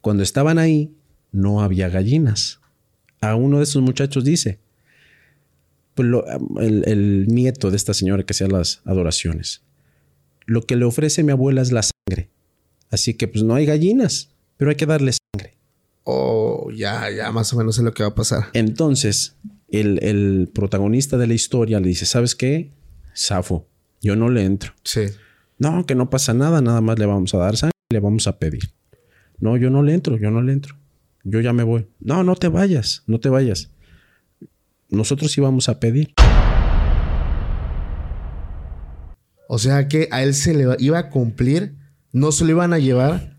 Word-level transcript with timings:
Cuando 0.00 0.22
estaban 0.22 0.58
ahí, 0.58 0.94
no 1.32 1.62
había 1.62 1.88
gallinas. 1.88 2.60
A 3.20 3.34
uno 3.34 3.58
de 3.58 3.64
esos 3.64 3.82
muchachos 3.82 4.24
dice, 4.24 4.60
pues 5.94 6.08
el, 6.60 6.84
el 6.86 7.26
nieto 7.28 7.70
de 7.70 7.76
esta 7.76 7.94
señora 7.94 8.24
que 8.24 8.32
hacía 8.32 8.48
las 8.48 8.80
adoraciones, 8.84 9.62
lo 10.46 10.62
que 10.62 10.76
le 10.76 10.84
ofrece 10.84 11.22
mi 11.22 11.32
abuela 11.32 11.62
es 11.62 11.72
la 11.72 11.82
sangre. 11.82 12.30
Así 12.90 13.14
que 13.14 13.28
pues 13.28 13.44
no 13.44 13.54
hay 13.54 13.66
gallinas, 13.66 14.30
pero 14.56 14.70
hay 14.70 14.76
que 14.76 14.86
darle 14.86 15.12
sangre. 15.12 15.56
Oh, 16.04 16.70
ya, 16.74 17.10
ya, 17.10 17.30
más 17.30 17.52
o 17.52 17.56
menos 17.56 17.76
sé 17.76 17.82
lo 17.82 17.92
que 17.92 18.02
va 18.02 18.08
a 18.08 18.14
pasar. 18.14 18.46
Entonces, 18.54 19.36
el, 19.68 20.02
el 20.02 20.50
protagonista 20.52 21.18
de 21.18 21.26
la 21.26 21.34
historia 21.34 21.78
le 21.78 21.88
dice, 21.88 22.06
¿sabes 22.06 22.34
qué? 22.34 22.72
Safo, 23.14 23.68
yo 24.00 24.16
no 24.16 24.28
le 24.28 24.44
entro. 24.44 24.72
Sí. 24.82 25.02
No, 25.58 25.84
que 25.86 25.94
no 25.94 26.10
pasa 26.10 26.32
nada, 26.34 26.60
nada 26.62 26.80
más 26.80 26.98
le 26.98 27.06
vamos 27.06 27.34
a 27.34 27.38
dar 27.38 27.56
sangre 27.56 27.76
y 27.90 27.94
le 27.94 28.00
vamos 28.00 28.26
a 28.26 28.38
pedir. 28.38 28.72
No, 29.40 29.56
yo 29.56 29.70
no 29.70 29.82
le 29.82 29.94
entro, 29.94 30.16
yo 30.18 30.30
no 30.30 30.42
le 30.42 30.52
entro. 30.52 30.76
Yo 31.24 31.40
ya 31.40 31.52
me 31.52 31.62
voy. 31.62 31.86
No, 32.00 32.22
no 32.22 32.36
te 32.36 32.48
vayas, 32.48 33.02
no 33.06 33.20
te 33.20 33.28
vayas. 33.28 33.70
Nosotros 34.88 35.36
íbamos 35.36 35.68
a 35.68 35.80
pedir. 35.80 36.14
O 39.48 39.58
sea 39.58 39.88
que 39.88 40.08
a 40.12 40.22
él 40.22 40.34
se 40.34 40.54
le 40.54 40.76
iba 40.78 40.98
a 40.98 41.10
cumplir, 41.10 41.74
no 42.12 42.32
se 42.32 42.44
lo 42.44 42.50
iban 42.50 42.72
a 42.72 42.78
llevar 42.78 43.36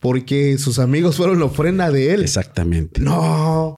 porque 0.00 0.58
sus 0.58 0.80
amigos 0.80 1.16
fueron 1.16 1.38
la 1.38 1.44
ofrenda 1.44 1.90
de 1.90 2.12
él. 2.12 2.22
Exactamente. 2.22 3.00
No. 3.00 3.76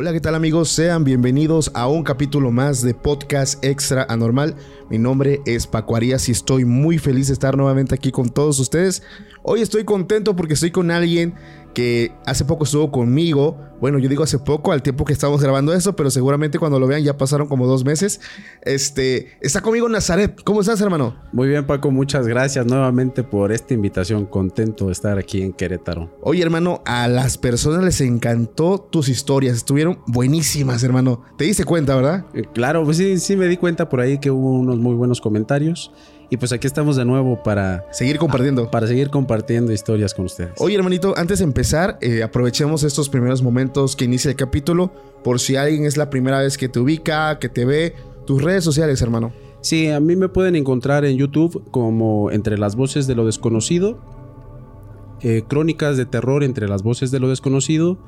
Hola, 0.00 0.14
¿qué 0.14 0.20
tal 0.22 0.34
amigos? 0.34 0.70
Sean 0.70 1.04
bienvenidos 1.04 1.70
a 1.74 1.86
un 1.86 2.04
capítulo 2.04 2.50
más 2.50 2.80
de 2.80 2.94
Podcast 2.94 3.62
Extra 3.62 4.06
Anormal. 4.08 4.56
Mi 4.88 4.96
nombre 4.96 5.42
es 5.44 5.66
Paco 5.66 5.98
y 6.00 6.12
estoy 6.12 6.64
muy 6.64 6.96
feliz 6.96 7.26
de 7.26 7.34
estar 7.34 7.54
nuevamente 7.54 7.96
aquí 7.96 8.10
con 8.10 8.30
todos 8.30 8.58
ustedes. 8.60 9.02
Hoy 9.42 9.62
estoy 9.62 9.84
contento 9.84 10.36
porque 10.36 10.54
estoy 10.54 10.70
con 10.70 10.90
alguien 10.90 11.34
que 11.74 12.12
hace 12.26 12.44
poco 12.44 12.64
estuvo 12.64 12.90
conmigo. 12.90 13.58
Bueno, 13.80 13.98
yo 13.98 14.10
digo 14.10 14.22
hace 14.22 14.38
poco, 14.38 14.72
al 14.72 14.82
tiempo 14.82 15.06
que 15.06 15.14
estamos 15.14 15.42
grabando 15.42 15.72
eso, 15.72 15.96
pero 15.96 16.10
seguramente 16.10 16.58
cuando 16.58 16.78
lo 16.78 16.86
vean 16.86 17.02
ya 17.02 17.16
pasaron 17.16 17.48
como 17.48 17.66
dos 17.66 17.84
meses. 17.84 18.20
Este, 18.62 19.38
está 19.40 19.62
conmigo 19.62 19.88
Nazaret. 19.88 20.38
¿Cómo 20.44 20.60
estás, 20.60 20.80
hermano? 20.82 21.16
Muy 21.32 21.48
bien, 21.48 21.66
Paco. 21.66 21.90
Muchas 21.90 22.26
gracias 22.26 22.66
nuevamente 22.66 23.22
por 23.22 23.52
esta 23.52 23.72
invitación. 23.72 24.26
Contento 24.26 24.86
de 24.86 24.92
estar 24.92 25.16
aquí 25.18 25.40
en 25.40 25.54
Querétaro. 25.54 26.14
Oye, 26.20 26.42
hermano, 26.42 26.82
a 26.84 27.08
las 27.08 27.38
personas 27.38 27.82
les 27.82 28.02
encantó 28.02 28.78
tus 28.78 29.08
historias. 29.08 29.56
Estuvieron 29.56 30.00
buenísimas, 30.06 30.84
hermano. 30.84 31.22
¿Te 31.38 31.44
diste 31.44 31.64
cuenta, 31.64 31.96
verdad? 31.96 32.26
Eh, 32.34 32.44
claro, 32.52 32.84
pues 32.84 32.98
sí, 32.98 33.18
sí 33.18 33.36
me 33.36 33.46
di 33.46 33.56
cuenta 33.56 33.88
por 33.88 34.00
ahí 34.00 34.18
que 34.18 34.30
hubo 34.30 34.52
unos 34.52 34.78
muy 34.78 34.94
buenos 34.94 35.22
comentarios. 35.22 35.90
Y 36.30 36.36
pues 36.36 36.52
aquí 36.52 36.68
estamos 36.68 36.94
de 36.94 37.04
nuevo 37.04 37.42
para 37.42 37.84
seguir 37.90 38.16
compartiendo. 38.18 38.70
para 38.70 38.86
seguir 38.86 39.10
compartiendo 39.10 39.72
historias 39.72 40.14
con 40.14 40.26
ustedes. 40.26 40.52
Oye, 40.58 40.76
hermanito, 40.76 41.12
antes 41.16 41.40
de 41.40 41.44
empezar, 41.44 41.98
eh, 42.00 42.22
aprovechemos 42.22 42.84
estos 42.84 43.08
primeros 43.08 43.42
momentos 43.42 43.96
que 43.96 44.04
inicia 44.04 44.30
el 44.30 44.36
capítulo. 44.36 44.92
Por 45.24 45.40
si 45.40 45.56
alguien 45.56 45.84
es 45.86 45.96
la 45.96 46.08
primera 46.08 46.38
vez 46.38 46.56
que 46.56 46.68
te 46.68 46.78
ubica, 46.78 47.40
que 47.40 47.48
te 47.48 47.64
ve, 47.64 47.94
tus 48.26 48.42
redes 48.42 48.62
sociales, 48.62 49.02
hermano. 49.02 49.32
Sí, 49.60 49.88
a 49.88 49.98
mí 49.98 50.14
me 50.14 50.28
pueden 50.28 50.54
encontrar 50.54 51.04
en 51.04 51.16
YouTube 51.16 51.68
como 51.72 52.30
Entre 52.30 52.56
las 52.56 52.76
Voces 52.76 53.08
de 53.08 53.16
lo 53.16 53.26
Desconocido, 53.26 53.98
eh, 55.22 55.42
Crónicas 55.46 55.96
de 55.96 56.06
Terror 56.06 56.44
entre 56.44 56.68
las 56.68 56.82
Voces 56.82 57.10
de 57.10 57.18
lo 57.18 57.28
Desconocido 57.28 57.98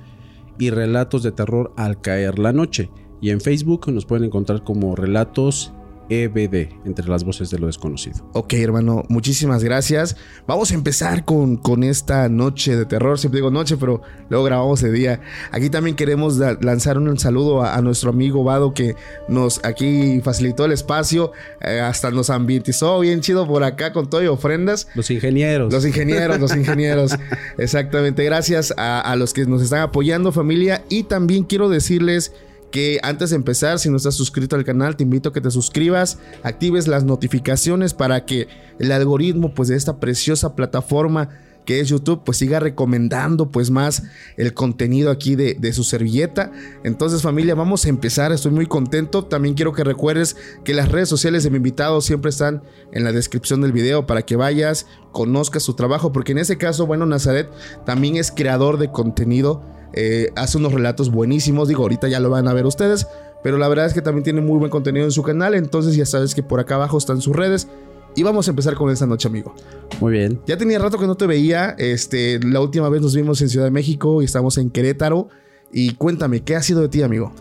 y 0.59 0.71
Relatos 0.71 1.25
de 1.25 1.33
Terror 1.33 1.73
al 1.77 2.01
Caer 2.01 2.39
la 2.39 2.53
Noche. 2.53 2.89
Y 3.21 3.31
en 3.31 3.41
Facebook 3.41 3.93
nos 3.93 4.07
pueden 4.07 4.25
encontrar 4.25 4.63
como 4.63 4.95
Relatos 4.95 5.73
EBD, 6.09 6.69
entre 6.85 7.09
las 7.09 7.25
voces 7.25 7.51
de 7.51 7.59
lo 7.59 7.67
desconocido. 7.67 8.29
Ok, 8.33 8.55
hermano, 8.55 9.05
muchísimas 9.09 9.65
gracias. 9.65 10.17
Vamos 10.47 10.71
a 10.71 10.75
empezar 10.75 11.25
con, 11.25 11.57
con 11.57 11.85
esta 11.85 12.29
noche 12.29 12.77
de 12.77 12.85
terror. 12.85 13.19
Siempre 13.19 13.39
digo 13.39 13.51
noche, 13.51 13.77
pero 13.77 14.03
luego 14.29 14.45
grabamos 14.45 14.81
de 14.81 14.93
día. 14.93 15.21
Aquí 15.51 15.71
también 15.71 15.97
queremos 15.97 16.37
lanzar 16.61 16.99
un 16.99 17.19
saludo 17.19 17.63
a, 17.63 17.81
nuestro 17.83 18.11
amigo 18.11 18.45
Vado 18.45 18.75
que 18.75 18.95
nos 19.29 19.65
aquí 19.65 20.21
facilitó 20.23 20.65
el 20.65 20.73
espacio, 20.73 21.33
eh, 21.61 21.81
hasta 21.81 22.11
nos 22.11 22.31
ambientizó 22.31 23.01
bien 23.01 23.21
chido 23.21 23.47
por 23.47 23.65
acá 23.65 23.93
con 23.93 24.09
todo 24.09 24.23
y 24.23 24.27
ofrendas. 24.27 24.89
Los 24.95 25.11
ingenieros. 25.11 25.73
Los 25.73 25.85
ingenieros, 25.85 26.41
los 26.41 26.55
ingenieros. 26.57 27.17
Exactamente. 27.59 28.25
Gracias 28.25 28.73
a, 28.77 29.01
a 29.01 29.17
los 29.17 29.33
que 29.33 29.47
nos 29.47 29.63
están 29.63 29.81
apoyando, 29.81 30.33
familia. 30.33 30.85
Y 30.89 31.05
también 31.05 31.45
quiero 31.45 31.69
decirles 31.69 32.33
que 32.73 32.99
antes 33.05 33.31
de 33.31 33.37
empezar, 33.37 33.79
si 33.79 33.89
no 33.89 33.97
estás 33.97 34.17
suscrito 34.17 34.57
al 34.57 34.65
canal, 34.65 34.97
te 34.97 35.05
invito 35.05 35.29
a 35.29 35.33
que 35.33 35.41
te 35.41 35.53
suscribas, 35.53 36.19
actives 36.43 36.89
las 36.89 37.05
notificaciones 37.05 37.95
para 37.95 38.25
que 38.25 38.49
el 38.81 38.91
algoritmo 38.91 39.55
pues 39.55 39.69
de 39.69 39.77
esta 39.77 40.01
preciosa 40.01 40.57
plataforma 40.57 41.29
que 41.65 41.79
es 41.79 41.89
YouTube, 41.89 42.23
pues 42.25 42.39
siga 42.39 42.59
recomendando 42.59 43.51
pues 43.53 43.71
más 43.71 44.03
el 44.37 44.53
contenido 44.53 45.13
aquí 45.13 45.37
de, 45.37 45.55
de, 45.55 45.73
su 45.73 45.85
servilleta. 45.85 46.51
Entonces 46.83 47.23
familia, 47.23 47.55
vamos 47.55 47.85
a 47.85 47.89
empezar, 47.89 48.33
estoy 48.33 48.51
muy 48.51 48.67
contento. 48.67 49.25
También 49.25 49.55
quiero 49.55 49.73
que 49.73 49.85
recuerdes 49.85 50.37
que 50.65 50.75
las 50.75 50.91
redes 50.91 51.09
sociales 51.09 51.45
de 51.45 51.51
mi 51.51 51.59
invitado 51.59 52.01
siempre 52.01 52.31
están 52.31 52.65
en 52.91 53.05
la 53.05 53.13
descripción 53.13 53.61
del 53.61 53.71
video 53.71 54.07
para 54.07 54.23
que 54.23 54.35
vayas, 54.35 54.87
conozcas 55.13 55.63
su 55.63 55.75
trabajo, 55.75 56.11
porque 56.11 56.33
en 56.33 56.39
ese 56.39 56.59
caso, 56.59 56.87
bueno, 56.87 57.07
Nazaret 57.07 57.49
también 57.87 58.17
es 58.17 58.33
creador 58.33 58.79
de 58.79 58.91
contenido 58.91 59.63
eh, 59.93 60.31
hace 60.37 60.59
unos 60.59 60.73
relatos 60.73 61.11
buenísimos. 61.11 61.69
Digo, 61.69 61.83
ahorita 61.83 62.09
ya 62.09 62.21
lo 62.21 62.31
van 62.31 62.49
a 62.49 62.53
ver 62.53 62.67
ustedes. 62.67 63.07
Pero 63.43 63.59
la 63.59 63.69
verdad 63.69 63.87
es 63.87 63.95
que 63.95 64.03
también 64.03 64.23
tiene 64.23 64.41
muy 64.41 64.59
buen 64.59 64.71
contenido 64.71 65.05
en 65.05 65.13
su 65.13 65.23
canal. 65.23 65.55
Entonces 65.55 65.97
ya 65.97 66.07
sabes 66.07 66.35
que 66.35 66.43
por 66.43 66.61
acá 66.61 66.77
abajo 66.77 66.99
están 66.99 67.21
sus 67.21 67.35
redes. 67.35 67.69
Y 68.15 68.23
vamos 68.23 68.47
a 68.47 68.51
empezar 68.51 68.75
con 68.75 68.91
esta 68.91 69.07
noche, 69.07 69.29
amigo. 69.29 69.55
Muy 70.01 70.13
bien. 70.13 70.41
Ya 70.47 70.57
tenía 70.57 70.79
rato 70.79 70.99
que 70.99 71.07
no 71.07 71.15
te 71.15 71.27
veía. 71.27 71.75
Este, 71.79 72.39
la 72.45 72.61
última 72.61 72.89
vez 72.89 73.01
nos 73.01 73.15
vimos 73.15 73.41
en 73.41 73.49
Ciudad 73.49 73.65
de 73.65 73.71
México 73.71 74.23
y 74.23 74.27
estamos 74.27 74.59
en 74.59 74.71
Querétaro. 74.71 75.29
Y 75.73 75.95
cuéntame, 75.95 76.41
¿qué 76.41 76.55
ha 76.55 76.63
sido 76.63 76.83
de 76.83 76.89
ti, 76.89 77.03
amigo? 77.03 77.33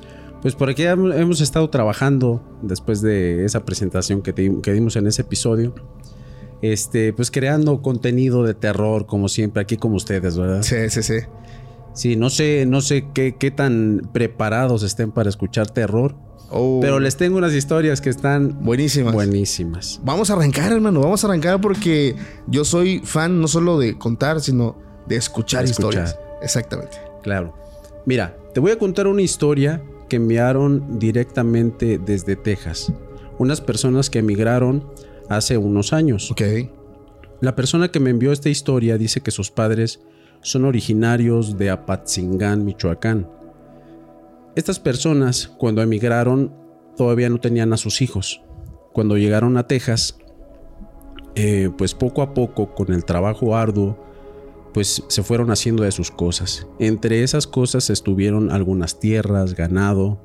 Pues 0.41 0.55
por 0.55 0.69
aquí 0.69 0.83
hemos 0.83 1.41
estado 1.41 1.69
trabajando 1.69 2.41
después 2.61 3.01
de 3.01 3.45
esa 3.45 3.63
presentación 3.63 4.21
que, 4.21 4.33
que 4.33 4.73
dimos 4.73 4.95
en 4.95 5.07
ese 5.07 5.21
episodio. 5.23 5.75
Este, 6.61 7.11
pues 7.13 7.31
creando 7.31 7.81
contenido 7.81 8.43
de 8.43 8.53
terror, 8.53 9.05
como 9.05 9.29
siempre, 9.29 9.61
aquí 9.61 9.77
como 9.77 9.95
ustedes, 9.95 10.37
¿verdad? 10.37 10.61
Sí, 10.63 10.89
sí, 10.89 11.03
sí. 11.03 11.15
Sí, 11.93 12.15
no 12.15 12.29
sé, 12.29 12.65
no 12.65 12.81
sé 12.81 13.07
qué, 13.13 13.35
qué 13.37 13.51
tan 13.51 14.09
preparados 14.13 14.83
estén 14.83 15.11
para 15.11 15.29
escuchar 15.29 15.69
terror. 15.69 16.15
Oh. 16.49 16.79
Pero 16.81 16.99
les 16.99 17.15
tengo 17.17 17.37
unas 17.37 17.53
historias 17.53 18.01
que 18.01 18.09
están 18.09 18.63
buenísimas. 18.63 19.13
Buenísimas. 19.13 19.99
Vamos 20.03 20.29
a 20.29 20.33
arrancar, 20.33 20.71
hermano. 20.71 20.99
Vamos 21.01 21.23
a 21.23 21.27
arrancar 21.27 21.61
porque 21.61 22.15
yo 22.47 22.65
soy 22.65 22.99
fan 23.03 23.39
no 23.39 23.47
solo 23.47 23.79
de 23.79 23.97
contar, 23.97 24.41
sino 24.41 24.77
de 25.07 25.15
escuchar, 25.15 25.63
De 25.63 25.71
escuchar. 25.71 26.05
historias. 26.05 26.19
Exactamente. 26.41 26.97
Claro. 27.23 27.53
Mira, 28.05 28.35
te 28.53 28.59
voy 28.59 28.71
a 28.71 28.79
contar 28.79 29.07
una 29.07 29.21
historia 29.21 29.81
que 30.09 30.17
enviaron 30.17 30.99
directamente 30.99 31.97
desde 31.97 32.35
Texas. 32.35 32.91
Unas 33.37 33.61
personas 33.61 34.09
que 34.09 34.19
emigraron 34.19 34.85
hace 35.29 35.57
unos 35.57 35.93
años. 35.93 36.31
Ok. 36.31 36.41
La 37.39 37.55
persona 37.55 37.89
que 37.91 37.99
me 37.99 38.09
envió 38.09 38.31
esta 38.33 38.49
historia 38.49 38.97
dice 38.97 39.21
que 39.21 39.31
sus 39.31 39.51
padres 39.51 40.01
son 40.41 40.65
originarios 40.65 41.57
de 41.57 41.69
Apatzingán, 41.69 42.65
Michoacán. 42.65 43.27
Estas 44.55 44.79
personas, 44.79 45.47
cuando 45.47 45.81
emigraron, 45.81 46.53
todavía 46.97 47.29
no 47.29 47.39
tenían 47.39 47.73
a 47.73 47.77
sus 47.77 48.01
hijos. 48.01 48.41
Cuando 48.91 49.17
llegaron 49.17 49.57
a 49.57 49.67
Texas, 49.67 50.17
eh, 51.35 51.69
pues 51.77 51.93
poco 51.93 52.21
a 52.21 52.33
poco, 52.33 52.73
con 52.75 52.91
el 52.91 53.05
trabajo 53.05 53.55
arduo, 53.55 53.97
pues 54.73 55.03
se 55.07 55.23
fueron 55.23 55.51
haciendo 55.51 55.83
de 55.83 55.91
sus 55.91 56.11
cosas. 56.11 56.67
Entre 56.79 57.23
esas 57.23 57.47
cosas 57.47 57.89
estuvieron 57.89 58.51
algunas 58.51 58.99
tierras, 58.99 59.55
ganado, 59.55 60.19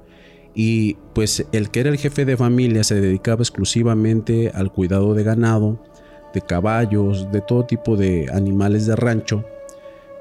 y 0.54 0.94
pues 1.14 1.46
el 1.52 1.70
que 1.70 1.80
era 1.80 1.90
el 1.90 1.98
jefe 1.98 2.24
de 2.24 2.36
familia 2.36 2.82
se 2.82 3.00
dedicaba 3.00 3.42
exclusivamente 3.42 4.50
al 4.54 4.72
cuidado 4.72 5.14
de 5.14 5.22
ganado, 5.22 5.82
de 6.32 6.40
caballos, 6.40 7.30
de 7.30 7.42
todo 7.42 7.66
tipo 7.66 7.96
de 7.96 8.28
animales 8.32 8.86
de 8.86 8.96
rancho, 8.96 9.44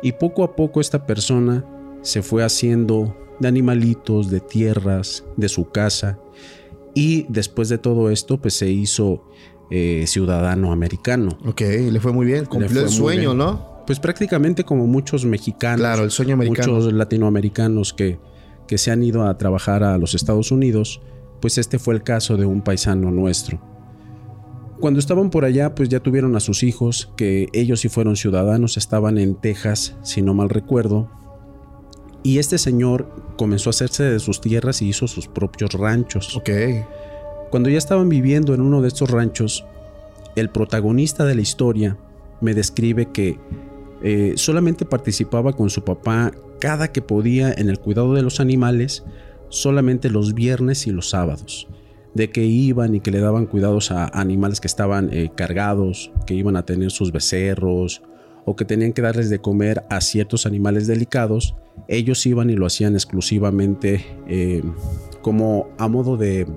y 0.05 0.11
poco 0.11 0.43
a 0.43 0.55
poco 0.55 0.81
esta 0.81 1.07
persona 1.07 1.65
se 2.03 2.21
fue 2.21 2.43
haciendo 2.43 3.17
de 3.39 3.47
animalitos, 3.47 4.29
de 4.29 4.39
tierras, 4.39 5.25
de 5.35 5.49
su 5.49 5.71
casa. 5.71 6.19
Y 6.93 7.25
después 7.27 7.69
de 7.69 7.79
todo 7.79 8.11
esto, 8.11 8.39
pues 8.39 8.53
se 8.53 8.69
hizo 8.69 9.23
eh, 9.71 10.03
ciudadano 10.05 10.71
americano. 10.71 11.39
Ok, 11.43 11.61
le 11.61 11.99
fue 11.99 12.13
muy 12.13 12.27
bien. 12.27 12.45
Cumplió 12.45 12.81
el 12.81 12.89
sueño, 12.89 13.33
¿no? 13.33 13.83
Pues 13.87 13.99
prácticamente 13.99 14.63
como 14.63 14.85
muchos 14.85 15.25
mexicanos. 15.25 15.79
Claro, 15.79 16.03
el 16.03 16.11
sueño 16.11 16.35
americano. 16.35 16.73
Muchos 16.73 16.93
latinoamericanos 16.93 17.91
que, 17.91 18.19
que 18.67 18.77
se 18.77 18.91
han 18.91 19.01
ido 19.01 19.25
a 19.25 19.35
trabajar 19.39 19.83
a 19.83 19.97
los 19.97 20.13
Estados 20.13 20.51
Unidos, 20.51 21.01
pues 21.41 21.57
este 21.57 21.79
fue 21.79 21.95
el 21.95 22.03
caso 22.03 22.37
de 22.37 22.45
un 22.45 22.61
paisano 22.61 23.09
nuestro. 23.09 23.59
Cuando 24.79 24.99
estaban 24.99 25.29
por 25.29 25.45
allá, 25.45 25.73
pues 25.73 25.87
ya 25.89 26.01
tuvieron 26.01 26.35
a 26.35 26.39
sus 26.39 26.61
hijos, 26.63 27.11
que 27.15 27.47
ellos 27.53 27.79
sí 27.79 27.89
fueron 27.89 28.17
ciudadanos, 28.17 28.75
estaban 28.77 29.17
en 29.17 29.35
Texas, 29.35 29.95
si 30.03 30.21
no 30.21 30.33
mal 30.33 30.49
recuerdo. 30.49 31.09
Y 32.23 32.39
este 32.39 32.57
señor 32.57 33.09
comenzó 33.37 33.69
a 33.69 33.71
hacerse 33.71 34.03
de 34.03 34.19
sus 34.19 34.41
tierras 34.41 34.81
y 34.81 34.89
hizo 34.89 35.07
sus 35.07 35.27
propios 35.27 35.71
ranchos. 35.73 36.35
Ok. 36.35 36.49
Cuando 37.51 37.69
ya 37.69 37.77
estaban 37.77 38.09
viviendo 38.09 38.53
en 38.53 38.61
uno 38.61 38.81
de 38.81 38.89
estos 38.89 39.09
ranchos, 39.09 39.65
el 40.35 40.49
protagonista 40.49 41.23
de 41.23 41.35
la 41.35 41.41
historia 41.41 41.97
me 42.41 42.53
describe 42.53 43.11
que 43.11 43.39
eh, 44.03 44.33
solamente 44.35 44.85
participaba 44.85 45.53
con 45.53 45.69
su 45.69 45.83
papá 45.83 46.31
cada 46.59 46.91
que 46.91 47.01
podía 47.01 47.53
en 47.53 47.69
el 47.69 47.79
cuidado 47.79 48.13
de 48.13 48.23
los 48.23 48.41
animales, 48.41 49.03
solamente 49.49 50.09
los 50.09 50.33
viernes 50.33 50.85
y 50.87 50.91
los 50.91 51.09
sábados 51.09 51.67
de 52.15 52.31
que 52.31 52.43
iban 52.43 52.95
y 52.95 53.01
que 53.01 53.11
le 53.11 53.19
daban 53.19 53.45
cuidados 53.45 53.91
a 53.91 54.07
animales 54.07 54.61
que 54.61 54.67
estaban 54.67 55.09
eh, 55.13 55.29
cargados, 55.35 56.11
que 56.25 56.33
iban 56.33 56.55
a 56.55 56.65
tener 56.65 56.89
sus 56.89 57.11
becerros 57.11 58.01
o 58.45 58.55
que 58.55 58.63
tenían 58.63 58.93
que 58.93 59.01
darles 59.01 59.29
de 59.29 59.39
comer 59.39 59.83
a 59.89 59.99
ciertos 60.01 60.45
animales 60.45 60.87
delicados, 60.87 61.55
ellos 61.87 62.25
iban 62.25 62.49
y 62.49 62.55
lo 62.55 62.65
hacían 62.65 62.93
exclusivamente 62.93 64.05
eh, 64.27 64.63
como 65.21 65.67
a 65.77 65.87
modo 65.87 66.15
de, 66.15 66.47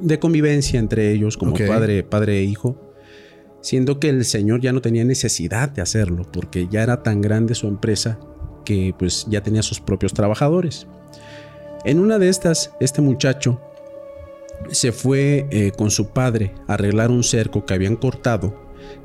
de, 0.00 0.18
convivencia 0.18 0.78
entre 0.78 1.12
ellos, 1.12 1.36
como 1.38 1.54
padre, 1.54 2.02
padre 2.02 2.40
e 2.40 2.42
hijo, 2.42 2.76
siendo 3.62 3.98
que 3.98 4.10
el 4.10 4.24
señor 4.24 4.60
ya 4.60 4.72
no 4.72 4.82
tenía 4.82 5.04
necesidad 5.04 5.70
de 5.70 5.80
hacerlo, 5.80 6.26
porque 6.30 6.68
ya 6.68 6.82
era 6.82 7.02
tan 7.02 7.22
grande 7.22 7.54
su 7.54 7.66
empresa 7.68 8.18
que 8.64 8.92
pues 8.98 9.26
ya 9.30 9.42
tenía 9.42 9.62
sus 9.62 9.80
propios 9.80 10.12
trabajadores. 10.12 10.86
En 11.84 12.00
una 12.00 12.18
de 12.18 12.28
estas, 12.28 12.72
este 12.80 13.00
muchacho 13.00 13.60
se 14.70 14.92
fue 14.92 15.46
eh, 15.50 15.72
con 15.76 15.90
su 15.90 16.08
padre 16.08 16.54
a 16.66 16.74
arreglar 16.74 17.10
un 17.10 17.22
cerco 17.22 17.64
que 17.64 17.74
habían 17.74 17.96
cortado, 17.96 18.54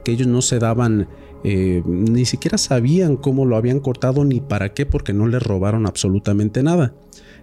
que 0.04 0.12
ellos 0.12 0.28
no 0.28 0.42
se 0.42 0.60
daban, 0.60 1.08
eh, 1.44 1.82
ni 1.86 2.26
siquiera 2.26 2.58
sabían 2.58 3.16
cómo 3.16 3.46
lo 3.46 3.56
habían 3.56 3.80
cortado 3.80 4.24
ni 4.26 4.42
para 4.42 4.74
qué, 4.74 4.86
porque 4.86 5.14
no 5.14 5.28
le 5.28 5.40
robaron 5.40 5.86
absolutamente 5.86 6.64
nada. 6.64 6.94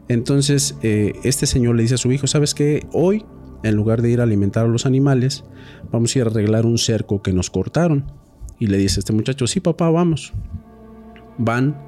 Entonces 0.08 0.76
eh, 0.82 1.12
este 1.22 1.46
señor 1.46 1.76
le 1.76 1.82
dice 1.82 1.94
a 1.94 1.98
su 1.98 2.10
hijo, 2.12 2.26
¿sabes 2.26 2.54
qué? 2.54 2.86
Hoy, 2.92 3.24
en 3.62 3.74
lugar 3.74 4.02
de 4.02 4.10
ir 4.10 4.20
a 4.20 4.24
alimentar 4.24 4.64
a 4.64 4.68
los 4.68 4.86
animales, 4.86 5.44
vamos 5.90 6.14
a 6.14 6.18
ir 6.18 6.24
a 6.24 6.30
arreglar 6.30 6.66
un 6.66 6.78
cerco 6.78 7.22
que 7.22 7.32
nos 7.32 7.50
cortaron. 7.50 8.10
Y 8.58 8.66
le 8.66 8.78
dice 8.78 8.98
a 8.98 9.00
este 9.00 9.12
muchacho, 9.12 9.46
sí 9.46 9.60
papá, 9.60 9.90
vamos. 9.90 10.32
Van, 11.36 11.80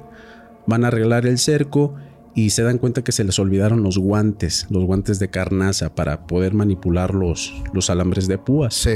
van 0.67 0.85
a 0.85 0.87
arreglar 0.87 1.25
el 1.25 1.37
cerco 1.37 1.95
y 2.33 2.51
se 2.51 2.63
dan 2.63 2.77
cuenta 2.77 3.03
que 3.03 3.11
se 3.11 3.23
les 3.23 3.39
olvidaron 3.39 3.83
los 3.83 3.97
guantes, 3.97 4.67
los 4.69 4.85
guantes 4.85 5.19
de 5.19 5.29
carnaza 5.29 5.93
para 5.93 6.27
poder 6.27 6.53
manipular 6.53 7.13
los, 7.13 7.53
los 7.73 7.89
alambres 7.89 8.27
de 8.27 8.37
púas. 8.37 8.73
Sí. 8.73 8.95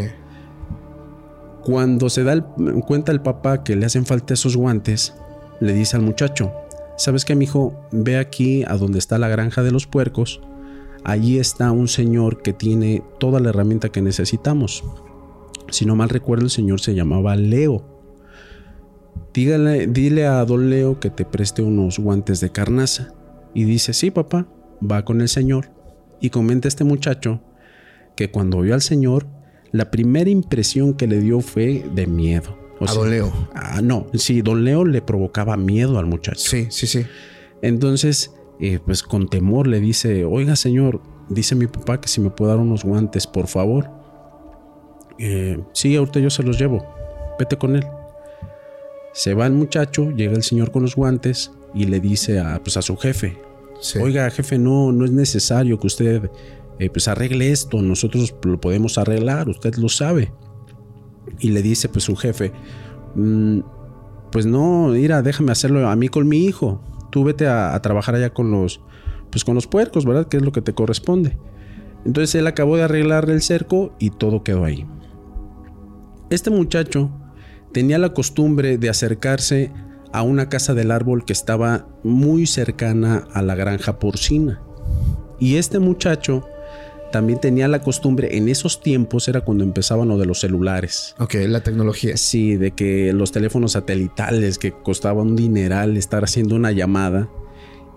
Cuando 1.63 2.09
se 2.09 2.23
da 2.23 2.39
cuenta 2.85 3.11
el 3.11 3.21
papá 3.21 3.63
que 3.63 3.75
le 3.75 3.85
hacen 3.85 4.05
falta 4.05 4.35
esos 4.35 4.55
guantes, 4.55 5.15
le 5.59 5.73
dice 5.73 5.97
al 5.97 6.03
muchacho, 6.03 6.53
¿sabes 6.97 7.25
qué, 7.25 7.35
mijo? 7.35 7.73
Ve 7.91 8.17
aquí 8.17 8.63
a 8.67 8.77
donde 8.77 8.99
está 8.99 9.17
la 9.17 9.27
granja 9.27 9.63
de 9.63 9.71
los 9.71 9.87
puercos. 9.87 10.41
Allí 11.03 11.39
está 11.39 11.71
un 11.71 11.87
señor 11.87 12.41
que 12.41 12.53
tiene 12.53 13.03
toda 13.19 13.39
la 13.39 13.49
herramienta 13.49 13.89
que 13.89 14.01
necesitamos. 14.01 14.83
Si 15.69 15.85
no 15.85 15.95
mal 15.95 16.09
recuerdo, 16.09 16.45
el 16.45 16.51
señor 16.51 16.81
se 16.81 16.93
llamaba 16.93 17.35
Leo. 17.35 17.83
Dígale, 19.33 19.87
dile 19.87 20.27
a 20.27 20.45
don 20.45 20.69
Leo 20.69 20.99
que 20.99 21.09
te 21.09 21.25
preste 21.25 21.61
unos 21.61 21.99
guantes 21.99 22.39
de 22.39 22.51
carnaza. 22.51 23.14
Y 23.55 23.63
dice, 23.63 23.93
sí, 23.93 24.11
papá, 24.11 24.47
va 24.79 25.03
con 25.05 25.21
el 25.21 25.29
Señor. 25.29 25.71
Y 26.19 26.29
comenta 26.29 26.67
este 26.67 26.83
muchacho 26.83 27.41
que 28.15 28.29
cuando 28.29 28.61
vio 28.61 28.75
al 28.75 28.81
Señor, 28.81 29.27
la 29.71 29.89
primera 29.89 30.29
impresión 30.29 30.93
que 30.93 31.07
le 31.07 31.19
dio 31.19 31.39
fue 31.39 31.83
de 31.95 32.05
miedo. 32.05 32.57
a 32.85 32.93
don 32.93 33.09
Leo. 33.09 33.31
Ah, 33.55 33.81
no, 33.81 34.07
sí, 34.13 34.41
don 34.41 34.65
Leo 34.65 34.85
le 34.85 35.01
provocaba 35.01 35.55
miedo 35.57 35.97
al 35.97 36.05
muchacho. 36.05 36.39
Sí, 36.39 36.67
sí, 36.69 36.85
sí. 36.85 37.05
Entonces, 37.61 38.33
eh, 38.59 38.79
pues 38.85 39.03
con 39.03 39.29
temor 39.29 39.67
le 39.67 39.79
dice, 39.79 40.25
oiga 40.25 40.55
señor, 40.55 41.01
dice 41.29 41.55
mi 41.55 41.67
papá 41.67 41.99
que 41.99 42.09
si 42.09 42.21
me 42.21 42.29
puede 42.29 42.51
dar 42.51 42.59
unos 42.59 42.83
guantes, 42.83 43.25
por 43.25 43.47
favor. 43.47 43.89
Eh, 45.17 45.61
sí, 45.71 45.95
ahorita 45.95 46.19
yo 46.19 46.29
se 46.29 46.43
los 46.43 46.59
llevo, 46.59 46.85
vete 47.39 47.57
con 47.57 47.77
él. 47.77 47.85
Se 49.13 49.33
va 49.33 49.45
el 49.45 49.53
muchacho, 49.53 50.11
llega 50.11 50.33
el 50.33 50.43
señor 50.43 50.71
con 50.71 50.81
los 50.81 50.95
guantes 50.95 51.51
y 51.75 51.85
le 51.85 51.99
dice 51.99 52.39
a, 52.39 52.59
pues, 52.63 52.77
a 52.77 52.81
su 52.81 52.97
jefe, 52.97 53.37
Oiga, 53.99 54.29
jefe, 54.29 54.57
no, 54.57 54.91
no 54.91 55.05
es 55.05 55.11
necesario 55.11 55.79
que 55.79 55.87
usted 55.87 56.31
eh, 56.79 56.89
pues 56.89 57.07
arregle 57.07 57.51
esto, 57.51 57.81
nosotros 57.81 58.35
lo 58.43 58.59
podemos 58.59 58.97
arreglar, 58.97 59.49
usted 59.49 59.75
lo 59.75 59.89
sabe. 59.89 60.31
Y 61.39 61.49
le 61.49 61.61
dice 61.61 61.89
pues 61.89 62.05
su 62.05 62.15
jefe, 62.15 62.51
mm, 63.15 63.59
pues 64.31 64.45
no, 64.45 64.87
mira, 64.87 65.21
déjame 65.21 65.51
hacerlo 65.51 65.87
a 65.87 65.95
mí 65.95 66.07
con 66.07 66.27
mi 66.27 66.45
hijo. 66.45 66.81
Tú 67.11 67.23
vete 67.23 67.47
a, 67.47 67.79
trabajar 67.81 68.15
allá 68.15 68.33
con 68.33 68.51
los, 68.51 68.81
pues 69.29 69.45
con 69.45 69.55
los 69.55 69.67
puercos, 69.67 70.05
¿verdad? 70.05 70.27
Que 70.27 70.37
es 70.37 70.43
lo 70.43 70.51
que 70.51 70.61
te 70.61 70.73
corresponde. 70.73 71.37
Entonces 72.05 72.35
él 72.35 72.47
acabó 72.47 72.77
de 72.77 72.83
arreglar 72.83 73.29
el 73.29 73.41
cerco 73.41 73.93
y 73.99 74.09
todo 74.09 74.43
quedó 74.43 74.65
ahí. 74.65 74.85
Este 76.29 76.49
muchacho 76.49 77.09
tenía 77.71 77.97
la 77.97 78.13
costumbre 78.13 78.77
de 78.77 78.89
acercarse 78.89 79.71
a 80.11 80.21
una 80.21 80.49
casa 80.49 80.73
del 80.73 80.91
árbol 80.91 81.25
que 81.25 81.33
estaba 81.33 81.87
muy 82.03 82.47
cercana 82.47 83.27
a 83.33 83.41
la 83.41 83.55
granja 83.55 83.99
porcina. 83.99 84.61
Y 85.39 85.55
este 85.57 85.79
muchacho 85.79 86.47
también 87.11 87.39
tenía 87.39 87.69
la 87.69 87.81
costumbre, 87.81 88.35
en 88.37 88.49
esos 88.49 88.81
tiempos 88.81 89.29
era 89.29 89.39
cuando 89.41 89.63
empezaban 89.63 90.09
lo 90.09 90.17
de 90.17 90.25
los 90.25 90.41
celulares. 90.41 91.15
Ok, 91.17 91.35
la 91.47 91.61
tecnología. 91.61 92.17
Sí, 92.17 92.57
de 92.57 92.71
que 92.71 93.13
los 93.13 93.31
teléfonos 93.31 93.73
satelitales 93.73 94.57
que 94.57 94.73
costaban 94.73 95.27
un 95.27 95.35
dineral 95.37 95.95
estar 95.95 96.25
haciendo 96.25 96.55
una 96.55 96.73
llamada. 96.73 97.29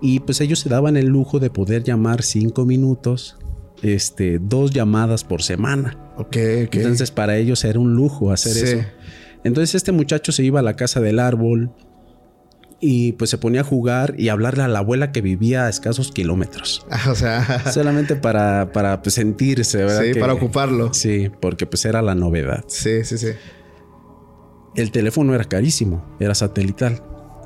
Y 0.01 0.21
pues 0.21 0.39
ellos 0.39 0.59
se 0.59 0.69
daban 0.69 0.95
el 0.95 1.07
lujo 1.07 1.39
de 1.39 1.49
poder 1.49 1.83
llamar 1.83 2.21
cinco 2.23 2.65
minutos, 2.65 3.37
este, 3.81 4.39
dos 4.39 4.71
llamadas 4.71 5.25
por 5.25 5.43
semana. 5.43 5.97
Ok, 6.15 6.37
ok. 6.67 6.75
Entonces 6.75 7.11
para 7.11 7.35
ellos 7.35 7.65
era 7.65 7.77
un 7.77 7.95
lujo 7.95 8.31
hacer 8.31 8.55
eso. 8.55 8.87
Entonces 9.43 9.75
este 9.75 9.91
muchacho 9.91 10.31
se 10.31 10.43
iba 10.43 10.61
a 10.61 10.63
la 10.63 10.77
casa 10.77 11.01
del 11.01 11.19
árbol, 11.19 11.71
y 12.81 13.13
pues 13.13 13.29
se 13.29 13.37
ponía 13.37 13.61
a 13.61 13.63
jugar 13.63 14.15
y 14.17 14.29
hablarle 14.29 14.63
a 14.63 14.67
la 14.67 14.79
abuela 14.79 15.11
que 15.11 15.21
vivía 15.21 15.65
a 15.65 15.69
escasos 15.69 16.11
kilómetros. 16.11 16.85
o 17.09 17.15
sea, 17.15 17.69
solamente 17.71 18.15
para, 18.15 18.71
para 18.71 19.01
pues, 19.01 19.15
sentirse, 19.15 19.79
¿verdad? 19.79 20.03
Sí, 20.03 20.19
para 20.19 20.33
ocuparlo. 20.33 20.93
Sí, 20.93 21.29
porque 21.41 21.65
pues 21.65 21.85
era 21.85 22.01
la 22.01 22.15
novedad. 22.15 22.63
Sí, 22.67 23.03
sí, 23.03 23.17
sí. 23.17 23.29
El 24.75 24.91
teléfono 24.91 25.33
era 25.35 25.43
carísimo, 25.43 26.05
era 26.19 26.35
satelital. 26.35 27.03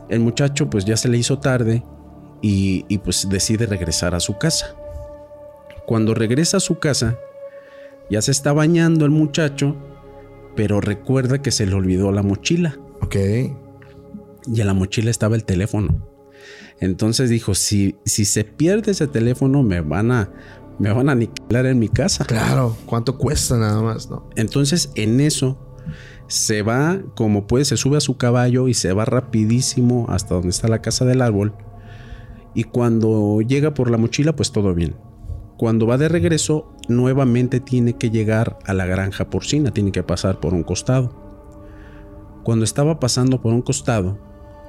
El 0.10 0.20
muchacho 0.20 0.70
pues 0.70 0.86
ya 0.86 0.98
se 0.98 1.10
le 1.10 1.18
hizo 1.18 1.40
tarde 1.40 1.84
y, 2.42 2.86
y 2.90 3.00
pues 3.00 3.28
decide 3.30 3.66
regresar 3.66 4.14
a 4.14 4.20
su 4.20 4.38
casa. 4.38 4.76
Cuando 5.88 6.14
regresa 6.14 6.58
a 6.58 6.60
su 6.60 6.80
casa, 6.80 7.18
ya 8.10 8.22
se 8.22 8.32
está 8.32 8.54
bañando 8.54 9.06
el 9.06 9.12
muchacho, 9.12 9.76
pero 10.56 10.82
recuerda 10.82 11.42
que 11.42 11.52
se 11.52 11.66
le 11.66 11.74
olvidó 11.74 12.12
la 12.12 12.22
mochila. 12.22 12.78
Ok 13.02 13.16
y 14.48 14.62
en 14.62 14.68
la 14.68 14.74
mochila 14.74 15.12
estaba 15.12 15.36
el 15.36 15.44
teléfono. 15.44 16.08
Entonces 16.80 17.30
dijo, 17.30 17.56
si, 17.56 17.96
si 18.06 18.26
se 18.26 18.44
pierde 18.44 18.92
ese 18.92 19.08
teléfono 19.08 19.64
me 19.64 19.82
van 19.82 20.12
a 20.12 20.32
me 20.80 20.92
van 20.92 21.10
a 21.10 21.14
aniquilar 21.14 21.66
en 21.66 21.80
mi 21.80 21.88
casa. 21.88 22.26
Claro, 22.26 22.76
¿cuánto 22.86 23.18
cuesta 23.18 23.58
nada 23.58 23.82
más, 23.82 24.10
no? 24.10 24.28
Entonces, 24.36 24.92
en 24.96 25.20
eso 25.20 25.58
se 26.28 26.64
va 26.64 27.00
como 27.16 27.48
puede, 27.48 27.66
se 27.66 27.78
sube 27.78 27.98
a 27.98 28.02
su 28.02 28.18
caballo 28.18 28.68
y 28.68 28.74
se 28.74 28.92
va 28.94 29.06
rapidísimo 29.06 30.08
hasta 30.10 30.36
donde 30.36 30.50
está 30.50 30.68
la 30.68 30.82
casa 30.82 31.06
del 31.06 31.22
árbol. 31.22 31.54
Y 32.56 32.66
cuando 32.66 33.42
llega 33.42 33.74
por 33.74 33.90
la 33.90 33.98
mochila, 33.98 34.36
pues 34.36 34.52
todo 34.52 34.74
bien. 34.74 34.96
Cuando 35.58 35.86
va 35.88 35.98
de 35.98 36.10
regreso, 36.10 36.74
nuevamente 36.88 37.60
tiene 37.60 37.94
que 37.94 38.10
llegar 38.10 38.58
a 38.66 38.74
la 38.74 38.86
granja 38.86 39.30
porcina, 39.30 39.72
tiene 39.72 39.92
que 39.92 40.04
pasar 40.04 40.40
por 40.40 40.54
un 40.54 40.64
costado. 40.64 41.22
Cuando 42.44 42.66
estaba 42.66 43.00
pasando 43.00 43.42
por 43.42 43.54
un 43.54 43.62
costado, 43.62 44.20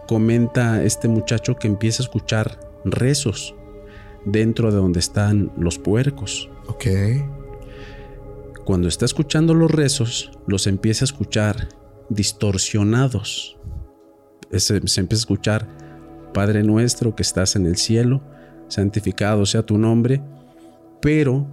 comenta 0.06 0.82
este 0.82 1.08
muchacho 1.08 1.56
que 1.56 1.66
empieza 1.66 2.02
a 2.02 2.06
escuchar 2.06 2.58
rezos 2.84 3.54
dentro 4.24 4.70
de 4.70 4.78
donde 4.78 5.00
están 5.00 5.52
los 5.56 5.78
puercos. 5.78 6.48
Ok. 6.66 6.86
Cuando 8.64 8.88
está 8.88 9.04
escuchando 9.04 9.54
los 9.54 9.70
rezos, 9.70 10.32
los 10.46 10.66
empieza 10.66 11.04
a 11.04 11.06
escuchar 11.06 11.68
distorsionados. 12.08 13.58
Se, 14.50 14.76
empieza 14.76 15.14
a 15.14 15.14
escuchar, 15.14 15.68
Padre 16.32 16.62
nuestro 16.62 17.14
que 17.14 17.22
estás 17.22 17.56
en 17.56 17.66
el 17.66 17.76
cielo, 17.76 18.22
santificado 18.68 19.44
sea 19.46 19.64
tu 19.64 19.78
nombre, 19.78 20.22
pero 21.00 21.46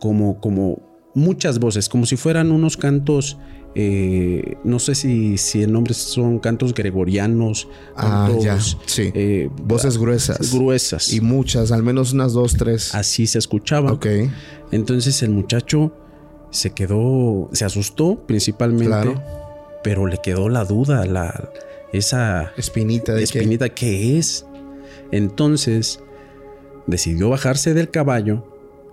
como, 0.00 0.40
como 0.40 1.10
muchas 1.14 1.58
voces, 1.58 1.88
como 1.88 2.06
si 2.06 2.16
fueran 2.16 2.50
unos 2.50 2.76
cantos, 2.76 3.38
eh, 3.74 4.56
no 4.64 4.78
sé 4.78 4.94
si, 4.94 5.38
si 5.38 5.62
el 5.62 5.72
nombre 5.72 5.94
son 5.94 6.38
cantos 6.38 6.74
gregorianos, 6.74 7.68
Ah, 7.96 8.26
cantos, 8.28 8.44
ya. 8.44 8.58
Sí. 8.86 9.10
eh, 9.14 9.48
Voces 9.64 9.96
gruesas. 9.98 10.52
gruesas. 10.52 11.12
Y 11.12 11.20
muchas, 11.20 11.72
al 11.72 11.82
menos 11.82 12.12
unas 12.12 12.32
dos, 12.32 12.54
tres. 12.56 12.94
Así 12.94 13.26
se 13.26 13.38
escuchaba. 13.38 13.92
Ok. 13.92 14.06
Entonces 14.72 15.22
el 15.22 15.30
muchacho 15.30 15.92
se 16.50 16.70
quedó, 16.72 17.48
se 17.52 17.64
asustó 17.64 18.24
principalmente, 18.26 18.86
Claro. 18.86 19.22
pero 19.82 20.06
le 20.06 20.18
quedó 20.22 20.48
la 20.50 20.64
duda, 20.66 21.06
la, 21.06 21.50
esa 21.92 22.52
Espinita 22.56 23.12
de 23.14 23.20
que. 23.26 23.38
espinita, 23.38 23.68
¿qué 23.70 24.18
es? 24.18 24.44
Entonces 25.10 26.00
decidió 26.86 27.28
bajarse 27.30 27.74
del 27.74 27.90
caballo 27.90 28.44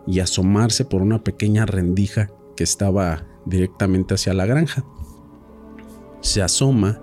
y 0.08 0.20
asomarse 0.20 0.86
por 0.86 1.02
una 1.02 1.24
pequeña 1.24 1.66
rendija 1.66 2.30
que 2.56 2.64
estaba 2.64 3.26
directamente 3.46 4.14
hacia 4.14 4.34
la 4.34 4.46
granja. 4.46 4.84
Se 6.22 6.42
asoma 6.42 7.02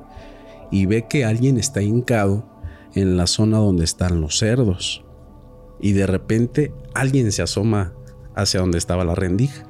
y 0.70 0.86
ve 0.86 1.06
que 1.08 1.24
alguien 1.24 1.58
está 1.58 1.82
hincado 1.82 2.48
en 2.94 3.16
la 3.16 3.26
zona 3.26 3.58
donde 3.58 3.84
están 3.84 4.20
los 4.20 4.38
cerdos. 4.38 5.04
Y 5.80 5.92
de 5.92 6.06
repente 6.06 6.72
alguien 6.94 7.30
se 7.32 7.42
asoma 7.42 7.92
hacia 8.34 8.60
donde 8.60 8.78
estaba 8.78 9.04
la 9.04 9.14
rendija. 9.14 9.66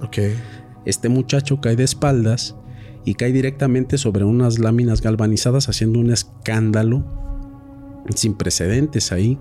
Este 0.85 1.09
muchacho 1.09 1.61
cae 1.61 1.77
de 1.77 1.85
espaldas 1.85 2.57
y 3.05 3.15
cae 3.15 3.33
directamente 3.33 3.99
sobre 3.99 4.25
unas 4.25 4.59
láminas 4.59 5.01
galvanizadas 5.01 5.69
haciendo 5.69 5.99
un 5.99 6.13
escándalo 6.13 7.05
sin 8.15 8.35
precedentes 8.35 9.13
ahí. 9.13 9.39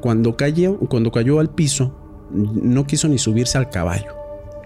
Cuando 0.00 0.36
cayó, 0.36 0.78
cuando 0.78 1.10
cayó 1.10 1.40
al 1.40 1.54
piso, 1.54 1.94
no 2.30 2.86
quiso 2.86 3.08
ni 3.08 3.18
subirse 3.18 3.58
al 3.58 3.70
caballo. 3.70 4.23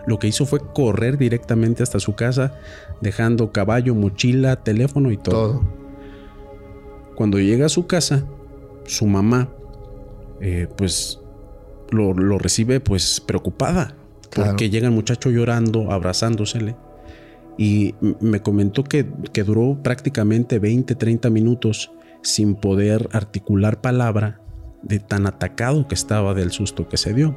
Lo 0.08 0.18
que 0.18 0.26
hizo 0.26 0.46
fue 0.46 0.60
correr 0.60 1.18
directamente 1.18 1.82
hasta 1.82 2.00
su 2.00 2.14
casa, 2.14 2.54
dejando 3.02 3.52
caballo, 3.52 3.94
mochila, 3.94 4.56
teléfono 4.56 5.10
y 5.12 5.18
todo. 5.18 5.34
Todo. 5.34 5.62
Cuando 7.14 7.38
llega 7.38 7.66
a 7.66 7.68
su 7.68 7.86
casa, 7.86 8.24
su 8.86 9.06
mamá, 9.06 9.50
eh, 10.40 10.66
pues 10.78 11.20
lo, 11.90 12.14
lo 12.14 12.38
recibe 12.38 12.80
pues 12.80 13.20
preocupada. 13.20 13.96
Claro. 14.30 14.52
Porque 14.52 14.70
llega 14.70 14.88
el 14.88 14.94
muchacho 14.94 15.28
llorando, 15.28 15.92
abrazándosele. 15.92 16.74
Y 17.58 17.94
me 18.20 18.40
comentó 18.40 18.84
que, 18.84 19.06
que 19.34 19.44
duró 19.44 19.78
prácticamente 19.82 20.58
20, 20.58 20.94
30 20.94 21.28
minutos 21.28 21.90
sin 22.22 22.54
poder 22.54 23.10
articular 23.12 23.82
palabra 23.82 24.40
de 24.82 25.00
tan 25.00 25.26
atacado 25.26 25.86
que 25.86 25.94
estaba 25.94 26.32
del 26.32 26.50
susto 26.50 26.88
que 26.88 26.96
se 26.96 27.12
dio. 27.12 27.36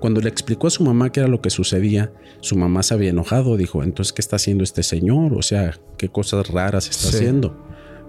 Cuando 0.00 0.20
le 0.20 0.28
explicó 0.28 0.68
a 0.68 0.70
su 0.70 0.84
mamá 0.84 1.10
qué 1.10 1.20
era 1.20 1.28
lo 1.28 1.40
que 1.40 1.50
sucedía, 1.50 2.12
su 2.40 2.56
mamá 2.56 2.82
se 2.82 2.94
había 2.94 3.10
enojado, 3.10 3.56
dijo, 3.56 3.82
entonces, 3.82 4.12
¿qué 4.12 4.20
está 4.22 4.36
haciendo 4.36 4.62
este 4.62 4.82
señor? 4.82 5.34
O 5.34 5.42
sea, 5.42 5.78
¿qué 5.96 6.08
cosas 6.08 6.48
raras 6.48 6.88
está 6.88 7.08
Sí. 7.08 7.16
haciendo? 7.16 7.56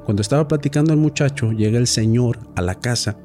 Cuando 0.05 0.21
estaba 0.21 0.47
platicando 0.47 0.93
el 0.93 0.99
muchacho, 0.99 1.51
llega 1.51 1.77
el 1.79 1.87
señor 1.87 2.39
a 2.55 2.61
la 2.61 2.75
casa, 2.75 3.17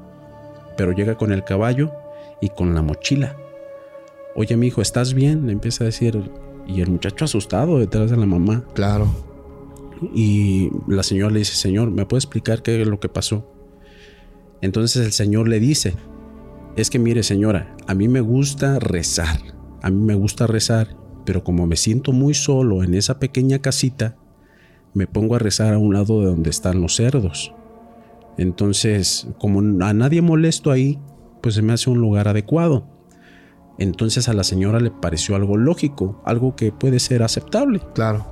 pero 0.76 0.92
llega 0.92 1.16
con 1.16 1.32
el 1.32 1.44
caballo 1.44 1.92
y 2.40 2.48
con 2.48 2.74
la 2.74 2.82
mochila. 2.82 3.36
Oye, 4.34 4.56
mi 4.56 4.66
hijo, 4.68 4.82
¿estás 4.82 5.14
bien? 5.14 5.46
Le 5.46 5.52
empieza 5.52 5.84
a 5.84 5.86
decir, 5.86 6.18
y 6.66 6.80
el 6.80 6.90
muchacho 6.90 7.24
asustado 7.26 7.78
detrás 7.78 8.10
de 8.10 8.16
la 8.16 8.26
mamá. 8.26 8.64
Claro. 8.74 9.08
Y 10.14 10.70
la 10.88 11.02
señora 11.02 11.32
le 11.32 11.38
dice, 11.40 11.54
Señor, 11.54 11.90
¿me 11.90 12.04
puede 12.06 12.18
explicar 12.18 12.62
qué 12.62 12.80
es 12.82 12.88
lo 12.88 12.98
que 12.98 13.08
pasó? 13.08 13.50
Entonces 14.60 15.04
el 15.04 15.12
Señor 15.12 15.48
le 15.48 15.60
dice, 15.60 15.94
es 16.76 16.90
que 16.90 16.98
mire 16.98 17.22
señora, 17.22 17.76
a 17.86 17.94
mí 17.94 18.08
me 18.08 18.20
gusta 18.20 18.78
rezar, 18.78 19.38
a 19.82 19.90
mí 19.90 20.00
me 20.00 20.14
gusta 20.14 20.46
rezar, 20.46 20.96
pero 21.24 21.44
como 21.44 21.66
me 21.66 21.76
siento 21.76 22.12
muy 22.12 22.34
solo 22.34 22.82
en 22.82 22.94
esa 22.94 23.18
pequeña 23.18 23.60
casita, 23.60 24.16
me 24.92 25.06
pongo 25.06 25.34
a 25.34 25.38
rezar 25.38 25.74
a 25.74 25.78
un 25.78 25.94
lado 25.94 26.20
de 26.20 26.26
donde 26.26 26.50
están 26.50 26.80
los 26.80 26.96
cerdos. 26.96 27.54
Entonces, 28.38 29.28
como 29.38 29.60
a 29.84 29.92
nadie 29.92 30.22
molesto 30.22 30.70
ahí, 30.70 30.98
pues 31.40 31.54
se 31.54 31.62
me 31.62 31.72
hace 31.72 31.90
un 31.90 32.00
lugar 32.00 32.26
adecuado. 32.26 32.86
Entonces 33.78 34.28
a 34.28 34.34
la 34.34 34.44
señora 34.44 34.80
le 34.80 34.90
pareció 34.90 35.36
algo 35.36 35.56
lógico, 35.56 36.22
algo 36.24 36.56
que 36.56 36.72
puede 36.72 37.00
ser 37.00 37.22
aceptable. 37.22 37.80
Claro. 37.94 38.26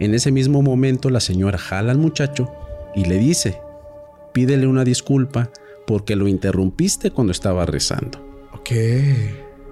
En 0.00 0.14
ese 0.14 0.32
mismo 0.32 0.62
momento 0.62 1.10
la 1.10 1.20
señora 1.20 1.58
jala 1.58 1.92
al 1.92 1.98
muchacho 1.98 2.50
y 2.94 3.04
le 3.04 3.18
dice, 3.18 3.60
pídele 4.32 4.66
una 4.66 4.84
disculpa 4.84 5.50
porque 5.92 6.16
lo 6.16 6.26
interrumpiste 6.26 7.10
cuando 7.10 7.32
estaba 7.32 7.66
rezando. 7.66 8.18
Ok. 8.54 8.70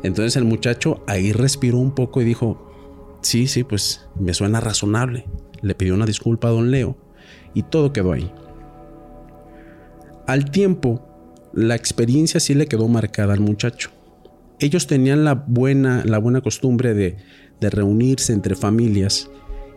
Entonces 0.03 0.37
el 0.37 0.45
muchacho 0.45 1.03
ahí 1.07 1.33
respiró 1.33 1.79
un 1.79 1.95
poco 1.95 2.21
y 2.21 2.27
dijo, 2.27 3.19
sí, 3.23 3.47
sí, 3.47 3.65
pues 3.65 4.07
me 4.21 4.35
suena 4.35 4.61
razonable. 4.61 5.25
Le 5.63 5.75
pidió 5.75 5.95
una 5.95 6.05
disculpa 6.05 6.49
a 6.49 6.51
don 6.51 6.71
Leo 6.71 6.99
y 7.55 7.63
todo 7.63 7.95
quedó 7.95 8.13
ahí. 8.13 8.31
Al 10.27 10.51
tiempo, 10.51 11.01
la 11.55 11.75
experiencia 11.75 12.39
sí 12.39 12.53
le 12.53 12.67
quedó 12.67 12.87
marcada 12.87 13.33
al 13.33 13.41
muchacho. 13.41 13.89
Ellos 14.59 14.87
tenían 14.87 15.25
la 15.25 15.33
buena, 15.33 16.03
la 16.05 16.19
buena 16.19 16.43
costumbre 16.43 16.93
de, 16.93 17.17
de 17.63 17.71
reunirse 17.71 18.35
entre 18.35 18.57
familias 18.57 19.31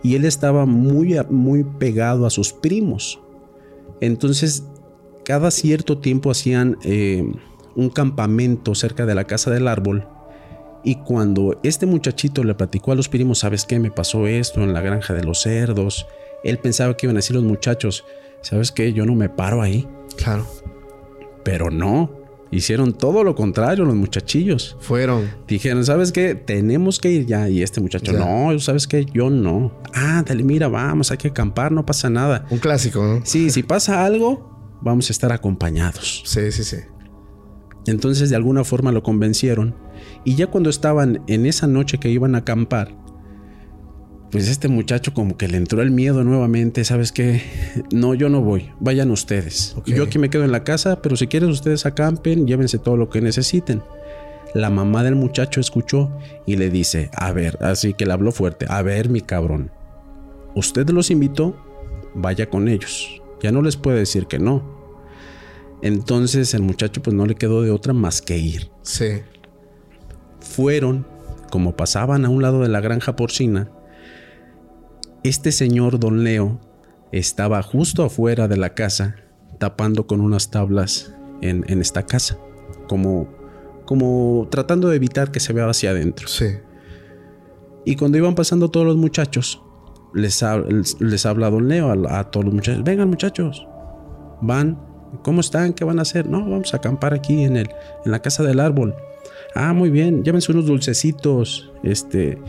y 0.04 0.16
él 0.16 0.26
estaba 0.26 0.66
muy, 0.66 1.16
muy 1.30 1.64
pegado 1.64 2.26
a 2.26 2.30
sus 2.30 2.52
primos. 2.52 3.22
Entonces, 4.02 4.66
cada 5.26 5.52
cierto 5.52 5.98
tiempo 5.98 6.32
hacían 6.32 6.78
eh, 6.84 7.24
un 7.76 7.90
campamento 7.90 8.76
cerca 8.76 9.06
de 9.06 9.16
la 9.16 9.24
casa 9.26 9.52
del 9.52 9.68
árbol. 9.68 10.08
Y 10.84 10.96
cuando 10.96 11.60
este 11.64 11.86
muchachito 11.86 12.44
le 12.44 12.56
platicó 12.56 12.92
a 12.92 12.96
los 12.96 13.08
primos, 13.08 13.40
¿sabes 13.40 13.66
qué? 13.66 13.80
Me 13.80 13.90
pasó 13.92 14.28
esto 14.28 14.62
en 14.62 14.74
la 14.74 14.82
granja 14.82 15.14
de 15.14 15.24
los 15.24 15.42
cerdos. 15.42 16.06
Él 16.44 16.58
pensaba 16.58 16.98
que 16.98 17.06
iban 17.06 17.16
a 17.16 17.20
decir 17.20 17.36
los 17.36 17.46
muchachos, 17.46 18.04
¿sabes 18.42 18.72
qué? 18.72 18.92
Yo 18.92 19.06
no 19.06 19.16
me 19.16 19.30
paro 19.30 19.62
ahí. 19.62 19.88
Claro. 20.18 20.46
Pero 21.46 21.72
no, 21.72 22.12
hicieron 22.52 22.94
todo 22.94 23.24
lo 23.24 23.34
contrario 23.34 23.86
los 23.86 23.96
muchachillos. 23.96 24.76
Fueron. 24.82 25.30
Dijeron, 25.48 25.86
¿sabes 25.86 26.12
qué? 26.12 26.36
Tenemos 26.36 27.00
que 27.00 27.12
ir 27.12 27.26
ya. 27.26 27.48
Y 27.50 27.64
este 27.64 27.80
muchacho, 27.80 28.12
Ya. 28.12 28.20
no, 28.20 28.60
¿sabes 28.60 28.86
qué? 28.88 29.06
Yo 29.06 29.30
no. 29.30 29.72
Ah, 29.94 30.22
dale, 30.26 30.44
mira, 30.44 30.68
vamos, 30.68 31.12
hay 31.12 31.18
que 31.18 31.30
acampar, 31.30 31.72
no 31.72 31.86
pasa 31.86 32.10
nada. 32.10 32.46
Un 32.50 32.60
clásico, 32.60 33.02
¿no? 33.04 33.22
Sí, 33.26 33.50
si 33.52 33.64
pasa 33.64 34.04
algo, 34.06 34.53
vamos 34.84 35.10
a 35.10 35.14
estar 35.14 35.32
acompañados. 35.32 36.24
Sí, 36.26 36.52
sí, 36.52 36.64
sí. 36.64 36.78
Entonces 37.86 38.30
de 38.30 38.36
alguna 38.36 38.64
forma 38.64 38.92
lo 38.92 39.04
convencieron. 39.04 39.76
Y 40.24 40.36
ya 40.36 40.48
cuando 40.48 40.70
estaban 40.70 41.22
en 41.28 41.46
esa 41.46 41.68
noche 41.68 41.98
que 41.98 42.10
iban 42.10 42.36
a 42.36 42.40
acampar, 42.40 42.96
pues 44.32 44.48
este 44.48 44.68
muchacho 44.68 45.14
como 45.14 45.38
que 45.38 45.48
le 45.48 45.58
entró 45.58 45.82
el 45.82 45.92
miedo 45.92 46.24
nuevamente, 46.24 46.84
¿sabes 46.84 47.12
qué? 47.12 47.44
No, 47.92 48.14
yo 48.14 48.30
no 48.30 48.42
voy, 48.42 48.72
vayan 48.80 49.12
ustedes. 49.12 49.76
Yo 49.86 50.04
aquí 50.04 50.18
me 50.18 50.30
quedo 50.30 50.44
en 50.44 50.52
la 50.52 50.64
casa, 50.64 51.02
pero 51.02 51.16
si 51.16 51.28
quieren 51.28 51.50
ustedes 51.50 51.86
acampen, 51.86 52.48
llévense 52.48 52.80
todo 52.80 52.98
lo 52.98 53.10
que 53.10 53.22
necesiten. 53.22 53.84
La 54.54 54.70
mamá 54.70 55.04
del 55.04 55.16
muchacho 55.16 55.60
escuchó 55.60 56.12
y 56.46 56.56
le 56.56 56.70
dice, 56.70 57.10
a 57.16 57.32
ver, 57.32 57.58
así 57.62 57.94
que 57.94 58.06
le 58.06 58.14
habló 58.14 58.32
fuerte, 58.32 58.66
a 58.70 58.82
ver 58.82 59.10
mi 59.10 59.22
cabrón, 59.22 59.72
usted 60.56 60.90
los 60.90 61.12
invitó, 61.12 61.56
vaya 62.16 62.50
con 62.50 62.68
ellos. 62.68 63.23
Ya 63.44 63.52
no 63.52 63.62
les 63.62 63.76
puede 63.76 64.00
decir 64.00 64.26
que 64.26 64.40
no. 64.40 64.64
Entonces 65.82 66.54
el 66.54 66.62
muchacho 66.62 67.02
pues 67.04 67.14
no 67.14 67.26
le 67.26 67.36
quedó 67.36 67.62
de 67.62 67.70
otra 67.70 67.92
más 67.92 68.22
que 68.22 68.38
ir. 68.38 68.72
Sí. 68.84 69.22
Fueron, 70.40 71.06
como 71.52 71.76
pasaban 71.76 72.24
a 72.24 72.30
un 72.30 72.42
lado 72.42 72.62
de 72.62 72.70
la 72.70 72.80
granja 72.80 73.18
porcina, 73.18 73.70
este 75.24 75.52
señor 75.52 76.00
don 76.00 76.24
Leo 76.24 76.62
estaba 77.12 77.62
justo 77.62 78.04
afuera 78.04 78.48
de 78.48 78.58
la 78.58 78.74
casa 78.74 79.18
tapando 79.60 80.08
con 80.08 80.22
unas 80.22 80.50
tablas 80.50 81.14
en, 81.42 81.66
en 81.68 81.82
esta 81.82 82.06
casa, 82.06 82.38
como, 82.88 83.30
como 83.86 84.48
tratando 84.50 84.88
de 84.88 84.96
evitar 84.96 85.32
que 85.32 85.42
se 85.42 85.52
vea 85.52 85.70
hacia 85.70 85.92
adentro. 85.92 86.30
Sí. 86.30 86.48
Y 87.86 87.98
cuando 87.98 88.18
iban 88.18 88.36
pasando 88.36 88.70
todos 88.70 88.86
los 88.86 88.96
muchachos, 88.96 89.62
les, 90.14 90.42
ha- 90.44 90.64
les 91.00 91.26
habla 91.26 91.50
Don 91.50 91.68
Leo 91.68 91.90
a, 91.90 92.20
a 92.20 92.24
todos 92.32 92.46
los 92.46 92.54
muchachos. 92.54 92.84
Vengan 92.84 93.10
muchachos, 93.10 93.68
van, 94.42 94.80
¿cómo 95.24 95.42
están? 95.42 95.74
¿Qué 95.74 95.84
van 95.86 96.00
a 96.00 96.04
hacer? 96.04 96.28
No, 96.28 96.40
vamos 96.42 96.74
a 96.74 96.78
acampar 96.78 97.14
aquí 97.14 97.44
en, 97.44 97.58
el, 97.58 97.70
en 98.06 98.12
la 98.12 98.22
casa 98.22 98.44
del 98.44 98.60
árbol. 98.60 98.94
Ah, 99.56 99.74
muy 99.74 99.90
bien, 99.90 100.24
llévense 100.24 100.52
unos 100.52 100.66
dulcecitos, 100.66 101.72
este, 101.84 102.40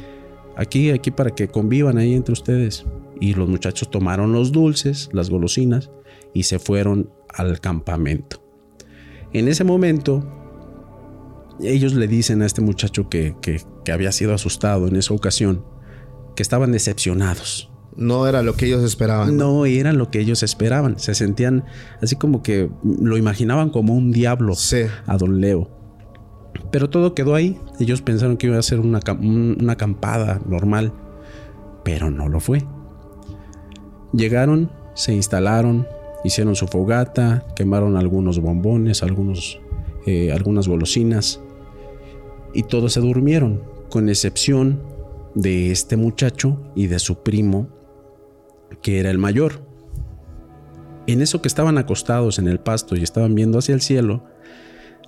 aquí, 0.56 0.90
aquí 0.90 1.11
para 1.11 1.30
que 1.30 1.49
convivan 1.49 1.99
ahí 1.99 2.14
entre 2.14 2.33
ustedes. 2.33 2.87
Y 3.21 3.35
los 3.35 3.49
muchachos 3.49 3.90
tomaron 3.90 4.33
los 4.33 4.50
dulces, 4.52 5.09
las 5.12 5.30
golosinas, 5.30 5.90
y 6.33 6.44
se 6.44 6.59
fueron 6.59 7.11
al 7.28 7.61
campamento. 7.61 8.42
En 9.33 9.49
ese 9.49 9.64
momento, 9.64 10.25
ellos 11.61 11.94
le 11.94 12.09
dicen 12.09 12.42
a 12.42 12.47
este 12.47 12.61
muchacho 12.61 13.09
que- 13.09 13.37
que 13.40 13.92
había 13.92 14.11
sido 14.12 14.35
asustado 14.35 14.88
en 14.88 14.97
esa 14.97 15.14
ocasión, 15.14 15.64
que 16.34 16.42
estaban 16.42 16.72
decepcionados. 16.72 17.70
No 17.96 18.26
era 18.26 18.42
lo 18.42 18.54
que 18.54 18.66
ellos 18.66 18.82
esperaban. 18.82 19.36
No 19.36 19.66
era 19.66 19.92
lo 19.92 20.10
que 20.10 20.18
ellos 20.18 20.42
esperaban. 20.42 20.98
Se 20.98 21.14
sentían 21.14 21.64
así 22.02 22.16
como 22.16 22.42
que 22.42 22.68
lo 22.82 23.16
imaginaban 23.16 23.70
como 23.70 23.94
un 23.94 24.10
diablo 24.10 24.54
Sí. 24.54 24.82
a 25.06 25.16
don 25.16 25.40
Leo. 25.40 25.70
Pero 26.72 26.90
todo 26.90 27.14
quedó 27.14 27.34
ahí. 27.36 27.58
Ellos 27.78 28.02
pensaron 28.02 28.36
que 28.36 28.48
iba 28.48 28.58
a 28.58 28.62
ser 28.62 28.80
una, 28.80 29.00
una 29.20 29.74
acampada 29.74 30.40
normal, 30.46 30.92
pero 31.84 32.10
no 32.10 32.28
lo 32.28 32.40
fue. 32.40 32.64
Llegaron, 34.12 34.70
se 34.94 35.14
instalaron, 35.14 35.86
hicieron 36.24 36.54
su 36.56 36.66
fogata, 36.66 37.46
quemaron 37.56 37.96
algunos 37.96 38.40
bombones, 38.40 39.02
algunos, 39.02 39.60
eh, 40.06 40.32
algunas 40.32 40.68
golosinas 40.68 41.40
y 42.52 42.62
todos 42.62 42.92
se 42.92 43.00
durmieron, 43.00 43.62
con 43.90 44.08
excepción 44.08 44.80
de 45.34 45.70
este 45.70 45.96
muchacho 45.96 46.72
y 46.74 46.86
de 46.86 46.98
su 46.98 47.22
primo, 47.22 47.68
que 48.82 49.00
era 49.00 49.10
el 49.10 49.18
mayor. 49.18 49.66
En 51.06 51.20
eso 51.20 51.42
que 51.42 51.48
estaban 51.48 51.78
acostados 51.78 52.38
en 52.38 52.48
el 52.48 52.60
pasto 52.60 52.96
y 52.96 53.02
estaban 53.02 53.34
viendo 53.34 53.58
hacia 53.58 53.74
el 53.74 53.80
cielo, 53.80 54.24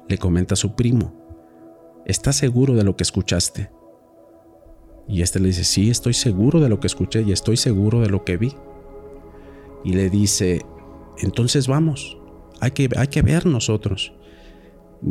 le 0.09 0.19
comenta 0.19 0.55
a 0.55 0.57
su 0.57 0.75
primo, 0.75 1.15
¿estás 2.05 2.37
seguro 2.37 2.75
de 2.75 2.85
lo 2.85 2.97
que 2.97 3.03
escuchaste? 3.03 3.71
Y 5.09 5.23
este 5.23 5.41
le 5.41 5.49
dice, 5.49 5.65
sí, 5.65 5.91
estoy 5.91 6.15
seguro 6.15 6.61
de 6.61 6.69
lo 6.69 6.81
que 6.81 6.87
escuché 6.87 7.23
y 7.23 7.33
estoy 7.33 7.57
seguro 7.57 8.01
de 8.01 8.09
lo 8.09 8.25
que 8.25 8.37
vi 8.37 8.55
y 9.87 9.93
le 9.93 10.11
dice, 10.11 10.63
entonces 11.19 11.69
vamos, 11.69 12.19
hay 12.61 12.73
que, 12.73 12.89
hay 12.97 13.07
que 13.07 13.23
ver 13.23 13.47
nosotros. 13.47 14.13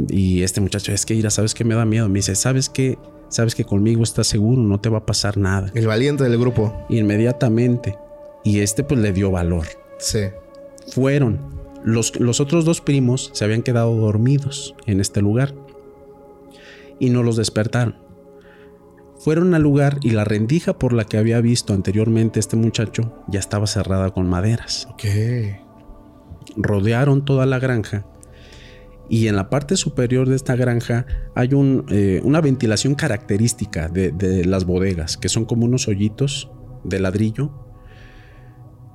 Y 0.10 0.42
este 0.44 0.60
muchacho, 0.60 0.92
es 0.92 1.06
que 1.06 1.14
Ira, 1.14 1.30
¿sabes 1.30 1.54
que 1.54 1.64
me 1.64 1.76
da 1.76 1.86
miedo? 1.86 2.10
Me 2.10 2.20
dice, 2.20 2.36
¿sabes 2.36 2.70
que 2.70 2.98
Sabes 3.30 3.56
que 3.56 3.66
conmigo 3.66 4.04
estás 4.04 4.28
seguro, 4.28 4.62
no 4.62 4.80
te 4.80 4.90
va 4.90 5.00
a 5.00 5.06
pasar 5.06 5.38
nada. 5.38 5.72
El 5.74 5.88
valiente 5.88 6.24
del 6.24 6.38
grupo. 6.38 6.86
Inmediatamente. 6.90 7.98
Y 8.44 8.60
este 8.60 8.84
pues 8.84 9.00
le 9.00 9.12
dio 9.12 9.32
valor. 9.32 9.66
Sí. 9.98 10.26
Fueron. 10.88 11.56
Los, 11.84 12.20
los 12.20 12.40
otros 12.40 12.66
dos 12.66 12.82
primos 12.82 13.30
se 13.34 13.46
habían 13.46 13.62
quedado 13.62 13.96
dormidos 13.96 14.76
en 14.86 15.00
este 15.00 15.22
lugar. 15.22 15.54
Y 17.00 17.10
no 17.10 17.24
los 17.24 17.36
despertaron. 17.36 17.98
Fueron 19.18 19.54
al 19.56 19.64
lugar 19.64 19.98
y 20.02 20.12
la 20.12 20.24
rendija 20.24 20.78
por 20.78 20.94
la 20.94 21.06
que 21.06 21.18
había 21.18 21.42
visto 21.42 21.74
anteriormente 21.74 22.40
este 22.40 22.56
muchacho 22.58 23.24
ya 23.28 23.40
estaba 23.40 23.66
cerrada 23.66 24.12
con 24.12 24.30
maderas. 24.30 24.88
Ok. 24.92 25.04
Rodearon 26.58 27.26
toda 27.26 27.46
la 27.46 27.60
granja 27.60 28.06
y 29.10 29.28
en 29.28 29.36
la 29.36 29.50
parte 29.50 29.78
superior 29.78 30.28
de 30.28 30.36
esta 30.36 30.56
granja 30.56 31.06
hay 31.36 31.50
eh, 31.90 32.22
una 32.24 32.42
ventilación 32.42 32.96
característica 32.96 33.88
de, 33.88 34.44
las 34.46 34.66
bodegas, 34.66 35.18
que 35.18 35.30
son 35.30 35.46
como 35.46 35.66
unos 35.66 35.88
hoyitos 35.88 36.50
de 36.84 37.00
ladrillo 37.00 37.52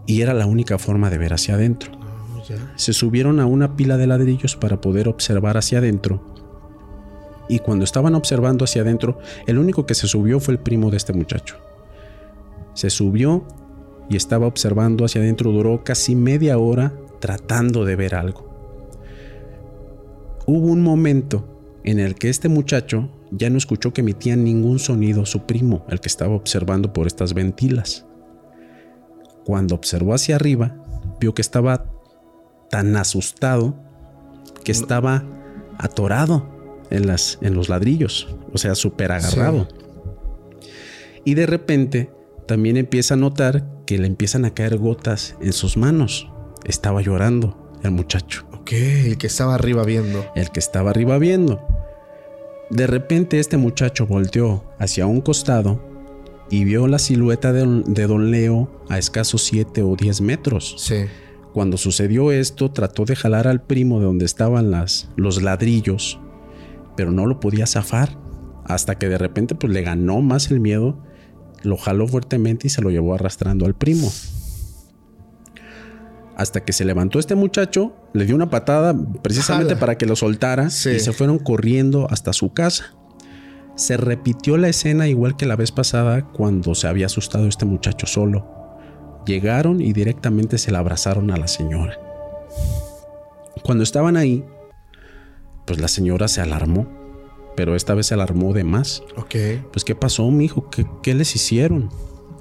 y 0.06 0.22
era 0.22 0.34
la 0.34 0.46
única 0.46 0.78
forma 0.78 1.10
de 1.10 1.18
ver 1.18 1.32
hacia 1.32 1.54
adentro. 1.54 1.92
Ah, 1.94 2.72
Se 2.76 2.92
subieron 2.92 3.38
a 3.40 3.46
una 3.46 3.76
pila 3.76 3.96
de 3.96 4.06
ladrillos 4.06 4.56
para 4.56 4.80
poder 4.80 5.08
observar 5.08 5.56
hacia 5.56 5.78
adentro 5.78 6.34
y 7.48 7.58
cuando 7.58 7.84
estaban 7.84 8.14
observando 8.14 8.64
hacia 8.64 8.82
adentro, 8.82 9.18
el 9.46 9.58
único 9.58 9.84
que 9.84 9.94
se 9.94 10.06
subió 10.06 10.38
fue 10.38 10.54
el 10.54 10.60
primo 10.60 10.90
de 10.90 10.96
este 10.96 11.12
muchacho. 11.12 11.56
Se 12.74 12.90
subió 12.90 13.44
y 14.08 14.16
estaba 14.16 14.46
observando 14.46 15.04
hacia 15.04 15.20
adentro, 15.20 15.50
duró 15.50 15.82
casi 15.82 16.14
media 16.14 16.58
hora 16.58 16.92
tratando 17.18 17.84
de 17.84 17.96
ver 17.96 18.14
algo. 18.14 18.49
Hubo 20.52 20.66
un 20.66 20.82
momento 20.82 21.78
en 21.84 22.00
el 22.00 22.16
que 22.16 22.28
este 22.28 22.48
muchacho 22.48 23.08
ya 23.30 23.48
no 23.50 23.56
escuchó 23.56 23.92
que 23.92 24.00
emitía 24.00 24.34
ningún 24.34 24.80
sonido 24.80 25.24
su 25.24 25.46
primo, 25.46 25.86
el 25.88 26.00
que 26.00 26.08
estaba 26.08 26.34
observando 26.34 26.92
por 26.92 27.06
estas 27.06 27.34
ventilas. 27.34 28.04
Cuando 29.44 29.76
observó 29.76 30.12
hacia 30.12 30.34
arriba, 30.34 30.74
vio 31.20 31.34
que 31.34 31.42
estaba 31.42 31.92
tan 32.68 32.96
asustado 32.96 33.78
que 34.64 34.72
estaba 34.72 35.22
atorado 35.78 36.48
en, 36.90 37.06
las, 37.06 37.38
en 37.42 37.54
los 37.54 37.68
ladrillos, 37.68 38.34
o 38.52 38.58
sea, 38.58 38.74
súper 38.74 39.12
agarrado. 39.12 39.68
Y 41.24 41.34
de 41.34 41.46
repente 41.46 42.10
también 42.48 42.76
empieza 42.76 43.14
a 43.14 43.18
notar 43.18 43.70
que 43.86 43.98
le 43.98 44.08
empiezan 44.08 44.44
a 44.44 44.52
caer 44.52 44.78
gotas 44.78 45.36
en 45.40 45.52
sus 45.52 45.76
manos. 45.76 46.28
Estaba 46.64 47.02
llorando 47.02 47.78
el 47.84 47.92
muchacho. 47.92 48.49
Ok, 48.70 48.76
el 48.76 49.18
que 49.18 49.26
estaba 49.26 49.56
arriba 49.56 49.82
viendo. 49.82 50.24
El 50.36 50.50
que 50.50 50.60
estaba 50.60 50.90
arriba 50.90 51.18
viendo. 51.18 51.60
De 52.70 52.86
repente 52.86 53.40
este 53.40 53.56
muchacho 53.56 54.06
volteó 54.06 54.62
hacia 54.78 55.06
un 55.06 55.20
costado 55.22 55.80
y 56.50 56.62
vio 56.62 56.86
la 56.86 57.00
silueta 57.00 57.52
de, 57.52 57.82
de 57.84 58.06
Don 58.06 58.30
Leo 58.30 58.70
a 58.88 58.96
escasos 58.96 59.42
7 59.42 59.82
o 59.82 59.96
10 59.96 60.20
metros. 60.20 60.76
Sí. 60.78 61.06
Cuando 61.52 61.78
sucedió 61.78 62.30
esto, 62.30 62.70
trató 62.70 63.04
de 63.06 63.16
jalar 63.16 63.48
al 63.48 63.60
primo 63.60 63.98
de 63.98 64.04
donde 64.04 64.24
estaban 64.24 64.70
las, 64.70 65.10
los 65.16 65.42
ladrillos 65.42 66.20
pero 66.96 67.10
no 67.10 67.26
lo 67.26 67.40
podía 67.40 67.66
zafar. 67.66 68.18
Hasta 68.64 68.98
que 68.98 69.08
de 69.08 69.18
repente 69.18 69.54
pues 69.56 69.72
le 69.72 69.82
ganó 69.82 70.20
más 70.20 70.50
el 70.50 70.60
miedo, 70.60 70.96
lo 71.62 71.76
jaló 71.76 72.06
fuertemente 72.06 72.68
y 72.68 72.70
se 72.70 72.82
lo 72.82 72.90
llevó 72.90 73.14
arrastrando 73.14 73.66
al 73.66 73.74
primo. 73.74 74.12
Hasta 76.40 76.64
que 76.64 76.72
se 76.72 76.86
levantó 76.86 77.18
este 77.18 77.34
muchacho, 77.34 77.92
le 78.14 78.24
dio 78.24 78.34
una 78.34 78.48
patada 78.48 78.96
precisamente 79.20 79.76
para 79.76 79.98
que 79.98 80.06
lo 80.06 80.16
soltara 80.16 80.68
y 80.68 80.70
se 80.98 81.12
fueron 81.12 81.38
corriendo 81.38 82.06
hasta 82.08 82.32
su 82.32 82.54
casa. 82.54 82.94
Se 83.74 83.98
repitió 83.98 84.56
la 84.56 84.70
escena 84.70 85.06
igual 85.06 85.36
que 85.36 85.44
la 85.44 85.54
vez 85.54 85.70
pasada 85.70 86.24
cuando 86.24 86.74
se 86.74 86.88
había 86.88 87.04
asustado 87.04 87.46
este 87.46 87.66
muchacho 87.66 88.06
solo. 88.06 88.48
Llegaron 89.26 89.82
y 89.82 89.92
directamente 89.92 90.56
se 90.56 90.70
la 90.70 90.78
abrazaron 90.78 91.30
a 91.30 91.36
la 91.36 91.46
señora. 91.46 91.98
Cuando 93.62 93.84
estaban 93.84 94.16
ahí, 94.16 94.42
pues 95.66 95.78
la 95.78 95.88
señora 95.88 96.26
se 96.26 96.40
alarmó, 96.40 96.88
pero 97.54 97.76
esta 97.76 97.92
vez 97.92 98.06
se 98.06 98.14
alarmó 98.14 98.54
de 98.54 98.64
más. 98.64 99.02
Ok. 99.18 99.34
Pues, 99.74 99.84
¿qué 99.84 99.94
pasó, 99.94 100.30
mi 100.30 100.46
hijo? 100.46 100.70
¿Qué, 101.02 101.12
les 101.12 101.36
hicieron? 101.36 101.90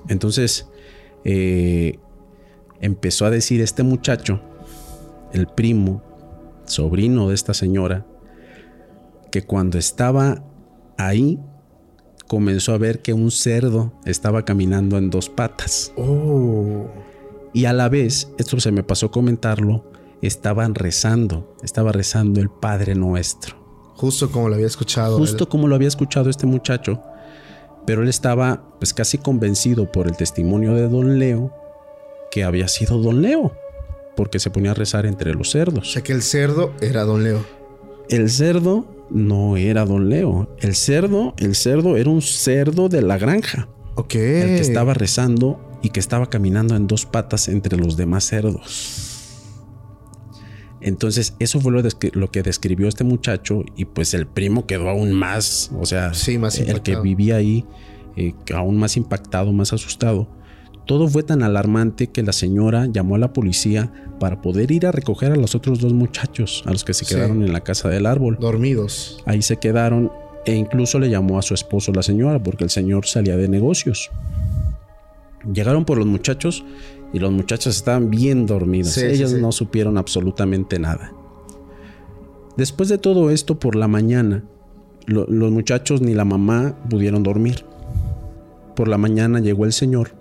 Entonces, 0.07 0.69
eh, 1.25 1.99
empezó 2.81 3.25
a 3.25 3.29
decir 3.29 3.61
este 3.61 3.83
muchacho, 3.83 4.41
el 5.33 5.47
primo, 5.47 6.01
sobrino 6.65 7.29
de 7.29 7.35
esta 7.35 7.53
señora, 7.53 8.05
que 9.31 9.43
cuando 9.43 9.77
estaba 9.77 10.43
ahí, 10.97 11.39
comenzó 12.27 12.73
a 12.73 12.77
ver 12.77 13.01
que 13.01 13.13
un 13.13 13.31
cerdo 13.31 13.93
estaba 14.05 14.45
caminando 14.45 14.97
en 14.97 15.09
dos 15.09 15.29
patas. 15.29 15.91
Oh. 15.97 16.87
Y 17.53 17.65
a 17.65 17.73
la 17.73 17.89
vez, 17.89 18.29
esto 18.37 18.59
se 18.59 18.71
me 18.71 18.83
pasó 18.83 19.11
comentarlo, 19.11 19.91
estaban 20.21 20.75
rezando, 20.75 21.55
estaba 21.63 21.91
rezando 21.91 22.39
el 22.39 22.49
Padre 22.49 22.95
Nuestro. 22.95 23.57
Justo 23.95 24.31
como 24.31 24.47
lo 24.47 24.55
había 24.55 24.67
escuchado. 24.67 25.17
Justo 25.17 25.49
como 25.49 25.67
lo 25.67 25.75
había 25.75 25.87
escuchado 25.87 26.29
este 26.29 26.45
muchacho, 26.45 27.01
pero 27.85 28.03
él 28.03 28.09
estaba 28.09 28.63
pues 28.79 28.93
casi 28.93 29.17
convencido 29.17 29.91
por 29.91 30.07
el 30.07 30.15
testimonio 30.15 30.73
de 30.75 30.87
Don 30.87 31.19
Leo 31.19 31.53
que 32.31 32.43
había 32.43 32.67
sido 32.67 32.97
Don 32.97 33.21
Leo, 33.21 33.53
porque 34.15 34.39
se 34.39 34.49
ponía 34.49 34.71
a 34.71 34.73
rezar 34.73 35.05
entre 35.05 35.33
los 35.33 35.51
cerdos. 35.51 35.89
O 35.89 35.91
sea 35.91 36.03
que 36.03 36.13
el 36.13 36.21
cerdo 36.21 36.73
era 36.81 37.03
Don 37.03 37.23
Leo. 37.23 37.45
El 38.09 38.29
cerdo 38.29 38.87
no 39.09 39.57
era 39.57 39.85
Don 39.85 40.09
Leo. 40.09 40.55
El 40.59 40.75
cerdo, 40.75 41.33
el 41.37 41.55
cerdo 41.55 41.97
era 41.97 42.09
un 42.09 42.21
cerdo 42.21 42.89
de 42.89 43.01
la 43.01 43.17
granja. 43.17 43.67
Ok. 43.95 44.15
El 44.15 44.47
que 44.47 44.61
estaba 44.61 44.93
rezando 44.93 45.59
y 45.81 45.89
que 45.89 45.99
estaba 45.99 46.29
caminando 46.29 46.75
en 46.75 46.87
dos 46.87 47.05
patas 47.05 47.47
entre 47.47 47.77
los 47.77 47.97
demás 47.97 48.25
cerdos. 48.25 49.09
Entonces, 50.81 51.35
eso 51.39 51.59
fue 51.59 51.71
lo, 51.73 52.31
que 52.31 52.41
describió 52.41 52.87
este 52.87 53.03
muchacho 53.03 53.63
y 53.75 53.85
pues 53.85 54.13
el 54.13 54.27
primo 54.27 54.65
quedó 54.65 54.89
aún 54.89 55.11
más, 55.11 55.71
o 55.77 55.85
sea, 55.85 56.13
el 56.27 56.81
que 56.81 56.95
vivía 57.01 57.35
ahí, 57.35 57.65
eh, 58.15 58.33
aún 58.55 58.77
más 58.77 58.95
impactado, 58.95 59.51
más 59.51 59.73
asustado. 59.73 60.29
Todo 60.89 61.07
fue 61.07 61.21
tan 61.21 61.43
alarmante 61.43 62.07
que 62.07 62.23
la 62.23 62.33
señora 62.33 62.87
llamó 62.87 63.13
a 63.13 63.19
la 63.19 63.31
policía 63.31 63.93
para 64.19 64.41
poder 64.41 64.71
ir 64.71 64.87
a 64.87 64.91
recoger 64.91 65.31
a 65.31 65.35
los 65.35 65.53
otros 65.53 65.79
dos 65.79 65.93
muchachos, 65.93 66.63
a 66.65 66.71
los 66.71 66.83
que 66.83 66.95
se 66.95 67.05
quedaron 67.05 67.43
en 67.43 67.53
la 67.53 67.61
casa 67.61 67.89
del 67.89 68.07
árbol. 68.07 68.39
Dormidos. 68.41 69.21
Ahí 69.27 69.43
se 69.43 69.57
quedaron 69.57 70.11
e 70.47 70.55
incluso 70.55 70.97
le 70.97 71.11
llamó 71.11 71.37
a 71.37 71.43
su 71.43 71.53
esposo 71.53 71.91
la 71.93 72.01
señora 72.01 72.41
porque 72.41 72.63
el 72.63 72.71
señor 72.71 73.05
salía 73.05 73.37
de 73.37 73.47
negocios. 73.47 74.09
Llegaron 75.53 75.85
por 75.85 75.99
los 75.99 76.07
muchachos 76.07 76.65
y 77.13 77.19
los 77.19 77.31
muchachos 77.31 77.75
estaban 77.75 78.09
bien 78.09 78.47
dormidos. 78.47 78.97
Ellos 78.97 79.33
no 79.33 79.51
supieron 79.51 79.95
absolutamente 79.95 80.79
nada. 80.79 81.13
Después 82.57 82.89
de 82.89 82.97
todo 82.97 83.29
esto, 83.29 83.59
por 83.59 83.75
la 83.75 83.87
mañana, 83.87 84.43
los 85.05 85.51
muchachos 85.51 86.01
ni 86.01 86.15
la 86.15 86.25
mamá 86.25 86.75
pudieron 86.89 87.21
dormir. 87.21 87.63
Por 88.75 88.87
la 88.87 88.97
mañana 88.97 89.39
llegó 89.39 89.65
el 89.65 89.73
señor 89.73 90.18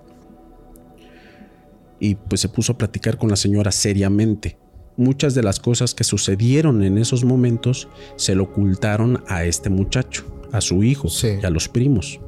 y 2.00 2.14
pues 2.14 2.40
se 2.40 2.48
puso 2.48 2.72
a 2.72 2.78
platicar 2.78 3.18
con 3.18 3.30
la 3.30 3.36
señora 3.36 3.72
seriamente. 3.72 4.58
Muchas 4.96 5.34
de 5.34 5.42
las 5.42 5.60
cosas 5.60 5.94
que 5.94 6.04
sucedieron 6.04 6.82
en 6.82 6.98
esos 6.98 7.24
momentos 7.24 7.88
se 8.16 8.34
lo 8.34 8.44
ocultaron 8.44 9.22
a 9.28 9.44
este 9.44 9.70
muchacho, 9.70 10.24
a 10.52 10.60
su 10.60 10.82
hijo 10.82 11.08
y 11.22 11.44
a 11.44 11.50
los 11.50 11.68
primos. 11.68 12.20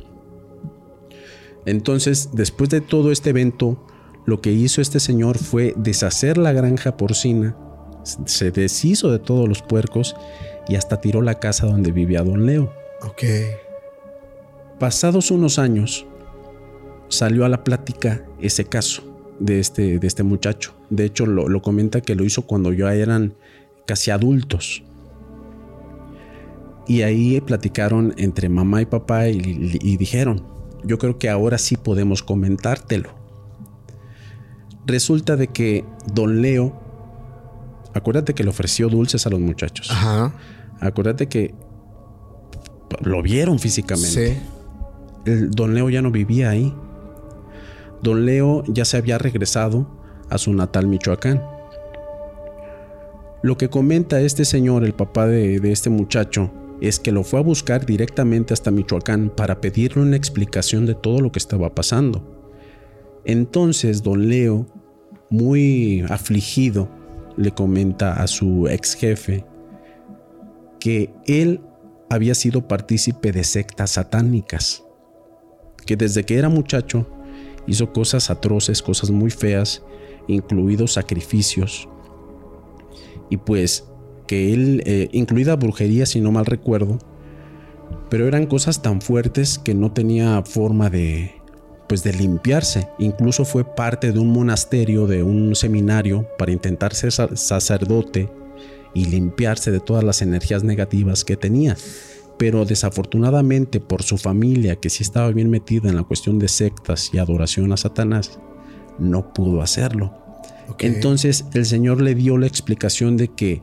Entonces, 1.66 2.30
después 2.32 2.70
de 2.70 2.80
todo 2.80 3.10
este 3.10 3.30
evento, 3.30 3.84
lo 4.24 4.40
que 4.40 4.52
hizo 4.52 4.80
este 4.80 5.00
señor 5.00 5.36
fue 5.38 5.74
deshacer 5.76 6.38
la 6.38 6.52
granja 6.52 6.96
porcina, 6.96 7.56
se 8.04 8.50
deshizo 8.50 9.10
de 9.10 9.18
todos 9.18 9.48
los 9.48 9.62
puercos 9.62 10.16
y 10.68 10.76
hasta 10.76 11.00
tiró 11.00 11.22
la 11.22 11.38
casa 11.38 11.66
donde 11.66 11.92
vivía 11.92 12.22
don 12.22 12.46
Leo. 12.46 12.72
Ok. 13.02 13.24
Pasados 14.78 15.30
unos 15.30 15.58
años, 15.58 16.06
salió 17.08 17.44
a 17.44 17.48
la 17.48 17.64
plática 17.64 18.24
ese 18.40 18.64
caso 18.64 19.09
de 19.40 19.58
este, 19.58 19.98
de 19.98 20.06
este 20.06 20.22
muchacho. 20.22 20.74
De 20.90 21.04
hecho, 21.04 21.26
lo, 21.26 21.48
lo 21.48 21.60
comenta 21.62 22.00
que 22.00 22.14
lo 22.14 22.24
hizo 22.24 22.42
cuando 22.42 22.72
ya 22.72 22.94
eran 22.94 23.34
casi 23.86 24.12
adultos. 24.12 24.84
Y 26.86 27.02
ahí 27.02 27.40
platicaron 27.40 28.14
entre 28.16 28.48
mamá 28.48 28.82
y 28.82 28.86
papá 28.86 29.28
y, 29.28 29.78
y 29.82 29.96
dijeron, 29.96 30.44
yo 30.84 30.98
creo 30.98 31.18
que 31.18 31.28
ahora 31.28 31.58
sí 31.58 31.76
podemos 31.76 32.22
comentártelo. 32.22 33.10
Resulta 34.86 35.36
de 35.36 35.48
que 35.48 35.84
don 36.12 36.42
Leo, 36.42 36.80
acuérdate 37.94 38.34
que 38.34 38.44
le 38.44 38.50
ofreció 38.50 38.88
dulces 38.88 39.26
a 39.26 39.30
los 39.30 39.40
muchachos. 39.40 39.88
Ajá. 39.90 40.34
Acuérdate 40.80 41.28
que 41.28 41.54
lo 43.02 43.22
vieron 43.22 43.58
físicamente. 43.58 44.34
Sí. 44.34 44.40
El 45.26 45.50
don 45.50 45.74
Leo 45.74 45.90
ya 45.90 46.02
no 46.02 46.10
vivía 46.10 46.50
ahí. 46.50 46.74
Don 48.02 48.24
Leo 48.24 48.64
ya 48.66 48.84
se 48.84 48.96
había 48.96 49.18
regresado 49.18 49.86
a 50.28 50.38
su 50.38 50.52
natal 50.52 50.86
Michoacán. 50.86 51.42
Lo 53.42 53.56
que 53.56 53.68
comenta 53.68 54.20
este 54.20 54.44
señor, 54.44 54.84
el 54.84 54.94
papá 54.94 55.26
de, 55.26 55.60
de 55.60 55.72
este 55.72 55.90
muchacho, 55.90 56.50
es 56.80 56.98
que 56.98 57.12
lo 57.12 57.24
fue 57.24 57.40
a 57.40 57.42
buscar 57.42 57.84
directamente 57.84 58.54
hasta 58.54 58.70
Michoacán 58.70 59.30
para 59.30 59.60
pedirle 59.60 60.02
una 60.02 60.16
explicación 60.16 60.86
de 60.86 60.94
todo 60.94 61.20
lo 61.20 61.30
que 61.30 61.38
estaba 61.38 61.74
pasando. 61.74 62.22
Entonces 63.24 64.02
don 64.02 64.28
Leo, 64.28 64.66
muy 65.28 66.04
afligido, 66.08 66.88
le 67.36 67.52
comenta 67.52 68.22
a 68.22 68.26
su 68.26 68.66
ex 68.68 68.94
jefe 68.94 69.44
que 70.78 71.12
él 71.26 71.60
había 72.08 72.34
sido 72.34 72.66
partícipe 72.66 73.30
de 73.32 73.44
sectas 73.44 73.90
satánicas, 73.92 74.82
que 75.86 75.96
desde 75.96 76.24
que 76.24 76.38
era 76.38 76.48
muchacho 76.48 77.06
hizo 77.66 77.92
cosas 77.92 78.30
atroces, 78.30 78.82
cosas 78.82 79.10
muy 79.10 79.30
feas, 79.30 79.82
incluidos 80.26 80.94
sacrificios. 80.94 81.88
Y 83.28 83.36
pues 83.36 83.86
que 84.26 84.52
él, 84.52 84.82
eh, 84.86 85.08
incluida 85.12 85.56
brujería 85.56 86.06
si 86.06 86.20
no 86.20 86.32
mal 86.32 86.46
recuerdo, 86.46 86.98
pero 88.08 88.26
eran 88.26 88.46
cosas 88.46 88.82
tan 88.82 89.00
fuertes 89.00 89.58
que 89.58 89.74
no 89.74 89.92
tenía 89.92 90.42
forma 90.42 90.90
de, 90.90 91.32
pues 91.88 92.02
de 92.02 92.12
limpiarse. 92.12 92.88
Incluso 92.98 93.44
fue 93.44 93.64
parte 93.64 94.12
de 94.12 94.18
un 94.18 94.28
monasterio, 94.28 95.06
de 95.06 95.22
un 95.22 95.54
seminario 95.56 96.28
para 96.38 96.52
intentar 96.52 96.94
ser 96.94 97.12
sacerdote 97.12 98.30
y 98.94 99.06
limpiarse 99.06 99.70
de 99.70 99.80
todas 99.80 100.04
las 100.04 100.22
energías 100.22 100.64
negativas 100.64 101.24
que 101.24 101.36
tenía. 101.36 101.76
Pero 102.40 102.64
desafortunadamente 102.64 103.80
por 103.80 104.02
su 104.02 104.16
familia, 104.16 104.76
que 104.76 104.88
sí 104.88 105.02
estaba 105.02 105.30
bien 105.30 105.50
metida 105.50 105.90
en 105.90 105.96
la 105.96 106.04
cuestión 106.04 106.38
de 106.38 106.48
sectas 106.48 107.10
y 107.12 107.18
adoración 107.18 107.70
a 107.70 107.76
Satanás, 107.76 108.40
no 108.98 109.34
pudo 109.34 109.60
hacerlo. 109.60 110.14
Okay. 110.70 110.88
Entonces 110.88 111.44
el 111.52 111.66
Señor 111.66 112.00
le 112.00 112.14
dio 112.14 112.38
la 112.38 112.46
explicación 112.46 113.18
de 113.18 113.28
que 113.28 113.60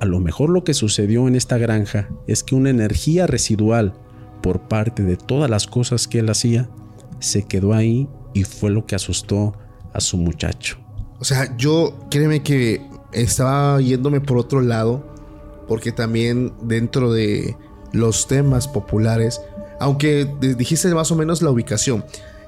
a 0.00 0.06
lo 0.06 0.18
mejor 0.18 0.50
lo 0.50 0.64
que 0.64 0.74
sucedió 0.74 1.28
en 1.28 1.36
esta 1.36 1.56
granja 1.56 2.08
es 2.26 2.42
que 2.42 2.56
una 2.56 2.70
energía 2.70 3.28
residual 3.28 3.94
por 4.42 4.62
parte 4.66 5.04
de 5.04 5.16
todas 5.16 5.48
las 5.48 5.68
cosas 5.68 6.08
que 6.08 6.18
él 6.18 6.28
hacía 6.28 6.68
se 7.20 7.44
quedó 7.44 7.74
ahí 7.74 8.08
y 8.34 8.42
fue 8.42 8.70
lo 8.70 8.86
que 8.86 8.96
asustó 8.96 9.54
a 9.92 10.00
su 10.00 10.16
muchacho. 10.16 10.78
O 11.20 11.24
sea, 11.24 11.56
yo 11.56 11.96
créeme 12.10 12.42
que 12.42 12.80
estaba 13.12 13.80
yéndome 13.80 14.20
por 14.20 14.36
otro 14.36 14.62
lado, 14.62 15.06
porque 15.68 15.92
también 15.92 16.52
dentro 16.64 17.12
de 17.12 17.54
los 17.92 18.26
temas 18.26 18.68
populares, 18.68 19.40
aunque 19.80 20.30
dijiste 20.56 20.92
más 20.94 21.10
o 21.10 21.16
menos 21.16 21.42
la 21.42 21.50
ubicación, 21.50 22.04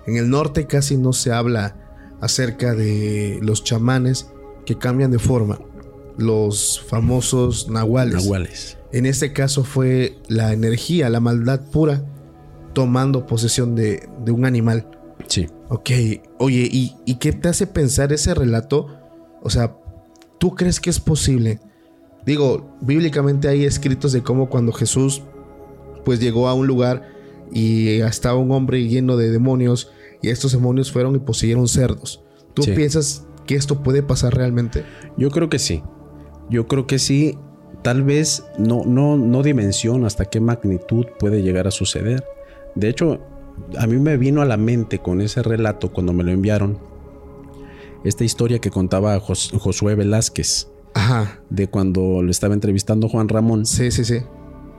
en 0.06 0.16
el 0.16 0.30
norte 0.30 0.66
casi 0.66 0.96
no 0.96 1.12
se 1.12 1.32
habla 1.32 1.76
acerca 2.20 2.74
de 2.74 3.38
los 3.42 3.62
chamanes 3.64 4.30
que 4.64 4.76
cambian 4.78 5.10
de 5.10 5.18
forma, 5.18 5.60
los 6.16 6.80
famosos 6.88 7.68
nahuales. 7.68 8.24
Nahuales. 8.24 8.78
En 8.92 9.06
este 9.06 9.32
caso 9.32 9.64
fue 9.64 10.18
la 10.28 10.52
energía, 10.52 11.10
la 11.10 11.20
maldad 11.20 11.60
pura, 11.70 12.04
tomando 12.72 13.26
posesión 13.26 13.74
de, 13.74 14.08
de 14.24 14.32
un 14.32 14.44
animal. 14.44 14.88
Sí. 15.26 15.48
Ok, 15.68 15.90
oye, 16.38 16.68
¿y, 16.70 16.96
¿y 17.04 17.16
qué 17.16 17.32
te 17.32 17.48
hace 17.48 17.66
pensar 17.66 18.12
ese 18.12 18.34
relato? 18.34 18.86
O 19.42 19.50
sea, 19.50 19.76
¿tú 20.38 20.54
crees 20.54 20.80
que 20.80 20.90
es 20.90 21.00
posible? 21.00 21.60
Digo, 22.28 22.76
bíblicamente 22.82 23.48
hay 23.48 23.64
escritos 23.64 24.12
de 24.12 24.22
cómo 24.22 24.50
cuando 24.50 24.70
Jesús 24.72 25.22
pues 26.04 26.20
llegó 26.20 26.46
a 26.46 26.52
un 26.52 26.66
lugar 26.66 27.08
y 27.50 28.00
estaba 28.00 28.36
un 28.38 28.52
hombre 28.52 28.86
lleno 28.86 29.16
de 29.16 29.30
demonios 29.30 29.90
y 30.20 30.28
estos 30.28 30.52
demonios 30.52 30.92
fueron 30.92 31.14
y 31.16 31.20
poseyeron 31.20 31.66
cerdos. 31.68 32.22
¿Tú 32.52 32.64
Sí. 32.64 32.72
piensas 32.72 33.26
que 33.46 33.54
esto 33.54 33.82
puede 33.82 34.02
pasar 34.02 34.34
realmente? 34.34 34.84
Yo 35.16 35.30
creo 35.30 35.48
que 35.48 35.58
sí. 35.58 35.82
Yo 36.50 36.68
creo 36.68 36.86
que 36.86 36.98
sí. 36.98 37.38
Tal 37.82 38.02
vez 38.02 38.44
no, 38.58 38.82
no, 38.84 39.16
no 39.16 39.42
dimensiono 39.42 40.06
hasta 40.06 40.26
qué 40.26 40.38
magnitud 40.38 41.06
puede 41.18 41.40
llegar 41.42 41.66
a 41.66 41.70
suceder. 41.70 42.24
De 42.74 42.90
hecho, 42.90 43.20
a 43.78 43.86
mí 43.86 43.96
me 43.96 44.18
vino 44.18 44.42
a 44.42 44.44
la 44.44 44.58
mente 44.58 44.98
con 44.98 45.22
ese 45.22 45.42
relato 45.42 45.90
cuando 45.94 46.12
me 46.12 46.24
lo 46.24 46.30
enviaron. 46.32 46.78
Esta 48.04 48.24
historia 48.24 48.58
que 48.58 48.70
contaba 48.70 49.18
Jos- 49.18 49.52
Josué 49.58 49.94
Velázquez 49.94 50.68
Ajá, 50.98 51.40
de 51.48 51.68
cuando 51.68 52.22
lo 52.22 52.30
estaba 52.30 52.54
entrevistando 52.54 53.08
Juan 53.08 53.28
Ramón, 53.28 53.66
sí, 53.66 53.92
sí, 53.92 54.04
sí. 54.04 54.18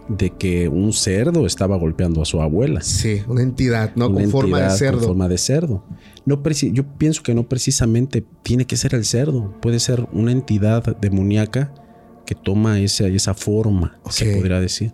de 0.09 0.31
que 0.31 0.67
un 0.67 0.91
cerdo 0.91 1.45
estaba 1.45 1.77
golpeando 1.77 2.21
a 2.21 2.25
su 2.25 2.41
abuela. 2.41 2.81
Sí, 2.81 3.21
una 3.27 3.41
entidad, 3.41 3.93
¿no? 3.95 4.07
Una 4.07 4.21
con 4.21 4.29
forma 4.29 4.59
de 4.59 4.69
cerdo. 4.71 4.99
Con 4.99 5.07
forma 5.07 5.29
de 5.29 5.37
cerdo. 5.37 5.85
No 6.25 6.43
yo 6.73 6.83
pienso 6.97 7.23
que 7.23 7.33
no 7.33 7.47
precisamente 7.47 8.25
tiene 8.43 8.65
que 8.65 8.75
ser 8.75 8.95
el 8.95 9.05
cerdo. 9.05 9.55
Puede 9.61 9.79
ser 9.79 10.07
una 10.11 10.33
entidad 10.33 10.97
demoníaca 10.97 11.73
que 12.25 12.35
toma 12.35 12.79
esa, 12.79 13.07
esa 13.07 13.33
forma, 13.33 13.97
se 14.09 14.35
podría 14.35 14.59
decir. 14.59 14.91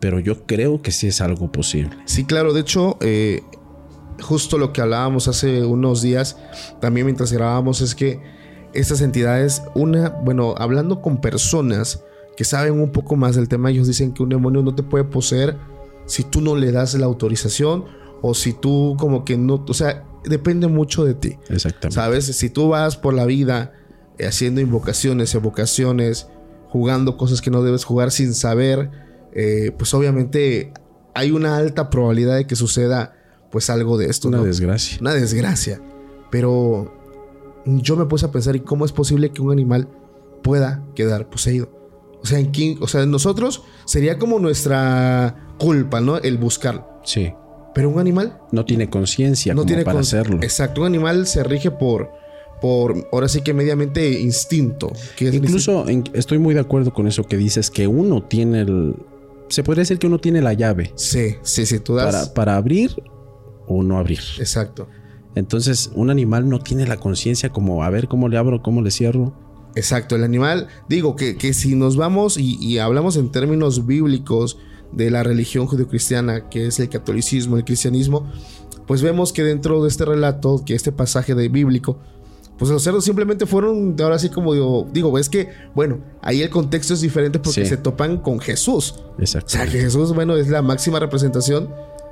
Pero 0.00 0.18
yo 0.18 0.46
creo 0.46 0.82
que 0.82 0.90
sí 0.90 1.06
es 1.06 1.20
algo 1.20 1.52
posible. 1.52 1.90
Sí, 2.06 2.24
claro. 2.24 2.52
De 2.52 2.62
hecho, 2.62 2.96
eh, 3.00 3.42
justo 4.20 4.58
lo 4.58 4.72
que 4.72 4.80
hablábamos 4.80 5.28
hace 5.28 5.64
unos 5.64 6.02
días, 6.02 6.38
también 6.80 7.06
mientras 7.06 7.32
grabábamos, 7.32 7.82
es 7.82 7.94
que 7.94 8.20
estas 8.72 9.00
entidades, 9.00 9.62
una, 9.74 10.10
bueno, 10.10 10.54
hablando 10.58 11.00
con 11.02 11.20
personas 11.20 12.02
que 12.36 12.44
saben 12.44 12.80
un 12.80 12.90
poco 12.90 13.16
más 13.16 13.36
del 13.36 13.48
tema, 13.48 13.70
ellos 13.70 13.86
dicen 13.86 14.12
que 14.12 14.22
un 14.22 14.28
demonio 14.28 14.62
no 14.62 14.74
te 14.74 14.82
puede 14.82 15.04
poseer 15.04 15.56
si 16.06 16.24
tú 16.24 16.40
no 16.40 16.56
le 16.56 16.72
das 16.72 16.94
la 16.94 17.06
autorización 17.06 17.84
o 18.22 18.34
si 18.34 18.52
tú 18.52 18.96
como 18.98 19.24
que 19.24 19.36
no, 19.36 19.64
o 19.66 19.74
sea, 19.74 20.04
depende 20.24 20.66
mucho 20.66 21.04
de 21.04 21.14
ti. 21.14 21.38
Exactamente. 21.48 21.94
¿Sabes? 21.94 22.24
Si 22.26 22.50
tú 22.50 22.68
vas 22.68 22.96
por 22.96 23.14
la 23.14 23.26
vida 23.26 23.72
eh, 24.18 24.26
haciendo 24.26 24.60
invocaciones, 24.60 25.34
evocaciones, 25.34 26.28
jugando 26.68 27.16
cosas 27.16 27.40
que 27.40 27.50
no 27.50 27.62
debes 27.62 27.84
jugar 27.84 28.10
sin 28.10 28.34
saber, 28.34 28.90
eh, 29.32 29.72
pues 29.76 29.92
obviamente 29.94 30.72
hay 31.14 31.30
una 31.30 31.56
alta 31.56 31.90
probabilidad 31.90 32.36
de 32.36 32.46
que 32.46 32.56
suceda 32.56 33.16
pues 33.50 33.70
algo 33.70 33.98
de 33.98 34.06
esto. 34.06 34.28
Una 34.28 34.38
¿no? 34.38 34.44
desgracia. 34.44 34.98
Una 35.00 35.14
desgracia. 35.14 35.80
Pero 36.30 36.99
yo 37.66 37.96
me 37.96 38.06
puse 38.06 38.26
a 38.26 38.30
pensar, 38.30 38.56
¿y 38.56 38.60
cómo 38.60 38.84
es 38.84 38.92
posible 38.92 39.30
que 39.30 39.42
un 39.42 39.52
animal 39.52 39.88
pueda 40.42 40.82
quedar 40.94 41.28
poseído? 41.30 41.70
O 42.22 42.26
sea, 42.26 42.38
en 42.38 42.50
quién, 42.50 42.78
o 42.80 42.86
sea, 42.88 43.06
nosotros 43.06 43.62
sería 43.86 44.18
como 44.18 44.38
nuestra 44.38 45.48
culpa, 45.58 46.00
¿no? 46.00 46.18
El 46.18 46.38
buscarlo. 46.38 46.86
Sí. 47.04 47.32
Pero 47.74 47.88
un 47.88 47.98
animal 48.00 48.38
No 48.52 48.64
tiene 48.64 48.90
conciencia 48.90 49.54
no 49.54 49.60
como 49.62 49.66
tiene 49.68 49.84
para 49.84 49.94
con- 49.94 50.00
hacerlo. 50.02 50.38
Exacto, 50.42 50.80
un 50.82 50.86
animal 50.88 51.26
se 51.26 51.42
rige 51.44 51.70
por, 51.70 52.10
por 52.60 53.08
ahora 53.12 53.28
sí 53.28 53.42
que 53.42 53.54
mediamente 53.54 54.20
instinto. 54.20 54.92
Que 55.16 55.28
es 55.28 55.34
el 55.34 55.44
Incluso 55.44 55.88
en- 55.88 56.04
estoy 56.12 56.38
muy 56.38 56.52
de 56.52 56.60
acuerdo 56.60 56.92
con 56.92 57.06
eso 57.06 57.24
que 57.24 57.36
dices, 57.36 57.70
que 57.70 57.86
uno 57.86 58.22
tiene 58.22 58.62
el... 58.62 58.96
Se 59.48 59.62
podría 59.62 59.82
decir 59.82 59.98
que 59.98 60.06
uno 60.08 60.18
tiene 60.18 60.42
la 60.42 60.52
llave. 60.52 60.92
Sí, 60.96 61.36
sí, 61.42 61.64
sí, 61.66 61.78
tú 61.80 61.94
das. 61.94 62.14
para, 62.14 62.34
para 62.34 62.56
abrir 62.56 62.90
o 63.66 63.82
no 63.82 63.98
abrir. 63.98 64.20
Exacto, 64.38 64.88
Entonces, 65.34 65.90
un 65.94 66.10
animal 66.10 66.48
no 66.48 66.58
tiene 66.58 66.86
la 66.86 66.96
conciencia 66.98 67.50
como, 67.50 67.84
a 67.84 67.90
ver 67.90 68.08
cómo 68.08 68.28
le 68.28 68.36
abro, 68.36 68.62
cómo 68.62 68.82
le 68.82 68.90
cierro. 68.90 69.32
exacto. 69.76 70.16
El 70.16 70.24
animal, 70.24 70.66
digo 70.88 71.14
que, 71.16 71.36
que 71.36 71.52
si 71.54 71.74
nos 71.76 71.96
vamos 71.96 72.36
y, 72.36 72.56
y 72.60 72.78
hablamos 72.78 73.16
en 73.16 73.30
términos 73.30 73.86
bíblicos 73.86 74.58
de 74.92 75.10
la 75.10 75.22
religión 75.22 75.66
judio-cristiana, 75.66 76.48
que 76.48 76.66
es 76.66 76.80
el 76.80 76.88
catolicismo, 76.88 77.56
el 77.56 77.64
cristianismo, 77.64 78.28
pues 78.86 79.02
vemos 79.02 79.32
que 79.32 79.44
dentro 79.44 79.80
de 79.82 79.88
este 79.88 80.04
relato, 80.04 80.64
que 80.66 80.74
este 80.74 80.90
pasaje 80.90 81.36
de 81.36 81.48
bíblico, 81.48 81.98
pues 82.58 82.70
los 82.72 82.82
cerdos 82.82 83.04
simplemente 83.04 83.46
fueron, 83.46 83.94
ahora 84.02 84.18
sí 84.18 84.28
como 84.28 84.52
digo, 84.52 84.88
digo, 84.92 85.16
es 85.16 85.28
que, 85.28 85.48
bueno, 85.76 86.00
ahí 86.22 86.42
el 86.42 86.50
contexto 86.50 86.92
es 86.94 87.00
diferente 87.00 87.38
porque 87.38 87.62
Sí. 87.62 87.70
se 87.70 87.76
topan 87.76 88.18
con 88.18 88.40
Jesús. 88.40 88.96
Exacto. 89.20 89.46
O 89.46 89.50
sea, 89.50 89.64
que 89.66 89.78
Jesús, 89.80 90.12
bueno, 90.12 90.36
es 90.36 90.48
la 90.48 90.60
máxima 90.60 90.98
representación. 90.98 91.70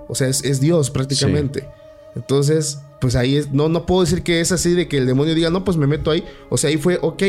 O 0.08 0.14
sea, 0.14 0.28
es, 0.28 0.42
es 0.44 0.60
Dios 0.60 0.90
prácticamente. 0.90 1.68
Entonces, 2.14 2.78
pues 3.00 3.14
ahí 3.16 3.36
es, 3.36 3.52
no, 3.52 3.68
no 3.68 3.86
puedo 3.86 4.00
decir 4.02 4.22
que 4.22 4.40
es 4.40 4.52
así 4.52 4.74
de 4.74 4.88
que 4.88 4.98
el 4.98 5.06
demonio 5.06 5.34
diga, 5.34 5.50
no, 5.50 5.64
pues 5.64 5.76
me 5.76 5.86
meto 5.86 6.10
ahí. 6.10 6.24
O 6.50 6.56
sea, 6.56 6.70
ahí 6.70 6.76
fue, 6.78 6.98
ok, 7.02 7.22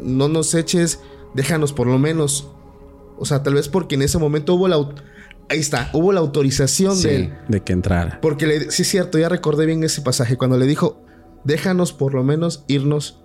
no 0.00 0.28
nos 0.28 0.54
eches, 0.54 1.00
déjanos 1.34 1.72
por 1.72 1.86
lo 1.86 1.98
menos 1.98 2.50
O 3.16 3.24
sea, 3.24 3.42
tal 3.42 3.54
vez 3.54 3.68
porque 3.68 3.94
en 3.94 4.02
ese 4.02 4.18
momento 4.18 4.54
hubo 4.54 4.66
la... 4.68 4.76
Ahí 5.48 5.58
está, 5.60 5.90
hubo 5.92 6.10
la 6.12 6.20
autorización 6.20 6.96
Sí, 6.96 7.06
de 7.08 7.16
él. 7.16 7.34
de 7.48 7.60
que 7.60 7.72
entrara. 7.74 8.18
Porque 8.22 8.46
le, 8.46 8.70
sí 8.70 8.82
es 8.82 8.88
cierto, 8.88 9.18
ya 9.18 9.28
recordé 9.28 9.66
bien 9.66 9.84
ese 9.84 10.00
pasaje, 10.02 10.36
cuando 10.36 10.56
le 10.56 10.66
dijo, 10.66 11.02
déjanos 11.44 11.92
por 11.92 12.14
lo 12.14 12.24
menos 12.24 12.64
irnos 12.66 13.20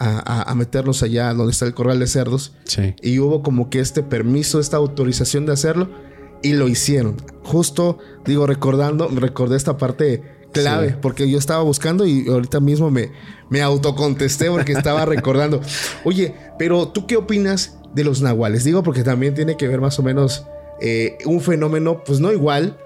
a, 0.00 0.18
a- 0.18 0.50
a 0.50 0.54
meternos 0.54 1.02
allá 1.02 1.32
donde 1.34 1.52
está 1.52 1.66
el 1.66 1.74
corral 1.74 1.98
de 2.00 2.06
cerdos. 2.06 2.54
Sí. 2.64 2.94
Y 3.02 3.18
hubo 3.20 3.42
como 3.42 3.68
que 3.70 3.80
este 3.80 4.02
permiso, 4.02 4.58
esta 4.60 4.76
autorización 4.78 5.44
de 5.46 5.52
hacerlo. 5.52 5.88
Y 6.42 6.54
lo 6.54 6.68
hicieron. 6.68 7.16
Justo, 7.44 7.98
digo, 8.24 8.46
recordando, 8.46 9.08
recordé 9.08 9.56
esta 9.56 9.76
parte 9.76 10.22
clave. 10.52 10.90
Sí. 10.90 10.94
Porque 11.00 11.30
yo 11.30 11.38
estaba 11.38 11.62
buscando 11.62 12.06
y 12.06 12.26
ahorita 12.28 12.60
mismo 12.60 12.90
me, 12.90 13.10
me 13.50 13.62
autocontesté 13.62 14.50
porque 14.50 14.72
estaba 14.72 15.04
recordando. 15.06 15.60
Oye, 16.04 16.34
pero 16.58 16.88
¿tú 16.88 17.06
qué 17.06 17.16
opinas 17.16 17.78
de 17.94 18.04
los 18.04 18.22
nahuales? 18.22 18.64
Digo, 18.64 18.82
porque 18.82 19.02
también 19.04 19.34
tiene 19.34 19.56
que 19.56 19.68
ver 19.68 19.80
más 19.80 19.98
o 19.98 20.02
menos 20.02 20.44
eh, 20.80 21.18
un 21.24 21.40
fenómeno, 21.40 22.02
pues 22.04 22.20
no 22.20 22.32
igual, 22.32 22.76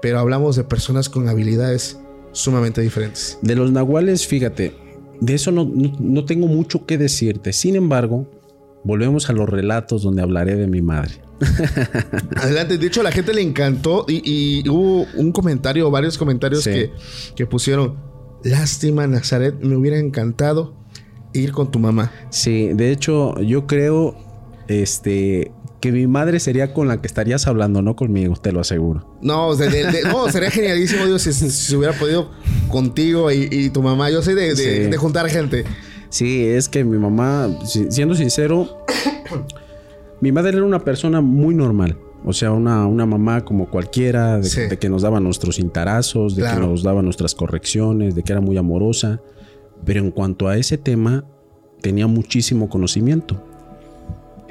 pero 0.00 0.18
hablamos 0.18 0.56
de 0.56 0.64
personas 0.64 1.08
con 1.08 1.28
habilidades 1.28 1.98
sumamente 2.32 2.80
diferentes. 2.80 3.38
De 3.42 3.54
los 3.54 3.70
nahuales, 3.72 4.26
fíjate, 4.26 4.74
de 5.20 5.34
eso 5.34 5.50
no, 5.52 5.64
no- 5.64 5.92
no 6.00 6.24
tengo 6.24 6.46
mucho 6.48 6.86
que 6.86 6.98
decirte. 6.98 7.52
Sin 7.52 7.76
embargo, 7.76 8.26
volvemos 8.84 9.28
a 9.30 9.32
los 9.32 9.48
relatos 9.48 10.02
donde 10.02 10.22
hablaré 10.22 10.56
de 10.56 10.66
mi 10.66 10.82
madre. 10.82 11.20
Adelante, 12.36 12.78
de 12.78 12.86
hecho 12.86 13.00
a 13.00 13.04
la 13.04 13.12
gente 13.12 13.34
le 13.34 13.42
encantó 13.42 14.04
y, 14.08 14.22
y 14.24 14.68
hubo 14.68 15.06
un 15.16 15.32
comentario, 15.32 15.90
varios 15.90 16.18
comentarios 16.18 16.64
Sí. 16.64 16.70
que, 16.70 16.90
que 17.34 17.46
pusieron, 17.46 17.96
lástima 18.44 19.06
Nazaret, 19.06 19.54
me 19.60 19.76
hubiera 19.76 19.98
encantado 19.98 20.74
ir 21.32 21.52
con 21.52 21.70
tu 21.70 21.78
mamá. 21.78 22.12
Sí, 22.30 22.70
de 22.74 22.92
hecho, 22.92 23.40
yo 23.40 23.66
creo 23.66 24.14
este, 24.68 25.50
que 25.80 25.90
mi 25.92 26.06
madre 26.06 26.38
sería 26.40 26.72
con 26.74 26.88
la 26.88 27.00
que 27.00 27.06
estarías 27.06 27.46
hablando, 27.46 27.82
no 27.82 27.96
conmigo, 27.96 28.34
te 28.36 28.52
lo 28.52 28.60
aseguro. 28.60 29.18
No, 29.22 29.54
de- 29.56 29.68
de- 29.68 30.02
no, 30.04 30.30
sería 30.30 30.50
genialísimo, 30.50 31.06
Dios, 31.06 31.22
si, 31.22 31.32
si 31.32 31.74
hubiera 31.76 31.94
podido 31.94 32.30
contigo 32.68 33.30
y, 33.32 33.48
y 33.50 33.70
tu 33.70 33.82
mamá. 33.82 34.10
Yo 34.10 34.22
soy 34.22 34.34
Sí. 34.54 34.62
de 34.64 34.96
juntar 34.96 35.28
gente. 35.28 35.64
Sí, 36.12 36.44
es 36.44 36.68
que 36.68 36.84
mi 36.84 36.98
mamá, 36.98 37.48
si- 37.64 37.90
siendo 37.90 38.14
sincero, 38.14 38.84
mi 40.20 40.30
madre 40.30 40.56
era 40.58 40.64
una 40.64 40.80
persona 40.84 41.20
muy 41.20 41.54
normal. 41.54 41.96
O 42.24 42.32
sea, 42.32 42.52
una, 42.52 42.86
una 42.86 43.06
mamá 43.06 43.44
como 43.44 43.68
cualquiera, 43.68 44.36
de, 44.38 44.44
Sí. 44.44 44.60
de 44.68 44.78
que 44.78 44.88
nos 44.88 45.02
daba 45.02 45.20
nuestros 45.20 45.56
cintarazos, 45.56 46.36
de 46.36 46.42
Claro. 46.42 46.60
que 46.60 46.66
nos 46.68 46.82
daba 46.82 47.02
nuestras 47.02 47.34
correcciones, 47.34 48.14
de 48.14 48.22
que 48.22 48.32
era 48.32 48.40
muy 48.40 48.56
amorosa. 48.58 49.20
Pero 49.84 50.00
en 50.00 50.10
cuanto 50.10 50.48
a 50.48 50.56
ese 50.56 50.76
tema, 50.78 51.24
tenía 51.80 52.06
muchísimo 52.06 52.68
conocimiento. 52.68 53.42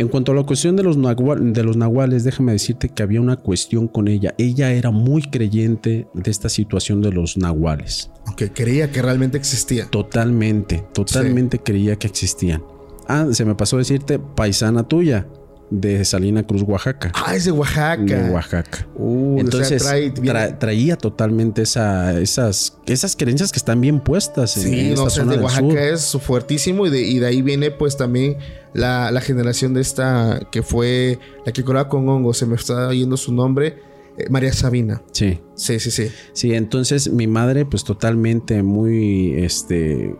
En 0.01 0.07
cuanto 0.07 0.31
a 0.31 0.35
la 0.35 0.41
cuestión 0.43 0.75
de 0.75 0.81
los, 0.81 0.97
nahual- 0.97 1.53
de 1.53 1.63
los 1.63 1.77
nahuales, 1.77 2.23
déjame 2.23 2.53
decirte 2.53 2.89
que 2.89 3.03
había 3.03 3.21
una 3.21 3.35
cuestión 3.37 3.87
con 3.87 4.07
ella. 4.07 4.33
Ella 4.39 4.71
era 4.71 4.89
muy 4.89 5.21
creyente 5.21 6.07
de 6.15 6.31
esta 6.31 6.49
situación 6.49 7.01
de 7.01 7.11
los 7.11 7.37
nahuales. 7.37 8.09
Aunque 8.25 8.51
creía 8.51 8.91
que 8.91 9.01
realmente 9.03 9.37
existía. 9.37 9.85
Totalmente, 9.91 10.83
totalmente 10.91 11.59
creía 11.59 11.97
que 11.97 12.07
existían. 12.07 12.63
Ah, 13.07 13.27
se 13.31 13.45
me 13.45 13.53
pasó 13.53 13.77
decirte 13.77 14.17
paisana 14.17 14.87
tuya 14.87 15.27
de 15.71 16.03
Salina 16.05 16.43
Cruz, 16.43 16.61
Oaxaca. 16.63 17.11
Ah, 17.15 17.33
es 17.35 17.45
de 17.45 17.51
Oaxaca. 17.51 18.03
De 18.03 18.29
Oaxaca. 18.29 18.87
Uh, 18.95 19.39
Entonces 19.39 19.81
o 19.81 19.85
sea, 19.85 19.93
trae- 19.97 20.13
tra- 20.13 20.59
traía 20.59 20.97
totalmente 20.97 21.61
esa, 21.63 22.19
esas, 22.19 22.77
esas 22.85 23.15
creencias 23.15 23.51
que 23.51 23.57
están 23.57 23.79
bien 23.81 24.01
puestas 24.01 24.57
en, 24.57 24.63
Sí, 24.63 24.79
en 24.81 24.85
no, 24.89 24.91
esta 24.93 25.03
o 25.03 25.09
sea, 25.09 25.23
de 25.25 25.37
Oaxaca 25.39 25.61
sur. 25.67 25.77
es 25.77 26.11
fuertísimo 26.21 26.85
y 26.85 26.89
de, 26.89 27.01
y 27.01 27.19
de 27.19 27.25
ahí 27.25 27.41
viene 27.41 27.71
pues 27.71 27.95
también 27.97 28.37
la, 28.73 29.09
la 29.11 29.21
generación 29.21 29.73
de 29.73 29.81
esta 29.81 30.41
que 30.51 30.61
fue 30.61 31.17
la 31.45 31.53
que 31.53 31.63
curaba 31.63 31.87
con 31.89 32.07
hongo, 32.09 32.33
se 32.33 32.45
me 32.45 32.55
está 32.55 32.91
yendo 32.93 33.15
su 33.15 33.33
nombre, 33.33 33.77
eh, 34.17 34.25
María 34.29 34.51
Sabina. 34.51 35.01
Sí, 35.13 35.39
Sí, 35.55 35.79
sí, 35.79 35.89
sí. 35.89 36.11
sí. 36.33 36.53
Entonces 36.53 37.09
mi 37.11 37.27
madre, 37.27 37.65
pues 37.65 37.85
totalmente 37.85 38.61
muy, 38.61 39.35
este, 39.37 40.13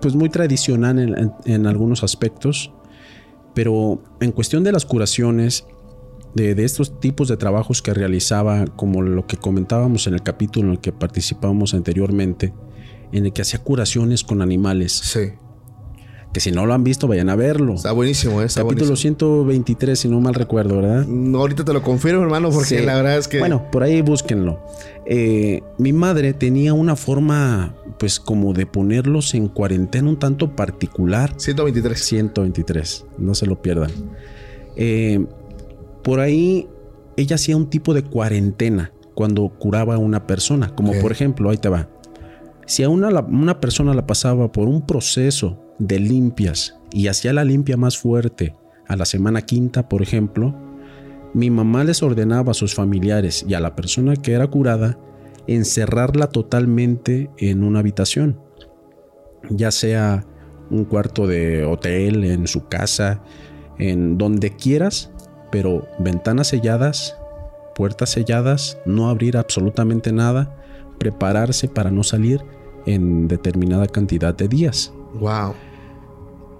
pues 0.00 0.14
muy 0.14 0.28
tradicional 0.28 0.98
en, 1.00 1.18
en- 1.18 1.32
en 1.44 1.66
algunos 1.66 2.04
aspectos. 2.04 2.72
Pero 3.56 4.02
en 4.20 4.32
cuestión 4.32 4.64
de 4.64 4.70
las 4.70 4.84
curaciones, 4.84 5.64
de, 6.34 6.62
estos 6.62 7.00
tipos 7.00 7.28
de 7.28 7.38
trabajos 7.38 7.80
que 7.80 7.94
realizaba, 7.94 8.66
como 8.66 9.00
lo 9.00 9.26
que 9.26 9.38
comentábamos 9.38 10.06
en 10.06 10.12
el 10.12 10.22
capítulo 10.22 10.66
en 10.66 10.72
el 10.72 10.80
que 10.80 10.92
participábamos 10.92 11.72
anteriormente, 11.72 12.52
en 13.12 13.24
el 13.24 13.32
que 13.32 13.40
hacía 13.40 13.58
curaciones 13.60 14.24
con 14.24 14.42
animales, 14.42 14.92
Sí. 14.92 15.30
Que 16.36 16.40
si 16.40 16.52
no 16.52 16.66
lo 16.66 16.74
han 16.74 16.84
visto, 16.84 17.08
vayan 17.08 17.30
a 17.30 17.34
verlo. 17.34 17.76
Está 17.76 17.92
buenísimo, 17.92 18.42
eh, 18.42 18.44
está 18.44 18.60
Capítulo 18.60 18.88
buenísimo. 18.88 19.16
123, 19.16 19.98
si 19.98 20.06
no 20.06 20.20
mal 20.20 20.34
recuerdo, 20.34 20.76
¿verdad? 20.82 21.06
No, 21.06 21.38
ahorita 21.38 21.64
te 21.64 21.72
lo 21.72 21.80
confirmo, 21.80 22.20
hermano, 22.22 22.50
porque 22.50 22.78
Sí. 22.80 22.84
la 22.84 22.94
verdad 22.96 23.16
es 23.16 23.26
que. 23.26 23.38
Bueno, 23.38 23.70
por 23.72 23.82
ahí 23.82 24.02
búsquenlo. 24.02 24.60
Eh, 25.06 25.62
mi 25.78 25.94
madre 25.94 26.34
tenía 26.34 26.74
una 26.74 26.94
forma, 26.94 27.74
pues 27.98 28.20
como 28.20 28.52
de 28.52 28.66
ponerlos 28.66 29.32
en 29.32 29.48
cuarentena 29.48 30.10
un 30.10 30.18
tanto 30.18 30.54
particular. 30.54 31.32
123. 31.38 31.98
123, 32.04 33.06
no 33.16 33.34
se 33.34 33.46
lo 33.46 33.62
pierdan. 33.62 33.90
Eh, 34.76 35.24
por 36.04 36.20
ahí 36.20 36.68
ella 37.16 37.36
hacía 37.36 37.56
un 37.56 37.70
tipo 37.70 37.94
de 37.94 38.02
cuarentena 38.02 38.92
cuando 39.14 39.48
curaba 39.48 39.94
a 39.94 39.98
una 39.98 40.26
persona, 40.26 40.74
como 40.74 40.92
por 41.00 41.12
ejemplo, 41.12 41.48
ahí 41.48 41.56
te 41.56 41.70
va. 41.70 41.88
Si 42.66 42.82
a 42.82 42.90
una, 42.90 43.08
una 43.20 43.58
persona 43.58 43.94
la 43.94 44.06
pasaba 44.06 44.52
por 44.52 44.68
un 44.68 44.84
proceso 44.86 45.62
de 45.78 45.98
limpias 46.00 46.78
y 46.92 47.08
hacía 47.08 47.32
la 47.32 47.44
limpia 47.44 47.76
más 47.76 47.98
fuerte 47.98 48.54
a 48.88 48.96
la 48.96 49.04
semana 49.04 49.42
quinta, 49.42 49.88
por 49.88 50.02
ejemplo, 50.02 50.54
mi 51.34 51.50
mamá 51.50 51.84
les 51.84 52.02
ordenaba 52.02 52.52
a 52.52 52.54
sus 52.54 52.74
familiares 52.74 53.44
y 53.46 53.54
a 53.54 53.60
la 53.60 53.76
persona 53.76 54.16
que 54.16 54.32
era 54.32 54.46
curada 54.46 54.98
encerrarla 55.46 56.28
totalmente 56.28 57.30
en 57.38 57.62
una 57.62 57.80
habitación, 57.80 58.40
ya 59.50 59.70
sea 59.70 60.24
un 60.70 60.84
cuarto 60.84 61.26
de 61.26 61.64
hotel, 61.64 62.24
en 62.24 62.46
su 62.46 62.66
casa, 62.68 63.22
en 63.78 64.18
donde 64.18 64.56
quieras, 64.56 65.10
pero 65.52 65.86
ventanas 65.98 66.48
selladas, 66.48 67.16
puertas 67.74 68.10
selladas, 68.10 68.78
no 68.86 69.08
abrir 69.08 69.36
absolutamente 69.36 70.12
nada, 70.12 70.56
prepararse 70.98 71.68
para 71.68 71.90
no 71.90 72.02
salir 72.02 72.42
en 72.86 73.28
determinada 73.28 73.86
cantidad 73.86 74.34
de 74.34 74.48
días. 74.48 74.92
Wow. 75.14 75.54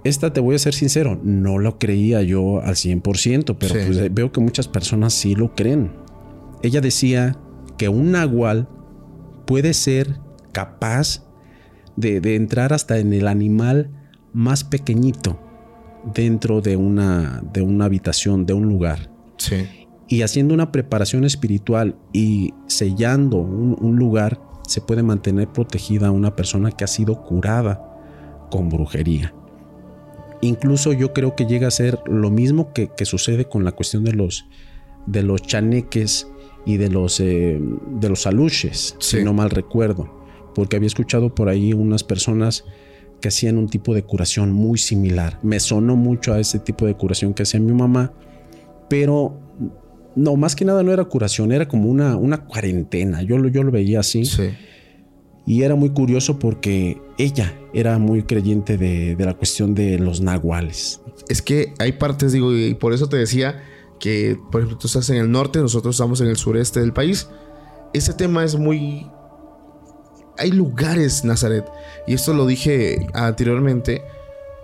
Esta, 0.07 0.31
te 0.33 0.39
voy 0.39 0.55
a 0.55 0.59
ser 0.59 0.73
sincero, 0.73 1.19
no 1.23 1.57
lo 1.59 1.77
creía 1.79 2.21
yo 2.21 2.61
al 2.61 2.75
100%, 2.75 3.55
pero 3.57 3.75
Sí. 3.75 3.81
pues, 3.85 3.97
eh, 3.97 4.09
veo 4.11 4.31
que 4.31 4.39
muchas 4.41 4.67
personas 4.67 5.13
sí 5.13 5.35
lo 5.35 5.53
creen. 5.55 5.91
Ella 6.63 6.81
decía 6.81 7.37
que 7.77 7.89
un 7.89 8.11
nahual 8.11 8.67
puede 9.45 9.73
ser 9.73 10.19
capaz 10.51 11.23
de, 11.95 12.19
de 12.21 12.35
entrar 12.35 12.73
hasta 12.73 12.97
en 12.99 13.13
el 13.13 13.27
animal 13.27 13.91
más 14.33 14.63
pequeñito 14.63 15.39
dentro 16.13 16.61
de 16.61 16.77
una, 16.77 17.41
de 17.53 17.61
una 17.61 17.85
habitación, 17.85 18.45
de 18.45 18.53
un 18.53 18.67
lugar. 18.67 19.09
Sí. 19.37 19.67
Y 20.07 20.21
haciendo 20.21 20.53
una 20.53 20.71
preparación 20.71 21.25
espiritual 21.25 21.97
y 22.13 22.53
sellando 22.67 23.37
un, 23.37 23.75
un 23.79 23.97
lugar, 23.97 24.39
se 24.67 24.79
puede 24.81 25.03
mantener 25.03 25.47
protegida 25.49 26.07
a 26.07 26.11
una 26.11 26.35
persona 26.35 26.71
que 26.71 26.83
ha 26.83 26.87
sido 26.87 27.23
curada 27.23 27.83
con 28.49 28.69
brujería. 28.69 29.33
Incluso 30.41 30.93
yo 30.93 31.13
creo 31.13 31.35
que 31.35 31.45
llega 31.45 31.67
a 31.67 31.71
ser 31.71 31.99
lo 32.05 32.29
mismo 32.29 32.71
que, 32.73 32.89
que 32.95 33.05
sucede 33.05 33.45
con 33.45 33.63
la 33.63 33.71
cuestión 33.71 34.03
de 34.03 34.13
los, 34.13 34.45
de 35.05 35.23
los 35.23 35.41
chaneques 35.41 36.27
y 36.65 36.77
de 36.77 36.89
los, 36.89 37.19
eh, 37.19 37.59
de 37.99 38.09
los 38.09 38.27
aluches, 38.27 38.95
Sí. 38.99 39.17
si 39.17 39.23
no 39.23 39.33
mal 39.33 39.49
recuerdo. 39.49 40.15
Porque 40.53 40.75
había 40.75 40.87
escuchado 40.87 41.33
por 41.33 41.49
ahí 41.49 41.73
unas 41.73 42.03
personas 42.03 42.65
que 43.21 43.29
hacían 43.29 43.57
un 43.57 43.67
tipo 43.67 43.95
de 43.95 44.03
curación 44.03 44.51
muy 44.51 44.77
similar. 44.77 45.39
Me 45.41 45.59
sonó 45.59 45.95
mucho 45.95 46.33
a 46.33 46.39
ese 46.39 46.59
tipo 46.59 46.85
de 46.85 46.95
curación 46.95 47.33
que 47.33 47.43
hacía 47.43 47.59
mi 47.59 47.73
mamá, 47.73 48.13
pero 48.89 49.39
no, 50.15 50.35
más 50.35 50.55
que 50.55 50.65
nada 50.65 50.83
no 50.83 50.91
era 50.91 51.03
curación, 51.05 51.51
era 51.51 51.67
como 51.67 51.89
una, 51.89 52.15
una 52.15 52.45
cuarentena. 52.45 53.21
Yo, 53.23 53.37
lo- 53.37 53.49
yo 53.49 53.63
lo 53.63 53.71
veía 53.71 53.99
así. 54.01 54.25
Sí. 54.25 54.49
Y 55.47 55.63
era 55.63 55.75
muy 55.75 55.91
curioso 55.91 56.37
porque 56.39 57.01
ella 57.17 57.57
era 57.73 57.97
muy 57.99 58.23
creyente 58.23 58.77
de, 58.77 59.15
la 59.17 59.33
cuestión 59.33 59.73
de 59.73 59.97
los 59.97 60.19
nahuales. 60.19 60.99
Es 61.29 61.41
que 61.41 61.73
hay 61.79 61.93
partes, 61.93 62.33
digo, 62.33 62.53
y 62.53 62.73
por 62.73 62.93
eso 62.93 63.07
te 63.07 63.15
decía 63.15 63.63
que, 63.97 64.37
por 64.51 64.59
ejemplo, 64.59 64.77
tú 64.77 64.87
estás 64.87 65.09
en 65.09 65.15
el 65.15 65.31
norte, 65.31 65.59
nosotros 65.59 65.95
estamos 65.95 66.19
en 66.19 66.27
el 66.27 66.35
sureste 66.35 66.81
del 66.81 66.91
país. 66.91 67.29
Ese 67.93 68.13
tema 68.13 68.43
es 68.43 68.57
muy... 68.57 69.09
Hay 70.37 70.51
lugares, 70.51 71.23
Nazaret, 71.23 71.65
y 72.05 72.13
esto 72.13 72.33
lo 72.33 72.45
dije 72.45 73.07
anteriormente, 73.13 74.03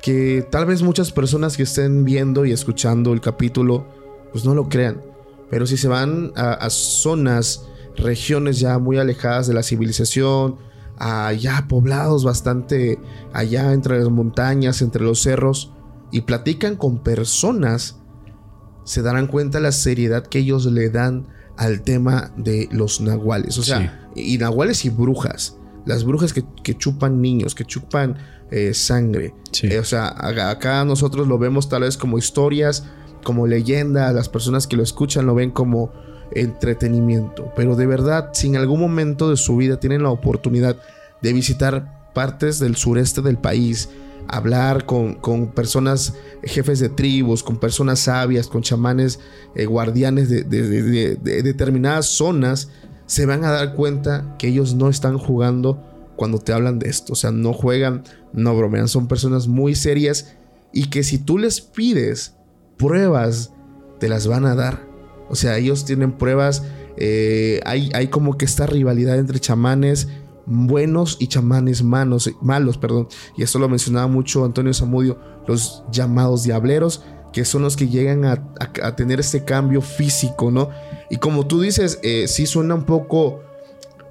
que 0.01 0.45
tal 0.51 0.65
vez 0.65 0.83
muchas 0.83 1.13
personas 1.13 1.55
que 1.55 1.63
estén 1.63 2.03
viendo 2.03 2.45
y 2.45 2.51
escuchando 2.51 3.13
el 3.13 3.21
capítulo, 3.21 3.87
pues 4.33 4.43
no 4.43 4.53
lo 4.53 4.67
crean. 4.67 5.01
Pero 5.49 5.65
si 5.65 5.77
se 5.77 5.87
van 5.87 6.33
a 6.35 6.69
zonas, 6.69 7.67
regiones 7.95 8.59
ya 8.59 8.77
muy 8.79 8.97
alejadas 8.97 9.47
de 9.47 9.53
la 9.53 9.63
civilización, 9.63 10.57
a 10.97 11.33
ya 11.33 11.67
poblados 11.67 12.23
bastante 12.23 12.99
allá 13.33 13.73
entre 13.73 13.99
las 13.99 14.09
montañas, 14.09 14.81
entre 14.81 15.03
los 15.03 15.21
cerros, 15.21 15.73
y 16.11 16.21
platican 16.21 16.75
con 16.75 16.99
personas 16.99 17.97
se 18.83 19.01
darán 19.01 19.27
cuenta 19.27 19.59
la 19.59 19.71
seriedad 19.71 20.25
que 20.25 20.39
ellos 20.39 20.65
le 20.65 20.89
dan 20.89 21.27
al 21.57 21.81
tema 21.81 22.31
de 22.37 22.67
los 22.71 23.01
nahuales. 23.01 23.57
O 23.57 23.63
sea, 23.63 24.09
y 24.15 24.37
nahuales 24.37 24.85
y 24.85 24.89
brujas. 24.89 25.57
Las 25.85 26.03
brujas 26.03 26.33
que, 26.33 26.77
chupan 26.77 27.21
niños, 27.21 27.55
que 27.55 27.65
chupan 27.65 28.17
eh, 28.51 28.73
sangre. 28.73 29.33
Eh, 29.63 29.79
o 29.79 29.83
sea, 29.83 30.15
acá 30.17 30.83
nosotros 30.85 31.27
lo 31.27 31.37
vemos 31.37 31.69
tal 31.69 31.81
vez 31.81 31.97
como 31.97 32.17
historias, 32.17 32.85
como 33.23 33.47
leyenda. 33.47 34.11
Las 34.13 34.29
personas 34.29 34.67
que 34.67 34.77
lo 34.77 34.83
escuchan 34.83 35.25
lo 35.25 35.35
ven 35.35 35.51
como 35.51 35.91
entretenimiento. 36.35 37.51
Pero 37.55 37.75
de 37.75 37.85
verdad, 37.85 38.29
si 38.33 38.47
en 38.47 38.57
algún 38.57 38.79
momento 38.79 39.29
de 39.29 39.37
su 39.37 39.57
vida 39.57 39.79
tienen 39.79 40.03
la 40.03 40.09
oportunidad 40.09 40.77
de 41.21 41.33
visitar 41.33 42.11
partes 42.13 42.59
del 42.59 42.75
sureste 42.75 43.21
del 43.21 43.37
país, 43.37 43.89
hablar 44.27 44.85
con, 44.85 45.51
personas, 45.53 46.13
jefes 46.43 46.79
de 46.79 46.89
tribus, 46.89 47.43
con 47.43 47.57
personas 47.57 47.99
sabias, 47.99 48.47
con 48.47 48.61
chamanes, 48.61 49.19
eh, 49.55 49.65
guardianes 49.65 50.29
de, 50.29 50.43
determinadas 51.23 52.07
zonas, 52.07 52.69
se 53.05 53.25
van 53.25 53.43
a 53.43 53.51
dar 53.51 53.75
cuenta 53.75 54.35
que 54.37 54.47
ellos 54.47 54.75
no 54.75 54.89
están 54.89 55.17
jugando 55.17 55.83
cuando 56.15 56.39
te 56.39 56.53
hablan 56.53 56.79
de 56.79 56.89
esto. 56.89 57.13
O 57.13 57.15
sea, 57.15 57.31
no 57.31 57.53
juegan, 57.53 58.03
no 58.31 58.55
bromean, 58.55 58.87
son 58.87 59.07
personas 59.07 59.47
muy 59.47 59.75
serias 59.75 60.35
y 60.71 60.89
que 60.89 61.03
si 61.03 61.17
tú 61.17 61.37
les 61.37 61.61
pides 61.61 62.35
pruebas, 62.77 63.51
te 63.99 64.09
las 64.09 64.27
van 64.27 64.45
a 64.45 64.55
dar. 64.55 64.92
O 65.29 65.35
sea, 65.35 65.57
ellos 65.57 65.85
tienen 65.85 66.13
pruebas, 66.13 66.63
eh, 66.97 67.59
hay, 67.65 67.89
hay 67.93 68.07
como 68.07 68.37
que 68.37 68.45
esta 68.45 68.65
rivalidad 68.65 69.17
entre 69.17 69.39
chamanes 69.39 70.07
buenos 70.45 71.17
y 71.19 71.27
chamanes 71.27 71.83
malos, 71.83 72.29
malos, 72.41 72.77
perdón. 72.77 73.07
Y 73.37 73.43
esto 73.43 73.59
lo 73.59 73.69
mencionaba 73.69 74.07
mucho 74.07 74.45
Antonio 74.45 74.73
Zamudio, 74.73 75.17
los 75.47 75.83
llamados 75.91 76.43
diableros, 76.43 77.03
que 77.31 77.45
son 77.45 77.63
los 77.63 77.75
que 77.75 77.87
llegan 77.87 78.25
a, 78.25 78.95
tener 78.95 79.19
este 79.19 79.43
cambio 79.43 79.81
físico, 79.81 80.51
¿no? 80.51 80.69
Y 81.09 81.17
como 81.17 81.47
tú 81.47 81.61
dices, 81.61 81.99
eh, 82.03 82.27
sí 82.27 82.45
suena 82.45 82.75
un 82.75 82.83
poco, 82.83 83.41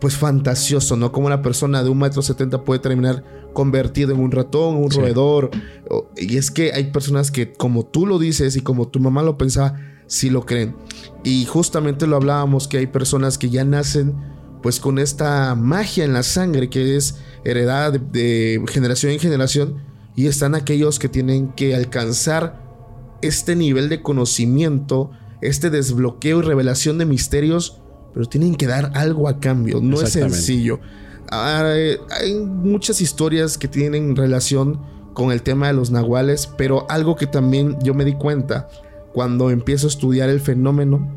pues 0.01 0.17
fantasioso, 0.17 0.97
¿no? 0.97 1.13
Como 1.13 1.29
una 1.29 1.43
persona 1.43 1.85
de 1.85 1.91
un 1.91 1.99
metro 1.99 2.23
setenta 2.23 2.65
puede 2.65 2.81
terminar 2.81 3.23
convertido 3.53 4.13
en 4.13 4.21
un 4.21 4.33
ratón, 4.33 4.77
un 4.77 4.91
roedor. 4.91 5.51
Y 6.17 6.37
es 6.37 6.51
que 6.51 6.73
hay 6.73 6.91
personas 6.91 7.31
que, 7.31 7.53
como 7.53 7.85
tú 7.87 8.07
lo 8.07 8.19
dices 8.19 8.57
y 8.57 8.61
como 8.63 8.89
tu 8.89 8.99
mamá 8.99 9.23
lo 9.23 9.39
pensaba, 9.39 9.79
sí 10.13 10.29
lo 10.29 10.45
creen. 10.45 10.77
Y 11.25 11.47
justamente 11.47 12.07
lo 12.07 12.17
hablábamos, 12.17 12.69
que 12.69 12.77
hay 12.77 12.87
personas 12.87 13.39
que 13.39 13.49
ya 13.49 13.65
nacen 13.65 14.15
pues 14.63 14.79
con 14.79 14.99
esta 14.99 15.55
magia 15.57 16.05
en 16.05 16.13
la 16.13 16.23
sangre 16.23 16.69
que 16.71 16.97
es 16.97 17.17
heredada 17.45 17.91
de, 17.91 18.63
generación 18.69 19.11
en 19.13 19.19
generación 19.19 19.79
y 20.15 20.27
están 20.27 20.55
aquellos 20.55 20.99
que 20.99 21.09
tienen 21.09 21.49
que 21.53 21.75
alcanzar 21.75 22.61
este 23.23 23.57
nivel 23.57 23.89
de 23.89 24.03
conocimiento, 24.03 25.11
este 25.41 25.71
desbloqueo 25.71 26.41
y 26.41 26.43
revelación 26.43 26.99
de 26.99 27.07
misterios, 27.07 27.81
pero 28.13 28.27
tienen 28.27 28.55
que 28.55 28.67
dar 28.67 28.93
algo 28.95 29.29
a 29.29 29.41
cambio, 29.41 29.81
no 29.81 30.01
es 30.01 30.11
sencillo. 30.11 30.79
Hay, 31.31 31.97
hay 32.11 32.35
muchas 32.35 33.01
historias 33.01 33.57
que 33.57 33.67
tienen 33.67 34.15
relación 34.15 34.79
con 35.15 35.33
el 35.33 35.43
tema 35.43 35.69
de 35.69 35.73
los 35.73 35.91
nahuales, 35.91 36.47
pero 36.59 36.87
algo 36.91 37.17
que 37.17 37.27
también 37.27 37.79
yo 37.83 37.95
me 37.95 38.05
di 38.05 38.15
cuenta 38.15 38.69
cuando 39.13 39.51
empiezo 39.51 39.87
a 39.87 39.91
estudiar 39.91 40.29
el 40.29 40.41
fenómeno 40.41 41.09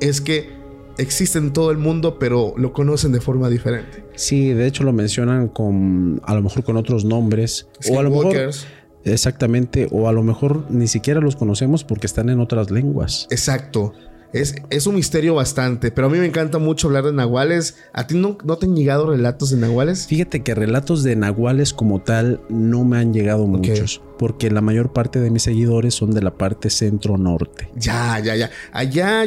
es 0.00 0.20
que 0.20 0.54
existe 0.98 1.38
en 1.38 1.52
todo 1.52 1.70
el 1.70 1.78
mundo, 1.78 2.18
pero 2.18 2.54
lo 2.56 2.72
conocen 2.72 3.12
de 3.12 3.20
forma 3.20 3.48
diferente. 3.48 4.04
Sí, 4.14 4.52
de 4.52 4.66
hecho 4.66 4.84
lo 4.84 4.92
mencionan 4.92 5.48
con 5.48 6.20
a 6.24 6.34
lo 6.34 6.42
mejor 6.42 6.64
con 6.64 6.76
otros 6.76 7.04
nombres 7.04 7.68
o 7.90 7.98
a 7.98 8.02
lo 8.02 8.10
mejor 8.10 8.50
exactamente 9.04 9.88
o 9.90 10.08
a 10.08 10.12
lo 10.12 10.22
mejor 10.22 10.66
ni 10.70 10.88
siquiera 10.88 11.20
los 11.20 11.36
conocemos 11.36 11.84
porque 11.84 12.06
están 12.06 12.28
en 12.28 12.40
otras 12.40 12.70
lenguas. 12.70 13.26
Exacto. 13.30 13.92
Es, 14.32 14.56
es, 14.70 14.86
un 14.86 14.96
misterio 14.96 15.34
bastante, 15.34 15.90
pero 15.90 16.08
a 16.08 16.10
mí 16.10 16.18
me 16.18 16.26
encanta 16.26 16.58
mucho 16.58 16.88
hablar 16.88 17.04
de 17.04 17.12
nahuales. 17.12 17.76
¿A 17.92 18.06
ti 18.06 18.16
no, 18.16 18.36
te 18.36 18.66
han 18.66 18.76
llegado 18.76 19.10
relatos 19.10 19.50
de 19.50 19.56
nahuales? 19.56 20.06
Fíjate 20.06 20.42
que 20.42 20.54
relatos 20.54 21.02
de 21.02 21.16
nahuales 21.16 21.72
como 21.72 22.00
tal 22.00 22.40
no 22.48 22.84
me 22.84 22.98
han 22.98 23.14
llegado 23.14 23.46
muchos, 23.46 24.02
porque 24.18 24.50
la 24.50 24.60
mayor 24.60 24.92
parte 24.92 25.20
de 25.20 25.30
mis 25.30 25.42
seguidores 25.42 25.94
son 25.94 26.10
de 26.10 26.22
la 26.22 26.32
parte 26.32 26.70
centro-norte. 26.70 27.70
Ya, 27.76 28.18
ya, 28.18 28.36
ya. 28.36 28.50
Allá 28.72 29.24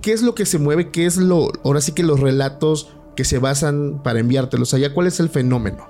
¿qué 0.00 0.12
es 0.12 0.22
lo 0.22 0.34
que 0.34 0.46
se 0.46 0.58
mueve? 0.58 0.90
¿Qué 0.90 1.06
es 1.06 1.16
lo, 1.16 1.50
ahora 1.64 1.80
sí 1.80 1.92
que 1.92 2.02
los 2.02 2.20
relatos 2.20 2.88
que 3.16 3.24
se 3.24 3.38
basan 3.38 4.02
para 4.02 4.20
enviártelos 4.20 4.74
allá? 4.74 4.92
¿Cuál 4.94 5.06
es 5.06 5.20
el 5.20 5.28
fenómeno? 5.28 5.86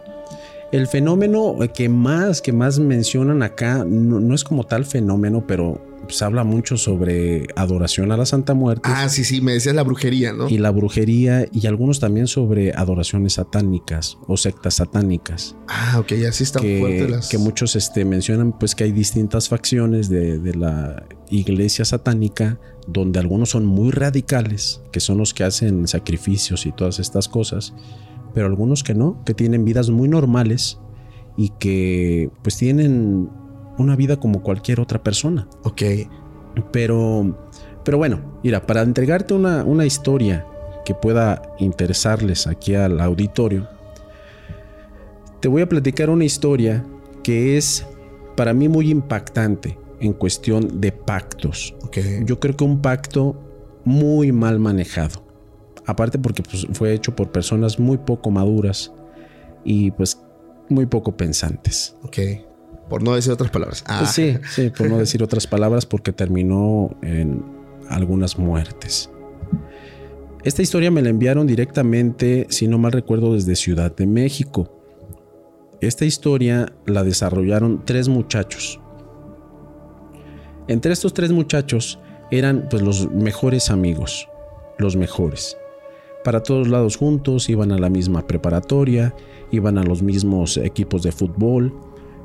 El 0.73 0.87
fenómeno 0.87 1.57
que 1.75 1.89
más, 1.89 2.43
que 2.43 2.53
más 2.53 2.79
mencionan 2.79 3.43
acá 3.43 3.85
no, 3.87 4.35
es 4.35 4.45
como 4.45 4.65
tal 4.65 4.85
fenómeno, 4.85 5.45
pero 5.47 5.81
pues, 6.09 6.23
habla 6.23 6.43
mucho 6.43 6.79
sobre 6.79 7.47
adoración 7.55 8.11
a 8.13 8.17
la 8.17 8.25
Santa 8.25 8.55
Muerte. 8.55 8.89
Ah, 8.91 9.11
sí, 9.11 9.25
sí, 9.25 9.43
me 9.43 9.53
decías 9.53 9.75
la 9.75 9.83
brujería, 9.83 10.33
¿no? 10.33 10.49
Y 10.49 10.57
la 10.57 10.71
brujería 10.71 11.47
y 11.53 11.67
algunos 11.67 12.01
también 12.01 12.27
sobre 12.27 12.73
adoraciones 12.73 13.35
satánicas 13.35 14.17
o 14.27 14.39
sectas 14.39 14.75
satánicas. 14.75 15.55
Ah, 15.69 15.99
ok, 16.01 16.13
así 16.27 16.45
están 16.45 16.63
que, 16.63 16.81
fuertes 16.81 17.11
las... 17.11 17.29
Que 17.29 17.37
muchos 17.37 17.77
este, 17.77 18.07
mencionan 18.07 18.59
pues 18.59 18.75
que 18.75 18.85
hay 18.85 18.93
distintas 18.93 19.51
facciones 19.51 20.09
de, 20.09 20.39
de 20.39 20.55
la 20.55 21.05
iglesia 21.29 21.85
satánica 21.85 22.59
donde 22.87 23.19
algunos 23.19 23.51
son 23.51 23.67
muy 23.67 23.91
radicales, 23.91 24.81
que 24.93 25.01
son 25.01 25.19
los 25.19 25.35
que 25.35 25.45
hacen 25.45 25.87
sacrificios 25.87 26.65
y 26.65 26.73
todas 26.73 26.99
estas 26.99 27.29
cosas, 27.29 27.75
pero 28.33 28.47
algunos 28.47 28.83
que 28.83 28.95
no, 28.95 29.23
que 29.27 29.35
tienen 29.35 29.67
vidas 29.67 29.91
muy 29.91 30.09
normales 30.09 30.79
y 31.37 31.51
que 31.59 32.31
pues 32.43 32.57
tienen 32.57 33.29
una 33.79 33.97
vida 33.97 34.17
como 34.17 34.43
cualquier 34.43 34.81
otra 34.81 35.03
persona. 35.03 35.49
Ok. 35.65 35.83
Pero, 36.73 37.37
pero 37.85 37.99
bueno, 37.99 38.21
mira, 38.43 38.67
para 38.67 38.83
entregarte 38.83 39.35
una, 39.35 39.65
una 39.65 39.87
historia 39.87 40.45
que 40.85 40.95
pueda 40.95 41.43
interesarles 41.59 42.47
aquí 42.47 42.75
al 42.75 43.01
auditorio, 43.01 43.69
te 45.41 45.49
voy 45.49 45.63
a 45.63 45.69
platicar 45.69 46.11
una 46.11 46.25
historia 46.25 46.85
que 47.23 47.57
es 47.57 47.87
para 48.37 48.53
mí 48.53 48.69
muy 48.69 48.91
impactante 48.91 49.79
en 50.01 50.13
cuestión 50.13 50.81
de 50.81 50.93
pactos. 50.93 51.75
Yo 52.25 52.39
creo 52.41 52.57
que 52.57 52.65
un 52.65 52.81
pacto 52.81 53.37
muy 53.85 54.33
mal 54.33 54.59
manejado. 54.59 55.23
Aparte 55.87 56.19
porque 56.19 56.43
pues, 56.43 56.67
fue 56.73 56.93
hecho 56.93 57.17
por 57.17 57.33
personas 57.33 57.79
muy 57.79 57.99
poco 57.99 58.31
maduras 58.31 58.93
y 59.65 59.91
pues 59.93 60.21
muy 60.69 60.87
poco 60.87 61.17
pensantes. 61.17 61.97
Ok. 62.03 62.19
Por 62.89 63.03
no 63.03 63.15
decir 63.15 63.33
otras 63.33 63.51
palabras. 63.51 63.85
Ah. 63.87 64.07
Sí, 64.07 64.39
sí, 64.51 64.71
por 64.71 64.89
no 64.89 64.99
decir 64.99 65.23
otras 65.23 65.47
palabras 65.47 65.87
porque 65.87 66.13
terminó 66.13 66.91
en 67.03 67.45
algunas 67.89 68.39
muertes. 68.39 69.11
Esta 70.45 70.63
historia 70.63 70.91
me 70.91 71.03
la 71.03 71.11
enviaron 71.11 71.47
directamente, 71.47 72.47
si 72.49 72.69
no 72.69 72.79
mal 72.79 72.93
recuerdo, 72.93 73.35
desde 73.35 73.57
Ciudad 73.57 73.95
de 73.95 74.07
México. 74.07 74.71
Esta 75.81 76.05
historia 76.05 76.73
la 76.87 77.05
desarrollaron 77.05 77.85
tres 77.85 78.09
muchachos. 78.09 78.81
Entre 80.69 80.93
estos 80.93 81.15
tres 81.15 81.33
muchachos 81.33 81.99
eran 82.31 82.69
pues 82.71 82.83
los 82.83 83.11
mejores 83.11 83.71
amigos, 83.71 84.29
los 84.79 84.97
mejores. 84.97 85.57
Para 86.25 86.43
todos 86.43 86.69
lados 86.69 86.97
juntos, 86.97 87.49
iban 87.49 87.73
a 87.73 87.79
la 87.79 87.89
misma 87.91 88.27
preparatoria, 88.27 89.15
iban 89.51 89.79
a 89.79 89.83
los 89.83 90.03
mismos 90.03 90.57
equipos 90.57 91.03
de 91.03 91.13
fútbol, 91.13 91.73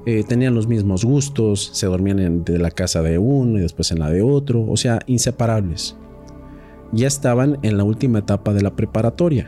eh, 0.06 0.24
tenían 0.28 0.54
los 0.54 0.68
mismos 0.68 1.06
gustos, 1.06 1.70
se 1.74 1.88
dormían 1.88 2.20
en 2.20 2.44
de 2.44 2.60
la 2.60 2.72
casa 2.72 3.02
de 3.02 3.18
uno 3.18 3.58
y 3.58 3.62
después 3.62 3.92
en 3.92 4.00
la 4.00 4.10
de 4.10 4.22
otro, 4.22 4.66
o 4.66 4.76
sea, 4.76 5.00
inseparables. 5.08 5.96
Ya 6.92 7.08
estaban 7.08 7.58
en 7.64 7.78
la 7.78 7.84
última 7.84 8.20
etapa 8.20 8.54
de 8.54 8.62
la 8.62 8.76
preparatoria. 8.76 9.48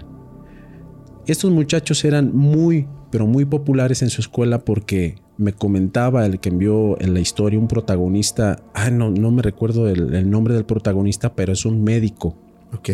Estos 1.28 1.52
muchachos 1.52 2.06
eran 2.06 2.36
muy, 2.36 2.88
pero 3.12 3.28
muy 3.28 3.46
populares 3.46 4.02
en 4.02 4.10
su 4.10 4.22
escuela 4.22 4.60
porque 4.60 5.16
me 5.38 5.54
comentaba 5.54 6.26
el 6.26 6.40
que 6.40 6.50
envió 6.50 7.00
en 7.02 7.14
la 7.14 7.20
historia 7.20 7.60
un 7.60 7.68
protagonista, 7.68 8.64
ah, 8.74 8.90
no, 8.90 9.10
no 9.12 9.32
me 9.32 9.42
recuerdo 9.42 9.90
el, 9.90 10.30
nombre 10.30 10.54
del 10.54 10.66
protagonista, 10.66 11.36
pero 11.36 11.54
es 11.54 11.66
un 11.66 11.84
médico. 11.84 12.36
Ok. 12.74 12.90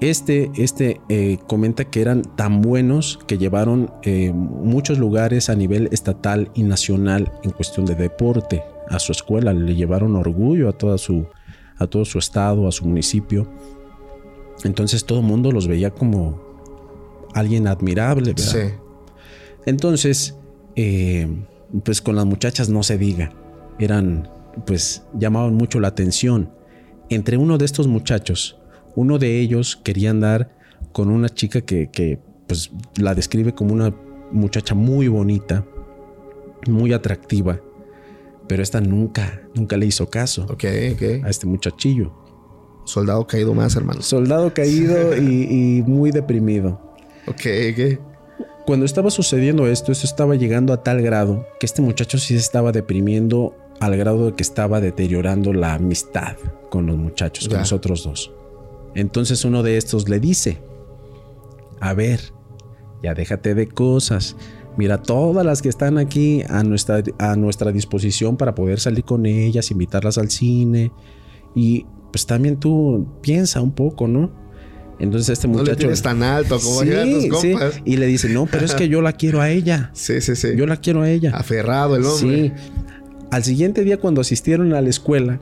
Este, 0.00 0.52
este 0.54 1.00
eh, 1.08 1.38
comenta 1.48 1.84
que 1.84 2.00
eran 2.00 2.22
tan 2.22 2.62
buenos 2.62 3.18
que 3.26 3.36
llevaron 3.36 3.90
eh, 4.02 4.32
muchos 4.32 4.98
lugares 4.98 5.50
a 5.50 5.56
nivel 5.56 5.88
estatal 5.90 6.50
y 6.54 6.62
nacional 6.62 7.32
en 7.42 7.50
cuestión 7.50 7.84
de 7.84 7.96
deporte 7.96 8.62
a 8.88 9.00
su 9.00 9.10
escuela, 9.10 9.52
le 9.52 9.74
llevaron 9.74 10.14
orgullo 10.14 10.68
a, 10.68 10.72
toda 10.72 10.98
su, 10.98 11.26
a 11.78 11.86
todo 11.88 12.04
su 12.04 12.18
estado, 12.18 12.68
a 12.68 12.72
su 12.72 12.86
municipio. 12.86 13.48
Entonces 14.64 15.04
todo 15.04 15.18
el 15.18 15.26
mundo 15.26 15.50
los 15.50 15.66
veía 15.66 15.90
como 15.90 16.40
alguien 17.34 17.66
admirable. 17.66 18.34
Sí. 18.36 18.58
Entonces, 19.66 20.36
eh, 20.76 21.28
pues 21.84 22.00
con 22.00 22.16
las 22.16 22.24
muchachas 22.24 22.68
no 22.68 22.82
se 22.82 22.98
diga. 22.98 23.32
Eran, 23.78 24.30
pues 24.64 25.02
llamaban 25.12 25.54
mucho 25.54 25.80
la 25.80 25.88
atención. 25.88 26.52
Entre 27.10 27.36
uno 27.36 27.58
de 27.58 27.64
estos 27.64 27.86
muchachos, 27.86 28.57
uno 28.98 29.18
de 29.18 29.38
ellos 29.38 29.76
quería 29.84 30.10
andar 30.10 30.50
con 30.92 31.08
una 31.10 31.28
chica 31.28 31.60
que, 31.60 32.18
pues 32.48 32.70
la 32.96 33.14
describe 33.14 33.54
como 33.54 33.72
una 33.72 33.94
muchacha 34.32 34.74
muy 34.74 35.06
bonita, 35.08 35.64
muy 36.66 36.92
atractiva, 36.92 37.60
Pero 38.48 38.62
esta 38.62 38.80
nunca, 38.80 39.42
nunca 39.54 39.76
le 39.76 39.86
hizo 39.86 40.08
caso 40.08 40.46
a 40.50 41.28
este 41.30 41.46
muchachillo. 41.46 42.12
Soldado 42.86 43.26
caído 43.26 43.52
más, 43.54 43.76
hermano. 43.76 44.00
Soldado 44.02 44.52
caído 44.54 45.14
y, 45.16 45.46
y 45.78 45.82
muy 45.82 46.10
deprimido. 46.10 46.80
Ok, 47.26 47.42
ok. 47.72 48.00
Cuando 48.66 48.84
estaba 48.86 49.10
sucediendo 49.10 49.66
esto, 49.66 49.92
esto 49.92 50.06
estaba 50.06 50.34
llegando 50.34 50.72
a 50.72 50.82
tal 50.82 51.02
grado 51.02 51.46
que 51.60 51.66
este 51.66 51.82
muchacho 51.82 52.16
sí 52.18 52.34
se 52.34 52.40
estaba 52.40 52.72
deprimiendo 52.72 53.54
al 53.80 53.96
grado 53.96 54.26
de 54.26 54.32
que 54.34 54.42
estaba 54.42 54.80
deteriorando 54.80 55.52
la 55.52 55.74
amistad 55.74 56.36
con 56.70 56.86
los 56.86 56.96
muchachos, 56.96 57.44
con 57.48 57.56
Ya. 57.56 57.60
los 57.60 57.72
otros 57.72 58.02
dos. 58.04 58.32
Entonces 58.94 59.44
uno 59.44 59.62
de 59.62 59.76
estos 59.76 60.08
le 60.08 60.20
dice, 60.20 60.58
a 61.80 61.94
ver, 61.94 62.20
ya 63.02 63.14
déjate 63.14 63.54
de 63.54 63.68
cosas. 63.68 64.36
Mira, 64.76 65.02
todas 65.02 65.44
las 65.44 65.60
que 65.62 65.68
están 65.68 65.98
aquí 65.98 66.42
a 66.48 66.62
nuestra, 66.62 67.02
a 67.18 67.36
nuestra 67.36 67.72
disposición 67.72 68.36
para 68.36 68.54
poder 68.54 68.78
salir 68.80 69.04
con 69.04 69.26
ellas, 69.26 69.70
invitarlas 69.70 70.18
al 70.18 70.30
cine. 70.30 70.92
Y 71.54 71.84
pues 72.12 72.26
también 72.26 72.58
tú 72.58 73.06
piensa 73.20 73.60
un 73.60 73.72
poco, 73.72 74.06
¿no? 74.08 74.30
Entonces 75.00 75.28
este 75.30 75.46
No 75.48 75.54
le 75.54 75.60
muchacho... 75.60 75.78
tienes 75.78 76.02
tan 76.02 76.22
alto 76.22 76.58
como 76.58 76.80
Sí, 76.82 76.90
tus 77.30 77.40
sí. 77.40 77.50
compas. 77.52 77.80
Y 77.84 77.96
le 77.96 78.06
dice, 78.06 78.28
no, 78.28 78.46
pero 78.46 78.64
es 78.64 78.74
que 78.74 78.88
yo 78.88 79.00
la 79.02 79.12
quiero 79.12 79.40
a 79.40 79.50
ella. 79.50 79.90
Sí, 79.94 80.20
sí, 80.20 80.34
sí. 80.36 80.48
Yo 80.56 80.66
la 80.66 80.76
quiero 80.76 81.02
a 81.02 81.10
ella. 81.10 81.32
Aferrado 81.34 81.96
el 81.96 82.04
hombre. 82.04 82.48
Sí. 82.48 82.52
Al 83.30 83.44
siguiente 83.44 83.84
día 83.84 83.98
cuando 83.98 84.20
asistieron 84.20 84.72
a 84.74 84.80
la 84.80 84.88
escuela, 84.88 85.40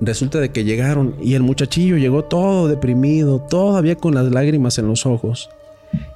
resulta 0.00 0.40
de 0.40 0.50
que 0.50 0.64
llegaron 0.64 1.16
y 1.22 1.34
el 1.34 1.42
muchachillo 1.42 1.96
llegó 1.96 2.24
todo 2.24 2.68
deprimido, 2.68 3.40
todavía 3.40 3.96
con 3.96 4.14
las 4.14 4.30
lágrimas 4.30 4.78
en 4.78 4.88
los 4.88 5.06
ojos. 5.06 5.48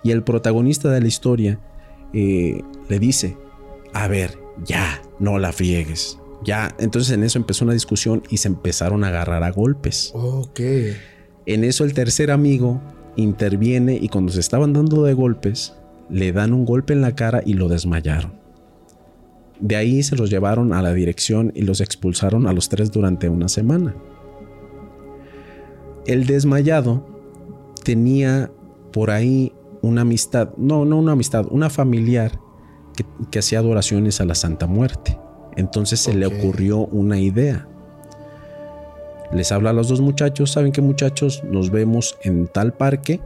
Y 0.03 0.11
el 0.11 0.23
protagonista 0.23 0.91
de 0.91 1.01
la 1.01 1.09
historia 1.09 1.59
eh, 2.13 2.63
le 2.89 2.99
dice, 2.99 3.37
a 3.93 4.09
ver, 4.09 4.39
ya, 4.65 5.03
no 5.19 5.39
la 5.39 5.53
friegues. 5.53 6.19
Ya, 6.43 6.75
entonces 6.79 7.13
en 7.13 7.23
eso 7.23 7.39
empezó 7.39 7.65
una 7.65 7.75
discusión 7.75 8.23
y 8.31 8.39
se 8.39 8.49
empezaron 8.49 9.05
a 9.05 9.09
agarrar 9.09 9.43
a 9.43 9.51
golpes. 9.51 10.11
Ok. 10.15 10.61
En 11.47 11.65
eso 11.65 11.85
el 11.85 11.93
tercer 11.93 12.31
amigo 12.31 12.81
interviene 13.17 13.99
y 14.01 14.09
cuando 14.09 14.33
se 14.33 14.41
estaban 14.41 14.73
dando 14.73 15.03
de 15.05 15.15
golpes, 15.15 15.75
le 16.09 16.33
dan 16.33 16.53
un 16.53 16.65
golpe 16.65 16.93
en 16.93 17.03
la 17.03 17.15
cara 17.15 17.43
y 17.45 17.55
lo 17.55 17.69
desmayaron. 17.69 18.40
De 19.61 19.77
ahí 19.77 20.03
se 20.03 20.17
los 20.17 20.31
llevaron 20.31 20.73
a 20.73 20.83
la 20.83 20.93
dirección 20.93 21.53
y 21.55 21.63
los 21.63 21.81
expulsaron 21.81 22.47
a 22.47 22.53
los 22.53 22.69
tres 22.69 22.91
durante 22.91 23.29
una 23.29 23.49
semana. 23.49 23.95
El 26.07 26.27
desmayado 26.27 27.07
tenía 27.85 28.51
por 28.93 29.11
ahí 29.11 29.53
una 29.83 30.03
amistad, 30.03 30.51
no, 30.57 30.85
no 30.85 30.99
una 30.99 31.13
amistad, 31.13 31.47
una 31.51 31.71
familiar 31.71 32.41
que, 32.97 33.05
que 33.31 33.39
hacía 33.39 33.59
adoraciones 33.59 34.21
a 34.21 34.25
la 34.25 34.35
Santa 34.35 34.67
Muerte. 34.67 35.19
Entonces 35.57 36.01
se 36.01 36.15
le 36.15 36.27
ocurrió 36.27 36.87
una 36.87 37.19
idea. 37.19 37.69
Les 39.33 39.53
habla 39.53 39.71
a 39.71 39.73
los 39.73 39.89
dos 39.89 40.01
muchachos, 40.01 40.53
¿saben 40.53 40.73
qué 40.73 40.81
muchachos? 40.81 41.45
Nos 41.45 41.71
vemos 41.71 42.19
en 42.25 42.49
tal 42.49 42.73
parque 42.73 43.21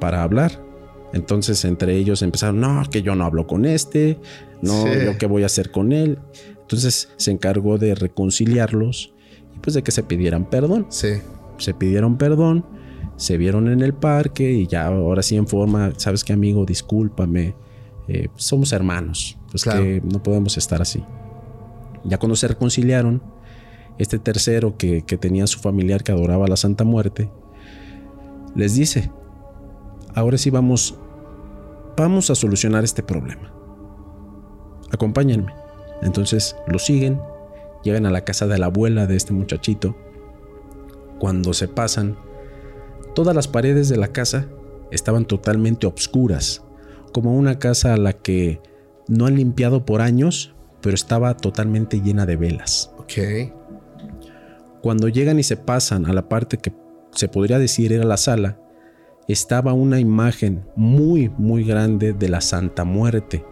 para 0.00 0.22
hablar. 0.22 0.67
Entonces 1.12 1.64
entre 1.64 1.96
ellos 1.96 2.22
empezaron, 2.22 2.60
no, 2.60 2.82
que 2.90 3.02
yo 3.02 3.14
no 3.14 3.24
hablo 3.24 3.46
con 3.46 3.64
este, 3.64 4.18
no, 4.62 4.82
Sí. 4.84 4.90
yo 5.04 5.16
qué 5.18 5.26
voy 5.26 5.42
a 5.42 5.46
hacer 5.46 5.70
con 5.70 5.92
él. 5.92 6.18
Entonces 6.60 7.08
se 7.16 7.30
encargó 7.30 7.78
de 7.78 7.94
reconciliarlos 7.94 9.14
y 9.56 9.58
pues 9.60 9.74
de 9.74 9.82
que 9.82 9.90
se 9.90 10.02
pidieran 10.02 10.48
perdón. 10.50 10.86
Sí. 10.90 11.14
Se 11.56 11.72
pidieron 11.74 12.18
perdón, 12.18 12.64
se 13.16 13.36
vieron 13.38 13.68
en 13.68 13.80
el 13.80 13.94
parque 13.94 14.52
y 14.52 14.66
ya 14.66 14.86
ahora 14.86 15.22
sí 15.22 15.36
en 15.36 15.46
forma, 15.48 15.92
sabes 15.96 16.24
qué 16.24 16.32
amigo, 16.34 16.64
discúlpame, 16.66 17.54
eh, 18.06 18.28
somos 18.36 18.72
hermanos, 18.72 19.38
pues 19.50 19.62
Claro. 19.64 19.82
que 19.82 20.02
no 20.04 20.22
podemos 20.22 20.56
estar 20.58 20.82
así. 20.82 21.02
Ya 22.04 22.18
cuando 22.18 22.36
se 22.36 22.48
reconciliaron, 22.48 23.22
este 23.98 24.18
tercero 24.20 24.76
que, 24.76 25.02
que 25.02 25.16
tenía 25.16 25.44
a 25.44 25.46
su 25.48 25.58
familiar 25.58 26.04
que 26.04 26.12
adoraba 26.12 26.44
a 26.44 26.48
la 26.48 26.56
Santa 26.56 26.84
Muerte, 26.84 27.28
les 28.54 28.74
dice, 28.76 29.10
ahora 30.14 30.38
sí 30.38 30.50
vamos, 30.50 30.98
vamos 31.96 32.30
a 32.30 32.34
solucionar 32.34 32.84
este 32.84 33.02
problema. 33.02 33.52
Acompáñenme. 34.90 35.52
Entonces 36.02 36.56
lo 36.66 36.78
siguen, 36.78 37.20
llegan 37.82 38.06
a 38.06 38.10
la 38.10 38.22
casa 38.22 38.46
de 38.46 38.58
la 38.58 38.66
abuela 38.66 39.06
de 39.06 39.16
este 39.16 39.32
muchachito. 39.32 39.96
Cuando 41.18 41.52
se 41.52 41.68
pasan, 41.68 42.16
todas 43.14 43.34
las 43.34 43.48
paredes 43.48 43.88
de 43.88 43.96
la 43.96 44.08
casa 44.08 44.46
estaban 44.90 45.24
totalmente 45.24 45.86
obscuras, 45.86 46.62
como 47.12 47.36
una 47.36 47.58
casa 47.58 47.94
a 47.94 47.96
la 47.96 48.12
que 48.12 48.60
no 49.08 49.26
han 49.26 49.36
limpiado 49.36 49.84
por 49.84 50.00
años, 50.00 50.54
pero 50.80 50.94
estaba 50.94 51.36
totalmente 51.36 52.00
llena 52.00 52.26
de 52.26 52.36
velas. 52.36 52.92
Ok. 52.98 53.52
Cuando 54.80 55.08
llegan 55.08 55.38
y 55.38 55.42
se 55.42 55.56
pasan 55.56 56.06
a 56.06 56.12
la 56.12 56.28
parte 56.28 56.58
que 56.58 56.72
se 57.10 57.28
podría 57.28 57.58
decir 57.58 57.92
era 57.92 58.04
la 58.04 58.16
sala, 58.16 58.60
estaba 59.28 59.74
una 59.74 60.00
imagen 60.00 60.64
muy, 60.74 61.30
muy 61.36 61.62
grande 61.62 62.14
de 62.14 62.28
la 62.30 62.40
Santa 62.40 62.84
Muerte 62.84 63.44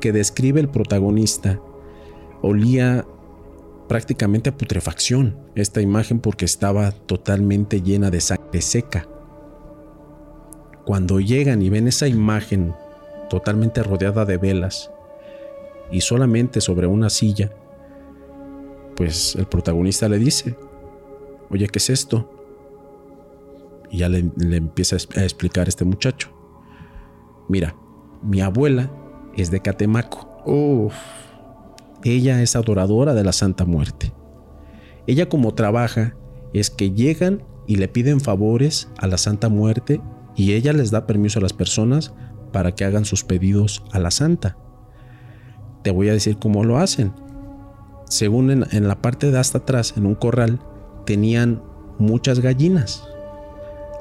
que 0.00 0.12
describe 0.12 0.60
el 0.60 0.68
protagonista. 0.68 1.60
Olía 2.42 3.06
prácticamente 3.88 4.50
a 4.50 4.56
putrefacción 4.56 5.36
esta 5.54 5.80
imagen 5.80 6.18
porque 6.18 6.44
estaba 6.44 6.90
totalmente 6.90 7.82
llena 7.82 8.10
de 8.10 8.20
sangre 8.20 8.60
seca. 8.60 9.06
Cuando 10.84 11.20
llegan 11.20 11.62
y 11.62 11.70
ven 11.70 11.86
esa 11.86 12.08
imagen 12.08 12.74
totalmente 13.30 13.84
rodeada 13.84 14.24
de 14.24 14.38
velas 14.38 14.90
y 15.92 16.00
solamente 16.00 16.60
sobre 16.60 16.88
una 16.88 17.08
silla, 17.10 17.52
pues 18.96 19.36
el 19.36 19.46
protagonista 19.46 20.08
le 20.08 20.18
dice, 20.18 20.56
oye, 21.48 21.68
¿qué 21.68 21.78
es 21.78 21.90
esto? 21.90 22.41
Y 23.92 23.98
ya 23.98 24.08
le, 24.08 24.32
le 24.36 24.56
empieza 24.56 24.96
a 24.96 24.98
es- 24.98 25.08
a 25.16 25.22
explicar 25.22 25.68
este 25.68 25.84
muchacho. 25.84 26.30
Mira, 27.48 27.76
mi 28.22 28.40
abuela 28.40 28.90
es 29.36 29.50
de 29.52 29.60
Catemaco. 29.60 30.28
Uf. 30.46 30.94
Ella 32.02 32.42
es 32.42 32.56
adoradora 32.56 33.14
de 33.14 33.22
la 33.22 33.32
Santa 33.32 33.64
Muerte. 33.64 34.12
Ella 35.06 35.28
como 35.28 35.54
trabaja 35.54 36.16
es 36.52 36.70
que 36.70 36.90
llegan 36.90 37.44
y 37.68 37.76
le 37.76 37.86
piden 37.86 38.20
favores 38.20 38.90
a 38.98 39.06
la 39.06 39.18
Santa 39.18 39.48
Muerte 39.48 40.00
y 40.34 40.54
ella 40.54 40.72
les 40.72 40.90
da 40.90 41.06
permiso 41.06 41.38
a 41.38 41.42
las 41.42 41.52
personas 41.52 42.12
para 42.52 42.74
que 42.74 42.84
hagan 42.84 43.04
sus 43.04 43.22
pedidos 43.24 43.84
a 43.92 43.98
la 44.00 44.10
Santa. 44.10 44.56
Te 45.82 45.90
voy 45.90 46.08
a 46.08 46.12
decir 46.12 46.38
cómo 46.38 46.64
lo 46.64 46.78
hacen. 46.78 47.12
Según 48.08 48.50
en, 48.50 48.64
en 48.72 48.88
la 48.88 49.00
parte 49.00 49.30
de 49.30 49.38
hasta 49.38 49.58
atrás, 49.58 49.94
en 49.96 50.06
un 50.06 50.14
corral, 50.14 50.60
tenían 51.06 51.62
muchas 51.98 52.40
gallinas. 52.40 53.06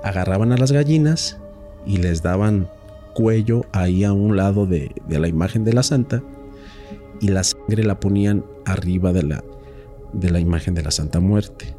Agarraban 0.03 0.51
a 0.51 0.57
las 0.57 0.71
gallinas 0.71 1.39
y 1.85 1.97
les 1.97 2.21
daban 2.21 2.69
cuello 3.13 3.65
ahí 3.71 4.03
a 4.03 4.13
un 4.13 4.37
lado 4.37 4.65
de, 4.65 4.91
de 5.07 5.19
la 5.19 5.27
imagen 5.27 5.63
de 5.63 5.73
la 5.73 5.83
Santa 5.83 6.23
y 7.19 7.27
la 7.27 7.43
sangre 7.43 7.83
la 7.83 7.99
ponían 7.99 8.43
arriba 8.65 9.13
de 9.13 9.23
la, 9.23 9.43
de 10.13 10.29
la 10.31 10.39
imagen 10.39 10.73
de 10.73 10.83
la 10.83 10.91
Santa 10.91 11.19
Muerte. 11.19 11.75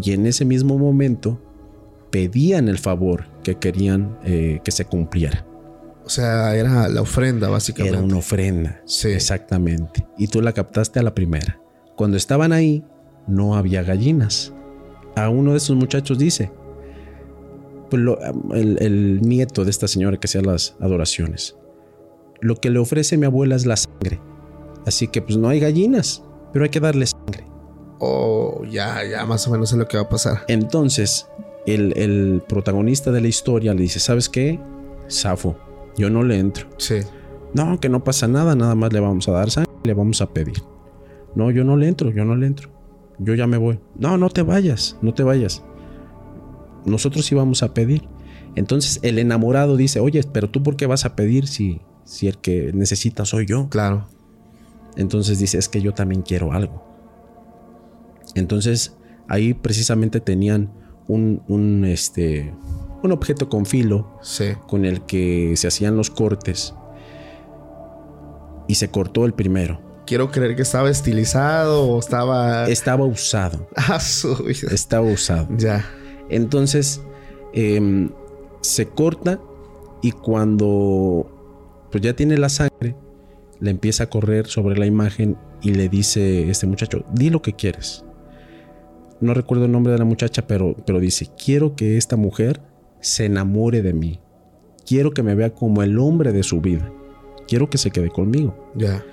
Y 0.00 0.12
en 0.12 0.26
ese 0.26 0.44
mismo 0.44 0.78
momento 0.78 1.40
pedían 2.10 2.68
el 2.68 2.78
favor 2.78 3.24
que 3.42 3.56
querían 3.56 4.18
eh, 4.24 4.60
que 4.62 4.70
se 4.70 4.84
cumpliera. 4.84 5.46
O 6.04 6.10
sea, 6.10 6.54
era 6.54 6.88
la 6.88 7.00
ofrenda, 7.00 7.48
básicamente. 7.48 7.96
Era 7.96 8.04
una 8.04 8.18
ofrenda. 8.18 8.82
Sí. 8.84 9.08
Exactamente. 9.08 10.06
Y 10.18 10.28
tú 10.28 10.42
la 10.42 10.52
captaste 10.52 11.00
a 11.00 11.02
la 11.02 11.14
primera. 11.14 11.58
Cuando 11.96 12.18
estaban 12.18 12.52
ahí, 12.52 12.84
no 13.26 13.56
había 13.56 13.82
gallinas. 13.82 14.52
A 15.16 15.30
uno 15.30 15.52
de 15.52 15.56
esos 15.56 15.76
muchachos 15.76 16.18
dice, 16.18 16.52
lo- 17.92 18.18
el, 18.52 18.78
el 18.82 19.20
nieto 19.22 19.64
de 19.64 19.70
esta 19.70 19.88
señora 19.88 20.18
que 20.18 20.26
hacía 20.26 20.42
las 20.42 20.76
adoraciones, 20.80 21.56
lo 22.40 22.56
que 22.56 22.70
le 22.70 22.78
ofrece 22.78 23.16
mi 23.16 23.26
abuela 23.26 23.56
es 23.56 23.66
la 23.66 23.76
sangre. 23.76 24.20
Así 24.86 25.08
que 25.08 25.22
pues 25.22 25.36
no 25.38 25.48
hay 25.48 25.60
gallinas, 25.60 26.22
pero 26.52 26.64
hay 26.64 26.70
que 26.70 26.80
darle 26.80 27.06
sangre. 27.06 27.44
Oh, 28.00 28.62
ya, 28.70 29.02
ya, 29.04 29.24
más 29.24 29.46
o 29.48 29.50
menos 29.50 29.70
sé 29.70 29.76
lo 29.76 29.86
que 29.88 29.96
va 29.96 30.02
a 30.04 30.08
pasar. 30.08 30.42
Entonces, 30.48 31.26
el, 31.66 31.96
el 31.96 32.42
protagonista 32.46 33.10
de 33.12 33.20
la 33.22 33.28
historia 33.28 33.72
le 33.72 33.82
dice, 33.82 33.98
¿sabes 34.00 34.28
qué? 34.28 34.60
Safo, 35.06 35.56
yo 35.96 36.10
no 36.10 36.22
le 36.22 36.38
entro. 36.38 36.66
Sí. 36.76 36.96
No, 37.54 37.78
que 37.80 37.88
no 37.88 38.02
pasa 38.04 38.26
nada, 38.28 38.54
nada 38.56 38.74
más 38.74 38.92
le 38.92 39.00
vamos 39.00 39.28
a 39.28 39.32
dar 39.32 39.50
sangre, 39.50 39.72
le 39.84 39.94
vamos 39.94 40.20
a 40.20 40.26
pedir. 40.32 40.56
No, 41.34 41.50
yo 41.50 41.64
no 41.64 41.76
le 41.76 41.88
entro, 41.88 42.10
yo 42.10 42.24
no 42.24 42.36
le 42.36 42.46
entro. 42.46 42.68
Yo 43.18 43.34
ya 43.34 43.46
me 43.46 43.56
voy. 43.58 43.78
No, 43.96 44.18
no 44.18 44.28
te 44.28 44.42
vayas, 44.42 44.98
no 45.00 45.14
te 45.14 45.22
vayas. 45.22 45.64
Nosotros 46.86 47.24
sí 47.26 47.34
vamos 47.34 47.62
a 47.62 47.72
pedir. 47.74 48.08
Entonces 48.56 49.00
el 49.02 49.18
enamorado 49.18 49.76
dice, 49.76 50.00
oye, 50.00 50.22
pero 50.32 50.48
tú 50.50 50.62
por 50.62 50.76
qué 50.76 50.86
vas 50.86 51.04
a 51.04 51.16
pedir 51.16 51.48
si, 51.48 51.80
si 52.04 52.28
el 52.28 52.38
que 52.38 52.72
necesita 52.72 53.24
soy 53.24 53.46
yo? 53.46 53.68
Claro. 53.68 54.06
Entonces 54.96 55.38
dice, 55.38 55.58
es 55.58 55.68
que 55.68 55.80
yo 55.82 55.92
también 55.92 56.22
quiero 56.22 56.52
algo. 56.52 56.84
Entonces 58.34 58.96
ahí 59.28 59.54
precisamente 59.54 60.20
tenían 60.20 60.70
un, 61.08 61.42
un, 61.48 61.84
este, 61.84 62.54
un 63.02 63.12
objeto 63.12 63.48
con 63.48 63.66
filo 63.66 64.18
Sí. 64.22 64.52
con 64.66 64.84
el 64.84 65.02
que 65.02 65.54
se 65.56 65.66
hacían 65.68 65.96
los 65.96 66.10
cortes 66.10 66.74
y 68.68 68.76
se 68.76 68.88
cortó 68.88 69.24
el 69.26 69.34
primero. 69.34 69.80
quiero 70.06 70.30
creer 70.30 70.54
que 70.56 70.62
estaba 70.62 70.90
estilizado 70.90 71.82
o 71.86 71.98
estaba. 71.98 72.68
Estaba 72.68 73.04
usado. 73.04 73.68
Ah. 73.76 73.98
Estaba 74.70 75.06
usado. 75.06 75.48
Ya. 75.56 75.84
Entonces 76.28 77.02
em, 77.52 78.10
se 78.60 78.86
corta 78.86 79.40
y 80.02 80.12
cuando 80.12 81.30
pues 81.90 82.02
ya 82.02 82.14
tiene 82.14 82.36
la 82.38 82.48
sangre, 82.48 82.96
le 83.60 83.70
empieza 83.70 84.04
a 84.04 84.10
correr 84.10 84.46
sobre 84.46 84.76
la 84.76 84.86
imagen 84.86 85.36
y 85.62 85.74
le 85.74 85.88
dice 85.88 86.50
este 86.50 86.66
muchacho, 86.66 87.04
di 87.12 87.30
lo 87.30 87.40
que 87.40 87.52
quieres. 87.52 88.04
No 89.20 89.32
recuerdo 89.32 89.66
el 89.66 89.72
nombre 89.72 89.92
de 89.92 89.98
la 89.98 90.04
muchacha, 90.04 90.46
pero, 90.46 90.74
pero 90.86 90.98
dice, 90.98 91.28
quiero 91.42 91.76
que 91.76 91.96
esta 91.96 92.16
mujer 92.16 92.60
se 93.00 93.26
enamore 93.26 93.80
de 93.80 93.94
mí. 93.94 94.20
Quiero 94.84 95.12
que 95.12 95.22
me 95.22 95.34
vea 95.34 95.54
como 95.54 95.82
el 95.82 95.98
hombre 95.98 96.32
de 96.32 96.42
su 96.42 96.60
vida. 96.60 96.90
Quiero 97.46 97.70
que 97.70 97.78
se 97.78 97.90
quede 97.90 98.10
conmigo. 98.10 98.72
Ya. 98.74 99.04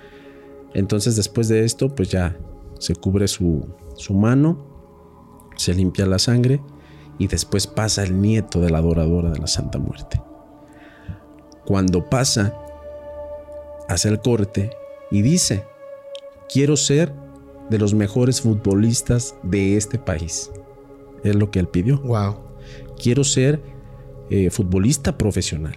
Entonces 0.74 1.16
después 1.16 1.48
de 1.48 1.64
esto, 1.64 1.94
pues 1.94 2.10
ya 2.10 2.38
se 2.80 2.96
cubre 2.96 3.28
su, 3.28 3.66
su 3.96 4.14
mano, 4.14 4.66
se 5.56 5.74
limpia 5.74 6.06
la 6.06 6.18
sangre 6.18 6.62
y 7.22 7.28
después 7.28 7.68
pasa 7.68 8.02
el 8.02 8.20
nieto 8.20 8.60
de 8.62 8.72
la 8.72 8.80
adoradora 8.80 9.30
de 9.30 9.38
la 9.38 9.46
Santa 9.46 9.78
Muerte. 9.78 10.20
Cuando 11.68 12.10
pasa, 12.10 12.58
hace 13.88 14.10
el 14.10 14.22
corte 14.22 14.72
y 15.12 15.22
dice, 15.22 15.64
quiero 16.52 16.76
ser 16.76 17.14
de 17.70 17.78
los 17.78 17.94
mejores 17.94 18.42
futbolistas 18.42 19.36
de 19.44 19.78
este 19.78 20.00
país. 20.00 20.50
Es 21.24 21.36
lo 21.36 21.52
que 21.52 21.60
él 21.60 21.68
pidió. 21.68 22.02
Wow. 22.02 22.40
Quiero 23.00 23.24
ser 23.24 23.62
eh, 24.32 24.50
futbolista 24.50 25.16
profesional. 25.16 25.76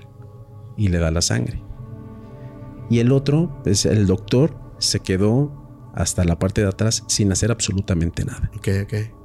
Y 0.78 0.88
le 0.88 0.96
da 0.96 1.10
la 1.10 1.20
sangre. 1.20 1.62
Y 2.88 3.00
el 3.00 3.12
otro, 3.12 3.60
pues 3.64 3.84
el 3.84 4.06
doctor, 4.06 4.56
se 4.78 5.00
quedó 5.00 5.52
hasta 5.92 6.24
la 6.24 6.38
parte 6.38 6.62
de 6.62 6.68
atrás 6.68 7.04
sin 7.06 7.30
hacer 7.32 7.50
absolutamente 7.50 8.24
nada. 8.24 8.50
Ok, 8.56 8.68
ok. 8.84 9.23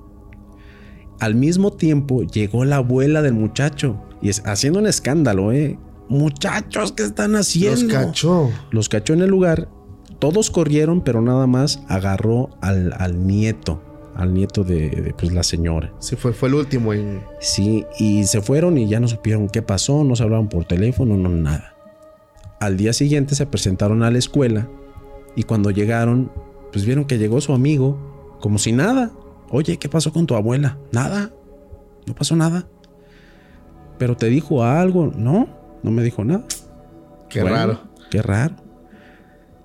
Al 1.19 1.35
mismo 1.35 1.71
tiempo 1.71 2.23
llegó 2.23 2.65
la 2.65 2.77
abuela 2.77 3.21
del 3.21 3.33
muchacho 3.33 4.01
y 4.21 4.29
es, 4.29 4.41
haciendo 4.45 4.79
un 4.79 4.87
escándalo, 4.87 5.51
¿eh? 5.51 5.77
Muchachos, 6.07 6.91
¿qué 6.91 7.03
están 7.03 7.35
haciendo? 7.35 7.93
Los 7.93 8.05
cachó. 8.05 8.49
Los 8.71 8.89
cachó 8.89 9.13
en 9.13 9.21
el 9.21 9.29
lugar. 9.29 9.69
Todos 10.19 10.49
corrieron, 10.49 11.01
pero 11.01 11.21
nada 11.21 11.45
más 11.47 11.81
agarró 11.87 12.49
al, 12.61 12.93
al 12.97 13.25
nieto, 13.27 13.81
al 14.15 14.33
nieto 14.33 14.63
de, 14.63 14.89
de, 14.89 15.13
pues, 15.13 15.31
la 15.31 15.43
señora. 15.43 15.93
Sí, 15.99 16.15
fue, 16.15 16.33
fue 16.33 16.49
el 16.49 16.55
último 16.55 16.93
en. 16.93 17.21
Sí, 17.39 17.85
y 17.99 18.23
se 18.25 18.41
fueron 18.41 18.77
y 18.77 18.87
ya 18.87 18.99
no 18.99 19.07
supieron 19.07 19.47
qué 19.47 19.61
pasó, 19.61 20.03
no 20.03 20.15
se 20.15 20.23
hablaron 20.23 20.49
por 20.49 20.65
teléfono, 20.65 21.15
no 21.15 21.29
nada. 21.29 21.75
Al 22.59 22.75
día 22.75 22.91
siguiente 22.91 23.35
se 23.35 23.45
presentaron 23.45 24.03
a 24.03 24.11
la 24.11 24.17
escuela 24.17 24.67
y 25.35 25.43
cuando 25.43 25.71
llegaron, 25.71 26.31
pues 26.73 26.85
vieron 26.85 27.05
que 27.05 27.17
llegó 27.17 27.39
su 27.39 27.53
amigo 27.53 28.37
como 28.41 28.57
si 28.57 28.71
nada. 28.71 29.11
Oye, 29.51 29.77
¿qué 29.77 29.89
pasó 29.89 30.11
con 30.13 30.25
tu 30.27 30.35
abuela? 30.35 30.77
Nada. 30.91 31.31
No 32.05 32.13
pasó 32.15 32.35
nada. 32.35 32.67
Pero 33.97 34.15
te 34.15 34.27
dijo 34.27 34.63
algo. 34.63 35.11
No, 35.15 35.47
no 35.83 35.91
me 35.91 36.03
dijo 36.03 36.23
nada. 36.23 36.45
Qué 37.29 37.41
Bueno, 37.41 37.55
raro. 37.55 37.79
Qué 38.09 38.21
raro. 38.21 38.55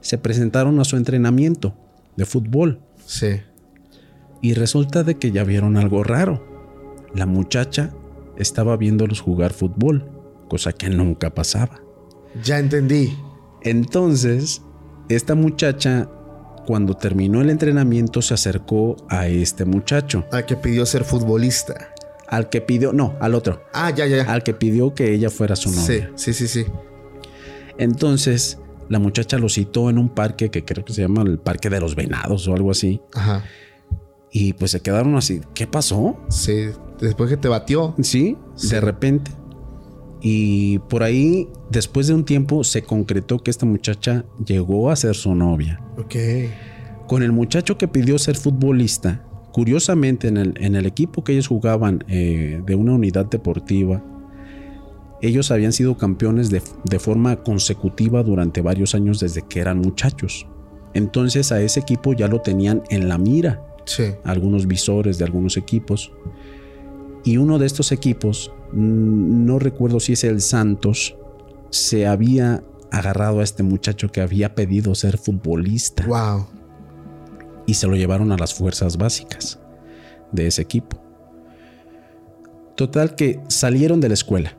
Se 0.00 0.18
presentaron 0.18 0.78
a 0.80 0.84
su 0.84 0.96
entrenamiento 0.96 1.74
de 2.16 2.26
fútbol 2.26 2.80
Sí. 3.06 3.40
y 4.42 4.54
resulta 4.54 5.02
de 5.02 5.16
que 5.18 5.30
ya 5.32 5.44
vieron 5.44 5.76
algo 5.76 6.02
raro. 6.04 6.44
La 7.14 7.26
muchacha 7.26 7.90
estaba 8.36 8.76
viéndolos 8.76 9.20
jugar 9.20 9.52
fútbol, 9.52 10.10
cosa 10.48 10.72
que 10.72 10.90
nunca 10.90 11.30
pasaba. 11.34 11.80
Ya 12.42 12.58
entendí. 12.58 13.16
Entonces, 13.62 14.60
esta 15.08 15.34
muchacha, 15.34 16.08
cuando 16.66 16.94
terminó 16.94 17.40
el 17.40 17.50
entrenamiento, 17.50 18.22
se 18.22 18.34
acercó 18.34 18.96
a 19.08 19.26
este 19.28 19.64
muchacho, 19.64 20.24
Al 20.32 20.46
que 20.46 20.56
pidió 20.56 20.84
ser 20.86 21.04
futbolista. 21.04 21.90
al 22.28 22.48
que 22.48 22.60
pidió, 22.60 22.92
no, 22.92 23.14
al 23.20 23.34
otro, 23.34 23.62
Ah, 23.72 23.90
ya, 23.90 24.06
ya, 24.06 24.24
ya. 24.24 24.32
al 24.32 24.42
que 24.42 24.54
pidió 24.54 24.94
que 24.94 25.12
ella 25.14 25.30
fuera 25.30 25.56
su 25.56 25.68
Sí, 25.70 25.76
novia. 25.80 26.10
sí, 26.16 26.32
sí, 26.32 26.48
sí. 26.48 26.64
Entonces, 27.78 28.58
la 28.88 28.98
muchacha 28.98 29.38
lo 29.38 29.48
citó 29.48 29.90
en 29.90 29.98
un 29.98 30.08
parque 30.08 30.50
que 30.50 30.64
creo 30.64 30.84
que 30.84 30.92
se 30.92 31.02
llama 31.02 31.22
el 31.22 31.38
Parque 31.38 31.70
de 31.70 31.80
los 31.80 31.94
Venados 31.96 32.46
o 32.48 32.54
algo 32.54 32.70
así. 32.70 33.00
Ajá. 33.14 33.44
Y 34.30 34.52
pues 34.54 34.72
se 34.72 34.80
quedaron 34.80 35.14
así, 35.16 35.40
¿qué 35.54 35.66
pasó? 35.66 36.16
Sí. 36.28 36.70
Después 37.00 37.30
que 37.30 37.36
te 37.36 37.48
batió. 37.48 37.94
Sí, 38.02 38.36
Sí. 38.56 38.68
de 38.68 38.80
repente. 38.80 39.30
Y 40.26 40.78
por 40.88 41.02
ahí, 41.02 41.48
después 41.70 42.06
de 42.06 42.14
un 42.14 42.24
tiempo, 42.24 42.64
se 42.64 42.80
concretó 42.82 43.40
que 43.40 43.50
esta 43.50 43.66
muchacha 43.66 44.24
llegó 44.42 44.90
a 44.90 44.96
ser 44.96 45.14
su 45.16 45.34
novia. 45.34 45.82
Ok. 45.98 46.14
Con 47.06 47.22
el 47.22 47.30
muchacho 47.30 47.76
que 47.76 47.88
pidió 47.88 48.18
ser 48.18 48.34
futbolista, 48.36 49.22
curiosamente 49.52 50.28
en 50.28 50.38
el, 50.38 50.54
en 50.56 50.76
el 50.76 50.86
equipo 50.86 51.22
que 51.22 51.32
ellos 51.32 51.46
jugaban 51.48 52.04
eh, 52.08 52.62
de 52.64 52.74
una 52.74 52.94
unidad 52.94 53.26
deportiva, 53.26 54.02
ellos 55.20 55.50
habían 55.50 55.74
sido 55.74 55.98
campeones 55.98 56.48
de, 56.48 56.62
de 56.84 56.98
forma 56.98 57.36
consecutiva 57.42 58.22
durante 58.22 58.62
varios 58.62 58.94
años 58.94 59.20
desde 59.20 59.42
que 59.42 59.60
eran 59.60 59.78
muchachos. 59.78 60.46
Entonces 60.94 61.52
a 61.52 61.60
ese 61.60 61.80
equipo 61.80 62.14
ya 62.14 62.28
lo 62.28 62.40
tenían 62.40 62.82
en 62.88 63.08
la 63.08 63.18
mira 63.18 63.62
Sí. 63.84 64.04
algunos 64.24 64.66
visores 64.66 65.18
de 65.18 65.24
algunos 65.26 65.58
equipos. 65.58 66.10
Y 67.24 67.38
uno 67.38 67.58
de 67.58 67.66
estos 67.66 67.90
equipos, 67.92 68.52
mm, 68.72 69.46
no 69.46 69.58
recuerdo 69.58 70.00
si 70.00 70.12
es 70.12 70.24
el 70.24 70.40
Santos, 70.40 71.16
se 71.70 72.06
había 72.06 72.62
agarrado 72.90 73.40
a 73.40 73.44
este 73.44 73.62
muchacho 73.62 74.10
que 74.12 74.20
había 74.20 74.54
pedido 74.54 74.94
ser 74.94 75.18
futbolista 75.18 76.06
Wow. 76.06 76.46
y 77.66 77.74
se 77.74 77.86
lo 77.88 77.96
llevaron 77.96 78.30
a 78.30 78.36
las 78.36 78.54
fuerzas 78.54 78.96
básicas 78.98 79.58
de 80.30 80.46
ese 80.46 80.62
equipo. 80.62 81.02
Total 82.76 83.14
que 83.16 83.40
salieron 83.48 84.00
de 84.00 84.08
la 84.08 84.14
escuela. 84.14 84.56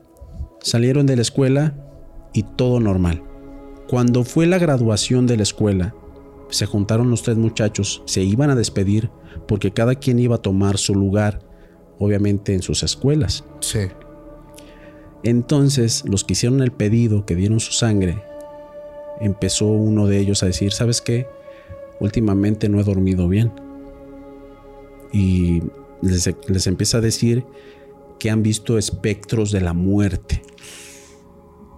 Salieron 0.61 1.05
de 1.05 1.15
la 1.15 1.21
escuela 1.21 1.75
y 2.33 2.43
todo 2.43 2.79
normal. 2.79 3.23
Cuando 3.87 4.23
fue 4.23 4.47
la 4.47 4.57
graduación 4.57 5.27
de 5.27 5.37
la 5.37 5.43
escuela, 5.43 5.93
se 6.49 6.65
juntaron 6.65 7.09
los 7.09 7.23
tres 7.23 7.37
muchachos, 7.37 8.01
se 8.05 8.23
iban 8.23 8.49
a 8.49 8.55
despedir 8.55 9.11
porque 9.47 9.71
cada 9.71 9.95
quien 9.95 10.17
iba 10.19 10.35
a 10.35 10.41
tomar 10.41 10.77
su 10.77 10.95
lugar, 10.95 11.39
obviamente 11.99 12.53
en 12.53 12.61
sus 12.61 12.83
escuelas. 12.83 13.43
Sí. 13.59 13.87
Entonces, 15.23 16.03
los 16.05 16.23
que 16.23 16.33
hicieron 16.33 16.61
el 16.61 16.71
pedido, 16.71 17.25
que 17.25 17.35
dieron 17.35 17.59
su 17.59 17.71
sangre, 17.71 18.21
empezó 19.19 19.67
uno 19.67 20.07
de 20.07 20.19
ellos 20.19 20.43
a 20.43 20.47
decir, 20.47 20.71
¿sabes 20.71 21.01
qué? 21.01 21.27
Últimamente 21.99 22.69
no 22.69 22.79
he 22.79 22.83
dormido 22.83 23.27
bien. 23.27 23.51
Y 25.11 25.63
les, 26.01 26.29
les 26.47 26.67
empieza 26.67 26.97
a 26.97 27.01
decir 27.01 27.45
que 28.19 28.29
han 28.29 28.43
visto 28.43 28.77
espectros 28.77 29.51
de 29.51 29.61
la 29.61 29.73
muerte 29.73 30.41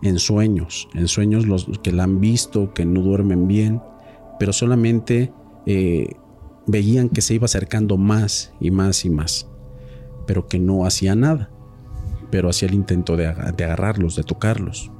en 0.01 0.19
sueños, 0.19 0.87
en 0.93 1.07
sueños 1.07 1.47
los 1.47 1.67
que 1.81 1.91
la 1.91 2.03
han 2.03 2.19
visto, 2.19 2.73
que 2.73 2.85
no 2.85 3.01
duermen 3.01 3.47
bien, 3.47 3.81
pero 4.39 4.53
solamente 4.53 5.31
eh, 5.65 6.07
veían 6.65 7.09
que 7.09 7.21
se 7.21 7.33
iba 7.33 7.45
acercando 7.45 7.97
más 7.97 8.53
y 8.59 8.71
más 8.71 9.05
y 9.05 9.09
más, 9.09 9.47
pero 10.27 10.47
que 10.47 10.59
no 10.59 10.85
hacía 10.85 11.15
nada 11.15 11.49
pero 12.29 12.49
hacía 12.49 12.67
el 12.67 12.73
intento 12.75 13.15
de, 13.15 13.25
aga- 13.27 13.53
de 13.53 13.63
agarrarlos, 13.63 14.17
de 14.17 14.23
tocarlos. 14.23 14.91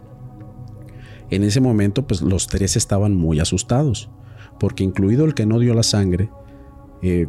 En 1.29 1.43
ese 1.43 1.59
momento, 1.59 2.07
pues 2.07 2.21
los 2.21 2.47
tres 2.47 2.77
estaban 2.77 3.17
muy 3.17 3.41
asustados, 3.41 4.09
porque 4.61 4.85
incluido 4.85 5.25
el 5.25 5.33
que 5.33 5.45
no 5.45 5.59
dio 5.59 5.73
la 5.73 5.83
sangre, 5.83 6.29
eh, 7.01 7.27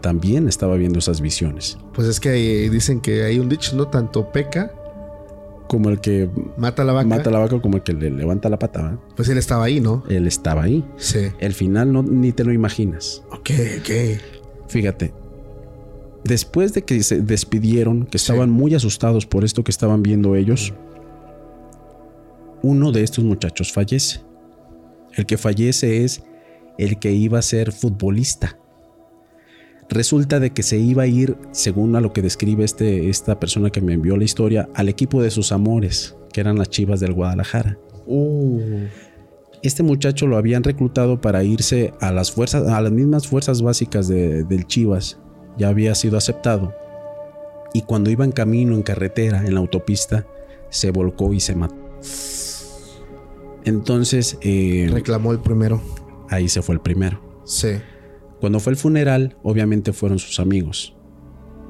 también 0.00 0.48
estaba 0.48 0.76
viendo 0.76 0.98
esas 0.98 1.20
visiones, 1.20 1.76
Pues 1.92 2.08
es 2.08 2.20
que 2.20 2.64
eh, 2.64 2.70
dicen 2.70 3.00
que 3.02 3.24
hay 3.24 3.38
un 3.38 3.50
dicho, 3.50 3.76
¿no? 3.76 3.88
Tanto 3.88 4.32
peca, 4.32 4.72
como 5.68 5.90
el 5.90 6.00
que 6.00 6.30
mata 6.56 6.80
a 6.80 6.84
la 6.86 6.94
vaca. 6.94 7.06
mata 7.06 7.30
la 7.30 7.38
vaca, 7.38 7.60
como 7.60 7.76
el 7.76 7.82
que 7.82 7.92
le 7.92 8.10
levanta 8.10 8.48
la 8.48 8.58
pata. 8.58 8.80
¿verdad? 8.82 8.98
Pues 9.14 9.28
él 9.28 9.36
estaba 9.36 9.64
ahí, 9.64 9.78
¿no? 9.78 10.04
Él 10.08 10.26
estaba 10.26 10.62
ahí. 10.62 10.86
Sí. 10.96 11.28
El 11.38 11.52
final 11.52 11.92
no, 11.92 12.02
ni 12.02 12.32
te 12.32 12.44
lo 12.44 12.52
imaginas. 12.54 13.22
Ok, 13.30 13.50
ok. 13.80 14.20
Fíjate, 14.68 15.12
después 16.24 16.72
de 16.74 16.82
que 16.82 17.02
se 17.02 17.20
despidieron, 17.20 18.04
que 18.06 18.18
Sí. 18.18 18.24
estaban 18.32 18.50
muy 18.50 18.74
asustados 18.74 19.26
por 19.26 19.44
esto 19.44 19.62
que 19.64 19.70
estaban 19.70 20.02
viendo 20.02 20.34
ellos, 20.34 20.72
uno 22.62 22.92
de 22.92 23.02
estos 23.02 23.24
muchachos 23.24 23.72
fallece. 23.72 24.20
El 25.14 25.26
que 25.26 25.36
fallece 25.38 26.04
es 26.04 26.22
el 26.78 26.98
que 26.98 27.12
iba 27.12 27.38
a 27.38 27.42
ser 27.42 27.72
futbolista. 27.72 28.58
Resulta 29.90 30.40
de 30.40 30.50
que 30.50 30.62
se 30.62 30.78
iba 30.78 31.02
a 31.02 31.06
ir, 31.06 31.36
según 31.52 31.94
a 31.94 32.00
lo 32.00 32.12
que 32.12 32.22
describe 32.22 32.64
este, 32.64 33.10
esta 33.10 33.38
persona 33.38 33.70
que 33.70 33.82
me 33.82 33.92
envió 33.92 34.16
la 34.16 34.24
historia, 34.24 34.68
al 34.74 34.88
equipo 34.88 35.22
de 35.22 35.30
sus 35.30 35.52
amores, 35.52 36.16
que 36.32 36.40
eran 36.40 36.56
las 36.58 36.70
Chivas 36.70 37.00
del 37.00 37.12
Guadalajara. 37.12 37.78
Uh. 38.06 38.60
Este 39.62 39.82
muchacho 39.82 40.26
lo 40.26 40.36
habían 40.36 40.62
reclutado 40.64 41.20
para 41.20 41.44
irse 41.44 41.92
a 42.00 42.12
las 42.12 42.32
fuerzas, 42.32 42.66
a 42.66 42.80
las 42.80 42.92
mismas 42.92 43.26
fuerzas 43.28 43.60
básicas 43.62 44.08
de- 44.08 44.44
del 44.44 44.66
Chivas. 44.66 45.18
Ya 45.56 45.68
había 45.68 45.94
sido 45.94 46.16
aceptado. 46.16 46.74
Y 47.72 47.82
cuando 47.82 48.10
iba 48.10 48.24
en 48.24 48.32
camino, 48.32 48.74
en 48.74 48.82
carretera, 48.82 49.44
en 49.44 49.54
la 49.54 49.60
autopista, 49.60 50.26
se 50.70 50.90
volcó 50.90 51.32
y 51.32 51.40
se 51.40 51.54
mató. 51.54 51.76
Entonces, 53.64 54.38
eh, 54.42 54.88
Reclamó 54.92 55.32
el 55.32 55.40
primero. 55.40 55.80
ahí 56.28 56.48
se 56.48 56.62
fue 56.62 56.74
el 56.74 56.80
primero. 56.80 57.20
Sí. 57.44 57.68
Cuando 58.40 58.60
fue 58.60 58.72
el 58.72 58.76
funeral, 58.76 59.36
obviamente 59.42 59.92
fueron 59.92 60.18
sus 60.18 60.38
amigos. 60.38 60.94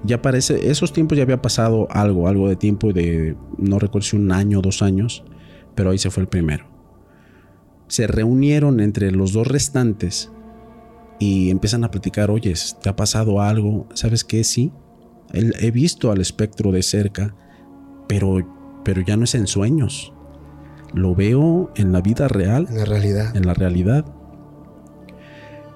Ya 0.04 0.20
parece, 0.20 0.70
esos 0.70 0.92
tiempos 0.92 1.16
ya 1.16 1.22
había 1.22 1.40
pasado 1.40 1.86
algo, 1.90 2.28
algo 2.28 2.48
de 2.48 2.56
tiempo 2.56 2.92
de, 2.92 3.36
no 3.56 3.78
recuerdo 3.78 4.06
si 4.06 4.16
un 4.16 4.32
año 4.32 4.58
o 4.58 4.62
dos 4.62 4.82
años, 4.82 5.24
pero 5.74 5.90
ahí 5.90 5.98
se 5.98 6.10
fue 6.10 6.22
el 6.22 6.28
primero. 6.28 6.66
Se 7.88 8.06
reunieron 8.06 8.80
entre 8.80 9.12
los 9.12 9.32
dos 9.32 9.46
restantes 9.46 10.30
y 11.18 11.50
empiezan 11.50 11.84
a 11.84 11.90
platicar, 11.90 12.30
oye, 12.30 12.54
¿te 12.82 12.88
ha 12.88 12.96
pasado 12.96 13.40
algo? 13.40 13.86
¿Sabes 13.94 14.24
qué? 14.24 14.44
Sí. 14.44 14.72
He 15.32 15.70
visto 15.70 16.12
al 16.12 16.20
espectro 16.20 16.70
de 16.70 16.82
cerca, 16.82 17.34
pero, 18.08 18.38
pero 18.84 19.02
ya 19.02 19.16
no 19.16 19.24
es 19.24 19.34
en 19.34 19.46
sueños. 19.46 20.12
Lo 20.92 21.14
veo 21.14 21.72
en 21.76 21.92
la 21.92 22.00
vida 22.00 22.28
real. 22.28 22.66
En 22.68 22.78
la 22.78 22.84
realidad. 22.84 23.36
En 23.36 23.46
la 23.46 23.54
realidad. 23.54 24.04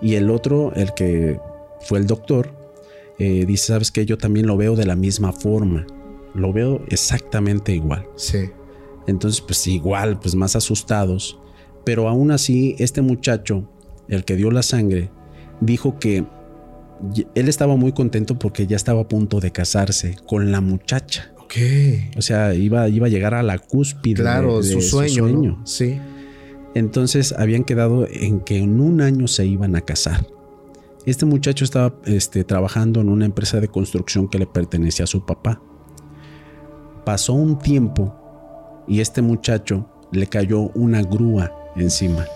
Y 0.00 0.14
el 0.14 0.30
otro, 0.30 0.72
el 0.74 0.94
que 0.94 1.40
fue 1.80 1.98
el 1.98 2.06
doctor, 2.06 2.54
eh, 3.18 3.44
dice, 3.46 3.72
¿sabes 3.72 3.90
qué? 3.90 4.06
Yo 4.06 4.16
también 4.16 4.46
lo 4.46 4.56
veo 4.56 4.76
de 4.76 4.86
la 4.86 4.94
misma 4.94 5.32
forma. 5.32 5.86
Lo 6.34 6.52
veo 6.52 6.84
exactamente 6.88 7.72
igual. 7.72 8.06
Sí. 8.14 8.50
Entonces, 9.08 9.40
pues 9.40 9.66
igual, 9.66 10.20
pues 10.20 10.36
más 10.36 10.54
asustados. 10.54 11.40
Pero 11.84 12.08
aún 12.08 12.30
así, 12.30 12.76
este 12.78 13.00
muchacho, 13.02 13.68
el 14.08 14.24
que 14.24 14.36
dio 14.36 14.50
la 14.52 14.62
sangre, 14.62 15.10
dijo 15.60 15.98
que 15.98 16.24
él 17.34 17.48
estaba 17.48 17.76
muy 17.76 17.92
contento 17.92 18.38
porque 18.38 18.66
ya 18.66 18.76
estaba 18.76 19.02
a 19.02 19.08
punto 19.08 19.40
de 19.40 19.50
casarse 19.50 20.16
con 20.26 20.50
la 20.50 20.60
muchacha. 20.60 21.32
Ok. 21.38 21.54
O 22.16 22.22
sea, 22.22 22.54
iba, 22.54 22.88
iba 22.88 23.06
a 23.06 23.10
llegar 23.10 23.34
a 23.34 23.42
la 23.42 23.58
cúspide 23.58 24.20
claro, 24.20 24.60
de, 24.60 24.68
su 24.68 24.80
sueño. 24.80 25.60
Sí. 25.64 25.98
Entonces 26.74 27.32
habían 27.32 27.64
quedado 27.64 28.06
en 28.10 28.40
que 28.40 28.58
en 28.58 28.80
un 28.80 29.00
año 29.00 29.28
se 29.28 29.46
iban 29.46 29.74
a 29.76 29.80
casar. 29.80 30.26
Este 31.06 31.24
muchacho 31.24 31.64
estaba 31.64 31.94
este, 32.04 32.44
trabajando 32.44 33.00
en 33.00 33.08
una 33.08 33.24
empresa 33.24 33.60
de 33.60 33.68
construcción 33.68 34.28
que 34.28 34.38
le 34.38 34.46
pertenecía 34.46 35.04
a 35.04 35.06
su 35.06 35.24
papá. 35.24 35.62
Pasó 37.04 37.32
un 37.32 37.58
tiempo 37.58 38.14
y 38.86 39.00
este 39.00 39.22
muchacho 39.22 39.88
le 40.12 40.26
cayó 40.26 40.70
una 40.74 41.02
grúa 41.02 41.50
encima. 41.76 42.26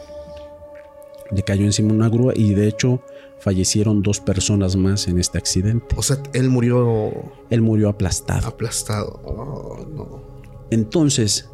Le 1.30 1.42
cayó 1.42 1.64
encima 1.64 1.92
una 1.92 2.08
grúa 2.08 2.32
y 2.34 2.54
de 2.54 2.68
hecho 2.68 3.02
fallecieron 3.42 4.02
dos 4.02 4.20
personas 4.20 4.76
más 4.76 5.08
en 5.08 5.18
este 5.18 5.36
accidente. 5.36 5.96
O 5.96 6.02
sea, 6.02 6.22
él 6.32 6.48
murió. 6.48 7.12
Él 7.50 7.60
murió 7.60 7.88
aplastado. 7.88 8.46
Aplastado. 8.46 9.20
Oh, 9.24 9.84
no. 9.92 10.22
Entonces, 10.70 11.50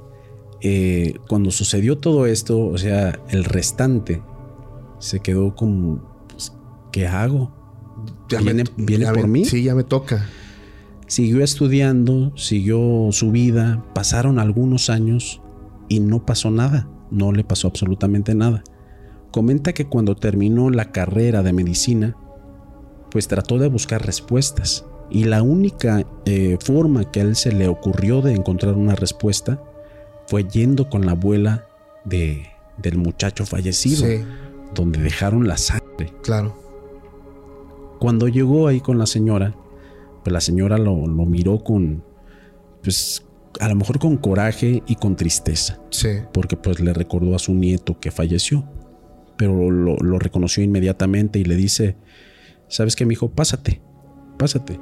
eh, 0.60 1.14
cuando 1.28 1.50
sucedió 1.50 1.96
todo 1.96 2.26
esto, 2.26 2.58
o 2.58 2.76
sea, 2.76 3.18
el 3.30 3.44
restante 3.44 4.22
se 4.98 5.20
quedó 5.20 5.54
como, 5.54 6.26
pues, 6.28 6.52
¿qué 6.92 7.06
hago? 7.06 7.52
¿Viene, 8.28 8.64
viene 8.76 9.10
por 9.10 9.26
mí? 9.26 9.46
Sí, 9.46 9.62
ya 9.62 9.74
me 9.74 9.82
toca. 9.82 10.26
Siguió 11.06 11.42
estudiando, 11.42 12.36
siguió 12.36 13.08
su 13.12 13.30
vida, 13.30 13.82
pasaron 13.94 14.38
algunos 14.38 14.90
años 14.90 15.40
y 15.88 16.00
no 16.00 16.26
pasó 16.26 16.50
nada, 16.50 16.86
no 17.10 17.32
le 17.32 17.44
pasó 17.44 17.66
absolutamente 17.66 18.34
nada. 18.34 18.62
Comenta 19.30 19.72
que 19.72 19.86
cuando 19.86 20.16
terminó 20.16 20.70
la 20.70 20.90
carrera 20.90 21.42
de 21.42 21.52
medicina, 21.52 22.16
pues 23.10 23.28
trató 23.28 23.58
de 23.58 23.68
buscar 23.68 24.04
respuestas. 24.04 24.84
Y 25.10 25.24
la 25.24 25.42
única 25.42 26.04
eh, 26.24 26.58
forma 26.60 27.10
que 27.10 27.20
a 27.20 27.24
él 27.24 27.36
se 27.36 27.52
le 27.52 27.68
ocurrió 27.68 28.20
de 28.20 28.34
encontrar 28.34 28.74
una 28.74 28.94
respuesta 28.94 29.62
fue 30.26 30.44
yendo 30.44 30.90
con 30.90 31.06
la 31.06 31.12
abuela 31.12 31.66
de, 32.04 32.46
del 32.76 32.98
muchacho 32.98 33.46
fallecido, 33.46 34.06
donde 34.74 35.00
dejaron 35.00 35.48
la 35.48 35.56
sangre. 35.56 36.12
Claro. 36.22 36.54
Cuando 37.98 38.28
llegó 38.28 38.68
ahí 38.68 38.80
con 38.80 38.98
la 38.98 39.06
señora, 39.06 39.54
pues 40.22 40.32
la 40.32 40.40
señora 40.40 40.78
lo, 40.78 41.06
lo 41.06 41.24
miró 41.24 41.64
con, 41.64 42.04
pues 42.82 43.24
a 43.60 43.68
lo 43.68 43.74
mejor 43.74 43.98
con 43.98 44.18
coraje 44.18 44.82
y 44.86 44.96
con 44.96 45.16
tristeza. 45.16 45.80
Sí. 45.90 46.20
Porque 46.32 46.56
pues 46.56 46.80
le 46.80 46.92
recordó 46.92 47.34
a 47.34 47.38
su 47.38 47.54
nieto 47.54 47.98
que 47.98 48.10
falleció 48.10 48.64
pero 49.38 49.70
lo, 49.70 50.18
reconoció 50.18 50.64
inmediatamente 50.64 51.38
y 51.38 51.44
le 51.44 51.54
dice, 51.54 51.96
¿sabes 52.66 52.96
qué, 52.96 53.06
mi 53.06 53.14
hijo? 53.14 53.30
Pásate, 53.30 53.80
pásate. 54.36 54.78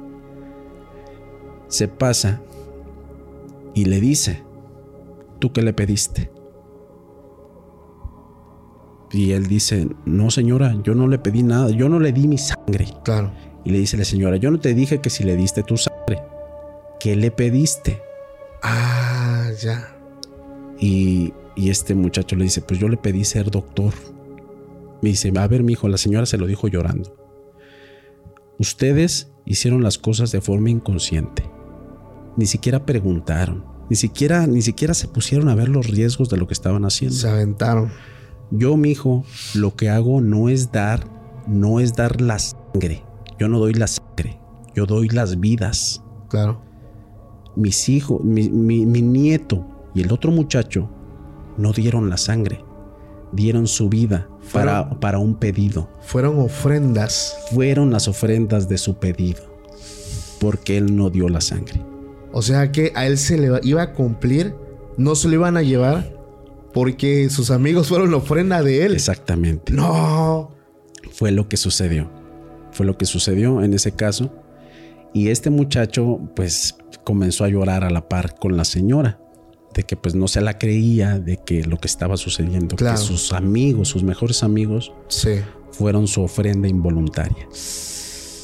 Se 1.67 1.87
pasa 1.87 2.41
y 3.75 3.85
le 3.85 4.01
dice, 4.01 4.43
¿tú 5.39 5.53
qué 5.53 5.61
le 5.61 5.73
pediste? 5.73 6.31
Y 9.11 9.31
él 9.31 9.45
dice, 9.45 9.87
no 10.05 10.31
señora, 10.31 10.75
yo 10.83 10.95
no 10.95 11.07
le 11.07 11.19
pedí 11.19 11.43
nada, 11.43 11.69
yo 11.69 11.87
no 11.87 11.99
le 11.99 12.11
di 12.11 12.27
mi 12.27 12.39
sangre. 12.39 12.87
Claro. 13.05 13.31
Y 13.63 13.69
le 13.69 13.77
dice 13.77 13.95
la 13.95 14.05
señora, 14.05 14.37
yo 14.37 14.49
no 14.49 14.59
te 14.59 14.73
dije 14.73 15.01
que 15.01 15.11
si 15.11 15.23
le 15.23 15.35
diste 15.35 15.61
tu 15.61 15.77
sangre, 15.77 16.23
¿qué 16.99 17.15
le 17.15 17.29
pediste? 17.29 18.01
Ah, 18.63 19.51
ya. 19.61 19.95
Y, 20.79 21.31
y 21.55 21.69
este 21.69 21.93
muchacho 21.93 22.35
le 22.35 22.45
dice, 22.45 22.61
pues 22.61 22.79
yo 22.79 22.89
le 22.89 22.97
pedí 22.97 23.23
ser 23.23 23.51
doctor. 23.51 23.93
Me 25.01 25.09
dice, 25.09 25.31
a 25.35 25.47
ver, 25.47 25.63
mi 25.63 25.73
hijo, 25.73 25.87
la 25.87 25.97
señora 25.97 26.25
se 26.25 26.37
lo 26.37 26.47
dijo 26.47 26.67
llorando. 26.67 27.15
Ustedes 28.59 29.31
hicieron 29.45 29.83
las 29.83 29.97
cosas 29.97 30.31
de 30.31 30.41
forma 30.41 30.69
inconsciente. 30.69 31.49
Ni 32.35 32.45
siquiera 32.45 32.85
preguntaron, 32.85 33.65
ni 33.89 33.95
siquiera, 33.95 34.47
ni 34.47 34.61
siquiera 34.61 34.93
se 34.93 35.07
pusieron 35.07 35.49
a 35.49 35.55
ver 35.55 35.69
los 35.69 35.87
riesgos 35.87 36.29
de 36.29 36.37
lo 36.37 36.47
que 36.47 36.53
estaban 36.53 36.83
haciendo. 36.85 37.15
Se 37.15 37.29
aventaron. 37.29 37.91
Yo, 38.51 38.75
mi 38.77 38.91
hijo, 38.91 39.23
lo 39.53 39.75
que 39.75 39.89
hago 39.89 40.21
no 40.21 40.49
es 40.49 40.71
dar, 40.71 41.07
no 41.47 41.79
es 41.79 41.93
dar 41.95 42.21
la 42.21 42.39
sangre. 42.39 43.03
Yo 43.39 43.47
no 43.47 43.59
doy 43.59 43.73
la 43.73 43.87
sangre, 43.87 44.39
yo 44.75 44.85
doy 44.85 45.09
las 45.09 45.39
vidas. 45.39 46.03
Claro. 46.29 46.61
Mis 47.55 47.89
hijos, 47.89 48.23
mi, 48.23 48.49
mi 48.49 49.01
nieto 49.01 49.65
y 49.93 50.01
el 50.01 50.11
otro 50.11 50.31
muchacho 50.31 50.89
no 51.57 51.71
dieron 51.71 52.09
la 52.09 52.17
sangre, 52.17 52.63
dieron 53.31 53.67
su 53.67 53.89
vida 53.89 54.27
para, 54.51 54.89
para 54.99 55.19
un 55.19 55.35
pedido. 55.35 55.89
Fueron 56.01 56.39
ofrendas. 56.39 57.35
Fueron 57.53 57.91
las 57.91 58.07
ofrendas 58.07 58.67
de 58.67 58.77
su 58.77 58.97
pedido, 58.97 59.41
porque 60.39 60.77
él 60.77 60.95
no 60.95 61.09
dio 61.09 61.29
la 61.29 61.41
sangre. 61.41 61.81
O 62.31 62.41
sea 62.41 62.71
que 62.71 62.91
a 62.95 63.07
él 63.07 63.17
se 63.17 63.37
le 63.37 63.59
iba 63.63 63.81
a 63.81 63.93
cumplir, 63.93 64.53
no 64.97 65.15
se 65.15 65.27
lo 65.27 65.35
iban 65.35 65.57
a 65.57 65.61
llevar 65.61 66.15
porque 66.73 67.29
sus 67.29 67.49
amigos 67.49 67.87
fueron 67.87 68.11
la 68.11 68.17
ofrenda 68.17 68.61
de 68.61 68.85
él. 68.85 68.93
Exactamente. 68.93 69.73
No. 69.73 70.51
Fue 71.11 71.31
lo 71.31 71.47
que 71.49 71.57
sucedió. 71.57 72.09
Fue 72.71 72.85
lo 72.85 72.97
que 72.97 73.05
sucedió 73.05 73.63
en 73.63 73.73
ese 73.73 73.93
caso. 73.93 74.31
Y 75.13 75.29
este 75.29 75.49
muchacho 75.49 76.19
pues 76.35 76.75
comenzó 77.03 77.43
a 77.43 77.49
llorar 77.49 77.83
a 77.83 77.89
la 77.89 78.07
par 78.07 78.35
con 78.35 78.57
la 78.57 78.65
señora 78.65 79.19
de 79.77 79.83
que 79.83 79.95
pues 79.95 80.15
no 80.15 80.27
se 80.27 80.41
la 80.41 80.57
creía 80.57 81.19
de 81.19 81.37
que 81.37 81.63
lo 81.63 81.77
que 81.77 81.87
estaba 81.87 82.17
sucediendo, 82.17 82.75
que 82.75 82.97
sus 82.97 83.31
amigos, 83.31 83.89
sus 83.89 84.01
mejores 84.01 84.41
amigos, 84.41 84.91
fueron 85.71 86.07
su 86.07 86.23
ofrenda 86.23 86.67
involuntaria. 86.67 87.47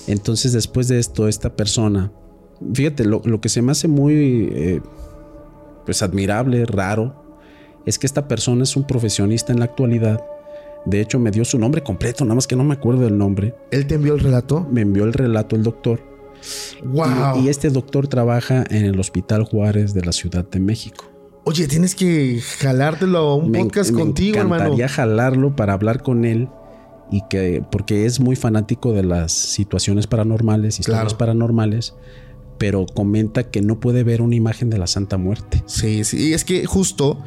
Entonces 0.06 0.54
después 0.54 0.88
de 0.90 1.00
esto, 1.00 1.28
esta 1.28 1.56
persona, 1.56 2.12
fíjate, 2.72 3.06
lo, 3.06 3.42
que 3.42 3.50
se 3.50 3.64
me 3.64 3.72
hace 3.72 3.88
muy 3.88 4.50
eh, 4.54 4.82
pues 5.86 6.04
admirable, 6.04 6.68
raro, 6.68 7.16
es 7.88 7.98
que 7.98 8.06
esta 8.06 8.28
persona 8.28 8.62
es 8.62 8.76
un 8.76 8.86
profesionista 8.86 9.52
en 9.52 9.58
la 9.58 9.66
actualidad. 9.66 10.24
De 10.86 11.02
hecho, 11.02 11.18
me 11.18 11.32
dio 11.32 11.46
su 11.46 11.58
nombre 11.58 11.82
completo, 11.82 12.26
nada 12.26 12.36
más 12.36 12.46
que 12.46 12.56
no 12.56 12.64
me 12.64 12.76
acuerdo 12.76 13.02
del 13.02 13.18
nombre. 13.18 13.56
¿Él 13.72 13.88
te 13.88 13.96
envió 13.96 14.14
el 14.14 14.20
relato? 14.20 14.68
Me 14.72 14.82
envió 14.82 15.06
el 15.06 15.14
relato 15.14 15.56
el 15.56 15.64
doctor. 15.64 16.14
Wow. 16.84 17.42
y 17.42 17.48
este 17.48 17.70
doctor 17.70 18.10
trabaja 18.10 18.66
en 18.70 18.84
el 18.84 19.00
Hospital 19.00 19.46
Juárez 19.46 19.94
de 19.94 20.04
la 20.04 20.12
Ciudad 20.12 20.46
de 20.46 20.60
México. 20.60 21.13
Oye, 21.46 21.68
tienes 21.68 21.94
que 21.94 22.42
jalártelo 22.60 23.18
a 23.20 23.36
un 23.36 23.52
podcast 23.52 23.92
contigo, 23.92 24.38
hermano. 24.38 24.56
Me 24.56 24.66
encantaría 24.66 24.88
jalarlo 24.88 25.56
para 25.56 25.74
hablar 25.74 26.02
con 26.02 26.24
él 26.24 26.48
y 27.12 27.22
que 27.30 27.64
porque 27.70 28.06
es 28.06 28.20
muy 28.20 28.36
fanático 28.36 28.94
de 28.94 29.04
las 29.04 29.34
situaciones 29.34 30.08
paranormales, 30.08 30.80
historias 30.80 31.14
paranormales, 31.14 31.96
pero 32.58 32.86
comenta 32.86 33.52
que 33.52 33.62
no 33.62 33.80
puede 33.80 34.04
ver 34.04 34.22
una 34.22 34.36
imagen 34.36 34.70
de 34.70 34.78
la 34.78 34.88
Santa 34.88 35.18
Muerte. 35.18 35.64
Sí, 35.66 36.06
sí, 36.06 36.30
y 36.30 36.34
es 36.34 36.46
que 36.46 36.66
justo 36.66 37.22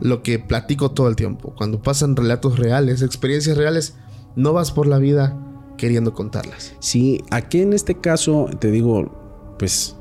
lo 0.00 0.22
que 0.22 0.38
platico 0.38 0.92
todo 0.92 1.08
el 1.08 1.16
tiempo, 1.16 1.54
cuando 1.54 1.82
pasan 1.82 2.16
relatos 2.16 2.58
reales, 2.58 3.02
experiencias 3.02 3.56
reales, 3.56 3.96
no 4.34 4.54
vas 4.54 4.72
por 4.72 4.86
la 4.86 4.98
vida 4.98 5.36
queriendo 5.76 6.14
contarlas. 6.14 6.74
Sí, 6.80 7.22
aquí 7.30 7.60
en 7.60 7.74
este 7.74 8.00
caso 8.00 8.48
te 8.58 8.70
digo, 8.70 9.56
pues 9.58 9.94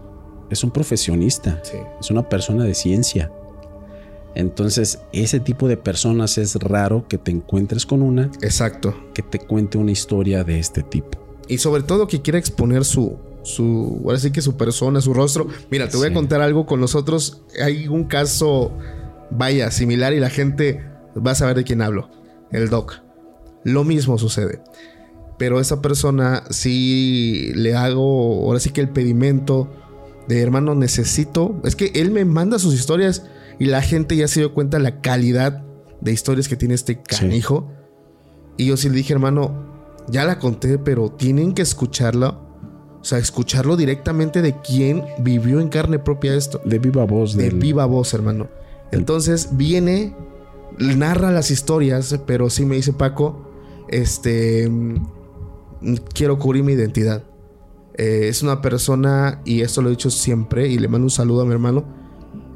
es 0.49 0.63
un 0.63 0.72
profesionista, 0.72 1.61
es 1.99 2.09
una 2.09 2.30
persona 2.30 2.63
de 2.63 2.74
ciencia. 2.74 3.32
Entonces, 4.38 4.99
ese 5.13 5.39
tipo 5.39 5.67
de 5.67 5.77
personas 5.77 6.38
es 6.38 6.53
raro 6.57 7.07
que 7.07 7.17
te 7.17 7.31
encuentres 7.31 7.88
con 7.88 8.03
una. 8.03 8.29
Exacto. 8.41 8.95
Que 9.15 9.23
te 9.23 9.39
cuente 9.39 9.79
una 9.79 9.91
historia 9.91 10.43
de 10.43 10.59
este 10.59 10.83
tipo. 10.83 11.17
Y 11.47 11.57
sobre 11.57 11.81
todo 11.81 12.07
que 12.07 12.21
quiera 12.21 12.38
exponer 12.38 12.85
su, 12.85 13.17
su, 13.41 13.99
ahora 14.05 14.19
sí 14.19 14.29
que 14.29 14.43
su 14.43 14.55
persona, 14.55 15.01
su 15.01 15.15
rostro. 15.15 15.47
Mira, 15.71 15.89
te 15.89 15.97
voy 15.97 16.09
a 16.09 16.13
contar 16.13 16.41
algo 16.41 16.67
con 16.67 16.79
nosotros. 16.79 17.41
Hay 17.59 17.88
un 17.88 18.03
caso, 18.03 18.71
vaya, 19.31 19.71
similar 19.71 20.13
y 20.13 20.19
la 20.19 20.29
gente 20.29 20.85
va 21.15 21.31
a 21.31 21.35
saber 21.35 21.55
de 21.55 21.63
quién 21.63 21.81
hablo. 21.81 22.11
El 22.51 22.69
Doc. 22.69 23.01
lo 23.63 23.83
mismo 23.83 24.19
sucede. 24.19 24.61
Pero 25.39 25.59
esa 25.59 25.81
persona 25.81 26.43
sí 26.51 27.53
le 27.55 27.73
hago, 27.73 28.45
ahora 28.45 28.59
sí 28.59 28.69
que 28.69 28.81
el 28.81 28.89
pedimento 28.89 29.67
de 30.27 30.43
hermano 30.43 30.75
necesito. 30.75 31.59
Es 31.63 31.75
que 31.75 31.91
él 31.95 32.11
me 32.11 32.23
manda 32.23 32.59
sus 32.59 32.75
historias 32.75 33.23
y 33.60 33.66
la 33.66 33.82
gente 33.82 34.16
ya 34.16 34.28
se 34.28 34.41
dio 34.41 34.53
cuenta 34.53 34.78
de 34.78 34.84
la 34.84 35.01
calidad 35.01 35.64
de 36.01 36.12
historias 36.12 36.47
que 36.47 36.55
tiene 36.55 36.76
este 36.76 37.01
canijo. 37.01 37.72
Y 38.58 38.68
yo 38.68 38.78
sí 38.78 38.89
le 38.89 38.95
dije, 38.95 39.14
hermano, 39.14 39.66
ya 40.08 40.26
la 40.26 40.39
conté, 40.39 40.78
pero 40.78 41.12
tienen 41.12 41.53
que 41.53 41.62
escucharla. 41.62 42.39
O 42.99 43.03
sea, 43.03 43.20
escucharlo 43.20 43.78
directamente 43.78 44.41
de 44.41 44.60
quien 44.62 45.05
vivió 45.20 45.60
en 45.60 45.70
carne 45.70 45.99
propia 45.99 46.36
esto. 46.36 46.62
De 46.66 46.80
viva 46.80 47.05
voz. 47.05 47.36
De 47.36 47.49
viva 47.49 47.86
voz, 47.86 48.14
hermano. 48.14 48.49
Entonces 48.91 49.49
viene, 49.53 50.16
narra 50.78 51.32
las 51.32 51.51
historias, 51.51 52.20
pero 52.26 52.49
sí 52.49 52.66
me 52.66 52.76
dice 52.76 52.93
Paco, 52.93 53.49
este, 53.88 54.72
quiero 56.14 56.39
cubrir 56.39 56.64
mi 56.64 56.74
identidad. 56.74 57.24
Eh, 57.95 58.28
es 58.28 58.43
una 58.43 58.62
persona, 58.62 59.41
y 59.45 59.62
esto 59.62 59.82
lo 59.82 59.88
he 59.88 59.91
dicho 59.91 60.10
siempre, 60.10 60.68
y 60.68 60.78
le 60.78 60.88
mando 60.88 61.05
un 61.05 61.12
saludo 61.12 61.41
a 61.41 61.45
mi 61.45 61.51
hermano, 61.51 61.86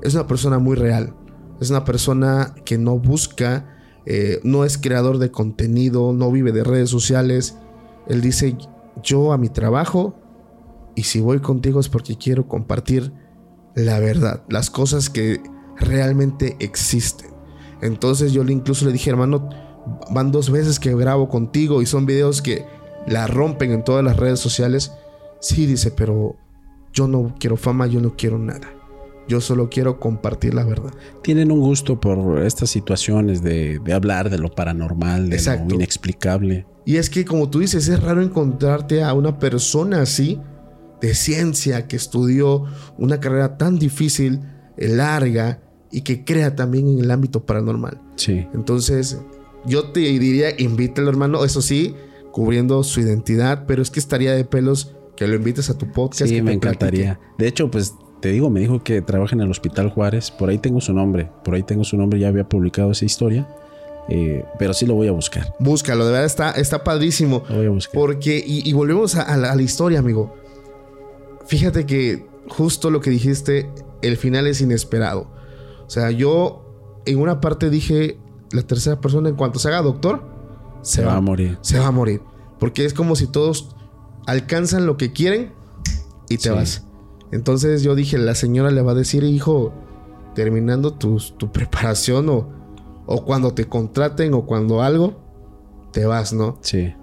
es 0.02 0.14
una 0.14 0.28
persona 0.28 0.60
muy 0.60 0.76
real. 0.76 1.14
Es 1.60 1.70
una 1.70 1.86
persona 1.86 2.56
que 2.66 2.78
no 2.78 2.98
busca, 2.98 3.78
eh, 4.06 4.40
no 4.44 4.66
es 4.66 4.78
creador 4.78 5.20
de 5.20 5.32
contenido, 5.32 6.12
no 6.14 6.32
vive 6.32 6.52
de 6.52 6.64
redes 6.64 6.90
sociales. 6.90 7.58
Él 8.08 8.22
dice, 8.22 8.58
yo 9.04 9.32
a 9.32 9.38
mi 9.38 9.50
trabajo, 9.50 10.16
y 10.96 11.04
si 11.04 11.22
voy 11.22 11.40
contigo 11.40 11.80
es 11.80 11.88
porque 11.88 12.18
quiero 12.18 12.48
compartir 12.48 13.14
la 13.76 14.00
verdad, 14.00 14.44
las 14.50 14.70
cosas 14.70 15.10
que 15.10 15.42
realmente 15.78 16.58
existen. 16.60 17.30
Entonces 17.82 18.34
yo 18.34 18.44
incluso 18.44 18.86
le 18.86 18.92
dije, 18.92 19.10
hermano, 19.10 19.50
van 20.12 20.32
dos 20.32 20.50
veces 20.50 20.80
que 20.80 20.96
grabo 20.96 21.30
contigo 21.30 21.82
y 21.82 21.86
son 21.86 22.06
videos 22.06 22.42
que 22.42 22.66
la 23.08 23.28
rompen 23.28 23.72
en 23.72 23.84
todas 23.84 24.04
las 24.04 24.18
redes 24.18 24.40
sociales. 24.40 24.92
Sí, 25.40 25.66
dice, 25.66 25.92
pero 25.92 26.36
yo 26.94 27.08
no 27.08 27.34
quiero 27.40 27.58
fama, 27.58 27.88
yo 27.88 28.02
no 28.02 28.16
quiero 28.16 28.38
nada. 28.38 28.81
Yo 29.28 29.40
solo 29.40 29.70
quiero 29.70 30.00
compartir 30.00 30.54
la 30.54 30.64
verdad. 30.64 30.92
Tienen 31.24 31.52
un 31.52 31.60
gusto 31.60 32.00
por 32.00 32.44
estas 32.44 32.70
situaciones 32.70 33.42
de, 33.42 33.80
hablar 33.94 34.30
de 34.30 34.38
lo 34.38 34.50
paranormal, 34.54 35.30
de 35.30 35.40
lo 35.68 35.76
inexplicable. 35.76 36.66
Y 36.86 36.98
es 36.98 37.10
que, 37.10 37.26
como 37.26 37.50
tú 37.50 37.60
dices, 37.60 37.88
es 37.88 38.02
raro 38.02 38.22
encontrarte 38.22 39.04
a 39.04 39.14
una 39.14 39.40
persona 39.40 40.02
así, 40.02 40.40
de 41.02 41.14
ciencia, 41.14 41.88
que 41.88 41.96
estudió 41.96 42.66
una 42.98 43.20
carrera 43.20 43.58
tan 43.58 43.80
difícil, 43.80 44.42
larga, 44.78 45.62
y 45.92 46.02
que 46.02 46.24
crea 46.24 46.56
también 46.56 46.88
en 46.88 47.00
el 47.00 47.12
ámbito 47.12 47.46
paranormal. 47.46 48.02
Sí. 48.16 48.48
Entonces, 48.54 49.20
yo 49.66 49.92
te 49.92 50.00
diría, 50.00 50.50
invítalo, 50.58 51.10
hermano. 51.10 51.44
Eso 51.44 51.62
sí, 51.62 51.96
cubriendo 52.32 52.84
su 52.84 53.02
identidad, 53.02 53.66
pero 53.68 53.82
es 53.82 53.92
que 53.92 54.00
estaría 54.00 54.34
de 54.34 54.46
pelos 54.46 54.96
que 55.16 55.28
lo 55.28 55.36
invites 55.36 55.70
a 55.70 55.78
tu 55.78 55.92
podcast. 55.92 56.30
Sí, 56.30 56.38
que 56.38 56.44
me 56.44 56.54
encantaría. 56.54 57.20
De 57.38 57.48
hecho, 57.48 57.70
pues 57.70 57.94
te 58.22 58.30
digo, 58.30 58.50
me 58.50 58.60
dijo 58.60 58.84
que 58.84 59.02
trabaja 59.02 59.36
en 59.36 59.42
el 59.42 59.50
Hospital 59.50 59.90
Juárez. 59.90 60.30
Por 60.30 60.50
ahí 60.50 60.60
tengo 60.60 60.80
su 60.80 60.94
nombre. 60.94 61.30
Por 61.44 61.56
ahí 61.56 61.64
tengo 61.64 61.84
su 61.84 61.98
nombre. 61.98 62.20
Ya 62.20 62.28
había 62.28 62.48
publicado 62.48 62.92
esa 62.92 63.04
historia. 63.04 63.48
Eh, 64.10 64.46
pero 64.60 64.74
sí 64.74 64.86
lo 64.86 64.94
voy 64.94 65.08
a 65.08 65.12
buscar. 65.12 65.56
Búscalo, 65.60 66.06
de 66.06 66.12
verdad 66.12 66.26
está, 66.26 66.52
está 66.52 66.84
padrísimo. 66.84 67.44
Lo 67.50 67.58
voy 67.58 67.66
a 67.66 67.70
buscar. 67.70 67.94
Porque, 67.94 68.44
y, 68.46 68.72
volvemos 68.74 69.16
a, 69.16 69.38
la, 69.38 69.62
historia, 69.62 70.00
amigo. 70.00 70.36
Fíjate 71.48 71.86
que 71.86 72.26
justo 72.48 72.92
lo 72.92 73.02
que 73.02 73.10
dijiste, 73.10 73.70
el 74.02 74.18
final 74.18 74.46
es 74.46 74.62
inesperado. 74.62 75.28
O 75.86 75.90
sea, 75.90 76.12
yo 76.12 77.02
en 77.06 77.20
una 77.20 77.42
parte 77.42 77.70
dije, 77.70 78.20
la 78.52 78.62
tercera 78.62 79.02
persona, 79.02 79.30
en 79.30 79.36
cuanto 79.36 79.58
se 79.58 79.68
haga 79.70 79.82
doctor, 79.82 80.24
se, 80.84 81.04
va, 81.04 81.16
a 81.16 81.22
morir. 81.22 81.58
Se 81.62 81.80
va 81.80 81.88
a 81.88 81.92
morir. 81.92 82.22
Porque 82.60 82.86
es 82.86 82.94
como 82.94 83.16
si 83.16 83.28
todos 83.28 83.76
alcanzan 84.28 84.86
lo 84.86 84.98
que 84.98 85.12
quieren 85.12 85.54
y 86.30 86.38
te 86.38 86.52
vas. 86.52 86.86
Entonces 87.32 87.84
yo 87.84 87.96
dije, 87.96 88.18
la 88.18 88.36
señora 88.36 88.72
le 88.72 88.82
va 88.82 88.92
a 88.92 88.96
decir, 88.96 89.24
hijo, 89.24 89.74
terminando 90.36 90.94
tu, 90.94 91.18
tu 91.38 91.52
preparación 91.52 92.30
o, 92.30 92.50
o 93.06 93.26
cuando 93.26 93.54
te 93.54 93.66
contraten 93.66 94.34
o 94.34 94.46
cuando 94.46 94.82
algo, 94.82 95.20
te 95.92 96.06
vas, 96.06 96.34
¿no? 96.34 96.58
Sí. 96.62 96.94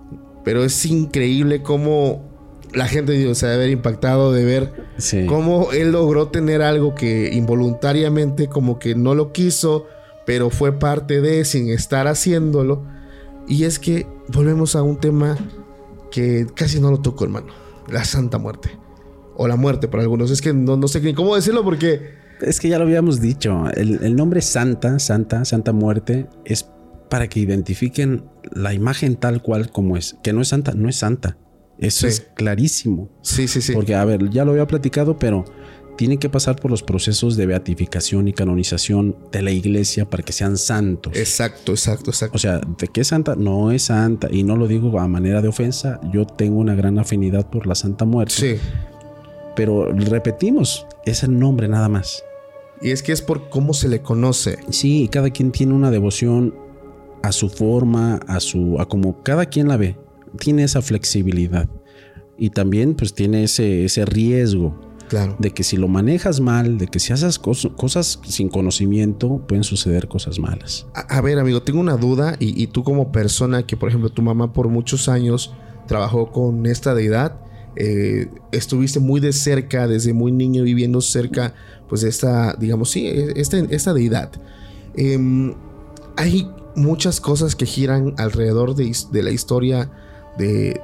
Pero 0.45 0.65
es 0.65 0.87
increíble 0.87 1.63
cómo 1.63 2.29
la 2.73 2.87
gente 2.87 3.35
se 3.35 3.47
debe 3.47 3.63
haber 3.63 3.71
impactado 3.71 4.33
de 4.33 4.45
ver 4.45 4.73
cómo 5.27 5.73
él 5.73 5.93
logró 5.93 6.29
tener 6.29 6.63
algo 6.63 6.95
que 6.95 7.31
involuntariamente 7.33 8.49
como 8.49 8.79
que 8.79 8.95
no 8.95 9.15
lo 9.15 9.33
quiso, 9.33 9.87
pero 10.27 10.51
fue 10.51 10.79
parte 10.79 11.21
de 11.21 11.45
sin 11.45 11.71
estar 11.71 12.07
haciéndolo. 12.07 12.83
Y 13.47 13.65
es 13.65 13.79
que 13.79 14.07
volvemos 14.29 14.77
a 14.77 14.83
un 14.83 14.99
tema 14.99 15.37
que 16.11 16.47
casi 16.55 16.81
no 16.81 16.91
lo 16.91 17.01
toco, 17.01 17.25
hermano. 17.25 17.49
La 17.89 18.05
Santa 18.05 18.39
Muerte. 18.39 18.71
O 19.41 19.47
la 19.47 19.57
muerte 19.57 19.87
para 19.87 20.03
algunos. 20.03 20.33
Es 20.33 20.43
que 20.43 20.53
no, 20.53 20.77
no 20.77 20.89
sé 20.89 21.15
cómo 21.15 21.37
decirlo 21.37 21.63
porque... 21.65 22.19
Es 22.41 22.59
que 22.61 22.69
ya 22.69 22.79
lo 22.79 22.85
habíamos 22.85 23.21
dicho. 23.21 23.65
El, 23.75 24.15
nombre 24.17 24.43
Santa, 24.43 24.99
Santa, 24.99 25.45
Santa 25.45 25.73
Muerte 25.73 26.27
es 26.45 26.67
para 27.09 27.29
que 27.29 27.41
identifiquen 27.41 28.25
la 28.53 28.75
imagen 28.75 29.17
tal 29.17 29.41
cual 29.41 29.71
como 29.71 29.97
es. 29.97 30.17
Que 30.23 30.33
no 30.33 30.41
es 30.41 30.49
Santa, 30.49 30.73
no 30.75 30.89
es 30.89 30.97
Santa. 30.97 31.39
Eso 31.79 32.09
es 32.09 32.21
clarísimo. 32.35 33.09
Sí, 33.23 33.47
sí, 33.47 33.61
sí. 33.61 33.73
Porque, 33.73 33.95
a 33.95 34.05
ver, 34.05 34.29
ya 34.31 34.45
lo 34.45 34.51
había 34.51 34.67
platicado, 34.67 35.19
pero 35.19 35.45
tienen 35.97 36.19
que 36.19 36.29
pasar 36.29 36.57
por 36.57 36.71
los 36.71 36.83
procesos 36.83 37.37
de 37.37 37.47
beatificación 37.47 38.27
y 38.29 38.33
canonización 38.33 39.17
de 39.31 39.43
la 39.43 39.53
iglesia 39.53 40.09
para 40.09 40.25
que 40.25 40.33
sean 40.33 40.57
santos. 40.57 41.17
Exacto, 41.17 41.73
exacto, 41.73 42.11
exacto. 42.11 42.37
O 42.37 42.39
sea, 42.39 42.61
¿de 42.61 42.89
qué 42.89 43.03
es 43.03 43.09
santa? 43.09 43.37
No 43.37 43.71
es 43.71 43.83
santa. 43.83 44.29
Y 44.31 44.43
no 44.43 44.57
lo 44.57 44.67
digo 44.67 44.99
a 44.99 45.07
manera 45.07 45.43
de 45.43 45.49
ofensa. 45.49 46.01
Yo 46.13 46.25
tengo 46.25 46.59
una 46.59 46.75
gran 46.75 46.99
afinidad 46.99 47.49
por 47.49 47.69
la 47.69 47.77
Santa 47.77 48.05
Muerte. 48.05 48.35
Sí. 48.35 48.61
Pero 49.59 49.93
repetimos, 49.93 50.87
es 51.05 51.25
el 51.25 51.37
nombre 51.37 51.67
nada 51.67 51.89
más. 51.89 52.23
Y 52.81 52.91
es 52.93 53.03
que 53.03 53.11
es 53.11 53.23
por 53.23 53.51
cómo 53.51 53.75
se 53.75 53.89
le 53.89 54.03
conoce. 54.03 54.61
Sí, 54.71 55.09
cada 55.11 55.31
quien 55.31 55.51
tiene 55.51 55.75
una 55.75 55.91
devoción 55.91 56.55
a 57.25 57.33
su 57.33 57.49
forma, 57.49 58.21
a 58.29 58.39
su, 58.39 58.79
a 58.79 58.87
como 58.87 59.25
cada 59.25 59.47
quien 59.47 59.67
la 59.67 59.77
ve. 59.77 59.97
Tiene 60.39 60.63
esa 60.63 60.81
flexibilidad. 60.81 61.69
Y 62.39 62.51
también 62.51 62.95
pues 62.95 63.15
tiene 63.15 63.43
ese, 63.43 63.85
ese 63.85 64.05
riesgo 64.05 64.79
Claro. 65.09 65.37
De 65.39 65.51
que 65.53 65.65
si 65.65 65.77
lo 65.77 65.89
manejas 65.89 66.41
mal, 66.41 66.79
de 66.79 66.87
que 66.87 67.01
si 67.01 67.13
haces 67.13 67.39
cosas 67.39 68.21
sin 68.25 68.49
conocimiento, 68.49 69.43
pueden 69.49 69.65
suceder 69.65 70.07
cosas 70.07 70.39
malas. 70.39 70.87
A, 70.93 71.21
ver, 71.23 71.39
amigo, 71.39 71.63
tengo 71.63 71.81
una 71.81 71.97
duda 71.97 72.37
y, 72.39 72.67
tú 72.69 72.85
como 72.85 73.11
persona 73.11 73.67
que, 73.67 73.77
por 73.77 73.89
ejemplo, 73.89 74.11
tu 74.11 74.23
mamá 74.23 74.53
por 74.53 74.69
muchos 74.69 75.09
años 75.09 75.55
trabajó 75.87 76.31
con 76.31 76.67
esta 76.67 76.95
deidad, 76.95 77.41
eh, 77.81 78.27
estuviste 78.51 78.99
muy 78.99 79.21
de 79.21 79.33
cerca, 79.33 79.87
desde 79.87 80.13
muy 80.13 80.33
niño 80.33 80.65
viviendo 80.65 81.01
cerca, 81.01 81.55
pues 81.89 82.01
de 82.01 82.09
esta, 82.09 82.55
digamos, 82.59 82.91
sí, 82.91 83.07
esta, 83.07 83.57
esta 83.59 83.95
deidad. 83.95 84.33
Em, 84.97 85.55
hay 86.17 86.51
muchas 86.75 87.21
cosas 87.21 87.55
que 87.55 87.67
giran 87.67 88.15
alrededor 88.19 88.75
de, 88.75 88.93
de 89.13 89.23
la 89.23 89.31
historia 89.31 89.89
de, 90.37 90.81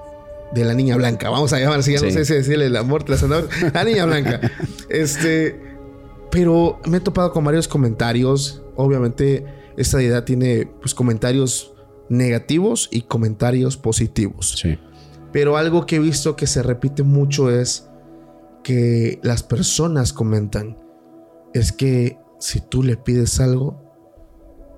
de 0.52 0.64
la 0.64 0.74
niña 0.74 0.94
blanca. 0.94 1.30
Vamos 1.30 1.52
a 1.52 1.58
llamar 1.58 1.80
así, 1.80 1.94
ya 1.94 2.00
no 2.00 2.12
sé 2.12 2.24
si 2.24 2.34
decirle 2.34 2.70
la 2.70 2.84
muerte, 2.84 3.10
la 3.10 3.18
zanahoria. 3.18 3.50
La 3.74 3.82
niña 3.82 4.04
blanca. 4.06 4.40
Este. 4.88 5.60
Pero 6.30 6.80
me 6.86 6.98
he 6.98 7.00
topado 7.00 7.32
con 7.32 7.42
varios 7.42 7.66
comentarios. 7.66 8.62
Obviamente, 8.76 9.44
esta 9.76 10.00
idea 10.00 10.24
tiene 10.24 10.68
pues, 10.80 10.94
comentarios 10.94 11.72
negativos 12.08 12.88
y 12.92 13.02
comentarios 13.02 13.76
positivos. 13.76 14.60
Sí. 14.60 14.78
Pero 15.34 15.56
algo 15.56 15.84
que 15.84 15.96
he 15.96 15.98
visto 15.98 16.36
que 16.36 16.46
se 16.46 16.62
repite 16.62 17.02
mucho 17.02 17.50
es 17.50 17.90
que 18.62 19.18
las 19.24 19.42
personas 19.42 20.12
comentan. 20.12 20.78
Es 21.52 21.72
que 21.72 22.18
si 22.38 22.60
tú 22.60 22.84
le 22.84 22.96
pides 22.96 23.40
algo, 23.40 23.82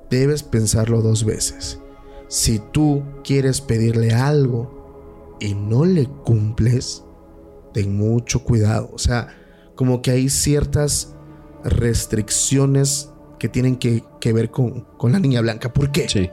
debes 0.09 0.43
pensarlo 0.43 1.03
dos 1.03 1.25
veces. 1.25 1.79
Si 2.29 2.59
tú 2.73 3.03
quieres 3.23 3.61
pedirle 3.61 4.15
algo, 4.15 5.37
y 5.41 5.53
no 5.53 5.85
le 5.85 6.07
cumples, 6.07 7.05
ten 7.75 7.95
mucho 7.95 8.43
cuidado. 8.43 8.89
O 8.95 8.99
sea, 8.99 9.29
como 9.75 10.01
que 10.01 10.13
hay 10.13 10.31
ciertas 10.31 11.15
restricciones 11.65 13.11
que 13.39 13.51
tienen 13.51 13.77
que, 13.77 14.03
ver 14.33 14.51
con, 14.51 14.87
con, 14.97 15.13
la 15.13 15.19
niña 15.19 15.43
blanca. 15.43 15.71
¿Por 15.71 15.93
qué? 15.93 16.09
Sí. 16.09 16.31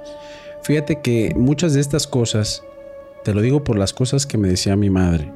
Fíjate 0.64 1.02
que 1.02 1.34
muchas 1.36 1.74
de 1.74 1.82
estas 1.82 2.08
cosas, 2.08 2.64
te 3.24 3.34
lo 3.34 3.42
digo 3.42 3.64
por 3.64 3.78
las 3.78 3.94
cosas 3.94 4.26
que 4.26 4.38
me 4.38 4.48
decía 4.48 4.76
mi 4.76 4.90
madre, 4.90 5.32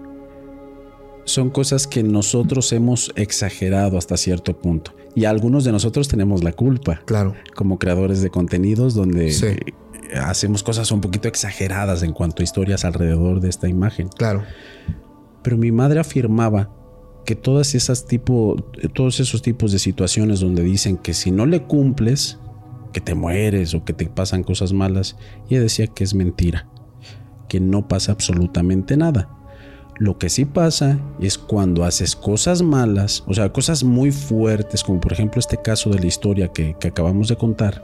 son 1.25 1.49
cosas 1.49 1.87
que 1.87 2.03
nosotros 2.03 2.71
hemos 2.71 3.11
exagerado 3.15 3.97
hasta 3.97 4.15
cierto 4.17 4.57
punto. 4.57 4.93
Y 5.13 5.25
algunos 5.25 5.65
de 5.65 5.71
nosotros 5.71 6.07
tenemos 6.07 6.43
la 6.43 6.53
culpa. 6.53 7.01
Claro. 7.05 7.35
Como 7.55 7.79
creadores 7.79 8.21
de 8.21 8.29
contenidos 8.29 8.93
donde 8.93 9.33
hacemos 10.15 10.63
cosas 10.63 10.91
un 10.91 11.01
poquito 11.01 11.27
exageradas 11.27 12.03
en 12.03 12.13
cuanto 12.13 12.41
a 12.41 12.43
historias 12.43 12.85
alrededor 12.85 13.41
de 13.41 13.49
esta 13.49 13.67
imagen. 13.67 14.07
Claro. 14.07 14.43
Pero 15.43 15.57
mi 15.57 15.71
madre 15.71 15.99
afirmaba 15.99 16.71
que 17.25 17.35
todas 17.35 17.75
esas 17.75 18.05
tipo, 18.05 18.55
todos 18.93 19.19
esos 19.19 19.41
tipos 19.41 19.73
de 19.73 19.79
situaciones 19.79 20.39
donde 20.39 20.63
dicen 20.63 20.95
que 20.95 21.13
si 21.13 21.31
no 21.31 21.45
le 21.45 21.63
cumples, 21.63 22.39
que 22.93 23.01
te 23.01 23.15
mueres 23.15 23.73
o 23.73 23.83
que 23.83 23.93
te 23.93 24.05
pasan 24.05 24.43
cosas 24.43 24.71
malas. 24.71 25.17
Ella 25.49 25.61
decía 25.61 25.87
que 25.87 26.03
es 26.03 26.13
mentira, 26.13 26.69
que 27.47 27.59
no 27.59 27.87
pasa 27.87 28.11
absolutamente 28.11 28.97
nada. 28.97 29.29
Lo 29.99 30.19
que 30.19 30.29
sí 30.29 30.45
pasa 30.45 30.99
es 31.19 31.37
cuando 31.37 31.83
haces 31.83 32.15
cosas 32.15 32.61
malas, 32.61 33.23
o 33.25 33.33
sea, 33.33 33.51
cosas 33.51 33.83
muy 33.83 34.11
fuertes, 34.11 34.83
como 34.83 34.99
por 34.99 35.13
ejemplo 35.13 35.39
este 35.39 35.59
caso 35.61 35.89
de 35.89 35.99
la 35.99 36.05
historia 36.05 36.49
que, 36.49 36.75
que 36.79 36.89
acabamos 36.89 37.29
de 37.29 37.35
contar, 37.35 37.83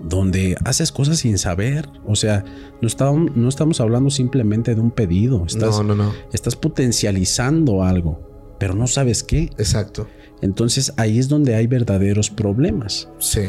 donde 0.00 0.56
haces 0.64 0.90
cosas 0.90 1.18
sin 1.18 1.38
saber. 1.38 1.88
O 2.06 2.16
sea, 2.16 2.44
no, 2.80 2.88
estamos, 2.88 3.36
no 3.36 3.48
estamos 3.48 3.80
hablando 3.80 4.10
simplemente 4.10 4.74
de 4.74 4.80
un 4.80 4.90
pedido. 4.90 5.44
Estás, 5.46 5.76
no, 5.78 5.82
no, 5.82 5.94
no. 5.94 6.12
Estás 6.32 6.56
potencializando 6.56 7.82
algo, 7.82 8.54
pero 8.58 8.74
no 8.74 8.86
sabes 8.86 9.22
qué. 9.22 9.50
Exacto. 9.58 10.08
Entonces 10.40 10.92
ahí 10.96 11.18
es 11.18 11.28
donde 11.28 11.54
hay 11.54 11.66
verdaderos 11.66 12.30
problemas. 12.30 13.08
Sí. 13.18 13.42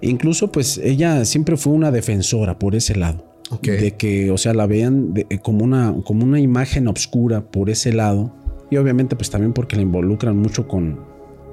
Incluso 0.00 0.50
pues 0.52 0.78
ella 0.78 1.24
siempre 1.24 1.56
fue 1.56 1.72
una 1.72 1.90
defensora 1.90 2.58
por 2.58 2.74
ese 2.74 2.96
lado. 2.96 3.27
De 3.62 3.92
que, 3.96 4.30
o 4.30 4.36
sea, 4.38 4.52
la 4.54 4.66
vean 4.66 5.14
de- 5.14 5.26
como, 5.42 5.64
una, 5.64 5.94
como 6.04 6.24
una 6.24 6.40
imagen 6.40 6.88
obscura 6.88 7.40
por 7.50 7.70
ese 7.70 7.92
lado. 7.92 8.34
Y 8.70 8.76
obviamente 8.76 9.16
pues 9.16 9.30
también 9.30 9.52
porque 9.52 9.76
la 9.76 9.82
involucran 9.82 10.36
mucho 10.36 10.68
con, 10.68 11.00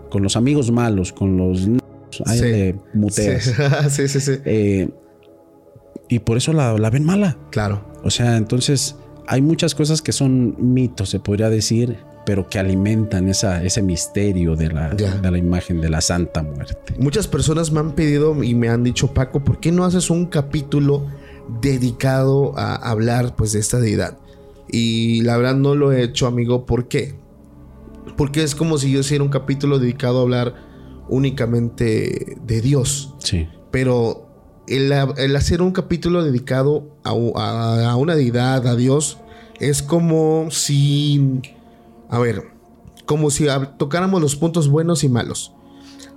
con 0.10 0.22
los 0.24 0.36
amigos 0.36 0.72
malos, 0.72 1.14
con 1.14 1.38
los... 1.38 1.68
Ahí 2.26 2.38
Sí. 2.40 2.44
le 2.46 2.76
muteas. 2.94 3.44
Sí, 3.90 3.90
sí, 3.90 4.08
sí. 4.08 4.20
sí. 4.20 4.32
Eh, 4.46 4.90
y 6.10 6.20
por 6.20 6.38
eso 6.38 6.54
la, 6.54 6.78
la 6.78 6.90
ven 6.90 7.04
mala. 7.04 7.38
Claro. 7.52 7.84
O 8.04 8.10
sea, 8.12 8.38
entonces 8.38 8.96
hay 9.28 9.42
muchas 9.42 9.74
cosas 9.76 10.02
que 10.02 10.12
son 10.12 10.56
mitos, 10.60 11.10
se 11.10 11.20
podría 11.20 11.50
decir, 11.50 11.98
pero 12.26 12.48
que 12.50 12.60
alimentan 12.60 13.28
esa, 13.30 13.64
ese 13.64 13.82
misterio 13.82 14.56
de 14.56 14.68
la, 14.70 14.90
de 14.94 15.32
la 15.32 15.38
imagen 15.38 15.82
de 15.82 15.90
la 15.90 16.02
Santa 16.02 16.44
Muerte. 16.44 16.94
Muchas 17.00 17.28
personas 17.28 17.72
me 17.72 17.80
han 17.80 17.94
pedido 17.94 18.44
y 18.44 18.54
me 18.56 18.70
han 18.70 18.84
dicho, 18.84 19.14
Paco, 19.14 19.44
¿por 19.44 19.60
qué 19.60 19.72
no 19.72 19.84
haces 19.86 20.10
un 20.10 20.26
capítulo 20.28 21.06
dedicado 21.62 22.58
a 22.58 22.76
hablar 22.76 23.36
pues 23.36 23.52
de 23.54 23.60
esta 23.60 23.80
deidad? 23.80 24.18
Y 24.68 25.22
la 25.22 25.38
verdad 25.38 25.56
no 25.56 25.76
lo 25.76 25.92
he 25.92 26.04
hecho, 26.04 26.28
amigo. 26.28 26.66
¿Por 26.66 26.88
qué? 26.88 27.16
Porque 28.18 28.44
es 28.44 28.56
como 28.56 28.78
si 28.78 28.92
yo 28.92 29.00
hiciera 29.02 29.24
un 29.24 29.30
capítulo 29.30 29.80
dedicado 29.80 30.20
a 30.20 30.22
hablar 30.24 30.56
únicamente 31.10 32.38
de 32.46 32.62
Dios. 32.62 33.14
Sí, 33.20 33.48
Pero 33.72 34.28
el, 34.68 34.92
el 34.92 35.36
hacer 35.36 35.62
un 35.62 35.72
capítulo 35.72 36.24
dedicado 36.24 36.88
a, 37.04 37.14
u- 37.14 37.38
a- 37.38 37.90
a 37.92 37.96
una 37.96 38.16
deidad, 38.16 38.66
a 38.68 38.76
Dios, 38.76 39.18
es 39.60 39.82
como 39.84 40.48
si... 40.50 41.42
A 42.10 42.20
ver, 42.20 42.44
como 43.06 43.30
si 43.30 43.46
tocáramos 43.78 44.22
los 44.22 44.36
puntos 44.36 44.68
buenos 44.70 45.04
y 45.04 45.10
malos. 45.10 45.54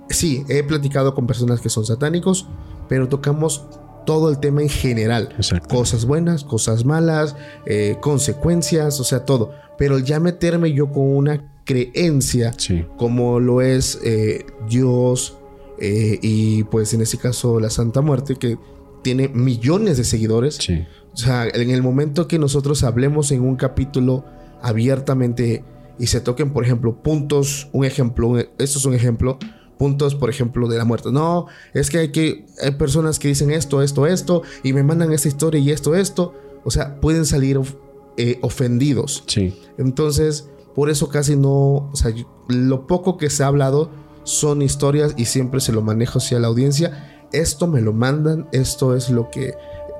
Sí, 0.09 0.43
he 0.49 0.63
platicado 0.63 1.13
con 1.13 1.27
personas 1.27 1.59
que 1.61 1.69
son 1.69 1.85
satánicos, 1.85 2.47
pero 2.87 3.07
tocamos 3.09 3.65
todo 4.09 4.29
el 4.31 4.39
tema 4.39 4.61
en 4.63 4.69
general. 4.69 5.29
exacto. 5.37 5.75
Cosas 5.75 6.05
buenas, 6.05 6.43
cosas 6.43 6.83
malas, 6.83 7.35
eh, 7.67 7.95
consecuencias, 8.01 8.99
o 8.99 9.03
sea, 9.03 9.23
todo. 9.25 9.51
Pero 9.77 9.99
ya 9.99 10.19
meterme 10.19 10.73
yo 10.73 10.91
con 10.91 11.03
una 11.15 11.53
creencia 11.63 12.53
Sí, 12.57 12.85
como 12.97 13.39
lo 13.39 13.61
es 13.61 13.99
eh, 14.03 14.45
Dios 14.67 15.37
eh, 15.79 16.17
y 16.23 16.63
pues 16.63 16.93
en 16.95 17.01
este 17.01 17.17
caso 17.19 17.59
la 17.59 17.69
Santa 17.69 18.01
Muerte 18.01 18.35
que 18.35 18.57
tiene 19.03 19.27
millones 19.27 19.97
de 19.97 20.03
seguidores. 20.03 20.55
sí, 20.55 20.85
O 21.13 21.17
sea, 21.17 21.47
en 21.47 21.69
el 21.69 21.83
momento 21.83 22.27
que 22.27 22.39
nosotros 22.39 22.83
hablemos 22.83 23.31
en 23.31 23.41
un 23.41 23.55
capítulo 23.57 24.25
abiertamente 24.61 25.63
y 25.99 26.07
se 26.07 26.21
toquen, 26.21 26.51
por 26.51 26.63
ejemplo, 26.63 26.95
puntos, 27.03 27.67
un 27.73 27.85
ejemplo, 27.85 28.27
un- 28.29 28.39
esto 28.57 28.79
es 28.79 28.85
un 28.85 28.93
ejemplo, 28.93 29.37
puntos, 29.79 30.13
por 30.13 30.29
ejemplo, 30.29 30.67
de 30.67 30.77
la 30.77 30.85
muerte. 30.85 31.11
No, 31.11 31.47
es 31.73 31.89
que 31.89 31.97
hay 31.97 32.11
que 32.11 32.45
hay 32.61 32.71
personas 32.71 33.17
que 33.17 33.29
dicen 33.29 33.49
esto, 33.49 33.81
esto, 33.81 34.05
esto 34.05 34.43
y 34.61 34.73
me 34.73 34.83
mandan 34.83 35.11
esta 35.11 35.27
historia 35.27 35.59
y 35.59 35.71
esto, 35.71 35.95
esto. 35.95 36.35
O 36.63 36.69
sea, 36.69 36.99
pueden 37.01 37.25
salir 37.25 37.57
of- 37.57 37.75
eh, 38.17 38.37
ofendidos. 38.43 39.23
sí, 39.27 39.57
Entonces, 39.79 40.49
por 40.75 40.89
eso 40.89 41.09
casi 41.09 41.35
no, 41.35 41.89
o 41.91 41.91
sea, 41.95 42.13
lo 42.49 42.85
poco 42.85 43.17
que 43.17 43.29
se 43.29 43.43
ha 43.43 43.47
hablado 43.47 43.89
son 44.23 44.61
historias 44.61 45.13
y 45.17 45.25
siempre 45.25 45.61
se 45.61 45.71
lo 45.71 45.81
manejo 45.81 46.19
hacia 46.19 46.37
la 46.39 46.47
audiencia. 46.47 47.25
Esto 47.31 47.65
me 47.67 47.81
lo 47.81 47.93
mandan, 47.93 48.47
esto 48.51 48.95
es 48.95 49.09
lo 49.09 49.29
que 49.31 49.53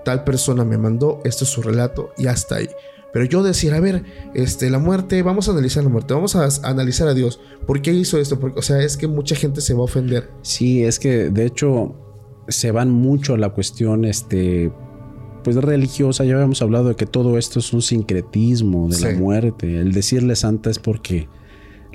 tal 0.04 0.24
persona 0.26 0.66
me 0.66 0.78
mandó, 0.78 1.20
esto 1.24 1.46
es 1.46 1.50
su 1.50 1.62
relato 1.62 2.10
y 2.18 2.28
hasta 2.28 2.56
ahí. 2.56 2.70
Pero 3.12 3.26
yo 3.26 3.44
decir, 3.44 3.74
a 3.74 3.80
ver, 3.80 4.04
este, 4.34 4.70
la 4.70 4.80
muerte, 4.80 5.22
vamos 5.24 5.48
a 5.48 5.52
analizar 5.52 5.84
la 5.84 5.90
muerte, 5.90 6.14
vamos 6.14 6.36
a, 6.36 6.46
a 6.46 6.70
analizar 6.70 7.08
a 7.08 7.14
Dios. 7.14 7.40
¿Por 7.66 7.82
qué 7.82 7.92
hizo 7.92 8.20
esto? 8.20 8.40
Porque, 8.40 8.60
o 8.60 8.62
sea, 8.62 8.82
es 8.82 8.98
que 8.98 9.08
mucha 9.08 9.36
gente 9.36 9.62
se 9.62 9.74
va 9.74 9.82
a 9.82 9.84
ofender. 9.84 10.30
Sí, 10.42 10.84
es 10.84 11.00
que 11.00 11.30
de 11.30 11.46
hecho 11.46 11.96
se 12.48 12.72
van 12.72 12.92
mucho 12.92 13.34
a 13.34 13.38
la 13.38 13.50
cuestión, 13.50 14.06
este, 14.06 14.72
pues 15.44 15.56
religiosa. 15.56 16.26
Ya 16.26 16.36
habíamos 16.36 16.62
hablado 16.62 16.90
de 16.90 16.96
que 16.96 17.06
todo 17.06 17.38
esto 17.38 17.60
es 17.60 17.74
un 17.74 17.82
sincretismo 17.82 18.88
de 18.90 19.00
la 19.00 19.18
muerte. 19.18 19.80
El 19.80 19.92
decirle 19.92 20.36
santa 20.36 20.70
es 20.70 20.80
porque 20.80 21.28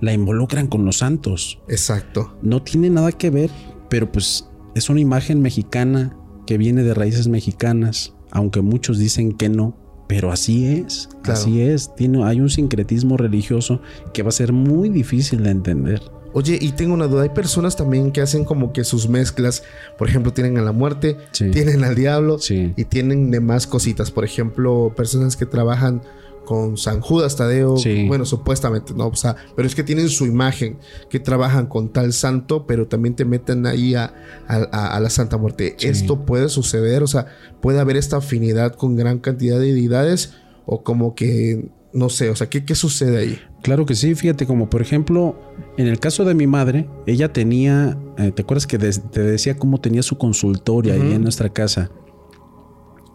la 0.00 0.12
involucran 0.12 0.66
con 0.66 0.84
los 0.84 0.98
santos. 0.98 1.60
Exacto. 1.68 2.36
No 2.42 2.62
tiene 2.62 2.90
nada 2.90 3.12
que 3.12 3.30
ver, 3.30 3.50
pero 3.88 4.10
pues 4.10 4.48
es 4.74 4.90
una 4.90 5.00
imagen 5.00 5.40
mexicana 5.40 6.16
que 6.46 6.58
viene 6.58 6.82
de 6.82 6.94
raíces 6.94 7.28
mexicanas, 7.28 8.14
aunque 8.30 8.60
muchos 8.60 8.98
dicen 8.98 9.32
que 9.32 9.48
no. 9.48 9.76
Pero 10.06 10.30
así 10.30 10.66
es, 10.66 11.08
Claro. 11.22 11.40
así 11.40 11.60
es. 11.62 11.94
Tiene, 11.94 12.22
hay 12.24 12.40
un 12.40 12.50
sincretismo 12.50 13.16
religioso 13.16 13.80
que 14.12 14.22
va 14.22 14.28
a 14.28 14.32
ser 14.32 14.52
muy 14.52 14.88
difícil 14.90 15.42
de 15.42 15.50
entender. 15.50 16.02
Oye, 16.36 16.58
y 16.60 16.72
tengo 16.72 16.94
una 16.94 17.06
duda, 17.06 17.22
hay 17.22 17.28
personas 17.28 17.76
también 17.76 18.10
que 18.10 18.20
hacen 18.20 18.44
como 18.44 18.72
que 18.72 18.82
sus 18.82 19.08
mezclas, 19.08 19.62
por 19.96 20.08
ejemplo, 20.08 20.32
tienen 20.32 20.58
a 20.58 20.62
la 20.62 20.72
muerte, 20.72 21.16
Sí. 21.30 21.50
tienen 21.52 21.84
al 21.84 21.94
diablo, 21.94 22.38
Sí. 22.40 22.72
y 22.76 22.84
tienen 22.86 23.30
demás 23.30 23.66
cositas. 23.68 24.10
Por 24.10 24.24
ejemplo, 24.24 24.92
personas 24.96 25.36
que 25.36 25.46
trabajan 25.46 26.02
con 26.44 26.76
San 26.76 27.00
Judas 27.00 27.36
Tadeo. 27.36 27.76
Sí. 27.76 28.06
Bueno, 28.06 28.24
supuestamente, 28.24 28.92
¿no? 28.94 29.08
O 29.08 29.16
sea, 29.16 29.36
pero 29.56 29.66
es 29.66 29.74
que 29.74 29.82
tienen 29.82 30.08
su 30.08 30.26
imagen, 30.26 30.78
que 31.10 31.18
trabajan 31.20 31.66
con 31.66 31.92
tal 31.92 32.12
santo, 32.12 32.66
pero 32.66 32.86
también 32.86 33.14
te 33.16 33.24
meten 33.24 33.66
ahí 33.66 33.94
a, 33.94 34.14
a- 34.46 34.68
a- 34.72 34.96
a 34.96 35.00
la 35.00 35.10
Santa 35.10 35.36
Muerte. 35.38 35.74
Sí. 35.78 35.88
Esto 35.88 36.24
puede 36.24 36.48
suceder, 36.48 37.02
o 37.02 37.06
sea, 37.06 37.26
puede 37.60 37.80
haber 37.80 37.96
esta 37.96 38.18
afinidad 38.18 38.74
con 38.74 38.96
gran 38.96 39.18
cantidad 39.18 39.58
de 39.58 39.72
deidades, 39.72 40.34
o 40.66 40.82
como 40.82 41.14
que, 41.14 41.68
no 41.92 42.08
sé, 42.08 42.30
o 42.30 42.36
sea, 42.36 42.48
¿qué, 42.48 42.64
qué 42.64 42.74
sucede 42.74 43.18
ahí? 43.18 43.38
Claro 43.62 43.86
que 43.86 43.94
sí, 43.94 44.14
fíjate, 44.14 44.46
como 44.46 44.68
por 44.68 44.82
ejemplo, 44.82 45.38
en 45.78 45.86
el 45.86 45.98
caso 45.98 46.24
de 46.24 46.34
mi 46.34 46.46
madre, 46.46 46.88
ella 47.06 47.32
tenía, 47.32 47.98
eh, 48.18 48.30
¿te 48.30 48.42
acuerdas 48.42 48.66
que 48.66 48.78
te 48.78 49.22
decía 49.22 49.56
cómo 49.56 49.80
tenía 49.80 50.02
su 50.02 50.18
consultorio 50.18 50.92
ahí 50.92 51.12
en 51.12 51.22
nuestra 51.22 51.48
casa? 51.48 51.90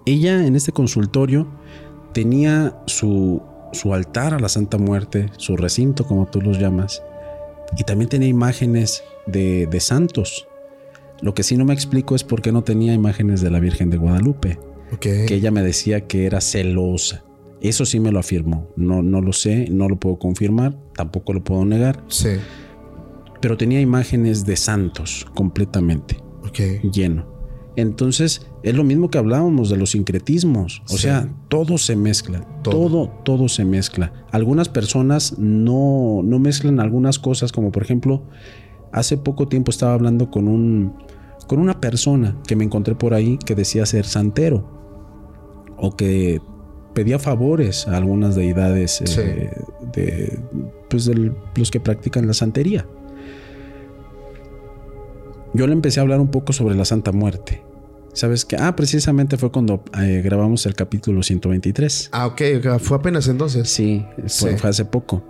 Ella 0.05 0.45
en 0.45 0.55
este 0.55 0.71
consultorio 0.71 1.47
tenía 2.13 2.75
su, 2.87 3.41
su 3.73 3.93
altar 3.93 4.33
a 4.33 4.39
la 4.39 4.49
Santa 4.49 4.77
Muerte, 4.77 5.27
su 5.37 5.55
recinto, 5.57 6.05
como 6.05 6.25
tú 6.25 6.41
los 6.41 6.59
llamas, 6.59 7.03
y 7.77 7.83
también 7.83 8.09
tenía 8.09 8.27
imágenes 8.27 9.03
de, 9.27 9.67
de 9.67 9.79
santos. 9.79 10.47
Lo 11.21 11.33
que 11.33 11.43
sí 11.43 11.57
no 11.57 11.65
me 11.65 11.73
explico 11.73 12.15
es 12.15 12.23
por 12.23 12.41
qué 12.41 12.51
no 12.51 12.63
tenía 12.63 12.93
imágenes 12.93 13.41
de 13.41 13.51
la 13.51 13.59
Virgen 13.59 13.89
de 13.89 13.97
Guadalupe 13.97 14.57
que 14.99 15.27
ella 15.35 15.51
me 15.51 15.61
decía 15.61 16.07
que 16.07 16.25
era 16.25 16.41
celosa. 16.41 17.23
Eso 17.61 17.85
sí 17.85 17.99
me 17.99 18.11
lo 18.11 18.17
afirmó. 18.19 18.69
No, 18.75 19.03
no 19.03 19.21
lo 19.21 19.33
sé, 19.33 19.67
no 19.69 19.87
lo 19.87 19.99
puedo 19.99 20.17
confirmar, 20.17 20.75
tampoco 20.95 21.33
lo 21.33 21.43
puedo 21.43 21.63
negar, 21.65 22.03
Sí. 22.07 22.29
pero 23.41 23.55
tenía 23.57 23.81
imágenes 23.81 24.45
de 24.45 24.55
santos 24.55 25.27
completamente 25.35 26.17
lleno. 26.91 27.27
Entonces, 27.75 28.45
es 28.63 28.75
lo 28.75 28.83
mismo 28.83 29.09
que 29.09 29.17
hablábamos 29.17 29.69
de 29.69 29.77
los 29.77 29.91
sincretismos. 29.91 30.81
O 30.89 30.93
Sí. 30.97 31.03
sea, 31.03 31.29
todo 31.47 31.77
se 31.77 31.95
mezcla. 31.95 32.41
Todo. 32.63 32.73
Todo. 32.89 33.07
todo, 33.23 33.47
se 33.49 33.63
mezcla. 33.63 34.11
Algunas 34.31 34.67
personas 34.69 35.37
no, 35.37 36.21
no 36.23 36.39
mezclan 36.39 36.79
algunas 36.79 37.19
cosas, 37.19 37.51
como 37.51 37.71
por 37.71 37.83
ejemplo, 37.83 38.23
hace 38.91 39.17
poco 39.17 39.47
tiempo 39.47 39.71
estaba 39.71 39.93
hablando 39.93 40.29
con 40.31 40.47
un 40.47 40.93
con 41.47 41.57
una 41.59 41.79
persona 41.79 42.37
que 42.47 42.55
me 42.55 42.63
encontré 42.63 42.93
por 42.93 43.15
ahí 43.15 43.39
que 43.43 43.55
decía 43.55 43.83
ser 43.87 44.05
santero 44.05 44.69
o 45.77 45.95
que 45.95 46.39
pedía 46.93 47.17
favores 47.17 47.87
a 47.87 47.97
algunas 47.97 48.35
deidades 48.35 49.01
eh, 49.01 49.49
de 49.93 50.39
pues 50.91 51.05
de 51.05 51.31
los 51.55 51.71
que 51.71 51.79
practican 51.79 52.27
la 52.27 52.33
santería. 52.33 52.85
Yo 55.53 55.67
le 55.67 55.73
empecé 55.73 55.99
a 55.99 56.03
hablar 56.03 56.19
un 56.19 56.29
poco 56.29 56.53
sobre 56.53 56.75
la 56.75 56.85
Santa 56.85 57.11
Muerte. 57.11 57.63
¿Sabes 58.13 58.45
qué? 58.45 58.55
Ah, 58.57 58.75
precisamente 58.75 59.37
fue 59.37 59.51
cuando 59.51 59.83
eh, 59.99 60.21
grabamos 60.23 60.65
el 60.65 60.75
capítulo 60.75 61.23
123. 61.23 62.09
Ah, 62.11 62.27
ok, 62.27 62.41
fue 62.79 62.97
apenas 62.97 63.27
entonces. 63.27 63.69
Sí, 63.69 64.05
fue, 64.27 64.29
Sí. 64.29 64.57
fue 64.57 64.69
hace 64.69 64.85
poco. 64.85 65.23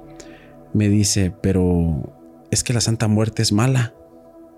Me 0.74 0.88
dice, 0.90 1.34
pero 1.42 2.14
es 2.52 2.64
que 2.64 2.74
la 2.74 2.82
Santa 2.82 3.08
Muerte 3.08 3.42
es 3.42 3.52
mala. 3.52 3.94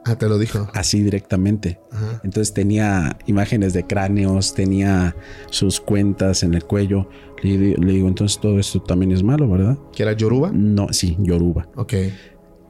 Ah, 0.06 0.16
te 0.18 0.28
lo 0.28 0.40
dijo. 0.40 0.68
Así 0.74 1.02
directamente. 1.04 1.80
Ajá. 1.92 2.22
Entonces 2.24 2.54
tenía 2.54 3.18
imágenes 3.28 3.74
de 3.74 3.86
cráneos, 3.86 4.54
tenía 4.56 5.16
sus 5.52 5.80
cuentas 5.80 6.42
en 6.44 6.54
el 6.56 6.64
cuello. 6.64 7.08
Le, 7.44 7.76
le 7.78 7.92
digo, 7.94 8.08
entonces 8.08 8.40
todo 8.40 8.60
esto 8.60 8.82
también 8.82 9.12
es 9.12 9.22
malo, 9.24 9.48
¿verdad? 9.50 9.78
¿Que 9.96 10.04
era 10.04 10.14
Yoruba? 10.14 10.52
No, 10.54 10.88
sí, 10.92 11.18
Yoruba. 11.20 11.68
Ok. 11.76 11.94
Me 11.94 12.10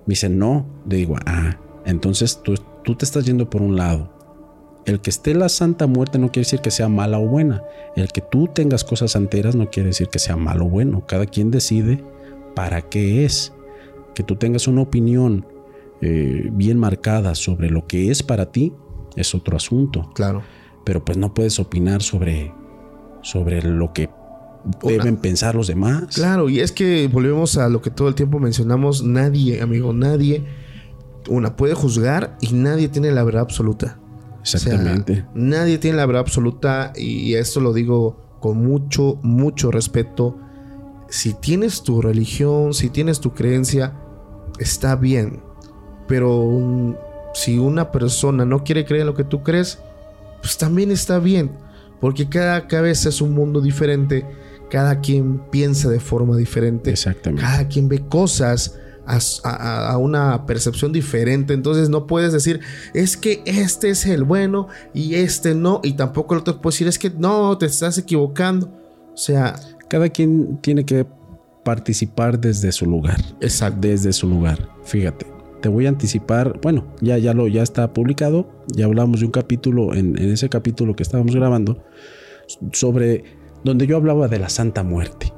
dice, 0.08 0.28
no. 0.30 0.66
Le 0.90 0.98
digo, 0.98 1.16
ah, 1.26 1.58
entonces 1.86 2.42
tú, 2.44 2.56
tú 2.84 2.96
te 2.96 3.06
estás 3.06 3.26
yendo 3.26 3.50
por 3.50 3.62
un 3.62 3.76
lado. 3.76 4.10
El 4.86 5.00
que 5.00 5.12
esté 5.12 5.34
la 5.36 5.50
Santa 5.50 5.86
Muerte 5.86 6.18
no 6.18 6.32
quiere 6.32 6.46
decir 6.46 6.62
que 6.62 6.72
sea 6.72 6.90
mala 6.90 7.20
o 7.20 7.28
buena. 7.28 7.64
El 7.96 8.12
que 8.12 8.22
tú 8.22 8.48
tengas 8.48 8.84
cosas 8.84 9.12
santeras 9.12 9.56
no 9.56 9.70
quiere 9.70 9.88
decir 9.88 10.08
que 10.08 10.18
sea 10.20 10.38
malo 10.38 10.66
o 10.66 10.70
bueno. 10.70 11.06
Cada 11.06 11.28
quien 11.28 11.52
decide 11.52 12.04
para 12.56 12.82
qué 12.82 13.24
es. 13.24 13.54
Que 14.16 14.24
tú 14.24 14.36
tengas 14.36 14.68
una 14.68 14.82
opinión 14.82 15.46
eh, 16.02 16.50
bien 16.52 16.80
marcada 16.80 17.36
sobre 17.36 17.70
lo 17.70 17.86
que 17.86 18.10
es 18.10 18.24
para 18.24 18.52
ti 18.52 18.74
es 19.16 19.36
otro 19.36 19.56
asunto. 19.56 20.10
Claro. 20.14 20.42
Pero 20.84 21.06
pues 21.06 21.18
no 21.18 21.34
puedes 21.34 21.60
opinar 21.60 22.02
sobre, 22.02 22.52
sobre 23.22 23.62
lo 23.62 23.94
que 23.94 24.10
deben 24.84 25.18
pensar 25.18 25.56
los 25.56 25.68
demás. 25.68 26.16
Claro, 26.16 26.50
y 26.50 26.60
es 26.60 26.72
que 26.72 27.08
volvemos 27.08 27.58
a 27.58 27.70
lo 27.70 27.82
que 27.82 27.92
todo 27.92 28.08
el 28.08 28.16
tiempo 28.16 28.40
mencionamos, 28.40 29.04
nadie, 29.04 29.62
amigo, 29.62 29.94
nadie, 29.94 30.44
una 31.30 31.56
puede 31.56 31.74
juzgar 31.74 32.38
y 32.42 32.54
nadie 32.54 32.90
tiene 32.90 33.12
la 33.12 33.24
verdad 33.24 33.42
absoluta. 33.42 33.98
Exactamente. 34.42 35.24
nadie 35.36 35.78
tiene 35.78 35.98
la 35.98 36.06
verdad 36.08 36.22
absoluta 36.22 36.94
y 36.96 37.36
esto 37.36 37.60
lo 37.60 37.74
digo 37.74 38.40
con 38.40 38.58
mucho, 38.58 39.20
mucho 39.22 39.70
respeto. 39.70 40.40
Si 41.10 41.34
tienes 41.34 41.84
tu 41.84 42.02
religión, 42.02 42.74
si 42.74 42.90
tienes 42.90 43.20
tu 43.20 43.34
creencia, 43.34 43.94
está 44.58 44.96
bien. 44.96 45.44
Pero 46.08 46.98
si 47.36 47.60
una 47.60 47.92
persona 47.92 48.46
no 48.46 48.64
quiere 48.64 48.86
creer 48.86 49.02
en 49.02 49.08
lo 49.08 49.16
que 49.16 49.24
tú 49.24 49.44
crees, 49.44 49.78
pues 50.42 50.58
también 50.58 50.90
está 50.90 51.20
bien. 51.20 51.52
Porque 52.00 52.28
cada 52.28 52.68
cabeza 52.68 53.10
es 53.10 53.22
un 53.22 53.34
mundo 53.36 53.62
diferente 53.62 54.26
cada 54.72 55.02
quien 55.02 55.40
piensa 55.52 55.90
de 55.90 56.00
forma 56.00 56.36
diferente. 56.38 56.90
Exactamente. 56.90 57.44
Cada 57.44 57.68
quien 57.68 57.90
ve 57.90 58.00
cosas 58.08 58.80
a, 59.06 59.98
una 59.98 60.46
percepción 60.46 60.92
diferente. 60.92 61.54
Entonces 61.54 61.90
no 61.90 62.08
puedes 62.08 62.34
decir, 62.34 62.60
es 62.94 63.18
que 63.18 63.42
este 63.46 63.90
es 63.90 64.06
el 64.06 64.24
bueno 64.24 64.68
y 64.94 65.16
este 65.16 65.56
no. 65.56 65.82
Y 65.84 65.94
tampoco 65.94 66.34
el 66.34 66.42
otro 66.42 66.62
puede 66.62 66.74
decir, 66.74 66.88
es 66.88 67.00
que 67.00 67.10
no, 67.10 67.58
te 67.58 67.66
estás 67.66 67.98
equivocando. 67.98 68.68
O 69.14 69.18
sea... 69.18 69.56
Cada 69.92 70.08
quien 70.08 70.58
tiene 70.62 70.86
que 70.86 71.06
participar 71.66 72.40
desde 72.40 72.72
su 72.72 72.86
lugar. 72.86 73.20
Exacto. 73.42 73.80
Desde 73.82 74.14
su 74.14 74.26
lugar. 74.26 74.70
Fíjate. 74.86 75.26
Te 75.62 75.68
voy 75.68 75.86
a 75.86 75.90
anticipar, 75.90 76.62
bueno, 76.62 76.86
ya, 77.02 77.18
ya 77.18 77.34
lo 77.34 77.48
ya 77.48 77.62
está 77.62 77.92
publicado, 77.94 78.50
ya 78.68 78.86
hablamos 78.86 79.20
de 79.20 79.28
un 79.28 79.32
capítulo 79.32 79.94
en, 79.94 80.18
en 80.18 80.32
ese 80.32 80.48
capítulo 80.48 80.96
que 80.96 81.04
estábamos 81.04 81.36
grabando 81.36 81.84
sobre 82.72 83.26
donde 83.64 83.86
yo 83.86 83.98
hablaba 83.98 84.28
de 84.28 84.40
la 84.40 84.50
Santa 84.50 84.84
Muerte. 84.84 85.34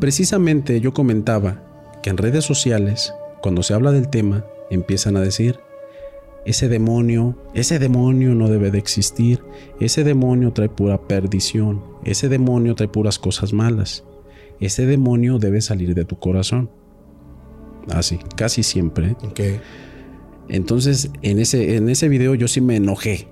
Precisamente 0.00 0.80
yo 0.80 0.92
comentaba 0.92 1.62
que 2.04 2.10
en 2.10 2.18
redes 2.18 2.44
sociales, 2.44 3.14
cuando 3.40 3.62
se 3.62 3.72
habla 3.72 3.90
del 3.90 4.10
tema, 4.10 4.44
empiezan 4.68 5.16
a 5.16 5.22
decir, 5.22 5.60
ese 6.44 6.68
demonio, 6.68 7.34
ese 7.54 7.78
demonio 7.78 8.34
no 8.34 8.50
debe 8.50 8.70
de 8.70 8.76
existir, 8.76 9.42
ese 9.80 10.04
demonio 10.04 10.52
trae 10.52 10.68
pura 10.68 11.00
perdición, 11.08 11.82
ese 12.04 12.28
demonio 12.28 12.74
trae 12.74 12.88
puras 12.88 13.18
cosas 13.18 13.54
malas, 13.54 14.04
ese 14.60 14.84
demonio 14.84 15.38
debe 15.38 15.62
salir 15.62 15.94
de 15.94 16.04
tu 16.04 16.18
corazón. 16.18 16.68
Así, 17.90 18.18
casi 18.36 18.62
siempre. 18.64 19.16
Okay. 19.30 19.60
Entonces, 20.50 21.10
en 21.22 21.38
ese, 21.38 21.76
en 21.76 21.88
ese 21.88 22.10
video 22.10 22.34
yo 22.34 22.48
sí 22.48 22.60
me 22.60 22.76
enojé. 22.76 23.28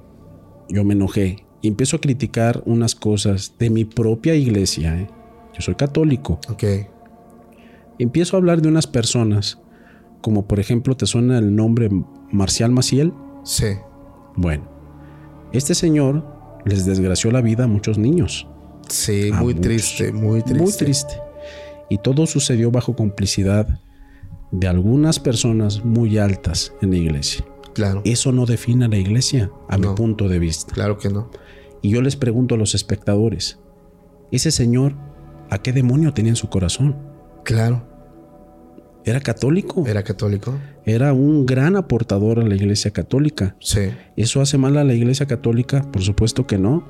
Yo 0.70 0.82
me 0.82 0.94
enojé 0.94 1.44
y 1.60 1.68
empiezo 1.68 1.98
a 1.98 2.00
criticar 2.00 2.62
unas 2.64 2.94
cosas 2.94 3.54
de 3.58 3.68
mi 3.68 3.84
propia 3.84 4.34
iglesia. 4.34 4.98
¿eh? 4.98 5.08
Yo 5.52 5.60
soy 5.60 5.74
católico. 5.74 6.40
Ok. 6.48 6.64
Empiezo 7.98 8.36
a 8.36 8.38
hablar 8.38 8.62
de 8.62 8.68
unas 8.68 8.86
personas, 8.86 9.60
como 10.20 10.46
por 10.46 10.60
ejemplo, 10.60 10.96
¿te 10.96 11.06
suena 11.06 11.38
el 11.38 11.54
nombre 11.54 11.90
Marcial 12.30 12.70
Maciel? 12.72 13.12
Sí. 13.44 13.74
Bueno, 14.36 14.64
este 15.52 15.74
señor 15.74 16.24
les 16.64 16.86
desgració 16.86 17.30
la 17.30 17.40
vida 17.40 17.64
a 17.64 17.68
muchos 17.68 17.98
niños. 17.98 18.48
Sí, 18.88 19.30
muy 19.32 19.54
triste, 19.54 20.12
muy 20.12 20.42
triste. 20.42 20.62
Muy 20.62 20.72
triste. 20.72 21.14
Y 21.88 21.98
todo 21.98 22.26
sucedió 22.26 22.70
bajo 22.70 22.96
complicidad 22.96 23.80
de 24.50 24.68
algunas 24.68 25.18
personas 25.18 25.84
muy 25.84 26.18
altas 26.18 26.72
en 26.80 26.90
la 26.90 26.96
iglesia. 26.96 27.44
Claro. 27.74 28.02
Eso 28.04 28.32
no 28.32 28.46
define 28.46 28.84
a 28.84 28.88
la 28.88 28.98
iglesia, 28.98 29.50
a 29.68 29.78
mi 29.78 29.88
punto 29.88 30.28
de 30.28 30.38
vista. 30.38 30.72
Claro 30.74 30.98
que 30.98 31.08
no. 31.08 31.30
Y 31.80 31.90
yo 31.90 32.02
les 32.02 32.16
pregunto 32.16 32.54
a 32.54 32.58
los 32.58 32.74
espectadores, 32.74 33.58
¿ese 34.30 34.50
señor 34.50 34.94
a 35.50 35.58
qué 35.58 35.72
demonio 35.72 36.12
tenía 36.12 36.30
en 36.30 36.36
su 36.36 36.48
corazón? 36.48 36.96
Claro. 37.44 37.82
¿Era 39.04 39.20
católico? 39.20 39.84
¿Era 39.86 40.02
católico? 40.02 40.54
Era 40.84 41.12
un 41.12 41.44
gran 41.44 41.76
aportador 41.76 42.38
a 42.38 42.42
la 42.42 42.54
iglesia 42.54 42.92
católica. 42.92 43.56
Sí. 43.60 43.90
¿Eso 44.16 44.40
hace 44.40 44.58
mal 44.58 44.76
a 44.76 44.84
la 44.84 44.94
iglesia 44.94 45.26
católica? 45.26 45.82
Por 45.90 46.02
supuesto 46.02 46.46
que 46.46 46.58
no. 46.58 46.86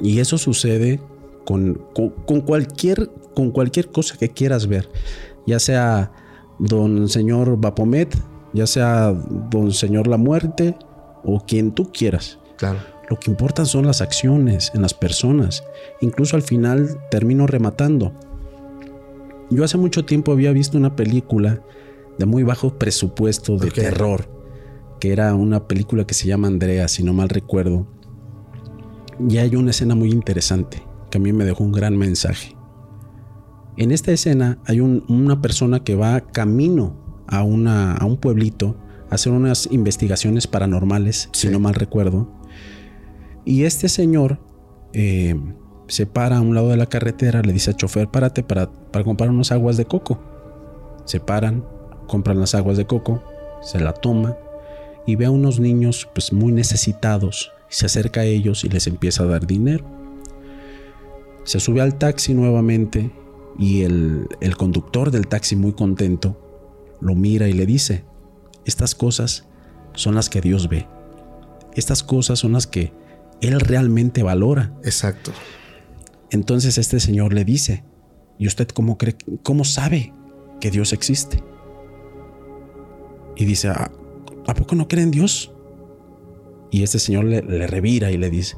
Y 0.00 0.18
eso 0.18 0.38
sucede 0.38 1.00
con, 1.44 1.84
con, 1.94 2.40
cualquier, 2.40 3.10
con 3.34 3.50
cualquier 3.50 3.88
cosa 3.88 4.16
que 4.16 4.30
quieras 4.30 4.66
ver. 4.66 4.88
Ya 5.46 5.58
sea 5.58 6.12
don 6.58 7.08
señor 7.08 7.60
Bapomet, 7.60 8.16
ya 8.52 8.66
sea 8.66 9.12
don 9.50 9.72
señor 9.72 10.06
La 10.06 10.16
Muerte 10.16 10.76
o 11.24 11.44
quien 11.44 11.72
tú 11.72 11.92
quieras. 11.92 12.38
Claro. 12.56 12.78
Lo 13.08 13.18
que 13.18 13.30
importan 13.30 13.66
son 13.66 13.86
las 13.86 14.00
acciones 14.00 14.72
en 14.74 14.82
las 14.82 14.94
personas. 14.94 15.64
Incluso 16.00 16.36
al 16.36 16.42
final 16.42 16.98
termino 17.10 17.46
rematando. 17.46 18.12
Yo 19.52 19.64
hace 19.64 19.78
mucho 19.78 20.04
tiempo 20.04 20.32
había 20.32 20.52
visto 20.52 20.78
una 20.78 20.96
película 20.96 21.62
de 22.18 22.26
muy 22.26 22.42
bajo 22.42 22.78
presupuesto 22.78 23.56
de 23.56 23.70
terror, 23.70 24.28
que 24.98 25.12
era 25.12 25.34
una 25.34 25.68
película 25.68 26.06
que 26.06 26.14
se 26.14 26.26
llama 26.26 26.48
Andrea, 26.48 26.88
si 26.88 27.02
no 27.02 27.12
mal 27.12 27.28
recuerdo. 27.28 27.86
Y 29.28 29.38
hay 29.38 29.54
una 29.56 29.70
escena 29.70 29.94
muy 29.94 30.10
interesante 30.10 30.82
que 31.10 31.18
a 31.18 31.20
mí 31.20 31.32
me 31.32 31.44
dejó 31.44 31.64
un 31.64 31.72
gran 31.72 31.96
mensaje. 31.96 32.56
En 33.76 33.92
esta 33.92 34.12
escena 34.12 34.58
hay 34.64 34.80
una 34.80 35.40
persona 35.40 35.84
que 35.84 35.94
va 35.94 36.20
camino 36.20 37.22
a, 37.26 37.42
una, 37.42 37.94
a 37.94 38.04
un 38.04 38.16
pueblito 38.16 38.76
a 39.10 39.14
hacer 39.14 39.32
unas 39.32 39.68
investigaciones 39.70 40.46
paranormales, 40.46 41.28
si 41.32 41.48
no 41.48 41.60
mal 41.60 41.74
recuerdo 41.74 42.42
y 43.44 43.64
este 43.64 43.88
señor 43.88 44.38
eh, 44.92 45.34
se 45.92 46.06
para 46.06 46.38
a 46.38 46.40
un 46.40 46.54
lado 46.54 46.70
de 46.70 46.78
la 46.78 46.86
carretera, 46.86 47.42
le 47.42 47.52
dice 47.52 47.68
al 47.68 47.76
chofer, 47.76 48.08
párate 48.08 48.42
para, 48.42 48.70
para 48.70 49.04
comprar 49.04 49.28
unas 49.28 49.52
aguas 49.52 49.76
de 49.76 49.84
coco. 49.84 50.18
Se 51.04 51.20
paran, 51.20 51.66
compran 52.06 52.40
las 52.40 52.54
aguas 52.54 52.78
de 52.78 52.86
coco, 52.86 53.22
se 53.60 53.78
la 53.78 53.92
toma 53.92 54.38
y 55.06 55.16
ve 55.16 55.26
a 55.26 55.30
unos 55.30 55.60
niños 55.60 56.08
pues 56.14 56.32
muy 56.32 56.50
necesitados. 56.50 57.52
Se 57.68 57.84
acerca 57.84 58.22
a 58.22 58.24
ellos 58.24 58.64
y 58.64 58.70
les 58.70 58.86
empieza 58.86 59.24
a 59.24 59.26
dar 59.26 59.46
dinero. 59.46 59.84
Se 61.44 61.60
sube 61.60 61.82
al 61.82 61.98
taxi 61.98 62.32
nuevamente 62.32 63.10
y 63.58 63.82
el, 63.82 64.28
el 64.40 64.56
conductor 64.56 65.10
del 65.10 65.26
taxi 65.26 65.56
muy 65.56 65.74
contento 65.74 66.40
lo 67.02 67.14
mira 67.14 67.48
y 67.48 67.52
le 67.52 67.66
dice, 67.66 68.06
estas 68.64 68.94
cosas 68.94 69.46
son 69.92 70.14
las 70.14 70.30
que 70.30 70.40
Dios 70.40 70.70
ve. 70.70 70.86
Estas 71.74 72.02
cosas 72.02 72.38
son 72.38 72.52
las 72.52 72.66
que 72.66 72.94
él 73.42 73.60
realmente 73.60 74.22
valora. 74.22 74.72
Exacto. 74.84 75.32
Entonces 76.32 76.78
este 76.78 76.98
señor 76.98 77.32
le 77.32 77.44
dice, 77.44 77.84
¿y 78.38 78.46
usted 78.46 78.66
cómo 78.68 78.98
cree, 78.98 79.16
cómo 79.42 79.64
sabe 79.64 80.12
que 80.60 80.70
Dios 80.70 80.92
existe? 80.92 81.44
Y 83.36 83.44
dice, 83.44 83.68
¿a, 83.68 83.90
poco 84.56 84.74
no 84.74 84.88
cree 84.88 85.04
en 85.04 85.10
Dios? 85.10 85.52
Y 86.70 86.82
este 86.82 86.98
señor 86.98 87.26
le, 87.26 87.42
le 87.42 87.66
revira 87.66 88.10
y 88.10 88.16
le 88.16 88.30
dice, 88.30 88.56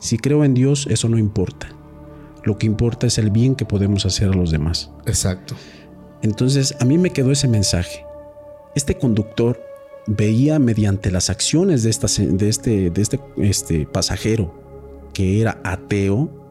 si 0.00 0.18
creo 0.18 0.44
en 0.44 0.54
Dios, 0.54 0.88
eso 0.90 1.08
no 1.08 1.18
importa. 1.18 1.68
Lo 2.44 2.58
que 2.58 2.66
importa 2.66 3.06
es 3.06 3.18
el 3.18 3.30
bien 3.30 3.54
que 3.54 3.64
podemos 3.64 4.04
hacer 4.04 4.30
a 4.30 4.32
los 4.32 4.50
demás. 4.50 4.90
Exacto. 5.06 5.54
Entonces 6.22 6.74
a 6.80 6.84
mí 6.84 6.98
me 6.98 7.10
quedó 7.10 7.30
ese 7.30 7.46
mensaje. 7.46 8.04
Este 8.74 8.96
conductor 8.96 9.60
veía 10.06 10.58
mediante 10.58 11.10
las 11.10 11.30
acciones 11.30 11.82
de, 11.82 11.90
esta, 11.90 12.06
de, 12.18 12.48
este, 12.48 12.90
de 12.90 13.02
este, 13.02 13.20
este 13.36 13.86
pasajero 13.86 14.60
que 15.12 15.40
era 15.40 15.60
ateo, 15.62 16.41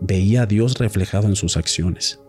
veía 0.00 0.42
a 0.42 0.46
Dios 0.46 0.78
reflejado 0.78 1.28
en 1.28 1.36
sus 1.36 1.56
acciones. 1.56 2.20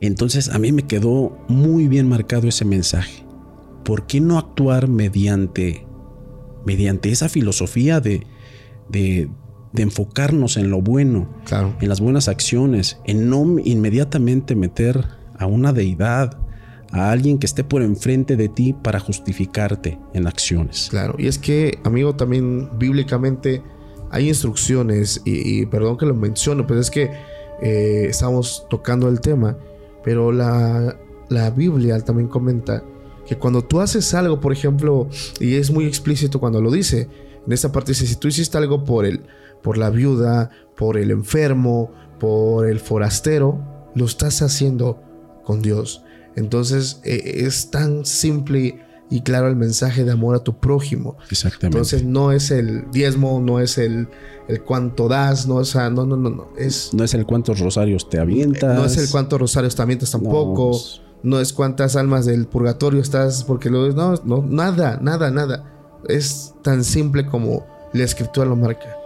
Entonces 0.00 0.48
a 0.48 0.58
mí 0.58 0.72
me 0.72 0.82
quedó 0.82 1.38
muy 1.48 1.86
bien 1.86 2.08
marcado 2.08 2.48
ese 2.48 2.64
mensaje. 2.64 3.24
¿Por 3.84 4.06
qué 4.06 4.20
no 4.20 4.38
actuar 4.38 4.88
mediante, 4.88 5.86
mediante 6.66 7.10
esa 7.10 7.28
filosofía 7.28 8.00
de, 8.00 8.26
de, 8.88 9.28
de 9.72 9.82
enfocarnos 9.82 10.56
en 10.56 10.70
lo 10.70 10.80
bueno, 10.80 11.28
claro. 11.44 11.76
en 11.80 11.88
las 11.88 12.00
buenas 12.00 12.28
acciones, 12.28 12.98
en 13.04 13.28
no 13.28 13.58
inmediatamente 13.64 14.54
meter 14.54 15.04
a 15.38 15.46
una 15.46 15.72
deidad, 15.72 16.38
a 16.92 17.10
alguien 17.10 17.38
que 17.38 17.46
esté 17.46 17.64
por 17.64 17.82
enfrente 17.82 18.36
de 18.36 18.48
ti 18.48 18.74
para 18.74 19.00
justificarte 19.00 19.98
en 20.12 20.26
acciones. 20.26 20.88
Claro, 20.90 21.14
y 21.18 21.26
es 21.26 21.38
que, 21.38 21.78
amigo, 21.84 22.14
también 22.14 22.68
bíblicamente 22.78 23.62
hay 24.12 24.28
instrucciones, 24.28 25.22
y, 25.24 25.64
perdón 25.66 25.96
que 25.96 26.06
lo 26.06 26.14
mencione, 26.14 26.62
pues 26.64 26.80
es 26.80 26.90
que 26.90 27.10
eh, 27.62 28.06
estamos 28.08 28.66
tocando 28.68 29.08
el 29.08 29.20
tema, 29.20 29.56
pero 30.04 30.30
la, 30.30 30.98
la 31.30 31.50
Biblia 31.50 31.98
también 32.00 32.28
comenta 32.28 32.84
que 33.26 33.38
cuando 33.38 33.64
tú 33.64 33.80
haces 33.80 34.12
algo, 34.12 34.38
por 34.38 34.52
ejemplo, 34.52 35.08
y 35.40 35.54
es 35.54 35.70
muy 35.70 35.86
explícito 35.86 36.40
cuando 36.40 36.60
lo 36.60 36.70
dice, 36.70 37.08
en 37.46 37.52
esta 37.52 37.72
parte 37.72 37.92
dice, 37.92 38.06
si 38.06 38.16
tú 38.16 38.28
hiciste 38.28 38.58
algo 38.58 38.84
por 38.84 39.06
el, 39.06 39.22
por 39.62 39.78
la 39.78 39.88
viuda, 39.88 40.50
por 40.76 40.98
el 40.98 41.10
enfermo, 41.10 41.90
por 42.20 42.68
el 42.68 42.80
forastero, 42.80 43.90
lo 43.94 44.04
estás 44.04 44.42
haciendo 44.42 45.02
con 45.42 45.62
Dios. 45.62 46.04
Entonces 46.36 47.00
eh, 47.04 47.44
es 47.46 47.70
tan 47.70 48.04
simple 48.04 48.81
y 49.12 49.20
claro 49.20 49.46
el 49.46 49.56
mensaje 49.56 50.04
de 50.04 50.10
amor 50.10 50.34
a 50.34 50.38
tu 50.38 50.58
prójimo. 50.58 51.18
Exactamente. 51.30 51.76
Entonces 51.76 52.02
no 52.02 52.32
es 52.32 52.50
el 52.50 52.90
diezmo, 52.90 53.42
no 53.44 53.60
es 53.60 53.76
el, 53.76 54.08
el 54.48 54.62
cuánto 54.62 55.06
das, 55.06 55.46
no, 55.46 55.56
o 55.56 55.90
no, 55.90 56.06
no, 56.06 56.16
no, 56.16 56.30
no. 56.30 56.48
Es, 56.56 56.94
no 56.94 57.04
es 57.04 57.12
el 57.12 57.26
cuántos 57.26 57.60
rosarios 57.60 58.08
te 58.08 58.18
avientas. 58.18 58.74
No 58.74 58.86
es 58.86 58.96
el 58.96 59.10
cuántos 59.10 59.38
rosarios 59.38 59.76
te 59.76 59.82
avientas 59.82 60.12
tampoco. 60.12 60.64
No, 60.64 60.70
pues, 60.70 61.02
no 61.22 61.40
es 61.40 61.52
cuántas 61.52 61.94
almas 61.94 62.24
del 62.24 62.46
purgatorio 62.46 63.02
estás, 63.02 63.44
porque 63.44 63.68
lo 63.68 63.92
no, 63.92 64.14
no, 64.24 64.42
nada, 64.48 64.98
nada, 65.02 65.30
nada. 65.30 66.00
Es 66.08 66.54
tan 66.62 66.82
simple 66.82 67.26
como 67.26 67.66
la 67.92 68.04
escritura 68.04 68.46
lo 68.46 68.56
marca. 68.56 68.96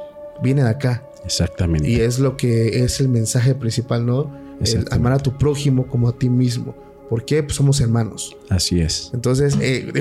Viene 0.41 0.63
de 0.63 0.71
acá. 0.71 1.03
Exactamente. 1.25 1.91
Y 1.91 1.97
es 2.01 2.21
lo 2.21 2.37
que 2.37 2.85
es 2.85 3.01
el 3.01 3.09
mensaje 3.09 3.57
principal, 3.57 4.07
¿no? 4.07 4.33
El 4.61 4.87
amar 4.93 5.15
a 5.15 5.19
tu 5.19 5.37
prójimo 5.37 5.89
como 5.89 6.09
a 6.09 6.13
ti 6.13 6.31
mismo. 6.31 6.77
¿Por 7.09 7.25
qué? 7.25 7.43
Pues 7.43 7.55
somos 7.55 7.81
hermanos. 7.81 8.37
Así 8.49 8.81
es. 8.81 9.11
Entonces, 9.15 9.57
eh, 9.61 9.93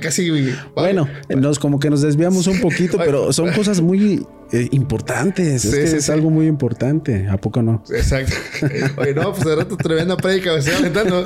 casi. 0.00 0.30
Bueno, 0.74 1.06
nos, 1.28 1.58
como 1.58 1.78
que 1.78 1.90
nos 1.90 2.00
desviamos 2.00 2.46
un 2.46 2.60
poquito, 2.60 2.96
pero 2.96 3.32
son 3.34 3.52
cosas 3.52 3.82
muy 3.82 4.26
eh, 4.52 4.68
importantes. 4.72 5.66
es, 5.66 5.74
que 5.74 5.96
es 5.98 6.08
algo 6.08 6.30
muy 6.30 6.46
importante. 6.46 7.28
¿A 7.28 7.36
poco 7.36 7.60
no? 7.60 7.84
Exacto. 7.90 8.34
Oye, 8.96 9.14
no, 9.14 9.32
pues 9.32 9.44
de 9.44 9.56
rato 9.56 9.76
tremenda 9.76 10.16
prédica 10.16 10.52
me 10.52 10.60
estoy 10.60 10.74
aventando. 10.74 11.22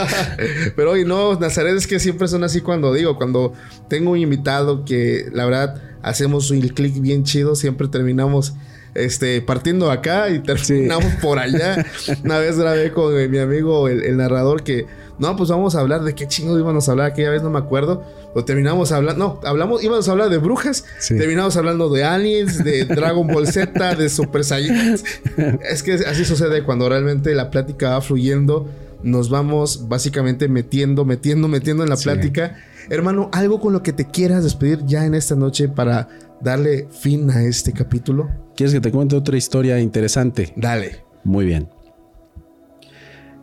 pero 0.76 0.92
hoy 0.92 1.04
no, 1.04 1.38
Nazaret 1.38 1.76
es 1.76 1.88
que 1.88 1.98
siempre 1.98 2.28
son 2.28 2.44
así 2.44 2.60
cuando 2.60 2.94
digo, 2.94 3.16
cuando 3.16 3.54
tengo 3.88 4.12
un 4.12 4.18
invitado 4.18 4.84
que 4.84 5.26
la 5.32 5.46
verdad 5.46 5.82
hacemos 6.02 6.50
un 6.52 6.60
clic 6.60 7.00
bien 7.00 7.24
chido, 7.24 7.56
siempre 7.56 7.88
terminamos 7.88 8.54
este, 8.94 9.42
partiendo 9.42 9.90
acá 9.90 10.30
y 10.30 10.38
terminamos 10.40 11.12
por 11.20 11.38
allá. 11.38 11.84
Una 12.24 12.38
vez 12.38 12.58
grabé 12.58 12.92
con 12.92 13.14
mi 13.30 13.38
amigo, 13.38 13.88
el, 13.88 14.16
narrador, 14.16 14.62
que 14.62 14.86
no, 15.18 15.36
pues 15.36 15.50
vamos 15.50 15.74
a 15.74 15.80
hablar 15.80 16.02
de 16.02 16.14
qué 16.14 16.26
chingos 16.26 16.58
íbamos 16.58 16.88
a 16.88 16.92
hablar 16.92 17.12
aquella 17.12 17.30
vez, 17.30 17.42
no 17.42 17.50
me 17.50 17.58
acuerdo. 17.58 18.04
Lo 18.34 18.44
terminamos 18.44 18.92
hablando, 18.92 19.40
no, 19.42 19.48
hablamos, 19.48 19.82
íbamos 19.82 20.08
a 20.08 20.12
hablar 20.12 20.28
de 20.28 20.38
brujas, 20.38 20.84
terminamos 21.06 21.56
hablando 21.56 21.88
de 21.88 22.04
aliens, 22.04 22.62
de 22.64 22.84
Dragon 22.84 23.26
Ball 23.26 23.46
Z, 23.46 23.94
de 23.94 24.08
Super 24.08 24.44
Saiyan. 24.44 24.96
es 25.70 25.82
que 25.82 25.94
así 25.94 26.24
sucede 26.24 26.64
cuando 26.64 26.88
realmente 26.88 27.34
la 27.34 27.50
plática 27.50 27.90
va 27.90 28.00
fluyendo. 28.00 28.68
Nos 29.02 29.28
vamos 29.28 29.86
básicamente 29.88 30.48
metiendo, 30.48 31.04
metiendo, 31.04 31.46
metiendo 31.46 31.84
en 31.84 31.90
la 31.90 31.96
plática. 31.96 32.56
Hermano, 32.88 33.28
algo 33.32 33.60
con 33.60 33.72
lo 33.72 33.82
que 33.82 33.92
te 33.92 34.06
quieras 34.06 34.42
despedir 34.42 34.84
ya 34.86 35.04
en 35.04 35.14
esta 35.14 35.34
noche 35.34 35.68
para 35.68 36.08
darle 36.44 36.86
fin 36.90 37.30
a 37.30 37.42
este 37.42 37.72
capítulo. 37.72 38.28
¿Quieres 38.54 38.74
que 38.74 38.80
te 38.80 38.92
cuente 38.92 39.16
otra 39.16 39.36
historia 39.36 39.80
interesante? 39.80 40.52
Dale. 40.54 41.02
Muy 41.24 41.46
bien. 41.46 41.68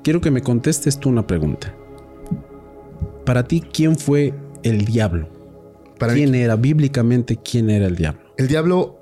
Quiero 0.03 0.21
que 0.21 0.31
me 0.31 0.41
contestes 0.41 0.99
tú 0.99 1.09
una 1.09 1.25
pregunta. 1.25 1.75
Para 3.25 3.43
ti, 3.43 3.61
¿quién 3.61 3.97
fue 3.97 4.33
el 4.63 4.85
diablo? 4.85 5.27
Para 5.97 6.13
¿Quién 6.13 6.33
era 6.35 6.55
bíblicamente 6.55 7.37
quién 7.37 7.69
era 7.69 7.87
el 7.87 7.95
diablo? 7.95 8.21
El 8.37 8.47
diablo 8.47 8.99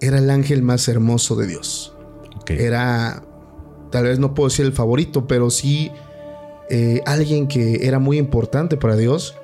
era 0.00 0.18
el 0.18 0.30
ángel 0.30 0.62
más 0.62 0.88
hermoso 0.88 1.34
de 1.36 1.46
Dios. 1.48 1.96
Era, 2.48 3.22
tal 3.92 4.04
vez 4.04 4.18
no 4.18 4.34
puedo 4.34 4.48
decir 4.48 4.64
el 4.64 4.72
favorito, 4.72 5.28
pero 5.28 5.50
sí 5.50 5.90
eh, 6.68 7.00
alguien 7.06 7.46
que 7.46 7.86
era 7.86 7.98
muy 7.98 8.18
importante 8.18 8.76
para 8.76 8.96
Dios. 8.96 9.36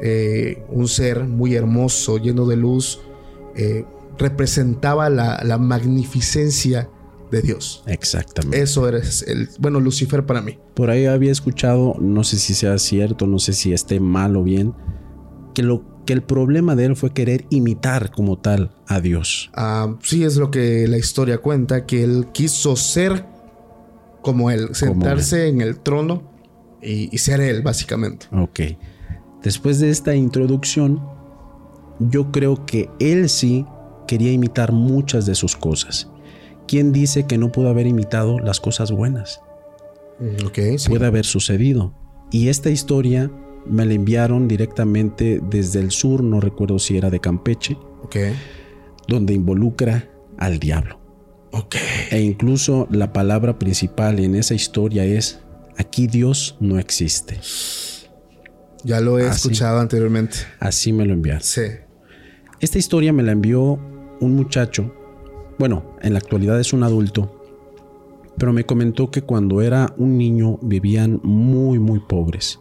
Eh, 0.00 0.62
un 0.68 0.88
ser 0.88 1.24
muy 1.24 1.54
hermoso, 1.54 2.18
lleno 2.18 2.46
de 2.46 2.56
luz, 2.56 3.00
eh, 3.56 3.84
representaba 4.18 5.10
la, 5.10 5.58
magnificencia 5.58 6.88
de 7.30 7.42
Dios. 7.42 7.82
Exactamente. 7.86 8.60
Eso 8.60 8.88
eres 8.88 9.24
el, 9.26 9.48
bueno, 9.58 9.80
Lucifer 9.80 10.24
para 10.24 10.40
mí. 10.40 10.58
Por 10.74 10.90
ahí 10.90 11.06
había 11.06 11.32
escuchado, 11.32 11.96
no 12.00 12.24
sé 12.24 12.38
si 12.38 12.54
sea 12.54 12.78
cierto, 12.78 13.26
no 13.26 13.38
sé 13.38 13.52
si 13.52 13.72
esté 13.72 14.00
mal 14.00 14.36
o 14.36 14.42
bien, 14.42 14.74
que 15.54 15.62
lo 15.62 15.94
que 16.04 16.12
el 16.12 16.22
problema 16.22 16.76
de 16.76 16.84
él 16.84 16.96
fue 16.96 17.14
querer 17.14 17.46
imitar 17.48 18.10
como 18.10 18.38
tal 18.38 18.72
a 18.86 19.00
Dios. 19.00 19.50
Ah, 19.54 19.96
sí, 20.02 20.22
es 20.22 20.36
lo 20.36 20.50
que 20.50 20.86
la 20.86 20.98
historia 20.98 21.38
cuenta, 21.38 21.86
que 21.86 22.04
él 22.04 22.26
quiso 22.32 22.76
ser 22.76 23.24
como 24.20 24.50
él, 24.50 24.74
sentarse 24.74 25.48
en 25.48 25.60
el 25.60 25.80
trono 25.80 26.30
y, 26.82 27.08
y, 27.10 27.18
ser 27.18 27.40
él, 27.40 27.62
básicamente. 27.62 28.26
Ok. 28.32 28.60
Después 29.42 29.80
de 29.80 29.90
esta 29.90 30.14
introducción, 30.14 31.00
yo 31.98 32.30
creo 32.30 32.66
que 32.66 32.90
él 32.98 33.28
sí 33.28 33.66
quería 34.06 34.32
imitar 34.32 34.72
muchas 34.72 35.26
de 35.26 35.34
sus 35.34 35.56
cosas. 35.56 36.08
¿Quién 36.66 36.92
dice 36.92 37.26
que 37.26 37.38
no 37.38 37.52
pudo 37.52 37.68
haber 37.68 37.86
imitado 37.86 38.38
las 38.38 38.60
cosas 38.60 38.90
buenas? 38.90 39.40
Mm, 40.18 40.46
okay, 40.46 40.76
Puede 40.88 41.06
haber 41.06 41.24
sucedido. 41.24 41.94
Y 42.30 42.48
esta 42.48 42.70
historia 42.70 43.30
me 43.66 43.84
la 43.86 43.94
enviaron 43.94 44.48
directamente 44.48 45.40
desde 45.42 45.80
el 45.80 45.90
sur, 45.90 46.22
no 46.22 46.40
recuerdo 46.40 46.78
si 46.78 46.96
era 46.96 47.10
de 47.10 47.20
Campeche, 47.20 47.76
okay. 48.02 48.34
donde 49.08 49.34
involucra 49.34 50.10
al 50.38 50.58
diablo. 50.58 51.00
Okay. 51.52 51.80
E 52.10 52.20
incluso 52.20 52.88
la 52.90 53.12
palabra 53.12 53.58
principal 53.58 54.18
en 54.18 54.34
esa 54.34 54.54
historia 54.54 55.04
es, 55.04 55.40
aquí 55.76 56.06
Dios 56.06 56.56
no 56.60 56.78
existe. 56.78 57.38
Ya 58.82 59.00
lo 59.00 59.18
he 59.18 59.28
escuchado 59.28 59.78
anteriormente. 59.78 60.38
Así 60.58 60.92
me 60.92 61.06
lo 61.06 61.14
enviaron. 61.14 61.42
Sí. 61.42 61.62
Esta 62.60 62.78
historia 62.78 63.12
me 63.12 63.22
la 63.22 63.32
envió 63.32 63.78
un 64.20 64.36
muchacho, 64.36 64.92
bueno, 65.58 65.96
en 66.02 66.12
la 66.12 66.18
actualidad 66.18 66.58
es 66.58 66.72
un 66.72 66.82
adulto, 66.82 67.40
pero 68.38 68.52
me 68.52 68.64
comentó 68.64 69.10
que 69.10 69.22
cuando 69.22 69.62
era 69.62 69.94
un 69.96 70.18
niño 70.18 70.58
vivían 70.62 71.20
muy, 71.22 71.78
muy 71.78 72.00
pobres. 72.00 72.60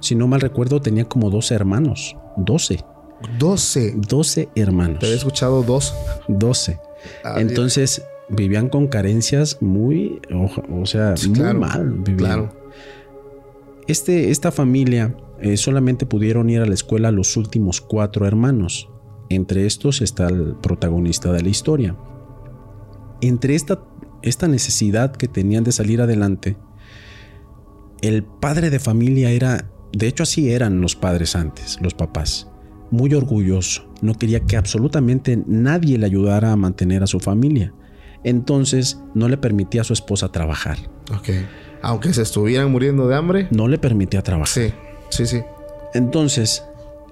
Si 0.00 0.14
no 0.14 0.26
mal 0.26 0.40
recuerdo, 0.40 0.80
tenía 0.80 1.04
como 1.04 1.30
12 1.30 1.54
hermanos. 1.54 2.16
12. 2.36 2.84
12. 3.38 3.94
12 3.96 4.48
hermanos. 4.54 4.98
Te 4.98 5.06
había 5.06 5.16
escuchado 5.16 5.62
dos. 5.62 5.94
12. 6.28 6.80
Ah, 7.24 7.36
Entonces 7.38 8.02
vivían 8.28 8.68
con 8.68 8.88
carencias 8.88 9.58
muy, 9.60 10.20
o, 10.32 10.86
sea, 10.86 11.14
muy 11.28 11.54
mal. 11.54 12.02
Claro. 12.16 12.52
Este, 13.86 14.30
esta 14.30 14.50
familia 14.50 15.14
eh, 15.42 15.56
solamente 15.56 16.06
pudieron 16.06 16.48
ir 16.50 16.60
a 16.60 16.66
la 16.66 16.74
escuela 16.74 17.10
los 17.10 17.36
últimos 17.36 17.80
cuatro 17.80 18.26
hermanos. 18.26 18.88
Entre 19.28 19.66
estos 19.66 20.00
está 20.00 20.28
el 20.28 20.54
protagonista 20.54 21.32
de 21.32 21.42
la 21.42 21.48
historia. 21.48 21.96
Entre 23.20 23.54
esta, 23.54 23.82
esta 24.22 24.46
necesidad 24.46 25.16
que 25.16 25.26
tenían 25.26 25.64
de 25.64 25.72
salir 25.72 26.00
adelante, 26.00 26.56
el 28.02 28.24
padre 28.24 28.70
de 28.70 28.78
familia 28.78 29.30
era, 29.30 29.70
de 29.92 30.06
hecho 30.06 30.22
así 30.22 30.50
eran 30.50 30.80
los 30.80 30.94
padres 30.94 31.34
antes, 31.34 31.78
los 31.80 31.94
papás, 31.94 32.48
muy 32.90 33.12
orgulloso, 33.14 33.92
no 34.00 34.14
quería 34.14 34.40
que 34.40 34.56
absolutamente 34.56 35.42
nadie 35.46 35.98
le 35.98 36.06
ayudara 36.06 36.52
a 36.52 36.56
mantener 36.56 37.02
a 37.02 37.06
su 37.06 37.20
familia. 37.20 37.74
Entonces 38.24 39.00
no 39.14 39.28
le 39.28 39.36
permitía 39.36 39.80
a 39.80 39.84
su 39.84 39.92
esposa 39.92 40.30
trabajar. 40.30 40.78
Ok. 41.12 41.30
Aunque 41.82 42.12
se 42.12 42.22
estuvieran 42.22 42.70
muriendo 42.70 43.08
de 43.08 43.16
hambre. 43.16 43.48
No 43.50 43.66
le 43.66 43.78
permitía 43.78 44.22
trabajar. 44.22 44.48
Sí. 44.48 44.72
Sí, 45.12 45.26
sí. 45.26 45.42
Entonces, 45.92 46.64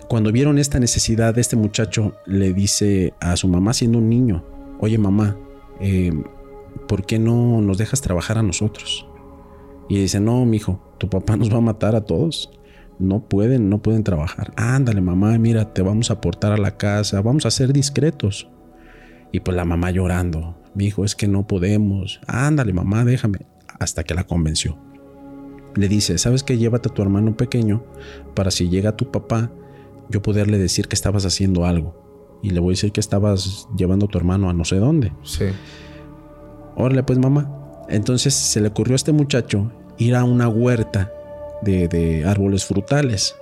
cuando 0.09 0.33
vieron 0.33 0.59
esta 0.59 0.81
necesidad, 0.81 1.39
este 1.39 1.55
muchacho 1.55 2.15
le 2.25 2.55
dice 2.55 3.13
a 3.21 3.37
su 3.37 3.47
mamá 3.47 3.75
siendo 3.75 3.99
un 3.99 4.09
niño, 4.09 4.43
oye 4.79 4.97
mamá, 4.97 5.37
eh, 5.81 6.11
¿por 6.89 7.05
qué 7.05 7.19
no 7.19 7.61
nos 7.61 7.77
dejas 7.77 8.01
trabajar 8.01 8.39
a 8.39 8.43
nosotros? 8.43 9.07
Y 9.91 9.99
dice, 9.99 10.19
no, 10.19 10.47
mijo, 10.47 10.95
tu 10.97 11.11
papá 11.11 11.37
nos 11.37 11.53
va 11.53 11.59
a 11.59 11.61
matar 11.61 11.95
a 11.95 12.01
todos. 12.01 12.51
No 12.99 13.29
pueden, 13.29 13.69
no 13.69 13.83
pueden 13.83 14.03
trabajar. 14.03 14.55
Ándale, 14.57 15.03
mamá, 15.03 15.37
mira, 15.37 15.75
te 15.75 15.83
vamos 15.83 16.09
a 16.09 16.15
aportar 16.15 16.53
a 16.53 16.57
la 16.57 16.79
casa, 16.79 17.21
vamos 17.21 17.45
a 17.45 17.51
ser 17.51 17.71
discretos. 17.71 18.49
Y 19.31 19.41
pues 19.41 19.55
la 19.55 19.67
mamá 19.67 19.91
llorando, 19.91 20.57
mi 20.75 20.87
hijo, 20.87 21.05
es 21.05 21.15
que 21.15 21.29
no 21.29 21.47
podemos. 21.47 22.19
Ándale, 22.27 22.73
mamá, 22.73 23.05
déjame. 23.05 23.41
Hasta 23.79 24.05
que 24.05 24.15
la 24.15 24.25
convenció 24.25 24.79
le 25.75 25.89
dice, 25.89 26.19
¿sabes 26.19 26.43
qué? 26.43 26.59
Llévate 26.59 26.89
a 26.89 26.95
tu 26.95 27.03
hermano 27.03 27.37
pequeño 27.37 27.85
para 28.35 28.51
si 28.51 28.69
llega 28.69 28.97
tu 28.97 29.11
papá, 29.11 29.51
yo 30.09 30.23
poderle 30.23 30.59
decir 30.59 30.89
que 30.89 30.95
estabas 30.95 31.25
haciendo 31.25 31.65
algo. 31.65 31.95
Y 32.43 32.51
le 32.51 32.61
voy 32.61 32.73
a 32.73 32.77
decir 32.77 32.93
que 32.93 33.01
estabas 33.01 33.69
llevando 33.77 34.07
a 34.07 34.09
tu 34.09 34.19
hermano 34.19 34.49
a 34.49 34.53
no 34.53 34.65
sé 34.65 34.77
dónde. 34.77 35.13
Sí. 35.23 35.47
Órale, 36.75 37.03
pues 37.03 37.19
mamá. 37.19 37.85
Entonces 37.89 38.35
se 38.35 38.61
le 38.61 38.69
ocurrió 38.69 38.95
a 38.95 38.97
este 38.97 39.13
muchacho 39.13 39.71
ir 39.99 40.15
a 40.15 40.25
una 40.25 40.49
huerta 40.49 41.13
de, 41.63 41.89
de 41.89 42.25
árboles 42.25 42.65
frutales. 42.65 43.37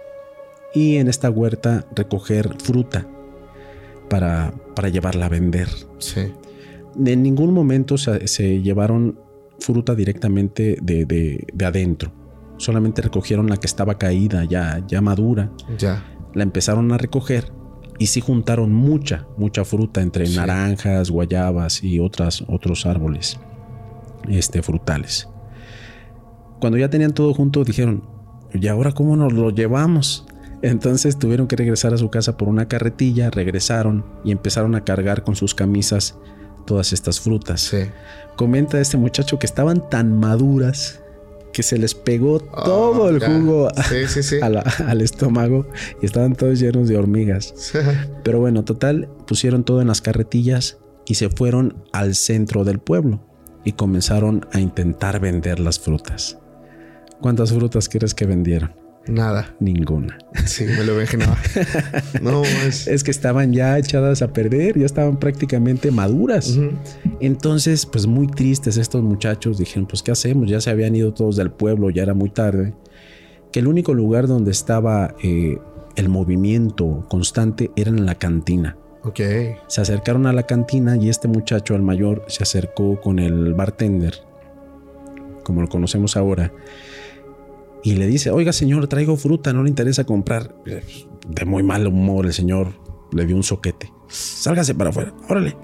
Y 0.75 0.97
en 0.97 1.09
esta 1.09 1.31
huerta 1.31 1.87
recoger 1.95 2.57
fruta 2.59 3.07
para, 4.09 4.53
para 4.75 4.89
llevarla 4.89 5.27
a 5.27 5.29
vender. 5.29 5.69
Sí. 5.99 6.33
En 7.05 7.23
ningún 7.23 7.53
momento 7.53 7.97
se, 7.97 8.27
se 8.27 8.61
llevaron 8.61 9.19
fruta 9.59 9.95
directamente 9.95 10.79
de, 10.81 11.05
de, 11.05 11.47
de 11.53 11.65
adentro 11.67 12.13
solamente 12.59 13.03
recogieron 13.03 13.49
la 13.49 13.57
que 13.57 13.67
estaba 13.69 13.99
caída, 13.99 14.45
ya, 14.45 14.83
ya 14.89 15.01
madura. 15.01 15.53
Ya. 15.79 16.05
La 16.35 16.43
empezaron 16.43 16.91
a 16.91 16.99
recoger 16.99 17.53
y 18.01 18.09
sí 18.09 18.21
juntaron 18.21 18.73
mucha, 18.73 19.27
mucha 19.37 19.65
fruta 19.65 20.03
entre 20.03 20.27
Sí. 20.27 20.37
naranjas, 20.37 21.09
guayabas 21.11 21.85
y 21.85 22.01
otras, 22.01 22.45
otros 22.49 22.85
árboles 22.85 23.39
este, 24.29 24.61
frutales. 24.63 25.29
Cuando 26.61 26.79
ya 26.79 26.91
tenían 26.91 27.13
todo 27.15 27.33
junto, 27.33 27.63
dijeron, 27.63 28.03
¿y 28.53 28.67
ahora 28.67 28.91
cómo 28.91 29.17
nos 29.17 29.33
lo 29.33 29.51
llevamos? 29.51 30.27
Entonces 30.61 31.17
tuvieron 31.17 31.47
que 31.47 31.55
regresar 31.55 31.95
a 31.95 31.99
su 31.99 32.11
casa 32.11 32.37
por 32.37 32.49
una 32.49 32.67
carretilla, 32.67 33.31
regresaron 33.31 34.05
y 34.25 34.33
empezaron 34.33 34.75
a 34.75 34.83
cargar 34.83 35.23
con 35.23 35.37
sus 35.37 35.55
camisas 35.55 36.19
todas 36.67 36.93
estas 36.93 37.21
frutas. 37.21 37.61
Sí. 37.61 37.79
Comenta 38.37 38.81
este 38.81 38.97
muchacho 38.97 39.39
que 39.39 39.47
estaban 39.47 39.89
tan 39.91 40.19
maduras 40.19 41.01
que 41.53 41.63
se 41.63 41.79
les 41.79 41.95
pegó 41.95 42.39
todo 42.41 43.07
Ah, 43.07 43.11
el 43.11 43.21
ya. 43.21 43.27
jugo 43.29 43.69
a- 43.69 43.83
Sí, 43.83 44.07
sí, 44.07 44.23
sí. 44.23 44.37
a 44.41 44.49
la- 44.49 44.61
al 44.87 45.01
estómago 45.01 45.67
y 46.01 46.07
estaban 46.07 46.35
todos 46.37 46.61
llenos 46.61 46.89
de 46.89 46.97
hormigas. 46.97 47.73
Pero 48.23 48.39
bueno, 48.41 48.65
total, 48.65 49.09
pusieron 49.27 49.65
todo 49.65 49.81
en 49.81 49.89
las 49.89 50.01
carretillas 50.01 50.79
y 51.07 51.15
se 51.15 51.31
fueron 51.31 51.83
al 51.93 52.15
centro 52.15 52.65
del 52.65 52.79
pueblo 52.79 53.25
y 53.65 53.73
comenzaron 53.73 54.47
a 54.53 54.61
intentar 54.61 55.19
vender 55.21 55.59
las 55.59 55.81
frutas. 55.81 56.39
¿Cuántas 57.21 57.53
frutas 57.53 57.89
crees 57.89 58.15
que 58.15 58.27
vendieron? 58.27 58.73
Nada. 59.09 59.55
Ninguna. 59.61 60.19
Sí, 60.47 60.65
me 60.65 60.83
lo 60.85 60.95
imaginaba. 60.95 61.37
No, 62.23 62.43
es. 62.43 62.87
Es 62.87 63.05
que 63.05 63.11
estaban 63.11 63.53
ya 63.53 63.77
echadas 63.77 64.23
a 64.23 64.33
perder, 64.33 64.79
ya 64.79 64.87
estaban 64.87 65.19
prácticamente 65.19 65.91
maduras. 65.91 66.59
Entonces, 67.21 67.85
pues 67.85 68.07
muy 68.07 68.29
tristes 68.29 68.79
estos 68.79 69.03
muchachos 69.03 69.59
dijeron, 69.59 69.87
pues 69.87 70.03
¿qué 70.03 70.11
hacemos? 70.11 70.49
Ya 70.49 70.61
se 70.61 70.71
habían 70.71 70.97
ido 70.97 71.13
todos 71.13 71.37
del 71.37 71.51
pueblo, 71.51 71.91
ya 71.91 72.03
era 72.03 72.15
muy 72.15 72.31
tarde. 72.31 72.73
Que 73.53 73.61
el 73.61 73.67
único 73.67 73.93
lugar 73.93 74.27
donde 74.27 74.53
estaba 74.53 75.15
eh, 75.23 75.59
el 75.97 76.09
movimiento 76.09 77.05
constante 77.09 77.71
era 77.77 77.91
en 77.91 78.07
la 78.07 78.15
cantina. 78.15 78.77
Ok. 79.03 79.21
Se 79.67 79.81
acercaron 79.81 80.27
a 80.27 80.33
la 80.33 80.45
cantina 80.45 80.97
y 80.97 81.09
este 81.09 81.29
muchacho, 81.29 81.75
el 81.75 81.83
mayor, 81.83 82.25
se 82.29 82.43
acercó 82.43 83.01
con 83.01 83.19
el 83.19 83.55
bartender, 83.55 84.15
como 85.43 85.61
lo 85.61 85.69
conocemos 85.69 86.17
ahora, 86.17 86.53
y 87.85 87.95
le 87.97 88.07
dice, 88.07 88.31
oiga 88.31 88.53
señor, 88.53 88.87
traigo 88.89 89.17
fruta, 89.17 89.53
no 89.53 89.63
le 89.63 89.69
interesa 89.69 90.05
comprar. 90.05 90.55
De 91.29 91.45
muy 91.45 91.63
mal 91.63 91.87
humor 91.87 92.27
el 92.27 92.33
señor 92.33 92.73
le 93.13 93.27
dio 93.27 93.37
un 93.37 93.43
soquete. 93.43 93.93
Sálgase 94.09 94.75
para 94.75 94.91
afuera, 94.91 95.15
órale. 95.29 95.57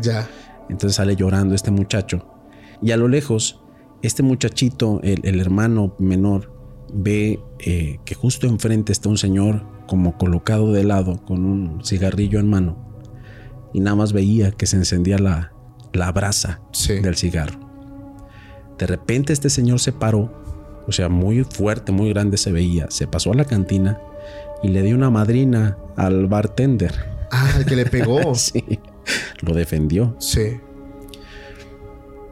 Ya. 0.00 0.28
Entonces 0.68 0.96
sale 0.96 1.16
llorando 1.16 1.54
este 1.54 1.70
muchacho. 1.70 2.26
Y 2.80 2.92
a 2.92 2.96
lo 2.96 3.08
lejos, 3.08 3.60
este 4.02 4.22
muchachito, 4.22 5.00
el, 5.02 5.20
el 5.24 5.40
hermano 5.40 5.94
menor, 5.98 6.52
ve 6.92 7.40
eh, 7.58 7.98
que 8.04 8.14
justo 8.14 8.46
enfrente 8.46 8.92
está 8.92 9.08
un 9.08 9.18
señor 9.18 9.62
como 9.86 10.16
colocado 10.16 10.72
de 10.72 10.84
lado 10.84 11.24
con 11.24 11.44
un 11.44 11.84
cigarrillo 11.84 12.38
en 12.38 12.48
mano. 12.48 12.76
Y 13.74 13.80
nada 13.80 13.96
más 13.96 14.12
veía 14.12 14.52
que 14.52 14.66
se 14.66 14.76
encendía 14.76 15.18
la, 15.18 15.52
la 15.92 16.12
brasa 16.12 16.60
Sí. 16.72 17.00
del 17.00 17.16
cigarro. 17.16 17.58
De 18.78 18.86
repente 18.86 19.32
este 19.32 19.50
señor 19.50 19.80
se 19.80 19.92
paró, 19.92 20.32
o 20.88 20.92
sea, 20.92 21.08
muy 21.08 21.44
fuerte, 21.44 21.92
muy 21.92 22.08
grande 22.08 22.36
se 22.38 22.50
veía. 22.50 22.86
Se 22.90 23.06
pasó 23.06 23.30
a 23.32 23.34
la 23.36 23.44
cantina 23.44 24.00
y 24.62 24.68
le 24.68 24.82
dio 24.82 24.96
una 24.96 25.10
madrina 25.10 25.78
al 25.96 26.26
bartender. 26.26 26.92
Ah, 27.30 27.52
el 27.58 27.66
que 27.66 27.76
le 27.76 27.86
pegó. 27.86 28.34
Sí, 28.34 28.62
lo 29.40 29.54
defendió. 29.54 30.16
Sí. 30.18 30.58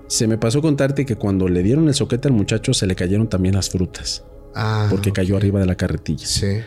Se 0.09 0.27
me 0.27 0.39
pasó 0.39 0.61
contarte 0.63 1.05
que 1.07 1.17
cuando 1.17 1.49
le 1.49 1.63
dieron 1.63 1.89
el 1.89 1.95
soquete 1.95 2.29
al 2.29 2.35
muchacho 2.35 2.75
se 2.75 2.87
le 2.87 2.95
cayeron 2.95 3.29
también 3.29 3.55
las 3.55 3.71
frutas, 3.71 4.25
Ah. 4.55 4.87
porque 4.91 5.13
cayó 5.13 5.37
arriba 5.37 5.59
de 5.61 5.67
la 5.67 5.75
carretilla. 5.77 6.27
Sí. 6.27 6.59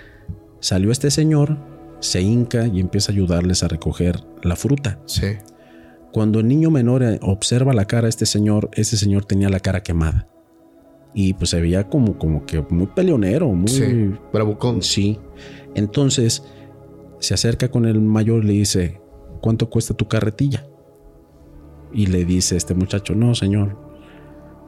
Salió 0.59 0.91
este 0.91 1.09
señor, 1.09 1.57
se 2.01 2.21
hinca 2.21 2.67
y 2.67 2.79
empieza 2.79 3.11
a 3.11 3.15
ayudarles 3.15 3.63
a 3.63 3.67
recoger 3.67 4.19
la 4.43 4.55
fruta. 4.55 4.99
Sí. 5.05 5.37
Cuando 6.11 6.39
el 6.39 6.47
niño 6.47 6.69
menor 6.69 7.03
eh, 7.03 7.19
observa 7.21 7.73
la 7.73 7.85
cara 7.85 8.03
de 8.03 8.09
este 8.09 8.25
señor, 8.25 8.69
ese 8.73 8.97
señor 8.97 9.25
tenía 9.25 9.49
la 9.49 9.59
cara 9.59 9.83
quemada. 9.83 10.27
Y 11.13 11.33
pues 11.33 11.49
se 11.49 11.59
veía 11.61 11.89
como, 11.89 12.17
como 12.17 12.45
que 12.45 12.61
muy 12.69 12.87
peleonero, 12.87 13.47
muy... 13.49 13.69
Sí. 13.69 14.15
Bravucón. 14.31 14.81
Sí. 14.81 15.19
Entonces 15.75 16.43
se 17.19 17.33
acerca 17.33 17.69
con 17.69 17.85
el 17.85 17.99
mayor 17.99 18.43
y 18.43 18.47
le 18.47 18.53
dice, 18.53 19.01
¿cuánto 19.41 19.69
cuesta 19.69 19.93
tu 19.93 20.07
carretilla? 20.07 20.65
Y 21.91 22.07
le 22.07 22.25
dice 22.25 22.55
este 22.55 22.75
muchacho, 22.75 23.15
no 23.15 23.33
señor, 23.33 23.77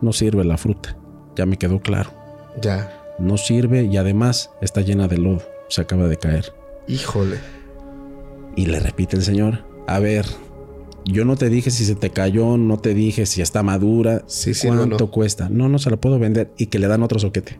no 0.01 0.11
sirve 0.13 0.43
la 0.43 0.57
fruta. 0.57 0.97
Ya 1.35 1.45
me 1.45 1.57
quedó 1.57 1.80
claro. 1.80 2.11
Ya. 2.61 2.91
No 3.19 3.38
sirve 3.38 3.84
y 3.84 3.97
además 3.97 4.51
está 4.61 4.81
llena 4.81 5.07
de 5.07 5.18
lodo. 5.18 5.41
Se 5.69 5.81
acaba 5.81 6.07
de 6.07 6.18
caer. 6.18 6.53
Híjole. 6.88 7.38
Y 8.55 8.65
le 8.65 8.80
repite 8.80 9.15
el 9.15 9.22
señor, 9.22 9.63
a 9.88 9.99
ver, 9.99 10.26
yo 11.05 11.25
no 11.25 11.35
te 11.35 11.49
dije 11.49 11.71
si 11.71 11.85
se 11.85 11.95
te 11.95 12.09
cayó, 12.11 12.57
no 12.57 12.77
te 12.77 12.93
dije 12.93 13.25
si 13.25 13.41
está 13.41 13.63
madura, 13.63 14.23
Sí, 14.27 14.51
cuánto 14.65 14.97
no. 15.05 15.11
cuesta. 15.11 15.49
No, 15.49 15.67
no 15.69 15.79
se 15.79 15.89
la 15.89 15.97
puedo 15.97 16.19
vender 16.19 16.51
y 16.57 16.67
que 16.67 16.79
le 16.79 16.87
dan 16.87 17.03
otro 17.03 17.19
soquete. 17.19 17.59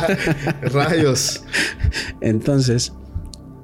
Rayos. 0.72 1.42
Entonces, 2.20 2.92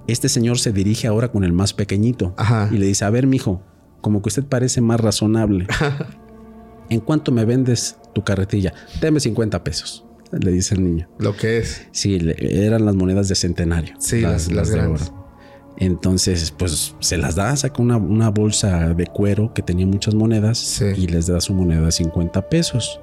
este 0.07 0.29
señor 0.29 0.59
se 0.59 0.73
dirige 0.73 1.07
ahora 1.07 1.31
con 1.31 1.45
el 1.45 1.53
más 1.53 1.73
pequeñito 1.75 2.35
Ajá. 2.37 2.69
y 2.73 2.79
le 2.79 2.87
dice, 2.87 3.05
a 3.05 3.11
ver, 3.11 3.27
mijo, 3.27 3.63
como 4.01 4.23
que 4.23 4.29
usted 4.29 4.45
parece 4.45 4.81
más 4.81 5.01
razonable. 5.01 5.67
¿En 6.91 7.01
cuánto 7.01 7.33
me 7.33 7.45
vendes 7.45 7.97
tu 8.15 8.25
carretilla? 8.25 8.73
Deme 9.01 9.21
50 9.21 9.63
pesos, 9.63 10.07
le 10.33 10.51
dice 10.53 10.75
el 10.75 10.83
niño. 10.85 11.09
Lo 11.19 11.37
que 11.37 11.59
es. 11.59 11.87
Sí, 11.93 12.19
le- 12.19 12.67
eran 12.67 12.85
las 12.87 12.95
monedas 12.95 13.29
de 13.29 13.35
centenario. 13.35 13.95
Sí, 13.99 14.21
las- 14.23 14.51
las 14.51 14.69
de 14.71 14.75
grandes. 14.77 15.03
oro. 15.09 15.18
Entonces, 15.81 16.51
pues 16.57 16.95
se 16.99 17.17
las 17.19 17.37
da, 17.37 17.55
saca 17.57 17.81
una, 17.81 17.97
una 17.97 18.31
bolsa 18.31 18.95
de 18.95 19.07
cuero 19.07 19.55
que 19.55 19.63
tenía 19.63 19.87
muchas 19.87 20.15
monedas 20.15 20.59
Sí. 20.59 20.85
y 20.97 21.07
les 21.07 21.29
da 21.29 21.41
su 21.41 21.55
moneda 21.55 21.83
de 21.87 21.93
50 21.93 22.49
pesos. 22.49 23.01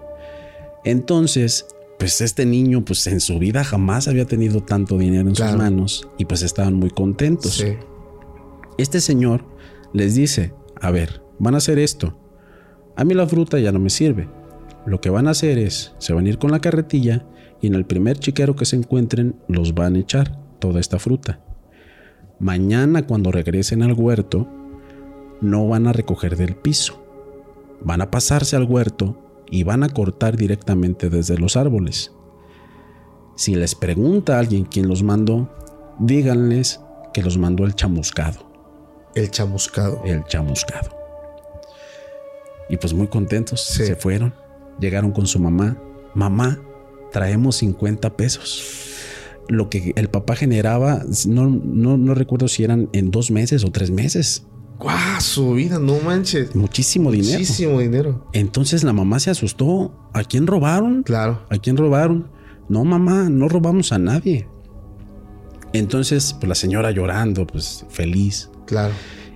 Entonces, 0.84 1.66
pues 1.98 2.20
este 2.22 2.46
niño, 2.46 2.84
pues 2.84 3.08
en 3.08 3.20
su 3.22 3.40
vida 3.40 3.64
jamás 3.64 4.08
había 4.08 4.26
tenido 4.26 4.62
tanto 4.62 4.98
dinero 4.98 5.30
en 5.30 5.36
Claro. 5.36 5.54
sus 5.54 5.58
manos 5.62 6.08
y 6.18 6.26
pues 6.26 6.42
estaban 6.42 6.74
muy 6.74 6.90
contentos. 6.90 7.54
Sí. 7.56 7.76
Este 8.78 9.00
señor 9.00 9.46
les 9.94 10.16
dice, 10.16 10.54
a 10.82 10.92
ver, 10.92 11.22
van 11.40 11.54
a 11.56 11.58
hacer 11.58 11.80
esto. 11.80 12.18
A 12.98 13.04
mí 13.06 13.14
la 13.14 13.26
fruta 13.26 13.58
ya 13.60 13.72
no 13.72 13.80
me 13.80 13.90
sirve. 13.90 14.28
Lo 14.86 15.00
que 15.02 15.10
van 15.10 15.28
a 15.28 15.32
hacer 15.32 15.58
es, 15.58 15.94
se 15.98 16.14
van 16.14 16.26
a 16.26 16.30
ir 16.30 16.38
con 16.38 16.52
la 16.52 16.60
carretilla 16.60 17.26
y 17.62 17.68
en 17.68 17.76
el 17.76 17.86
primer 17.86 18.20
chiquero 18.20 18.56
que 18.56 18.66
se 18.66 18.76
encuentren 18.76 19.36
los 19.48 19.74
van 19.74 19.96
a 19.96 20.00
echar 20.00 20.38
toda 20.60 20.80
esta 20.82 21.00
fruta. 21.00 21.40
Mañana 22.40 23.06
cuando 23.08 23.32
regresen 23.32 23.82
al 23.84 23.94
huerto, 23.94 24.48
no 25.42 25.68
van 25.68 25.88
a 25.88 25.94
recoger 25.94 26.36
del 26.38 26.56
piso. 26.56 27.02
Van 27.82 28.02
a 28.02 28.12
pasarse 28.12 28.56
al 28.56 28.64
huerto 28.64 29.18
y 29.50 29.64
van 29.64 29.84
a 29.84 29.90
cortar 29.90 30.36
directamente 30.38 31.10
desde 31.10 31.38
los 31.38 31.56
árboles. 31.56 32.12
Si 33.36 33.56
les 33.56 33.76
pregunta 33.76 34.36
a 34.36 34.40
alguien 34.40 34.66
quién 34.66 34.88
los 34.88 35.04
mandó, 35.04 35.50
díganles 36.00 36.80
que 37.14 37.22
los 37.22 37.38
mandó 37.38 37.66
el 37.66 37.76
chamuscado 37.76 38.40
El 39.14 39.30
chamuscado. 39.32 40.02
el 40.06 40.24
chamuscado. 40.26 40.90
Y 42.70 42.78
pues 42.78 42.94
muy 42.94 43.08
contentos, 43.08 43.62
Sí. 43.64 43.86
se 43.86 43.96
fueron, 43.96 44.34
llegaron 44.80 45.12
con 45.12 45.28
su 45.28 45.40
mamá. 45.40 45.78
Mamá, 46.16 46.60
traemos 47.12 47.58
50 47.58 48.10
pesos. 48.18 48.64
Lo 49.48 49.70
que 49.70 49.94
el 49.96 50.10
papá 50.10 50.36
generaba, 50.36 51.04
no, 51.28 51.50
no, 51.50 51.98
no 51.98 52.14
recuerdo 52.16 52.48
si 52.48 52.64
eran 52.64 52.90
en 52.94 53.12
dos 53.12 53.32
meses 53.32 53.64
o 53.64 53.72
tres 53.72 53.92
meses. 53.92 54.48
¡Guau! 54.80 55.22
Su 55.22 55.54
vida, 55.54 55.80
no 55.80 56.00
manches. 56.00 56.56
Muchísimo 56.56 57.12
dinero. 57.12 57.40
Muchísimo 57.40 57.80
dinero. 57.80 58.28
Entonces 58.34 58.84
la 58.84 58.94
mamá 58.94 59.20
se 59.20 59.30
asustó. 59.30 60.10
¿A 60.14 60.24
quién 60.24 60.48
robaron? 60.48 61.04
Claro. 61.04 61.46
¿A 61.50 61.58
quién 61.58 61.78
robaron? 61.78 62.30
No, 62.68 62.84
mamá, 62.84 63.30
no 63.30 63.48
robamos 63.48 63.92
a 63.92 64.00
nadie. 64.00 64.48
Entonces, 65.74 66.34
pues 66.34 66.48
la 66.48 66.56
señora 66.56 66.92
llorando, 66.92 67.46
pues 67.46 67.86
feliz. 67.90 68.50
Claro. 68.66 68.94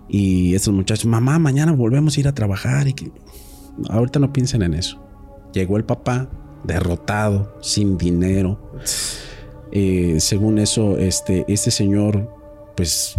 Y 0.08 0.56
estos 0.56 0.74
muchachos, 0.74 1.06
mamá, 1.06 1.38
mañana 1.38 1.72
volvemos 1.74 2.18
a 2.18 2.20
ir 2.20 2.28
a 2.28 2.34
trabajar 2.34 2.88
y 2.88 2.94
que 2.94 3.12
ahorita 3.90 4.20
no 4.20 4.34
piensen 4.34 4.64
en 4.64 4.74
eso. 4.74 5.00
Llegó 5.54 5.78
el 5.78 5.86
papá 5.86 6.30
derrotado, 6.64 7.58
sin 7.62 7.98
dinero. 7.98 8.72
Eh, 9.72 10.18
según 10.20 10.58
eso, 10.60 10.98
este, 10.98 11.46
este 11.48 11.72
señor, 11.72 12.30
pues, 12.76 13.16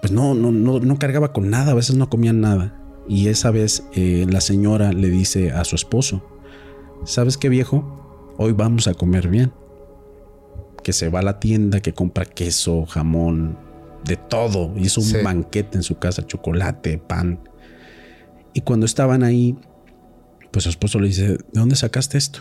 pues 0.00 0.12
no, 0.12 0.34
no, 0.34 0.50
no, 0.52 0.80
no 0.80 0.98
cargaba 0.98 1.32
con 1.32 1.50
nada, 1.50 1.72
a 1.72 1.74
veces 1.74 1.96
no 1.96 2.08
comían 2.10 2.40
nada. 2.40 2.80
Y 3.08 3.28
esa 3.28 3.50
vez 3.50 3.84
eh, 3.94 4.26
la 4.28 4.40
señora 4.40 4.92
le 4.92 5.08
dice 5.10 5.52
a 5.52 5.64
su 5.64 5.76
esposo, 5.76 6.22
¿sabes 7.04 7.36
qué 7.36 7.48
viejo? 7.48 8.34
Hoy 8.36 8.52
vamos 8.52 8.88
a 8.88 8.94
comer 8.94 9.28
bien. 9.28 9.52
Que 10.82 10.92
se 10.92 11.08
va 11.08 11.20
a 11.20 11.22
la 11.22 11.40
tienda, 11.40 11.80
que 11.80 11.92
compra 11.92 12.24
queso, 12.24 12.84
jamón, 12.86 13.58
de 14.04 14.16
todo. 14.16 14.72
Hizo 14.76 15.00
un 15.00 15.06
Sí. 15.06 15.16
banquete 15.22 15.76
en 15.78 15.82
su 15.82 15.98
casa, 15.98 16.26
chocolate, 16.26 16.98
pan. 16.98 17.40
Y 18.54 18.60
cuando 18.62 18.86
estaban 18.86 19.22
ahí, 19.22 19.56
pues 20.50 20.64
su 20.64 20.70
esposo 20.70 20.98
le 21.00 21.08
dice, 21.08 21.28
¿de 21.28 21.38
dónde 21.52 21.76
sacaste 21.76 22.18
esto? 22.18 22.40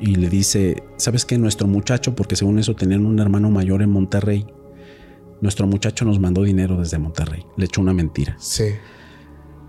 Y 0.00 0.16
le 0.16 0.28
dice, 0.28 0.82
¿sabes 0.96 1.24
qué? 1.24 1.38
Nuestro 1.38 1.66
muchacho, 1.66 2.14
porque 2.14 2.36
según 2.36 2.58
eso 2.58 2.74
tenían 2.74 3.04
un 3.04 3.18
hermano 3.18 3.50
mayor 3.50 3.82
en 3.82 3.90
Monterrey, 3.90 4.46
nuestro 5.40 5.66
muchacho 5.66 6.04
nos 6.04 6.18
mandó 6.18 6.42
dinero 6.42 6.78
desde 6.78 6.98
Monterrey. 6.98 7.44
Le 7.56 7.66
echó 7.66 7.80
una 7.80 7.94
mentira. 7.94 8.36
Sí. 8.38 8.64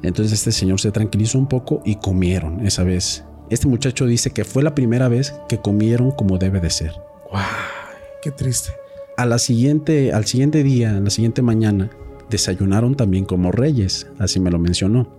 Entonces 0.02 0.34
este 0.34 0.52
señor 0.52 0.80
se 0.80 0.92
tranquilizó 0.92 1.38
un 1.38 1.48
poco 1.48 1.82
y 1.86 1.96
comieron 1.96 2.66
esa 2.66 2.84
vez. 2.84 3.26
Este 3.50 3.68
muchacho 3.68 4.06
dice 4.06 4.32
que 4.32 4.46
fue 4.46 4.64
la 4.64 4.76
primera 4.76 5.10
vez 5.10 5.34
que 5.48 5.60
comieron 5.60 6.12
como 6.12 6.38
debe 6.38 6.60
de 6.60 6.70
ser. 6.70 6.94
¡Guau! 7.30 7.44
Qué 8.22 8.32
triste. 8.32 8.70
A 9.18 9.26
la 9.26 9.40
siguiente, 9.40 10.14
al 10.14 10.26
siguiente 10.26 10.64
día, 10.64 10.96
a 10.96 11.00
la 11.00 11.10
siguiente 11.10 11.42
mañana, 11.42 11.90
desayunaron 12.30 12.96
también 12.96 13.26
como 13.26 13.52
reyes, 13.52 14.08
así 14.18 14.40
me 14.40 14.52
lo 14.52 14.60
mencionó. 14.60 15.19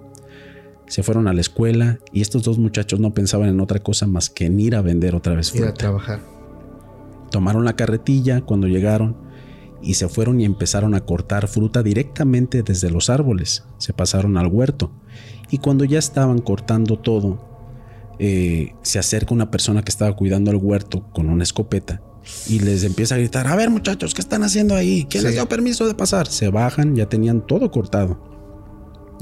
Se 0.91 1.03
fueron 1.05 1.29
a 1.29 1.33
la 1.33 1.41
escuela 1.41 1.99
y 2.13 2.21
estos 2.21 2.43
dos 2.43 2.59
muchachos 2.59 2.99
no 3.01 3.15
pensaban 3.15 3.49
en 3.49 3.61
otra 3.61 3.79
cosa 3.79 4.07
más 4.07 4.29
que 4.29 4.47
en 4.47 4.59
ir 4.59 4.75
a 4.75 4.83
vender 4.83 5.15
otra 5.15 5.35
vez 5.37 5.55
Ir 5.55 5.63
a 5.63 5.65
fruta. 5.67 5.75
trabajar. 5.79 6.21
Tomaron 7.31 7.65
la 7.65 7.77
carretilla 7.77 8.41
cuando 8.41 8.67
llegaron 8.67 9.17
y 9.83 9.95
se 9.95 10.09
fueron 10.09 10.41
y 10.41 10.45
empezaron 10.45 10.95
a 10.95 11.01
cortar 11.01 11.47
fruta 11.49 11.83
directamente 11.83 12.63
desde 12.63 12.91
los 12.91 13.09
árboles. 13.09 13.65
Se 13.79 13.93
pasaron 13.93 14.37
al 14.37 14.49
huerto 14.49 14.91
y 15.51 15.59
cuando 15.59 15.85
ya 15.85 15.99
estaban 16.01 16.41
cortando 16.41 16.99
todo, 16.99 17.49
eh, 18.19 18.75
se 18.83 18.99
acerca 18.99 19.33
una 19.33 19.51
persona 19.51 19.83
que 19.83 19.91
estaba 19.91 20.15
cuidando 20.17 20.51
el 20.51 20.57
huerto 20.57 21.05
con 21.13 21.31
una 21.31 21.45
escopeta 21.45 22.03
y 22.49 22.59
les 22.59 22.83
empieza 22.85 23.15
a 23.15 23.19
gritar, 23.19 23.47
a 23.47 23.57
ver 23.57 23.71
muchachos, 23.71 24.13
¿qué 24.13 24.21
están 24.21 24.43
haciendo 24.43 24.75
ahí? 24.75 25.07
¿Quién 25.09 25.23
Sí. 25.23 25.27
les 25.29 25.37
dio 25.37 25.49
permiso 25.49 25.87
de 25.87 25.95
pasar? 25.95 26.27
Se 26.27 26.49
bajan, 26.51 26.95
ya 26.97 27.09
tenían 27.09 27.47
todo 27.47 27.71
cortado. 27.71 28.29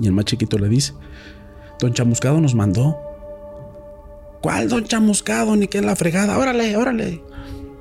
Y 0.00 0.06
el 0.06 0.12
más 0.12 0.24
chiquito 0.24 0.58
le 0.58 0.68
dice, 0.68 0.94
Don 1.78 1.92
Chamuscado 1.92 2.40
nos 2.40 2.54
mandó. 2.54 2.96
¿Cuál 4.40 4.68
Don 4.68 4.84
Chamuscado? 4.84 5.56
Ni 5.56 5.68
que 5.68 5.78
en 5.78 5.86
la 5.86 5.96
fregada. 5.96 6.38
Órale, 6.38 6.76
órale. 6.76 7.22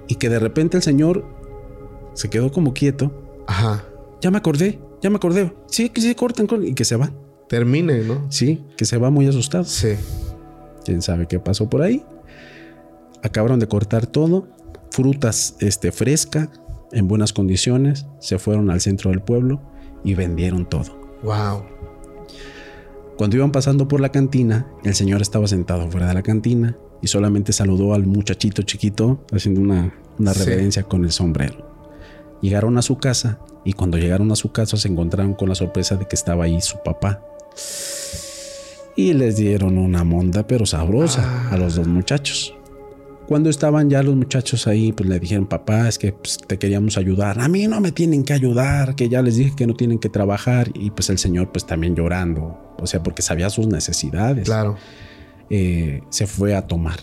Y 0.08 0.16
que 0.16 0.30
de 0.30 0.40
repente 0.40 0.78
el 0.78 0.84
señor 0.84 1.26
se 2.14 2.30
quedó 2.30 2.52
como 2.52 2.74
quieto. 2.74 3.12
Ajá. 3.48 3.86
Ya 4.22 4.32
me 4.32 4.38
acordé, 4.38 4.80
ya 5.02 5.10
me 5.10 5.18
acordé. 5.18 5.54
Sí, 5.68 5.90
que 5.90 6.02
sí, 6.02 6.16
corten, 6.16 6.48
corten. 6.48 6.70
Y 6.70 6.74
que 6.74 6.86
se 6.86 6.96
va. 6.96 7.12
Termine, 7.48 8.04
¿no? 8.04 8.26
Sí, 8.30 8.66
que 8.76 8.86
se 8.86 8.98
va 8.98 9.10
muy 9.10 9.28
asustado. 9.28 9.64
Sí. 9.64 9.96
Quién 10.84 11.02
sabe 11.02 11.28
qué 11.28 11.40
pasó 11.40 11.70
por 11.70 11.82
ahí. 11.82 12.04
Acabaron 13.24 13.60
de 13.60 13.68
cortar 13.68 14.08
todo. 14.08 14.48
Frutas 14.90 15.56
este, 15.60 15.92
fresca, 15.92 16.50
en 16.92 17.08
buenas 17.08 17.34
condiciones. 17.34 18.08
Se 18.20 18.40
fueron 18.40 18.70
al 18.72 18.82
centro 18.82 19.12
del 19.12 19.22
pueblo 19.22 19.62
y 20.04 20.16
vendieron 20.16 20.68
todo. 20.68 20.98
Wow. 21.24 21.77
Cuando 23.18 23.36
iban 23.36 23.52
pasando 23.52 23.88
por 23.88 24.00
la 24.00 24.10
cantina, 24.12 24.68
el 24.84 24.94
señor 24.94 25.22
estaba 25.22 25.48
sentado 25.48 25.90
fuera 25.90 26.08
de 26.08 26.14
la 26.14 26.22
cantina 26.22 26.78
y 27.02 27.08
solamente 27.08 27.52
saludó 27.52 27.94
al 27.94 28.06
muchachito 28.06 28.62
chiquito 28.62 29.26
haciendo 29.32 29.62
una, 29.62 29.94
una 30.20 30.34
Sí. 30.34 30.40
reverencia 30.44 30.84
con 30.84 31.04
el 31.04 31.12
sombrero. 31.12 31.68
Llegaron 32.42 32.78
a 32.78 32.82
su 32.84 32.98
casa 32.98 33.40
y 33.66 33.74
cuando 33.74 33.98
llegaron 33.98 34.32
a 34.32 34.36
su 34.36 34.52
casa 34.52 34.78
se 34.78 34.88
encontraron 34.88 35.34
con 35.34 35.50
la 35.50 35.56
sorpresa 35.56 35.96
de 35.96 36.08
que 36.08 36.16
estaba 36.16 36.46
ahí 36.46 36.62
su 36.62 36.78
papá. 36.84 37.24
Y 38.96 39.14
les 39.14 39.38
dieron 39.38 39.78
una 39.78 40.04
monda 40.04 40.46
pero 40.46 40.66
sabrosa 40.66 41.24
Ah. 41.50 41.54
a 41.54 41.58
los 41.58 41.76
dos 41.76 41.88
muchachos. 41.88 42.54
Cuando 43.28 43.50
estaban 43.50 43.90
ya 43.90 44.02
los 44.04 44.16
muchachos 44.16 44.68
ahí, 44.68 44.94
pues 44.94 45.10
le 45.10 45.20
dijeron, 45.20 45.46
papá, 45.48 45.88
es 45.90 45.98
que 45.98 46.14
pues, 46.14 46.38
te 46.48 46.58
queríamos 46.58 46.98
ayudar. 46.98 47.40
A 47.42 47.48
mí 47.50 47.68
no 47.68 47.82
me 47.82 47.92
tienen 47.92 48.24
que 48.24 48.34
ayudar, 48.34 48.96
que 48.96 49.10
ya 49.10 49.22
les 49.22 49.36
dije 49.36 49.54
que 49.56 49.68
no 49.68 49.74
tienen 49.74 50.00
que 50.00 50.08
trabajar. 50.10 50.70
Y 50.74 50.92
pues 50.92 51.10
el 51.10 51.18
señor 51.18 51.52
pues 51.52 51.66
también 51.66 51.94
llorando, 51.96 52.58
o 52.80 52.88
sea, 52.88 53.04
porque 53.04 53.22
sabía 53.22 53.50
sus 53.50 53.68
necesidades. 53.68 54.46
Claro. 54.46 54.78
Eh, 55.50 56.02
se 56.10 56.26
fue 56.26 56.56
a 56.56 56.68
tomar. 56.68 57.00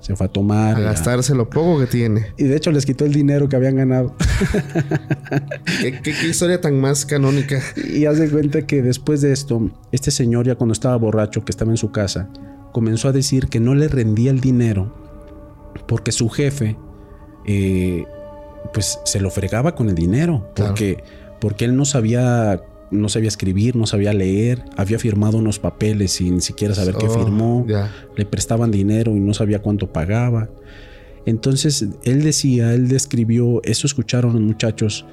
Se 0.00 0.14
fue 0.16 0.26
a 0.26 0.28
tomar. 0.28 0.76
A 0.76 0.80
gastarse 0.80 1.34
lo 1.34 1.48
poco 1.50 1.78
que 1.80 1.86
tiene. 1.86 2.26
Y 2.36 2.44
de 2.44 2.56
hecho 2.56 2.70
les 2.72 2.84
quitó 2.86 3.04
el 3.04 3.12
dinero 3.12 3.48
que 3.48 3.56
habían 3.56 3.76
ganado. 3.76 4.14
¿Qué, 5.80 5.92
qué- 6.02 6.12
qué 6.20 6.28
historia 6.28 6.60
tan 6.60 6.80
más 6.80 7.04
canónica? 7.06 7.60
Y 7.92 8.04
hace 8.06 8.28
cuenta 8.30 8.66
que 8.66 8.82
después 8.82 9.20
de 9.20 9.32
esto, 9.32 9.70
este 9.92 10.10
señor 10.10 10.46
ya 10.46 10.54
cuando 10.54 10.72
estaba 10.72 10.96
borracho, 10.96 11.44
que 11.44 11.50
estaba 11.50 11.70
en 11.70 11.76
su 11.76 11.90
casa, 11.90 12.28
comenzó 12.72 13.08
a 13.08 13.12
decir 13.12 13.48
que 13.48 13.60
no 13.60 13.74
le 13.74 13.88
rendía 13.88 14.30
el 14.30 14.40
dinero 14.40 15.07
porque 15.88 16.12
su 16.12 16.28
jefe, 16.28 16.76
eh, 17.46 18.04
pues 18.72 19.00
se 19.04 19.20
lo 19.20 19.30
fregaba 19.30 19.74
con 19.74 19.88
el 19.88 19.94
dinero, 19.96 20.50
Claro. 20.54 20.70
porque, 20.72 21.02
porque 21.40 21.64
él 21.64 21.74
no 21.76 21.84
sabía, 21.84 22.62
no 22.90 23.08
sabía 23.08 23.28
escribir, 23.28 23.74
no 23.74 23.86
sabía 23.86 24.12
leer, 24.12 24.62
había 24.76 24.98
firmado 24.98 25.38
unos 25.38 25.58
papeles 25.58 26.12
sin 26.12 26.40
siquiera 26.40 26.74
saber 26.74 26.94
qué 26.96 27.06
Oh, 27.06 27.10
firmó, 27.10 27.66
le 28.16 28.24
prestaban 28.26 28.70
dinero 28.70 29.16
y 29.16 29.20
no 29.20 29.34
sabía 29.34 29.60
cuánto 29.62 29.92
pagaba. 29.92 30.48
Entonces 31.26 31.86
él 32.04 32.22
decía, 32.22 32.72
él 32.74 32.88
describió, 32.88 33.60
eso 33.64 33.86
escucharon 33.86 34.32
los 34.34 34.42
muchachos, 34.42 35.04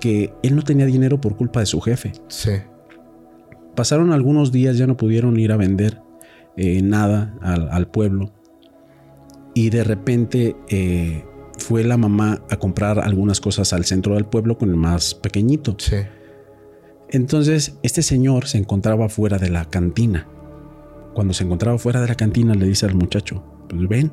que 0.00 0.32
él 0.42 0.54
no 0.56 0.62
tenía 0.62 0.86
dinero 0.86 1.20
por 1.20 1.36
culpa 1.36 1.60
de 1.60 1.66
su 1.66 1.80
jefe. 1.80 2.12
Sí. 2.28 2.50
Pasaron 3.74 4.12
algunos 4.12 4.52
días, 4.52 4.76
ya 4.78 4.86
no 4.86 4.96
pudieron 4.96 5.38
ir 5.38 5.50
a 5.52 5.56
vender 5.56 6.00
eh, 6.56 6.80
nada 6.82 7.34
al, 7.40 7.68
al 7.70 7.88
pueblo. 7.88 8.32
Y 9.54 9.70
de 9.70 9.84
repente 9.84 10.56
eh, 10.68 11.24
fue 11.58 11.84
la 11.84 11.96
mamá 11.96 12.42
a 12.50 12.56
comprar 12.56 12.98
algunas 12.98 13.40
cosas 13.40 13.72
al 13.72 13.84
centro 13.84 14.14
del 14.14 14.26
pueblo 14.26 14.58
con 14.58 14.70
el 14.70 14.76
más 14.76 15.14
pequeñito. 15.14 15.76
Sí. 15.78 15.96
Entonces 17.10 17.76
este 17.82 18.02
señor 18.02 18.46
se 18.46 18.58
encontraba 18.58 19.08
fuera 19.08 19.38
de 19.38 19.50
la 19.50 19.66
cantina. 19.66 20.26
Cuando 21.14 21.32
se 21.32 21.44
encontraba 21.44 21.78
fuera 21.78 22.00
de 22.00 22.08
la 22.08 22.16
cantina 22.16 22.54
le 22.54 22.66
dice 22.66 22.86
al 22.86 22.94
muchacho, 22.96 23.44
pues 23.68 23.88
ven, 23.88 24.12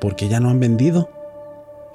porque 0.00 0.28
ya 0.28 0.38
no 0.40 0.50
han 0.50 0.60
vendido 0.60 1.08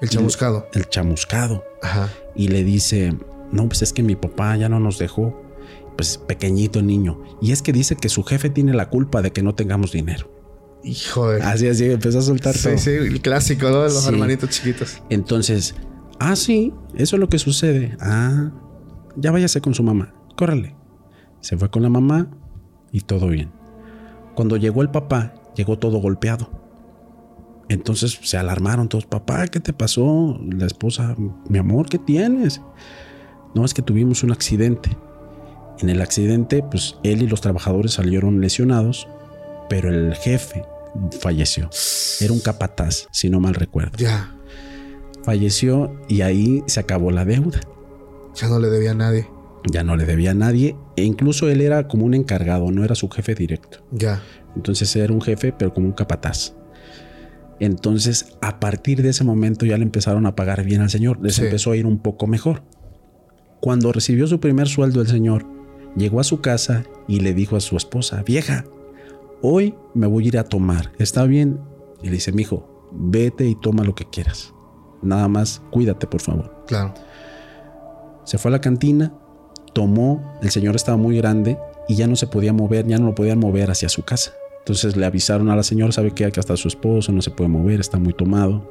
El 0.00 0.08
chamuscado. 0.08 0.66
el 0.72 0.88
chamuscado. 0.88 1.64
Ajá. 1.82 2.08
y 2.34 2.48
le 2.48 2.64
dice, 2.64 3.14
no, 3.52 3.66
pues 3.68 3.82
es 3.82 3.92
que 3.92 4.02
mi 4.02 4.16
papá 4.16 4.56
ya 4.56 4.68
no 4.68 4.80
nos 4.80 4.98
dejó, 4.98 5.40
pues 5.96 6.18
pequeñito 6.18 6.82
niño, 6.82 7.22
y 7.40 7.52
es 7.52 7.62
que 7.62 7.72
dice 7.72 7.96
que 7.96 8.08
su 8.08 8.22
jefe 8.24 8.50
tiene 8.50 8.74
la 8.74 8.90
culpa 8.90 9.22
de 9.22 9.30
que 9.30 9.42
no 9.42 9.54
tengamos 9.54 9.92
dinero. 9.92 10.28
Hijo 10.84 11.30
de. 11.30 11.42
Así, 11.42 11.68
así, 11.68 11.84
empezó 11.90 12.18
a 12.20 12.22
soltar 12.22 12.54
todo. 12.54 12.76
Sí, 12.76 12.78
sí, 12.78 12.90
el 12.90 13.20
clásico, 13.20 13.68
¿no? 13.70 13.78
De 13.82 13.90
los 13.90 14.02
Sí. 14.04 14.08
hermanitos 14.08 14.50
chiquitos. 14.50 15.02
Entonces, 15.10 15.74
ah, 16.18 16.36
sí, 16.36 16.72
eso 16.94 17.16
es 17.16 17.20
lo 17.20 17.28
que 17.28 17.38
sucede. 17.38 17.96
Ah, 18.00 18.50
ya 19.16 19.30
váyase 19.30 19.60
con 19.60 19.74
su 19.74 19.82
mamá, 19.82 20.14
córrele. 20.36 20.74
Se 21.40 21.56
fue 21.56 21.70
con 21.70 21.82
la 21.82 21.88
mamá 21.90 22.30
y 22.92 23.00
todo 23.02 23.28
bien. 23.28 23.50
Cuando 24.34 24.56
llegó 24.56 24.82
el 24.82 24.90
papá, 24.90 25.34
llegó 25.54 25.78
todo 25.78 25.98
golpeado. 25.98 26.50
Entonces 27.68 28.18
se 28.22 28.36
alarmaron 28.36 28.88
todos, 28.88 29.06
papá, 29.06 29.46
¿qué 29.46 29.60
te 29.60 29.72
pasó? 29.72 30.40
La 30.50 30.66
esposa, 30.66 31.14
mi 31.48 31.58
amor, 31.58 31.88
¿qué 31.88 31.98
tienes? 31.98 32.60
No, 33.54 33.64
es 33.64 33.74
que 33.74 33.82
tuvimos 33.82 34.22
un 34.24 34.32
accidente. 34.32 34.96
En 35.78 35.88
el 35.88 36.00
accidente, 36.02 36.62
pues 36.68 36.96
él 37.04 37.22
y 37.22 37.26
los 37.28 37.40
trabajadores 37.40 37.92
salieron 37.92 38.40
lesionados, 38.40 39.08
pero 39.70 39.88
el 39.88 40.14
jefe 40.16 40.62
falleció. 41.22 41.70
Era 42.20 42.32
un 42.34 42.40
capataz, 42.40 43.06
si 43.12 43.30
no 43.30 43.40
mal 43.40 43.54
recuerdo 43.54 43.96
Ya. 43.96 44.34
falleció 45.24 45.92
y 46.08 46.20
ahí 46.22 46.62
se 46.66 46.80
acabó 46.80 47.10
la 47.12 47.24
deuda. 47.24 47.60
Ya 48.34 48.48
no 48.48 48.58
le 48.58 48.68
debía 48.68 48.90
a 48.90 48.94
nadie. 48.94 49.26
Ya 49.70 49.84
no 49.84 49.94
le 49.96 50.04
debía 50.06 50.32
a 50.32 50.34
nadie 50.34 50.76
e 50.96 51.04
incluso 51.04 51.48
él 51.48 51.60
era 51.60 51.86
como 51.88 52.04
un 52.06 52.14
encargado, 52.14 52.70
no 52.72 52.84
era 52.84 52.94
su 52.94 53.08
jefe 53.08 53.34
directo. 53.34 53.78
Ya. 53.92 54.22
Entonces 54.56 54.94
era 54.96 55.12
un 55.12 55.20
jefe 55.22 55.52
pero 55.52 55.72
como 55.72 55.86
un 55.86 55.92
capataz. 55.92 56.54
Entonces 57.60 58.36
a 58.40 58.58
partir 58.58 59.02
de 59.02 59.10
ese 59.10 59.22
momento 59.24 59.66
ya 59.66 59.76
le 59.76 59.84
empezaron 59.84 60.26
a 60.26 60.34
pagar 60.34 60.64
bien 60.64 60.80
al 60.80 60.90
señor, 60.90 61.18
les 61.22 61.36
Sí. 61.36 61.44
empezó 61.44 61.72
a 61.72 61.76
ir 61.76 61.86
un 61.86 61.98
poco 61.98 62.26
mejor. 62.26 62.62
Cuando 63.60 63.92
recibió 63.92 64.26
su 64.26 64.40
primer 64.40 64.68
sueldo 64.68 65.02
el 65.02 65.08
señor, 65.08 65.46
llegó 65.96 66.20
a 66.20 66.24
su 66.24 66.40
casa 66.40 66.84
y 67.06 67.20
le 67.20 67.34
dijo 67.34 67.56
a 67.56 67.60
su 67.60 67.76
esposa, 67.76 68.22
vieja, 68.22 68.64
hoy 69.42 69.74
me 69.94 70.06
voy 70.06 70.24
a 70.24 70.28
ir 70.28 70.38
a 70.38 70.44
tomar, 70.44 70.92
¿está 70.98 71.24
bien? 71.24 71.60
Y 72.02 72.06
le 72.06 72.12
dice, 72.12 72.32
mijo, 72.32 72.88
vete 72.92 73.46
y 73.46 73.54
toma 73.54 73.84
lo 73.84 73.94
que 73.94 74.04
quieras. 74.04 74.54
Nada 75.02 75.28
más, 75.28 75.62
cuídate 75.70 76.06
por 76.06 76.20
favor. 76.20 76.64
Claro. 76.66 76.94
Se 78.24 78.38
fue 78.38 78.50
a 78.50 78.52
la 78.52 78.60
cantina, 78.60 79.14
tomó, 79.72 80.38
el 80.42 80.50
señor 80.50 80.76
estaba 80.76 80.96
muy 80.96 81.16
grande 81.16 81.58
y 81.88 81.96
ya 81.96 82.06
no 82.06 82.16
se 82.16 82.26
podía 82.26 82.52
mover, 82.52 82.86
ya 82.86 82.98
no 82.98 83.06
lo 83.06 83.14
podían 83.14 83.38
mover 83.38 83.70
hacia 83.70 83.88
su 83.88 84.02
casa. 84.02 84.32
Entonces 84.58 84.96
le 84.96 85.06
avisaron 85.06 85.48
a 85.50 85.56
la 85.56 85.62
señora, 85.62 85.90
sabe 85.92 86.12
que 86.12 86.24
acá 86.26 86.40
está 86.40 86.56
su 86.56 86.68
esposo, 86.68 87.12
no 87.12 87.22
se 87.22 87.30
puede 87.30 87.48
mover, 87.48 87.80
está 87.80 87.98
muy 87.98 88.12
tomado. 88.12 88.70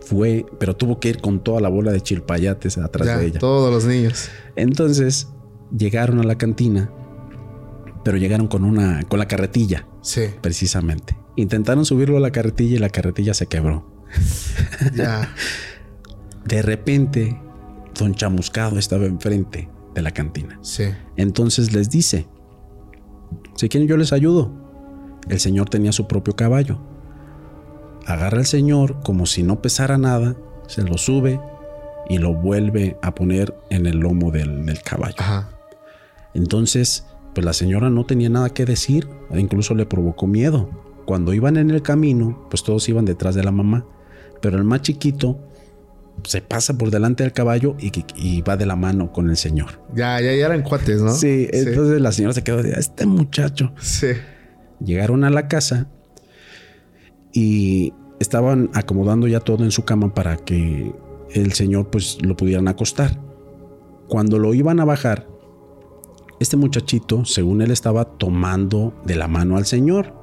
Fue, 0.00 0.46
pero 0.58 0.74
tuvo 0.74 0.98
que 0.98 1.08
ir 1.10 1.20
con 1.20 1.40
toda 1.40 1.60
la 1.60 1.68
bola 1.68 1.92
de 1.92 2.00
chilpayates 2.00 2.78
atrás 2.78 3.06
Ya, 3.06 3.18
de 3.18 3.26
ella. 3.26 3.38
todos 3.38 3.72
los 3.72 3.84
niños. 3.84 4.28
Entonces 4.56 5.28
llegaron 5.76 6.20
a 6.20 6.22
la 6.22 6.36
cantina, 6.38 6.90
pero 8.04 8.16
llegaron 8.16 8.48
con 8.48 8.64
una, 8.64 9.02
con 9.04 9.18
la 9.18 9.26
carretilla, 9.28 9.86
Sí. 10.02 10.22
precisamente. 10.40 11.16
Intentaron 11.36 11.84
subirlo 11.84 12.16
a 12.16 12.20
la 12.20 12.30
carretilla 12.32 12.76
y 12.76 12.78
la 12.78 12.88
carretilla 12.90 13.34
se 13.34 13.46
quebró. 13.46 13.86
Ya. 14.94 15.28
De 16.44 16.62
repente, 16.62 17.40
don 17.98 18.14
Chamuscado 18.14 18.78
estaba 18.78 19.04
enfrente 19.06 19.68
de 19.94 20.02
la 20.02 20.10
cantina. 20.10 20.58
Sí. 20.62 20.84
Entonces 21.16 21.72
les 21.72 21.90
dice, 21.90 22.26
si 23.56 23.68
quieren 23.68 23.88
yo 23.88 23.96
les 23.96 24.12
ayudo. 24.12 24.50
El 25.28 25.38
señor 25.38 25.68
tenía 25.68 25.92
su 25.92 26.08
propio 26.08 26.34
caballo. 26.34 26.80
agarra 28.06 28.38
al 28.38 28.46
señor 28.46 29.00
como 29.04 29.26
si 29.26 29.42
no 29.42 29.60
pesara 29.60 29.98
nada, 29.98 30.34
se 30.66 30.82
lo 30.82 30.96
sube 30.96 31.38
y 32.08 32.16
lo 32.18 32.32
vuelve 32.34 32.96
a 33.02 33.14
poner 33.14 33.54
en 33.68 33.86
el 33.86 33.98
lomo 33.98 34.30
del, 34.32 34.64
del 34.64 34.80
caballo. 34.82 35.16
Ajá. 35.18 35.50
Entonces, 36.34 37.06
pues 37.34 37.44
la 37.44 37.52
señora 37.52 37.90
no 37.90 38.04
tenía 38.04 38.28
nada 38.28 38.50
que 38.50 38.64
decir, 38.64 39.08
e 39.30 39.40
incluso 39.40 39.74
le 39.74 39.86
provocó 39.86 40.26
miedo. 40.26 40.70
Cuando 41.04 41.32
iban 41.32 41.56
en 41.56 41.70
el 41.70 41.82
camino, 41.82 42.46
pues 42.50 42.62
todos 42.62 42.88
iban 42.88 43.04
detrás 43.04 43.34
de 43.34 43.42
la 43.42 43.50
mamá, 43.50 43.86
pero 44.40 44.58
el 44.58 44.64
más 44.64 44.82
chiquito 44.82 45.38
se 46.24 46.42
pasa 46.42 46.76
por 46.76 46.90
delante 46.90 47.22
del 47.22 47.32
caballo 47.32 47.76
y, 47.78 47.90
y 48.16 48.42
va 48.42 48.56
de 48.56 48.66
la 48.66 48.76
mano 48.76 49.12
con 49.12 49.30
el 49.30 49.36
señor. 49.36 49.80
Ya, 49.94 50.20
ya, 50.20 50.34
ya 50.34 50.46
eran 50.46 50.62
cuates, 50.62 51.00
¿no? 51.00 51.12
Sí, 51.12 51.48
entonces 51.52 52.00
la 52.00 52.12
señora 52.12 52.34
se 52.34 52.44
quedó 52.44 52.62
de 52.62 52.72
este 52.72 53.06
muchacho. 53.06 53.72
Sí. 53.80 54.08
Llegaron 54.84 55.24
a 55.24 55.30
la 55.30 55.48
casa 55.48 55.88
y 57.32 57.92
estaban 58.18 58.70
acomodando 58.74 59.26
ya 59.28 59.40
todo 59.40 59.64
en 59.64 59.70
su 59.70 59.84
cama 59.84 60.14
para 60.14 60.36
que 60.36 60.92
el 61.32 61.52
señor 61.52 61.90
pues 61.90 62.18
lo 62.22 62.36
pudieran 62.36 62.68
acostar. 62.68 63.18
Cuando 64.08 64.38
lo 64.38 64.54
iban 64.54 64.80
a 64.80 64.84
bajar, 64.84 65.26
este 66.40 66.56
muchachito, 66.56 67.26
según 67.26 67.60
él, 67.60 67.70
estaba 67.70 68.06
tomando 68.06 68.94
de 69.04 69.14
la 69.14 69.28
mano 69.28 69.58
al 69.58 69.66
señor. 69.66 70.14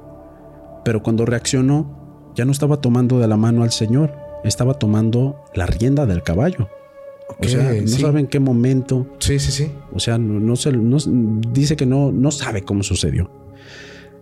Pero 0.84 1.00
cuando 1.00 1.24
reaccionó, 1.24 2.32
ya 2.34 2.44
no 2.44 2.50
estaba 2.50 2.80
tomando 2.80 3.20
de 3.20 3.28
la 3.28 3.36
mano 3.36 3.62
al 3.62 3.70
señor, 3.70 4.12
estaba 4.42 4.74
tomando 4.74 5.36
la 5.54 5.66
rienda 5.66 6.06
del 6.06 6.24
caballo. 6.24 6.68
o 7.38 7.46
sea, 7.46 7.72
no 7.72 7.86
sabe 7.86 8.20
en 8.20 8.26
qué 8.26 8.40
momento. 8.40 9.06
Sí, 9.20 9.38
sí, 9.38 9.52
sí. 9.52 9.70
O 9.92 10.00
sea, 10.00 10.18
no, 10.18 10.56
se, 10.56 10.72
dice 11.52 11.76
que 11.76 11.86
no, 11.86 12.10
no 12.10 12.32
sabe 12.32 12.62
cómo 12.62 12.82
sucedió. 12.82 13.30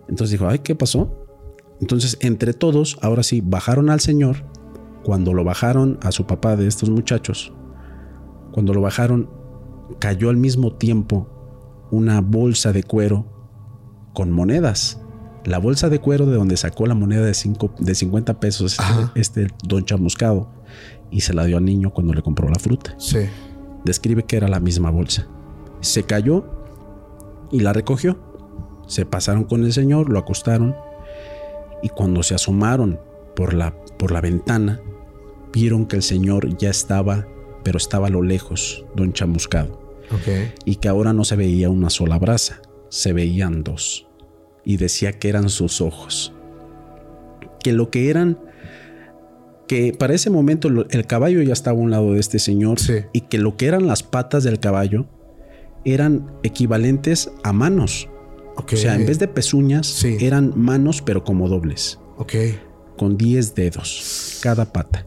Entonces 0.07 0.31
dijo, 0.31 0.47
ay, 0.47 0.59
¿qué 0.59 0.75
pasó? 0.75 1.25
Entonces, 1.81 2.17
entre 2.21 2.53
todos, 2.53 2.97
ahora 3.01 3.23
sí, 3.23 3.41
bajaron 3.43 3.89
al 3.89 4.01
señor. 4.01 4.45
Cuando 5.03 5.33
lo 5.33 5.43
bajaron 5.43 5.97
a 6.03 6.11
su 6.11 6.27
papá 6.27 6.55
de 6.55 6.67
estos 6.67 6.91
muchachos, 6.91 7.53
cuando 8.51 8.73
lo 8.73 8.81
bajaron, 8.81 9.29
cayó 9.99 10.29
al 10.29 10.37
mismo 10.37 10.73
tiempo 10.73 11.36
una 11.91 12.21
bolsa 12.21 12.73
de 12.73 12.83
cuero 12.83 13.25
con 14.13 14.31
monedas. 14.31 15.01
La 15.45 15.59
bolsa 15.59 15.89
de 15.89 15.99
cuero 15.99 16.25
de 16.25 16.35
donde 16.35 16.57
sacó 16.57 16.87
la 16.87 16.95
moneda 16.95 17.25
de, 17.25 17.33
cinco, 17.33 17.73
de 17.79 17.95
50 17.95 18.39
pesos 18.39 18.77
este, 19.15 19.19
este, 19.43 19.47
don 19.63 19.85
chamuscado 19.85 20.49
y 21.09 21.21
se 21.21 21.33
la 21.33 21.45
dio 21.45 21.57
al 21.57 21.65
niño 21.65 21.93
cuando 21.93 22.13
le 22.13 22.21
compró 22.21 22.49
la 22.49 22.59
fruta. 22.59 22.95
Sí. 22.97 23.19
Describe 23.85 24.23
que 24.23 24.35
era 24.37 24.47
la 24.47 24.59
misma 24.59 24.89
bolsa. 24.89 25.27
Se 25.79 26.03
cayó 26.03 26.45
y 27.51 27.61
la 27.61 27.71
recogió. 27.73 28.17
Se 28.87 29.05
pasaron 29.05 29.45
con 29.45 29.63
el 29.63 29.73
señor, 29.73 30.09
lo 30.09 30.19
acostaron 30.19 30.75
y 31.81 31.89
cuando 31.89 32.23
se 32.23 32.35
asomaron 32.35 32.99
por 33.35 33.53
la, 33.53 33.75
por 33.97 34.11
la 34.11 34.21
ventana, 34.21 34.81
vieron 35.53 35.85
que 35.85 35.97
el 35.97 36.03
señor 36.03 36.57
ya 36.57 36.69
estaba, 36.69 37.27
pero 37.63 37.77
estaba 37.77 38.07
a 38.07 38.09
lo 38.09 38.21
lejos, 38.21 38.85
don 38.95 39.13
chamuscado. 39.13 39.86
Y 40.65 40.75
que 40.77 40.87
ahora 40.87 41.13
no 41.13 41.23
se 41.23 41.35
veía 41.35 41.69
una 41.69 41.89
sola 41.89 42.17
brasa, 42.17 42.61
se 42.89 43.13
veían 43.13 43.63
dos. 43.63 44.07
Y 44.63 44.77
decía 44.77 45.13
que 45.13 45.29
eran 45.29 45.49
sus 45.49 45.81
ojos. 45.81 46.33
Que 47.63 47.73
lo 47.73 47.89
que 47.89 48.09
eran, 48.09 48.37
que 49.67 49.93
para 49.97 50.13
ese 50.13 50.29
momento 50.29 50.67
el 50.67 51.05
caballo 51.05 51.41
ya 51.41 51.53
estaba 51.53 51.77
a 51.77 51.81
un 51.81 51.91
lado 51.91 52.13
de 52.13 52.19
este 52.19 52.39
señor 52.39 52.77
y 53.13 53.21
que 53.21 53.37
lo 53.37 53.57
que 53.57 53.67
eran 53.67 53.87
las 53.87 54.03
patas 54.03 54.43
del 54.43 54.59
caballo 54.59 55.05
eran 55.85 56.31
equivalentes 56.43 57.31
a 57.43 57.53
manos. 57.53 58.09
O 58.55 58.75
sea, 58.75 58.95
en 58.95 59.05
vez 59.05 59.19
de 59.19 59.27
pezuñas, 59.27 60.03
eran 60.03 60.53
manos, 60.55 61.01
pero 61.01 61.23
como 61.23 61.47
dobles. 61.47 61.99
Ok. 62.17 62.33
Con 62.97 63.17
10 63.17 63.55
dedos 63.55 64.39
cada 64.41 64.73
pata. 64.73 65.05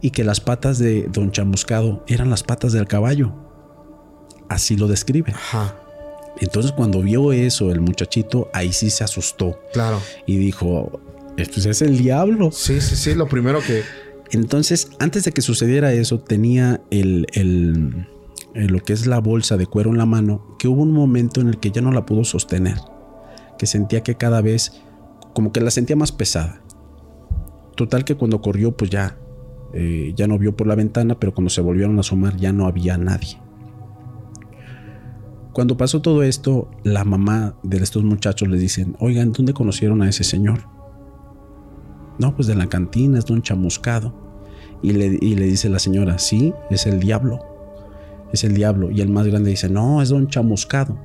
Y 0.00 0.10
que 0.10 0.24
las 0.24 0.40
patas 0.40 0.78
de 0.78 1.08
Don 1.12 1.30
Chamuscado 1.30 2.04
eran 2.08 2.30
las 2.30 2.42
patas 2.42 2.72
del 2.72 2.86
caballo 2.86 3.43
así 4.48 4.76
lo 4.76 4.88
describe. 4.88 5.32
Ajá. 5.32 5.76
Entonces 6.40 6.72
cuando 6.72 7.00
vio 7.00 7.32
eso 7.32 7.70
el 7.70 7.80
muchachito, 7.80 8.50
ahí 8.52 8.72
sí 8.72 8.90
se 8.90 9.04
asustó. 9.04 9.60
Claro. 9.72 10.00
Y 10.26 10.36
dijo, 10.36 11.00
esto 11.36 11.68
es 11.68 11.82
el 11.82 11.98
diablo. 11.98 12.50
Sí, 12.52 12.80
sí, 12.80 12.96
sí, 12.96 13.14
lo 13.14 13.28
primero 13.28 13.60
que... 13.60 13.82
Entonces, 14.30 14.90
antes 14.98 15.24
de 15.24 15.32
que 15.32 15.42
sucediera 15.42 15.92
eso, 15.92 16.18
tenía 16.18 16.80
el, 16.90 17.26
el, 17.34 18.08
lo 18.54 18.80
que 18.80 18.92
es 18.92 19.06
la 19.06 19.20
bolsa 19.20 19.56
de 19.56 19.66
cuero 19.66 19.90
en 19.90 19.98
la 19.98 20.06
mano, 20.06 20.56
que 20.58 20.66
hubo 20.66 20.82
un 20.82 20.92
momento 20.92 21.40
en 21.40 21.48
el 21.48 21.58
que 21.58 21.70
ya 21.70 21.82
no 21.82 21.92
la 21.92 22.04
pudo 22.04 22.24
sostener, 22.24 22.78
que 23.58 23.66
sentía 23.66 24.02
que 24.02 24.16
cada 24.16 24.40
vez, 24.40 24.72
como 25.34 25.52
que 25.52 25.60
la 25.60 25.70
sentía 25.70 25.94
más 25.94 26.10
pesada. 26.10 26.62
Total 27.76 28.04
que 28.04 28.16
cuando 28.16 28.40
corrió, 28.40 28.76
pues 28.76 28.90
ya, 28.90 29.18
eh, 29.72 30.12
ya 30.16 30.26
no 30.26 30.38
vio 30.38 30.56
por 30.56 30.66
la 30.66 30.74
ventana, 30.74 31.18
pero 31.20 31.34
cuando 31.34 31.50
se 31.50 31.60
volvieron 31.60 31.96
a 31.98 32.00
asomar 32.00 32.36
ya 32.36 32.52
no 32.52 32.66
había 32.66 32.96
nadie. 32.98 33.40
Cuando 35.54 35.76
pasó 35.76 36.02
todo 36.02 36.24
esto, 36.24 36.68
la 36.82 37.04
mamá 37.04 37.54
de 37.62 37.76
estos 37.76 38.02
muchachos 38.02 38.48
les 38.48 38.60
dicen, 38.60 38.96
oigan, 38.98 39.32
¿dónde 39.32 39.54
conocieron 39.54 40.02
a 40.02 40.08
ese 40.08 40.24
señor? 40.24 40.64
No, 42.18 42.34
pues 42.34 42.48
de 42.48 42.56
la 42.56 42.66
cantina, 42.66 43.20
es 43.20 43.24
don 43.24 43.40
chamuscado. 43.40 44.12
Y 44.82 44.90
le, 44.90 45.10
dice 45.10 45.68
la 45.68 45.78
señora, 45.78 46.18
sí, 46.18 46.52
es 46.70 46.86
el 46.86 46.98
diablo. 46.98 47.38
Es 48.32 48.42
el 48.42 48.54
diablo. 48.54 48.90
Y 48.90 49.00
el 49.00 49.10
más 49.10 49.28
grande 49.28 49.50
dice, 49.50 49.68
no, 49.68 50.02
es 50.02 50.08
don 50.08 50.26
chamuscado. 50.26 50.98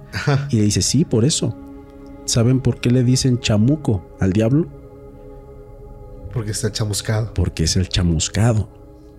Y 0.49 0.55
le 0.55 0.63
dice, 0.63 0.81
sí, 0.81 1.05
por 1.05 1.26
eso. 1.26 1.55
¿Saben 2.26 2.59
por 2.59 2.81
qué 2.81 2.89
le 2.89 3.03
dicen 3.03 3.39
chamuco 3.39 4.03
al 4.19 4.34
diablo? 4.34 4.67
Porque 6.34 6.51
está 6.51 6.71
chamuscado. 6.71 7.35
Porque 7.35 7.65
es 7.65 7.76
el 7.76 7.88
chamuscado. 7.88 8.67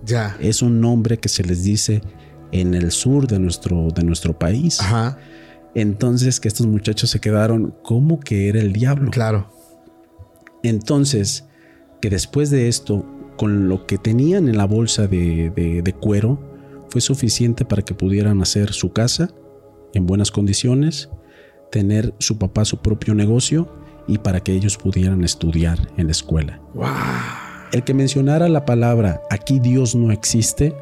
Ya. 0.05 0.37
Es 0.41 0.61
un 0.61 0.81
nombre 0.81 1.19
que 1.19 1.29
se 1.29 1.45
les 1.45 1.63
dice 1.63 2.03
en 2.53 2.75
el 2.75 2.91
sur 2.91 3.27
de 3.27 3.39
nuestro, 3.39 3.89
de 3.89 4.03
nuestro 4.03 4.39
país. 4.39 4.81
Ajá. 4.81 5.19
Entonces 5.75 6.41
que 6.41 6.49
estos 6.49 6.67
muchachos 6.67 7.11
se 7.11 7.21
quedaron 7.21 7.75
como 7.83 8.21
que 8.21 8.49
era 8.49 8.61
el 8.61 8.73
diablo. 8.73 9.11
Claro. 9.11 9.53
Entonces 10.63 11.47
que 12.01 12.11
después 12.11 12.51
de 12.51 12.69
esto, 12.69 13.07
con 13.37 13.69
lo 13.69 13.87
que 13.87 13.99
tenían 13.99 14.49
en 14.49 14.57
la 14.57 14.67
bolsa 14.67 15.07
de, 15.07 15.51
de 15.51 15.93
cuero, 15.93 16.41
fue 16.89 17.01
suficiente 17.01 17.65
para 17.65 17.83
que 17.83 17.95
pudieran 17.95 18.43
hacer 18.43 18.73
su 18.73 18.93
casa 18.93 19.31
en 19.95 20.07
buenas 20.07 20.31
condiciones, 20.31 21.09
tener 21.71 22.15
su 22.19 22.39
papá 22.39 22.65
su 22.65 22.79
propio 22.79 23.15
negocio 23.15 23.73
y 24.07 24.19
para 24.19 24.41
que 24.41 24.53
ellos 24.53 24.77
pudieran 24.77 25.23
estudiar 25.25 25.79
en 25.97 26.07
la 26.07 26.13
escuela. 26.13 26.61
Wow. 26.75 26.87
El 27.73 27.85
que 27.85 27.95
mencionara 27.95 28.49
la 28.49 28.65
palabra 28.65 29.23
aquí 29.31 29.61
Dios 29.61 29.95
no 29.95 30.11
existe 30.11 30.75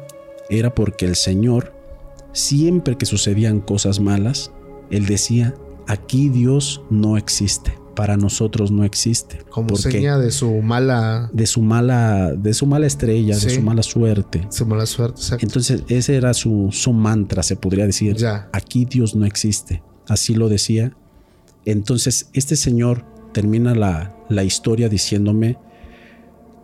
era 0.49 0.73
porque 0.73 1.05
el 1.05 1.15
Señor, 1.15 1.73
siempre 2.33 2.97
que 2.97 3.05
sucedían 3.05 3.59
cosas 3.59 3.99
malas, 3.99 4.51
Él 4.89 5.05
decía, 5.05 5.55
aquí 5.87 6.29
Dios 6.29 6.81
no 6.89 7.17
existe, 7.17 7.73
para 7.95 8.17
nosotros 8.17 8.71
no 8.71 8.83
existe. 8.83 9.39
Como 9.49 9.75
seña 9.75 10.17
de 10.17 10.31
su 10.31 10.51
mala... 10.61 11.29
De 11.33 11.45
su 11.45 11.61
mala, 11.61 12.33
de 12.33 12.53
su 12.53 12.65
mala 12.65 12.87
estrella, 12.87 13.37
de 13.37 13.49
su 13.49 13.61
mala 13.61 13.83
suerte. 13.83 14.47
Su 14.49 14.65
mala 14.65 14.85
suerte, 14.85 15.19
exacto. 15.19 15.45
Entonces 15.45 15.83
ese 15.87 16.15
era 16.15 16.33
su, 16.33 16.69
su 16.71 16.93
mantra, 16.93 17.43
se 17.43 17.55
podría 17.55 17.85
decir. 17.85 18.15
Ya. 18.15 18.49
Aquí 18.53 18.85
Dios 18.85 19.15
no 19.15 19.25
existe. 19.25 19.83
Así 20.07 20.33
lo 20.33 20.49
decía. 20.49 20.93
Entonces 21.65 22.29
este 22.33 22.55
Señor 22.55 23.05
termina 23.33 23.75
la, 23.75 24.15
la 24.29 24.43
historia 24.43 24.89
diciéndome 24.89 25.57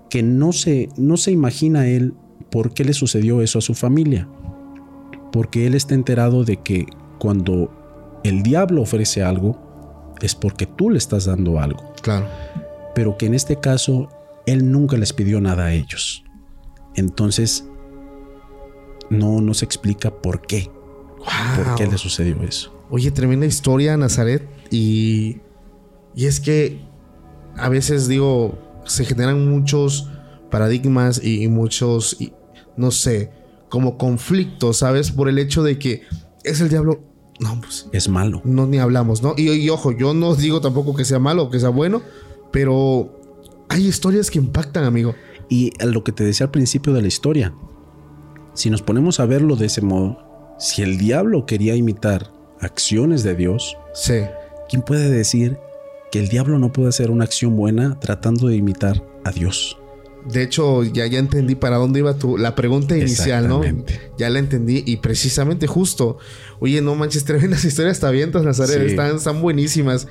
que 0.10 0.24
no 0.24 0.54
se, 0.54 0.90
no 0.98 1.18
se 1.18 1.32
imagina 1.32 1.88
él 1.88 2.14
¿Por 2.56 2.74
qué 2.74 2.86
le 2.86 2.94
sucedió 2.94 3.42
eso 3.42 3.60
a 3.60 3.62
su 3.62 3.74
familia? 3.74 4.30
Porque 5.34 5.68
él 5.68 5.76
está 5.76 5.94
enterado 5.94 6.46
de 6.46 6.56
que 6.56 6.86
cuando 7.20 8.22
el 8.24 8.44
diablo 8.44 8.82
ofrece 8.82 9.22
algo, 9.22 10.16
es 10.22 10.36
porque 10.36 10.66
tú 10.66 10.90
le 10.90 10.98
estás 10.98 11.26
dando 11.26 11.60
algo. 11.60 11.92
Claro. 12.02 12.28
Pero 12.96 13.18
que 13.18 13.26
en 13.26 13.34
este 13.34 13.60
caso, 13.60 14.08
él 14.46 14.72
nunca 14.72 14.96
les 14.96 15.12
pidió 15.12 15.42
nada 15.42 15.66
a 15.66 15.74
ellos. 15.74 16.24
Entonces, 16.96 17.68
no 19.10 19.42
nos 19.42 19.62
explica 19.62 20.10
por 20.10 20.48
qué. 20.48 20.72
¿Por 21.58 21.76
qué 21.76 21.88
le 21.88 21.98
sucedió 21.98 22.42
eso? 22.42 22.74
Oye, 22.90 23.12
tremenda 23.12 23.46
historia, 23.46 23.98
Nazaret. 23.98 24.48
Y, 24.72 25.42
y 26.16 26.28
es 26.28 26.40
que 26.40 26.80
a 27.58 27.68
veces 27.68 28.08
digo, 28.08 28.58
se 28.86 29.04
generan 29.04 29.46
muchos 29.46 30.10
paradigmas 30.50 31.22
y, 31.22 31.50
muchos 31.50 32.16
no 32.78 32.92
sé, 32.92 33.32
como 33.70 33.98
conflicto, 33.98 34.74
¿sabes? 34.74 35.12
Por 35.12 35.30
el 35.30 35.40
hecho 35.40 35.64
de 35.64 35.78
que 35.80 36.04
es 36.44 36.62
el 36.62 36.70
diablo. 36.70 37.02
No, 37.40 37.60
pues. 37.60 37.88
Es 37.92 38.08
malo. 38.08 38.42
No, 38.46 38.66
ni 38.66 38.78
hablamos, 38.78 39.22
¿no? 39.22 39.34
Y, 39.38 39.68
ojo, 39.70 39.92
yo 39.92 40.14
no 40.14 40.36
digo 40.36 40.62
tampoco 40.62 40.96
que 40.96 41.04
sea 41.04 41.20
malo 41.20 41.44
o 41.44 41.50
que 41.50 41.60
sea 41.60 41.70
bueno, 41.70 42.02
pero 42.52 43.20
hay 43.68 43.86
historias 43.86 44.32
que 44.32 44.40
impactan, 44.40 44.86
amigo. 44.86 45.16
Y 45.50 45.72
lo 45.84 46.04
que 46.04 46.12
te 46.12 46.24
decía 46.24 46.46
al 46.46 46.52
principio 46.52 46.94
de 46.94 47.02
la 47.02 47.08
historia, 47.08 47.54
si 48.54 48.70
nos 48.70 48.82
ponemos 48.82 49.20
a 49.20 49.26
verlo 49.26 49.56
de 49.56 49.66
ese 49.66 49.82
modo, 49.82 50.18
si 50.58 50.82
el 50.82 50.98
diablo 50.98 51.46
quería 51.46 51.76
imitar 51.76 52.32
acciones 52.62 53.24
de 53.24 53.36
Dios, 53.36 53.76
sí. 53.94 54.22
¿quién 54.70 54.82
puede 54.82 55.10
decir 55.10 55.58
que 56.12 56.20
el 56.20 56.30
diablo 56.30 56.58
no 56.58 56.72
puede 56.72 56.90
hacer 56.90 57.12
una 57.12 57.26
acción 57.26 57.58
buena 57.58 58.00
tratando 58.00 58.48
de 58.48 58.56
imitar 58.56 59.04
a 59.26 59.32
Dios? 59.32 59.78
De 60.26 60.42
hecho, 60.42 60.84
ya, 60.84 61.06
ya 61.06 61.20
entendí 61.20 61.56
para 61.56 61.78
dónde 61.78 62.00
iba 62.00 62.18
tu, 62.18 62.38
la 62.38 62.56
pregunta 62.56 62.98
inicial, 62.98 63.48
¿no? 63.48 63.62
Ya 64.18 64.30
la 64.30 64.40
entendí 64.40 64.84
y 64.86 64.98
precisamente 64.98 65.68
justo. 65.68 66.18
Oye, 66.60 66.82
no 66.82 66.96
manches, 66.96 67.26
tremendas 67.26 67.64
historias 67.64 68.00
te 68.00 68.08
avientas, 68.08 68.44
Nazaret. 68.44 68.82
Están, 68.82 69.16
están 69.16 69.42
buenísimas. 69.42 70.08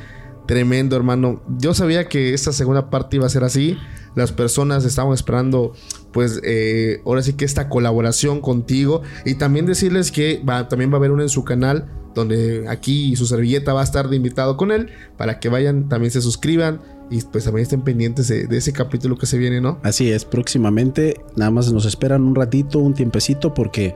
Tremendo, 0.46 0.94
hermano. 0.94 1.42
Yo 1.58 1.74
sabía 1.74 2.08
que 2.08 2.34
esta 2.34 2.52
segunda 2.52 2.90
parte 2.90 3.16
iba 3.16 3.26
a 3.26 3.30
ser 3.30 3.44
así. 3.44 3.76
Las 4.14 4.30
personas 4.30 4.84
estaban 4.84 5.12
esperando, 5.14 5.72
pues, 6.12 6.40
eh, 6.44 7.00
ahora 7.04 7.22
sí 7.22 7.32
que 7.32 7.44
esta 7.44 7.68
colaboración 7.68 8.40
contigo. 8.40 9.02
Y 9.24 9.34
también 9.34 9.66
decirles 9.66 10.12
que 10.12 10.42
va, 10.48 10.68
también 10.68 10.90
va 10.90 10.94
a 10.94 10.98
haber 10.98 11.10
uno 11.10 11.22
en 11.22 11.28
su 11.28 11.44
canal, 11.44 11.90
donde 12.14 12.66
aquí 12.68 13.16
su 13.16 13.26
servilleta 13.26 13.72
va 13.72 13.80
a 13.80 13.84
estar 13.84 14.08
de 14.08 14.16
invitado 14.16 14.56
con 14.56 14.70
él, 14.70 14.90
para 15.16 15.40
que 15.40 15.48
vayan, 15.48 15.88
también 15.88 16.12
se 16.12 16.20
suscriban 16.20 16.80
y 17.10 17.20
pues 17.22 17.44
también 17.44 17.64
estén 17.64 17.82
pendientes 17.82 18.28
de, 18.28 18.46
ese 18.50 18.72
capítulo 18.72 19.16
que 19.16 19.26
se 19.26 19.38
viene, 19.38 19.60
¿no? 19.60 19.78
Así 19.82 20.10
es, 20.10 20.24
próximamente. 20.24 21.20
Nada 21.36 21.50
más 21.50 21.72
nos 21.72 21.86
esperan 21.86 22.22
un 22.22 22.34
ratito, 22.34 22.78
un 22.78 22.94
tiempecito, 22.94 23.54
porque 23.54 23.94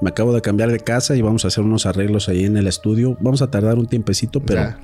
me 0.00 0.10
acabo 0.10 0.32
de 0.32 0.40
cambiar 0.40 0.70
de 0.70 0.80
casa 0.80 1.16
y 1.16 1.22
vamos 1.22 1.44
a 1.44 1.48
hacer 1.48 1.62
unos 1.62 1.86
arreglos 1.86 2.28
ahí 2.28 2.44
en 2.44 2.56
el 2.56 2.66
estudio. 2.66 3.16
Vamos 3.20 3.42
a 3.42 3.50
tardar 3.50 3.78
un 3.78 3.86
tiempecito, 3.86 4.40
pero 4.40 4.74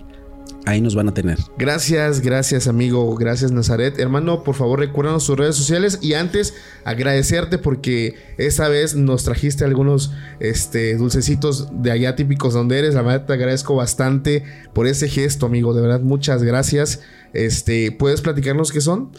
ahí 0.67 0.81
nos 0.81 0.95
van 0.95 1.09
a 1.09 1.15
tener. 1.15 1.39
Gracias, 1.59 2.21
gracias 2.21 2.67
amigo, 2.67 3.15
gracias 3.15 3.53
Nazaret. 3.53 3.99
Hermano, 3.99 4.43
por 4.43 4.55
favor 4.55 4.81
recuérdanos 4.81 5.25
sus 5.25 5.39
redes 5.39 5.57
sociales 5.57 5.99
y 6.03 6.15
antes 6.15 6.55
agradecerte 6.85 7.59
porque 7.59 8.17
esta 8.37 8.69
vez 8.69 8.95
nos 8.95 9.25
trajiste 9.25 9.65
algunos 9.65 10.13
este, 10.41 10.97
dulcecitos 10.97 11.69
de 11.83 11.91
allá 11.93 12.17
típicos 12.17 12.55
donde 12.55 12.79
eres. 12.79 12.95
La 12.95 13.03
verdad 13.03 13.27
te 13.27 13.33
agradezco 13.33 13.75
bastante 13.75 14.45
por 14.73 14.87
ese 14.87 15.09
gesto, 15.09 15.47
amigo. 15.47 15.73
De 15.75 15.83
verdad, 15.83 16.01
muchas 16.01 16.43
gracias. 16.43 17.01
Este, 17.33 17.93
¿Puedes 17.93 18.21
platicarnos 18.21 18.73
qué 18.73 18.81
son? 18.81 19.13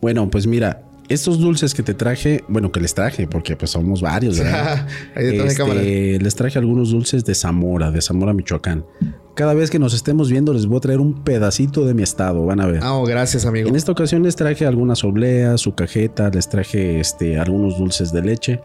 Bueno, 0.00 0.30
pues 0.30 0.46
mira, 0.46 0.82
estos 1.08 1.38
dulces 1.38 1.74
que 1.74 1.82
te 1.82 1.94
traje, 1.94 2.44
bueno, 2.48 2.72
que 2.72 2.80
les 2.80 2.94
traje, 2.94 3.26
porque 3.26 3.56
pues 3.56 3.70
somos 3.70 4.00
varios, 4.00 4.38
¿verdad? 4.38 4.86
Este, 5.14 6.18
les 6.18 6.34
traje 6.34 6.58
algunos 6.58 6.90
dulces 6.90 7.24
de 7.24 7.34
Zamora, 7.34 7.90
de 7.90 8.00
Zamora, 8.00 8.32
Michoacán. 8.32 8.84
Cada 9.34 9.54
vez 9.54 9.70
que 9.70 9.78
nos 9.78 9.94
estemos 9.94 10.30
viendo 10.30 10.52
les 10.52 10.66
voy 10.66 10.78
a 10.78 10.80
traer 10.80 11.00
un 11.00 11.24
pedacito 11.24 11.84
de 11.84 11.94
mi 11.94 12.02
estado, 12.02 12.44
van 12.46 12.60
a 12.60 12.66
ver. 12.66 12.80
Ah, 12.82 12.94
oh, 12.94 13.04
gracias, 13.04 13.46
amigo. 13.46 13.68
En 13.68 13.76
esta 13.76 13.92
ocasión 13.92 14.22
les 14.22 14.36
traje 14.36 14.66
algunas 14.66 15.02
obleas, 15.04 15.60
su 15.60 15.74
cajeta, 15.74 16.30
les 16.30 16.48
traje 16.48 17.00
este, 17.00 17.38
algunos 17.38 17.78
dulces 17.78 18.12
de 18.12 18.22
leche 18.22 18.60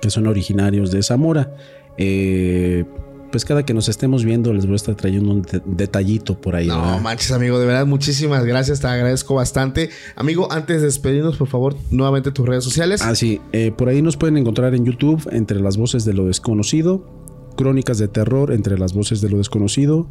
que 0.00 0.10
son 0.10 0.26
originarios 0.26 0.90
de 0.90 1.02
Zamora. 1.02 1.52
Eh, 1.98 2.84
pues 3.30 3.44
cada 3.44 3.64
que 3.64 3.74
nos 3.74 3.88
estemos 3.88 4.24
viendo 4.24 4.52
les 4.52 4.66
voy 4.66 4.74
a 4.74 4.76
estar 4.76 4.94
trayendo 4.94 5.32
un 5.32 5.46
detallito 5.64 6.40
por 6.40 6.56
ahí. 6.56 6.66
No 6.66 6.98
manches, 7.00 7.32
amigo, 7.32 7.58
de 7.58 7.66
verdad, 7.66 7.86
muchísimas 7.86 8.44
gracias, 8.44 8.80
te 8.80 8.86
agradezco 8.86 9.34
bastante. 9.34 9.90
Amigo, 10.16 10.50
antes 10.50 10.80
de 10.80 10.86
despedirnos, 10.86 11.36
por 11.36 11.48
favor, 11.48 11.76
nuevamente 11.90 12.32
tus 12.32 12.46
redes 12.46 12.64
sociales. 12.64 13.02
Ah, 13.02 13.14
sí, 13.14 13.40
eh, 13.52 13.72
por 13.76 13.88
ahí 13.88 14.02
nos 14.02 14.16
pueden 14.16 14.36
encontrar 14.36 14.74
en 14.74 14.84
YouTube 14.84 15.28
entre 15.32 15.60
las 15.60 15.76
voces 15.76 16.04
de 16.04 16.14
lo 16.14 16.26
desconocido 16.26 17.20
Crónicas 17.56 17.98
de 17.98 18.08
terror 18.08 18.52
entre 18.52 18.78
las 18.78 18.94
voces 18.94 19.20
de 19.20 19.28
lo 19.28 19.36
desconocido, 19.36 20.08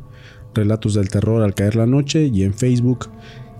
Relatos 0.53 0.93
del 0.93 1.09
terror 1.09 1.41
al 1.41 1.55
caer 1.55 1.75
la 1.75 1.87
noche 1.87 2.27
y 2.27 2.43
en 2.43 2.53
Facebook 2.53 3.09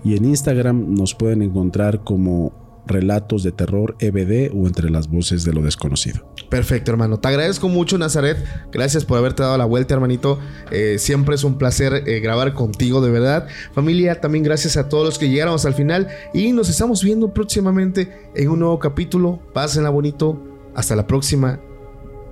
y 0.04 0.16
en 0.16 0.24
Instagram 0.24 0.94
nos 0.94 1.14
pueden 1.14 1.42
encontrar 1.42 2.04
como 2.04 2.52
Relatos 2.86 3.42
de 3.42 3.52
Terror 3.52 3.96
EBD 3.98 4.52
o 4.54 4.66
entre 4.66 4.90
las 4.90 5.08
voces 5.08 5.44
de 5.44 5.52
lo 5.52 5.62
desconocido. 5.62 6.29
Perfecto, 6.50 6.90
hermano. 6.90 7.18
Te 7.20 7.28
agradezco 7.28 7.68
mucho, 7.68 7.96
Nazaret. 7.96 8.36
Gracias 8.72 9.04
por 9.04 9.16
haberte 9.16 9.42
dado 9.42 9.56
la 9.56 9.64
vuelta, 9.64 9.94
hermanito. 9.94 10.40
Eh, 10.72 10.96
siempre 10.98 11.36
es 11.36 11.44
un 11.44 11.56
placer 11.56 12.02
eh, 12.06 12.18
grabar 12.18 12.54
contigo, 12.54 13.00
de 13.00 13.10
verdad. 13.10 13.46
Familia, 13.72 14.20
también 14.20 14.42
gracias 14.42 14.76
a 14.76 14.88
todos 14.88 15.04
los 15.04 15.18
que 15.18 15.30
llegaron 15.30 15.54
hasta 15.54 15.68
el 15.68 15.74
final 15.74 16.08
y 16.34 16.52
nos 16.52 16.68
estamos 16.68 17.04
viendo 17.04 17.32
próximamente 17.32 18.30
en 18.34 18.50
un 18.50 18.58
nuevo 18.58 18.80
capítulo. 18.80 19.38
Pásenla 19.54 19.90
bonito. 19.90 20.42
Hasta 20.74 20.96
la 20.96 21.06
próxima. 21.06 21.60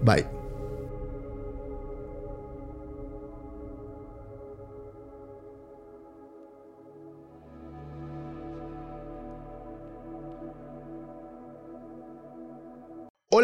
Bye. 0.02 0.37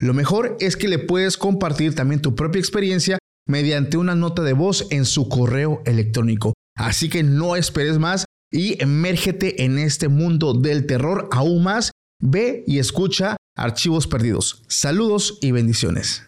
Lo 0.00 0.14
mejor 0.14 0.56
es 0.60 0.76
que 0.76 0.88
le 0.88 0.98
puedes 0.98 1.36
compartir 1.36 1.94
también 1.94 2.20
tu 2.20 2.34
propia 2.34 2.60
experiencia 2.60 3.18
mediante 3.46 3.96
una 3.96 4.14
nota 4.14 4.42
de 4.42 4.52
voz 4.52 4.86
en 4.90 5.04
su 5.04 5.28
correo 5.28 5.82
electrónico. 5.86 6.54
Así 6.76 7.08
que 7.08 7.22
no 7.22 7.56
esperes 7.56 7.98
más 7.98 8.24
y 8.52 8.82
emérgete 8.82 9.64
en 9.64 9.78
este 9.78 10.08
mundo 10.08 10.54
del 10.54 10.86
terror 10.86 11.28
aún 11.32 11.62
más. 11.62 11.90
Ve 12.20 12.64
y 12.66 12.78
escucha 12.78 13.36
Archivos 13.56 14.06
Perdidos. 14.06 14.62
Saludos 14.68 15.38
y 15.40 15.52
bendiciones. 15.52 16.24